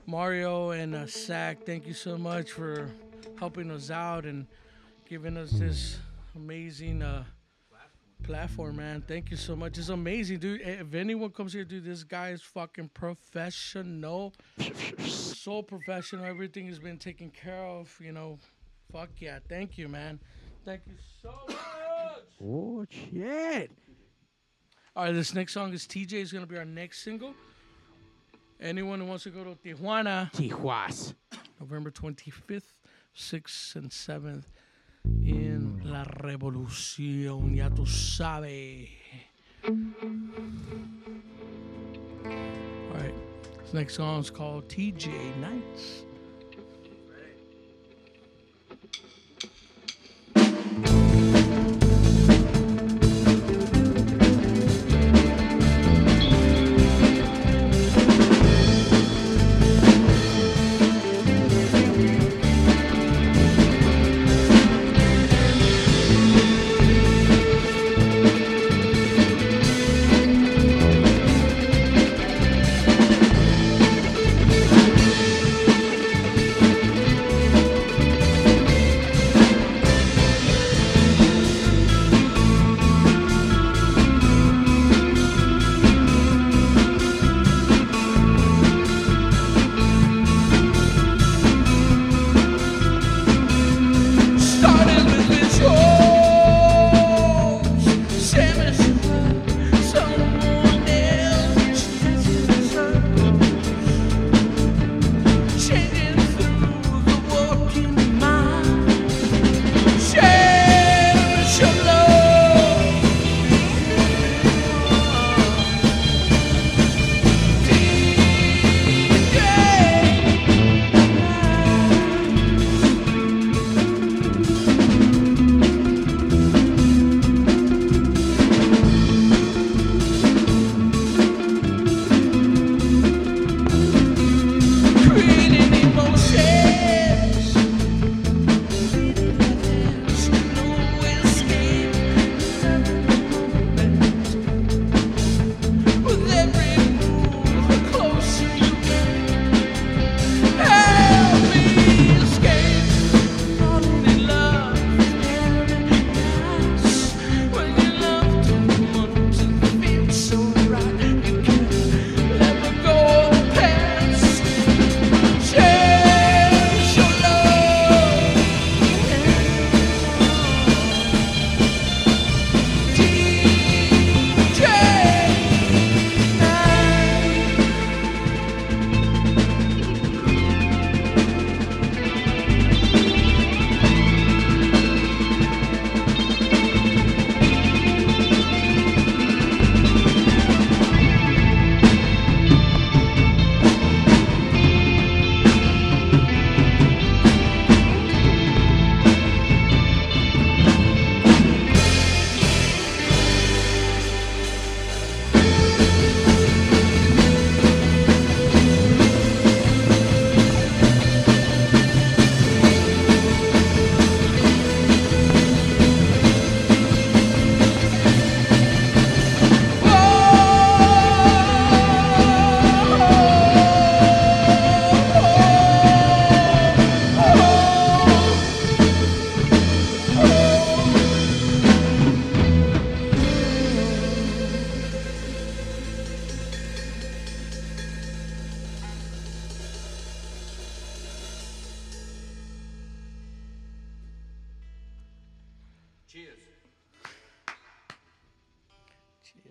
Mario 0.06 0.70
and 0.70 0.94
uh, 0.94 1.04
thank 1.06 1.86
you 1.86 1.92
so 1.92 2.16
much 2.16 2.52
for 2.52 2.90
helping 3.38 3.70
us 3.70 3.90
out 3.90 4.24
and 4.24 4.46
giving 5.06 5.36
us 5.36 5.50
this 5.50 5.98
amazing. 6.34 7.02
Uh, 7.02 7.24
platform, 8.24 8.76
man. 8.76 9.02
Thank 9.06 9.30
you 9.30 9.36
so 9.36 9.54
much. 9.54 9.78
It's 9.78 9.90
amazing, 9.90 10.40
dude. 10.40 10.60
If 10.60 10.92
anyone 10.94 11.30
comes 11.30 11.52
here, 11.52 11.64
dude, 11.64 11.84
this 11.84 12.02
guy 12.02 12.30
is 12.30 12.42
fucking 12.42 12.90
professional. 12.92 14.34
so 15.06 15.62
professional. 15.62 16.24
Everything 16.24 16.66
has 16.66 16.80
been 16.80 16.98
taken 16.98 17.30
care 17.30 17.64
of, 17.64 17.96
you 18.02 18.12
know 18.12 18.38
fuck 18.92 19.10
yeah. 19.18 19.38
Thank 19.48 19.78
you, 19.78 19.88
man. 19.88 20.20
Thank 20.64 20.82
you 20.86 20.94
so 21.22 21.32
much. 21.48 21.58
Oh 22.42 22.84
shit! 22.88 23.70
All 24.94 25.04
right, 25.04 25.12
this 25.12 25.34
next 25.34 25.52
song 25.52 25.72
is 25.72 25.86
TJ. 25.86 26.12
is 26.14 26.32
gonna 26.32 26.46
be 26.46 26.56
our 26.56 26.64
next 26.64 27.02
single. 27.02 27.34
Anyone 28.60 29.00
who 29.00 29.06
wants 29.06 29.24
to 29.24 29.30
go 29.30 29.44
to 29.44 29.54
Tijuana, 29.56 30.32
Tijuas, 30.32 31.14
November 31.60 31.90
twenty 31.90 32.30
fifth, 32.30 32.74
sixth 33.14 33.76
and 33.76 33.92
seventh 33.92 34.48
in 35.04 35.80
La 35.84 36.04
Revolución. 36.04 37.56
Ya 37.56 37.68
tú 37.68 37.86
sabes. 37.86 38.88
All 39.64 39.74
right, 42.94 43.14
this 43.62 43.74
next 43.74 43.94
song 43.94 44.20
is 44.20 44.30
called 44.30 44.68
TJ 44.68 45.36
Nights. 45.36 46.04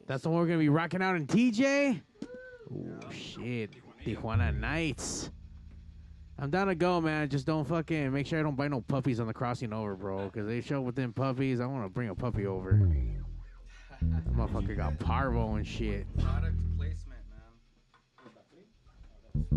That's 0.07 0.23
the 0.23 0.29
one 0.29 0.39
we're 0.39 0.47
gonna 0.47 0.59
be 0.59 0.69
rocking 0.69 1.01
out 1.01 1.15
in 1.17 1.27
TJ. 1.27 2.01
Oh 2.73 3.11
shit, 3.11 3.71
Tijuana 4.05 4.57
Nights. 4.57 5.31
I'm 6.39 6.49
down 6.49 6.67
to 6.67 6.75
go, 6.75 7.01
man. 7.01 7.27
Just 7.29 7.45
don't 7.45 7.65
fucking 7.65 8.13
make 8.13 8.25
sure 8.27 8.39
I 8.39 8.43
don't 8.43 8.55
buy 8.55 8.67
no 8.67 8.81
puppies 8.81 9.19
on 9.19 9.27
the 9.27 9.33
crossing 9.33 9.73
over, 9.73 9.95
bro. 9.95 10.25
Because 10.25 10.47
they 10.47 10.61
show 10.61 10.79
up 10.79 10.85
with 10.85 10.95
them 10.95 11.11
puppies. 11.11 11.59
I 11.59 11.65
want 11.65 11.83
to 11.83 11.89
bring 11.89 12.09
a 12.09 12.15
puppy 12.15 12.45
over. 12.45 12.89
Motherfucker 14.33 14.77
got 14.77 14.99
parvo 14.99 15.55
and 15.55 15.65
shit. 15.67 16.05
Product 16.19 16.55
placement, 16.77 17.19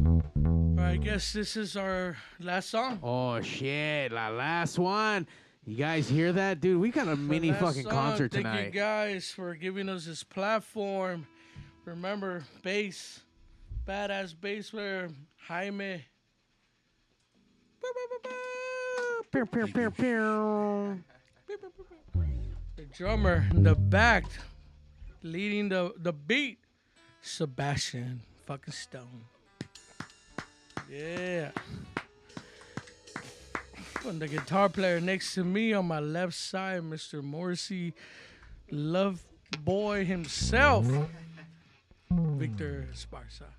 All 0.04 0.22
right, 0.76 0.92
I 0.92 0.96
guess 0.96 1.32
this 1.32 1.56
is 1.56 1.76
our 1.76 2.16
last 2.40 2.70
song. 2.70 2.98
Oh 3.02 3.40
shit, 3.42 4.10
la 4.10 4.28
last 4.30 4.78
one. 4.78 5.28
You 5.64 5.76
guys 5.76 6.08
hear 6.08 6.32
that, 6.32 6.60
dude? 6.60 6.80
We 6.80 6.90
got 6.90 7.06
a 7.06 7.16
mini 7.16 7.52
fucking 7.52 7.82
song. 7.82 7.92
concert 7.92 8.32
Thank 8.32 8.44
tonight. 8.44 8.56
Thank 8.62 8.74
you 8.74 8.80
guys 8.80 9.30
for 9.30 9.54
giving 9.54 9.88
us 9.88 10.06
this 10.06 10.24
platform. 10.24 11.26
Remember, 11.84 12.44
bass, 12.62 13.20
badass 13.86 14.34
bass 14.40 14.70
player 14.70 15.10
Jaime. 15.46 16.04
Pew, 19.32 19.46
pew, 19.46 19.66
pew, 19.66 19.90
pew. 19.90 21.04
The 22.76 22.84
drummer 22.96 23.46
in 23.50 23.62
the 23.62 23.74
back, 23.74 24.24
leading 25.22 25.68
the 25.68 25.92
the 25.98 26.12
beat, 26.12 26.58
Sebastian 27.20 28.22
fucking 28.46 28.72
Stone. 28.72 29.24
Yeah. 30.90 31.50
And 34.06 34.20
the 34.20 34.28
guitar 34.28 34.68
player 34.68 35.00
next 35.00 35.34
to 35.34 35.44
me 35.44 35.72
on 35.72 35.86
my 35.86 36.00
left 36.00 36.34
side, 36.34 36.82
Mr. 36.82 37.22
Morrissey, 37.22 37.92
Love 38.70 39.22
Boy 39.62 40.04
himself, 40.04 40.86
Victor 42.10 42.88
Esparza. 42.92 43.50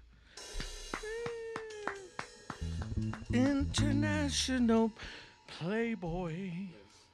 International 3.34 4.92
Playboy. 5.48 6.52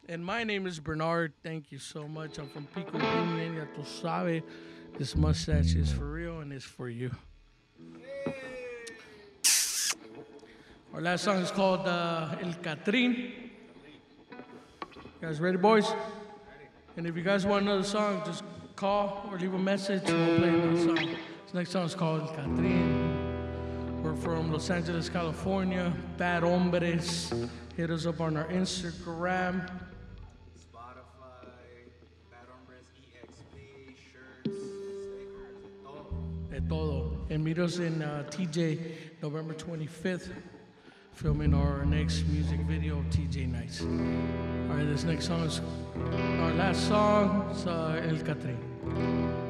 And 0.10 0.26
my 0.26 0.44
name 0.44 0.66
is 0.66 0.80
Bernard. 0.80 1.34
Thank 1.44 1.72
you 1.72 1.80
so 1.80 2.08
much. 2.08 2.38
I'm 2.38 2.48
from 2.50 2.66
Pico 2.68 2.98
Union. 2.98 3.56
Ya 3.56 3.66
tú 3.76 3.86
sabes. 3.86 4.42
This 4.98 5.16
mustache 5.16 5.76
is 5.76 5.92
for 5.92 6.06
real 6.06 6.40
and 6.40 6.54
it's 6.54 6.66
for 6.66 6.90
you. 6.90 7.12
Our 10.98 11.04
last 11.04 11.26
song 11.26 11.38
is 11.38 11.52
called 11.52 11.88
uh, 11.88 12.36
El 12.42 12.54
Catrín. 12.54 13.32
You 14.32 14.38
guys 15.22 15.40
ready, 15.40 15.58
boys? 15.58 15.94
And 16.96 17.06
if 17.06 17.16
you 17.16 17.22
guys 17.22 17.46
want 17.46 17.66
another 17.66 17.84
song, 17.84 18.24
just 18.26 18.44
call 18.76 19.30
or 19.32 19.38
leave 19.38 19.54
a 19.54 19.60
message 19.60 20.02
and 20.10 20.28
we'll 20.28 20.40
play 20.40 20.50
another 20.50 20.84
song. 20.84 20.96
This 20.96 21.54
next 21.54 21.70
song 21.70 21.86
is 21.86 21.94
called 21.94 22.22
El 22.22 22.28
Catrín. 22.30 24.02
We're 24.02 24.16
from 24.16 24.52
Los 24.52 24.72
Angeles, 24.72 25.08
California. 25.08 25.94
Bad 26.18 26.42
Hombres. 26.42 27.32
Hit 27.76 27.92
us 27.92 28.08
up 28.08 28.20
on 28.20 28.36
our 28.36 28.48
Instagram. 28.48 29.70
Todo. 36.68 37.18
And 37.30 37.44
meet 37.44 37.60
us 37.60 37.78
in 37.78 38.02
uh, 38.02 38.26
TJ 38.30 39.22
November 39.22 39.54
25th, 39.54 40.32
filming 41.18 41.52
our 41.56 41.84
next 41.84 42.28
music 42.28 42.60
video, 42.62 43.04
TJ 43.10 43.52
Nights. 43.52 43.82
All 43.82 44.78
right, 44.78 44.86
this 44.86 45.04
next 45.04 45.26
song 45.26 45.42
is 45.42 45.62
our 45.96 46.54
last 46.54 46.88
song, 46.88 47.50
is, 47.50 47.66
uh, 47.66 48.00
El 48.08 48.18
Catrín. 48.18 49.47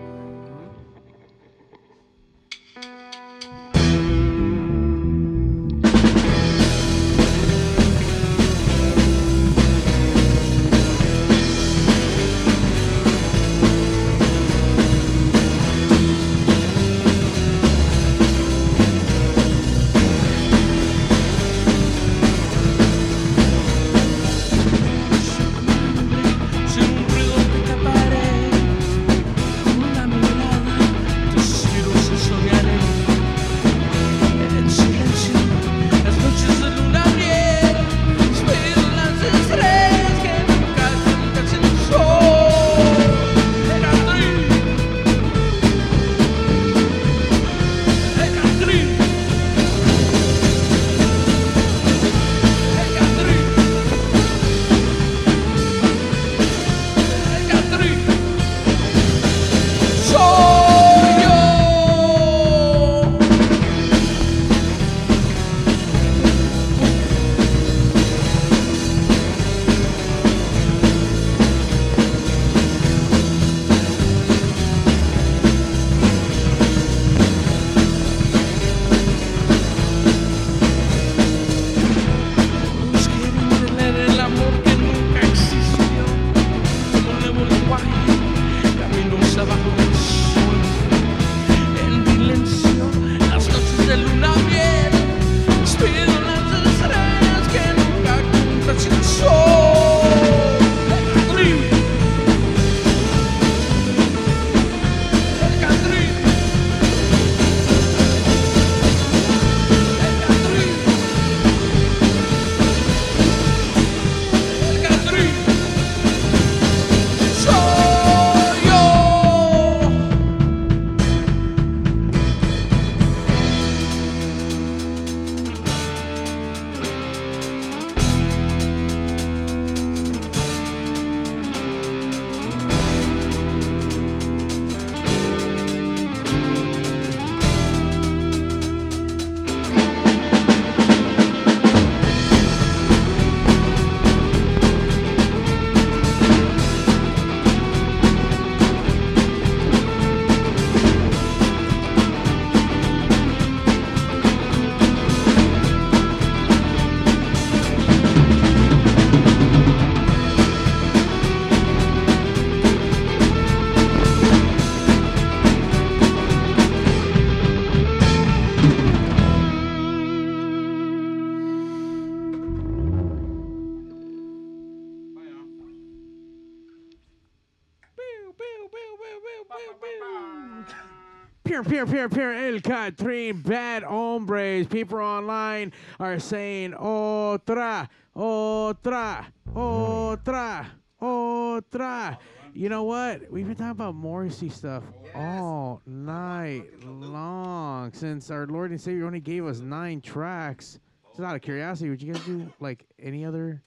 Pure, 181.57 181.65
pure, 181.65 181.88
pure, 181.88 182.09
pure, 182.09 182.34
El 182.34 182.59
Catrín, 182.59 183.41
bad 183.41 183.81
hombres. 183.81 184.67
People 184.67 184.99
online 184.99 185.73
are 185.99 186.19
saying 186.19 186.73
otra, 186.73 187.89
otra, 188.15 189.25
otra, 189.55 190.65
otra. 191.01 192.17
You 192.53 192.69
know 192.69 192.84
what? 192.84 193.31
We've 193.31 193.47
been 193.47 193.55
talking 193.55 193.71
about 193.71 193.95
Morrissey 193.95 194.49
stuff 194.49 194.84
all 195.15 195.81
night 195.88 196.65
long 196.85 197.91
since 197.91 198.29
our 198.29 198.45
Lord 198.45 198.69
and 198.69 198.79
Savior 198.79 199.07
only 199.07 199.19
gave 199.19 199.43
us 199.47 199.59
nine 199.59 199.99
tracks. 199.99 200.79
Just 201.09 201.21
out 201.21 201.35
of 201.35 201.41
curiosity, 201.41 201.89
would 201.89 202.03
you 202.03 202.13
guys 202.13 202.23
do 202.23 202.53
like 202.59 202.85
any 203.01 203.25
other 203.25 203.63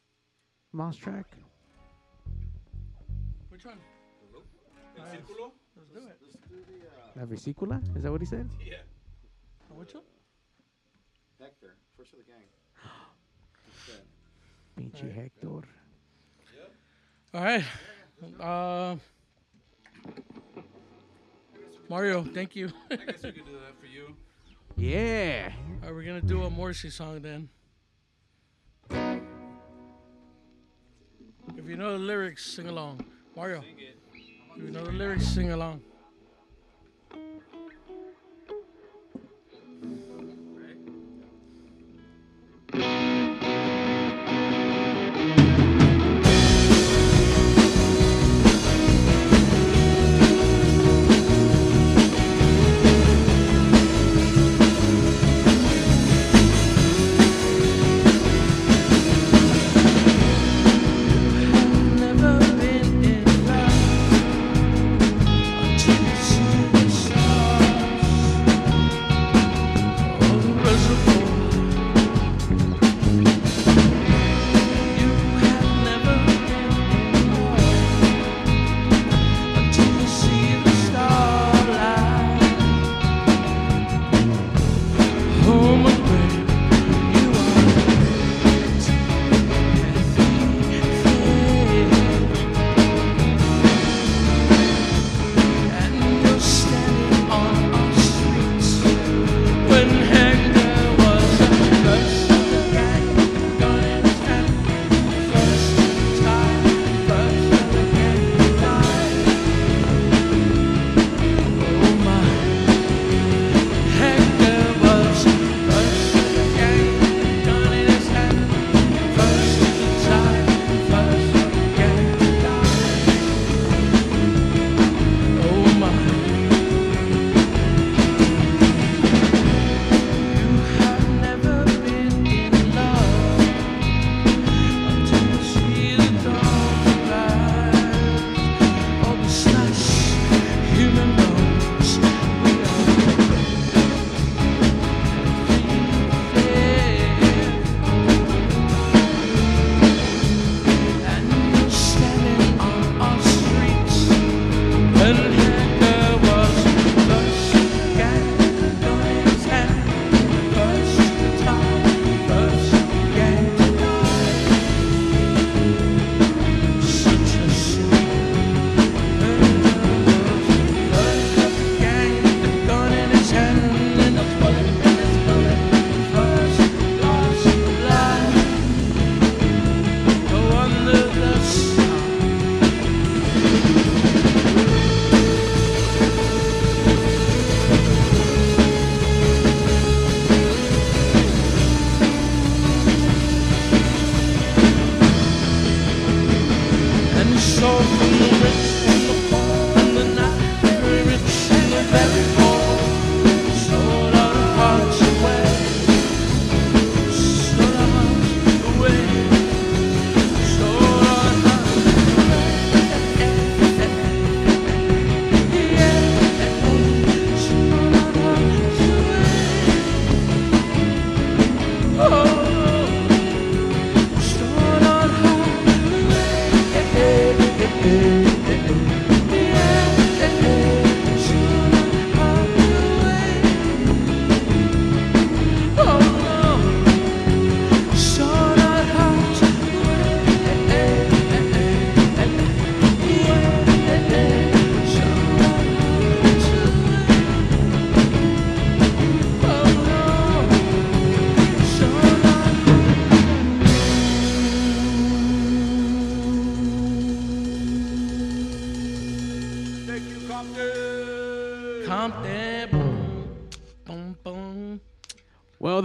mouse 0.72 0.94
track? 0.94 1.26
La 7.20 7.26
vesícula? 7.26 7.82
Is 7.94 8.02
that 8.02 8.10
what 8.10 8.22
he 8.22 8.26
said? 8.26 8.48
Yeah. 8.64 8.76
Which 9.68 9.92
one? 9.92 10.04
Hector, 11.38 11.76
first 11.94 12.14
of 12.14 12.18
the 12.20 12.24
gang. 12.24 12.46
Pinche 14.90 15.14
Hector. 15.14 15.68
Yep. 16.56 16.72
All 17.34 17.44
right. 17.44 17.64
Uh, 18.40 18.96
Mario, 21.90 22.24
thank 22.24 22.56
you. 22.56 22.70
I 22.90 22.96
guess 22.96 23.22
we 23.22 23.32
could 23.32 23.44
do 23.52 23.52
that 23.52 23.78
for 23.78 23.86
you. 23.86 24.16
Yeah. 24.76 25.52
Are 25.84 25.92
we 25.92 26.06
gonna 26.06 26.22
do 26.22 26.44
a 26.44 26.50
Morrissey 26.50 26.88
song 26.88 27.20
then? 27.20 27.50
If 31.58 31.68
you 31.68 31.76
know 31.76 31.92
the 31.92 31.98
lyrics, 31.98 32.46
sing 32.46 32.68
along. 32.68 33.04
Mario. 33.36 33.62
If 34.56 34.64
you 34.64 34.70
know 34.70 34.84
the 34.84 34.92
lyrics, 34.92 35.26
sing 35.26 35.52
along. 35.52 35.82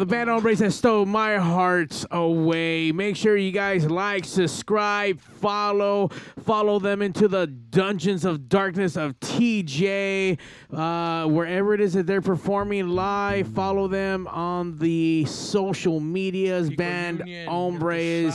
The 0.05 0.11
band 0.11 0.29
hombres 0.29 0.59
that 0.59 0.71
stole 0.71 1.03
my 1.07 1.37
heart 1.37 2.05
away. 2.11 2.91
Make 2.91 3.15
sure 3.15 3.35
you 3.35 3.51
guys 3.51 3.89
like, 3.89 4.23
subscribe, 4.23 5.19
follow, 5.19 6.09
follow 6.43 6.77
them 6.77 7.01
into 7.01 7.27
the 7.27 7.47
dungeons 7.47 8.23
of 8.23 8.47
darkness 8.47 8.97
of 8.97 9.19
TJ, 9.35 10.37
uh, 10.73 11.27
wherever 11.27 11.73
it 11.73 11.81
is 11.81 11.93
that 11.93 12.07
they're 12.07 12.21
performing 12.21 12.87
live. 12.89 13.47
Follow 13.49 13.87
them 13.87 14.27
on 14.27 14.77
the 14.77 15.25
social 15.25 15.99
medias. 15.99 16.69
band 16.69 17.19
Union, 17.19 17.47
hombres, 17.47 18.33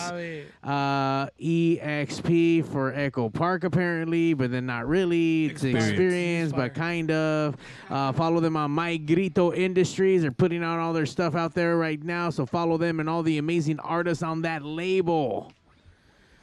uh, 0.62 1.27
EXP 1.40 2.66
for 2.66 2.93
Echo 2.94 3.31
Park 3.31 3.64
apparently, 3.64 4.35
but 4.35 4.51
then 4.51 4.66
not 4.66 4.86
really. 4.86 5.47
It's 5.47 5.64
Experience. 5.64 5.89
experience, 5.89 6.52
but 6.52 6.74
kind 6.74 7.10
of. 7.10 7.56
Uh, 7.89 8.12
follow 8.12 8.40
them 8.40 8.56
on 8.56 8.70
My 8.70 8.97
Grito 8.97 9.52
Industries. 9.52 10.22
They're 10.22 10.31
putting 10.31 10.62
out 10.62 10.78
all 10.78 10.93
their 10.93 11.06
stuff 11.06 11.35
out 11.35 11.55
there 11.55 11.77
right 11.77 12.02
now, 12.02 12.31
so 12.31 12.44
follow 12.47 12.77
them 12.77 13.01
and 13.01 13.09
all 13.09 13.22
the 13.22 13.39
amazing 13.39 13.78
artists 13.81 14.22
on 14.22 14.43
that 14.43 14.64
label. 14.64 15.52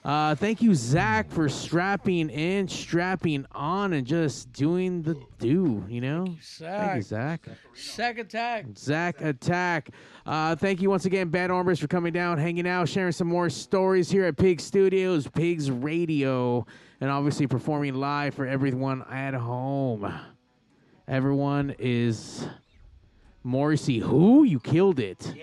Uh, 0.07 0.34
thank 0.35 0.61
you, 0.61 0.73
Zach, 0.73 1.29
for 1.29 1.49
strapping 1.49 2.29
in, 2.29 2.65
strapping 2.69 3.45
on, 3.51 3.91
and 3.91 4.07
just 4.07 4.53
doing 4.53 5.01
the 5.01 5.21
do. 5.38 5.84
You 5.89 5.99
know, 5.99 6.25
thank 6.59 6.95
you, 6.95 7.01
Zach. 7.01 7.45
Sack 7.73 8.17
attack. 8.17 8.67
Zach 8.77 9.21
Attack. 9.21 9.89
Uh, 10.25 10.55
thank 10.55 10.81
you 10.81 10.89
once 10.89 11.03
again, 11.03 11.27
Bad 11.27 11.51
Armors, 11.51 11.77
for 11.77 11.88
coming 11.88 12.13
down, 12.13 12.38
hanging 12.38 12.65
out, 12.65 12.88
sharing 12.88 13.11
some 13.11 13.27
more 13.27 13.49
stories 13.49 14.09
here 14.09 14.23
at 14.23 14.38
Pig 14.38 14.61
Studios, 14.61 15.27
Pigs 15.27 15.69
Radio, 15.69 16.65
and 17.01 17.09
obviously 17.09 17.45
performing 17.45 17.95
live 17.95 18.34
for 18.34 18.47
everyone 18.47 19.03
at 19.11 19.34
home. 19.34 20.09
Everyone 21.05 21.75
is 21.79 22.47
Morrissey, 23.43 23.99
who? 23.99 24.45
You 24.45 24.61
killed 24.61 25.01
it. 25.01 25.34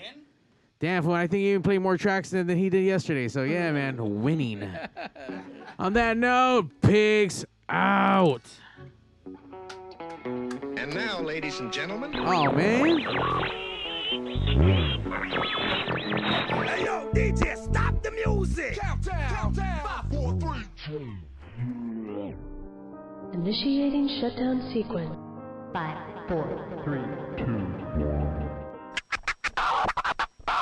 Damn, 0.85 1.02
fool, 1.02 1.15
I 1.15 1.27
think 1.27 1.40
he 1.40 1.48
even 1.48 1.62
played 1.62 1.78
more 1.78 1.97
tracks 1.97 2.28
than, 2.28 2.47
than 2.47 2.59
he 2.59 2.69
did 2.69 2.85
yesterday. 2.85 3.27
So 3.28 3.44
yeah, 3.44 3.73
man, 3.78 4.23
winning. 4.23 4.69
On 5.78 5.94
that 5.94 6.19
note, 6.19 6.69
pigs 6.82 7.47
out. 7.70 8.43
And 10.27 10.93
now, 10.94 11.23
ladies 11.23 11.59
and 11.61 11.73
gentlemen. 11.73 12.15
Oh 12.15 12.52
man. 12.52 12.85
Hey 16.66 16.85
yo, 16.85 17.11
DJ, 17.15 17.56
stop 17.56 18.02
the 18.02 18.11
music! 18.11 18.78
Countdown! 18.78 19.35
Countdown! 19.35 19.81
Five, 19.86 20.05
four, 20.12 20.39
three, 20.39 20.65
two. 20.85 21.15
Initiating 23.32 24.20
shutdown 24.20 24.70
sequence. 24.74 25.16
Five, 25.73 25.97
four, 26.28 26.82
three, 26.85 27.01
two, 27.43 27.74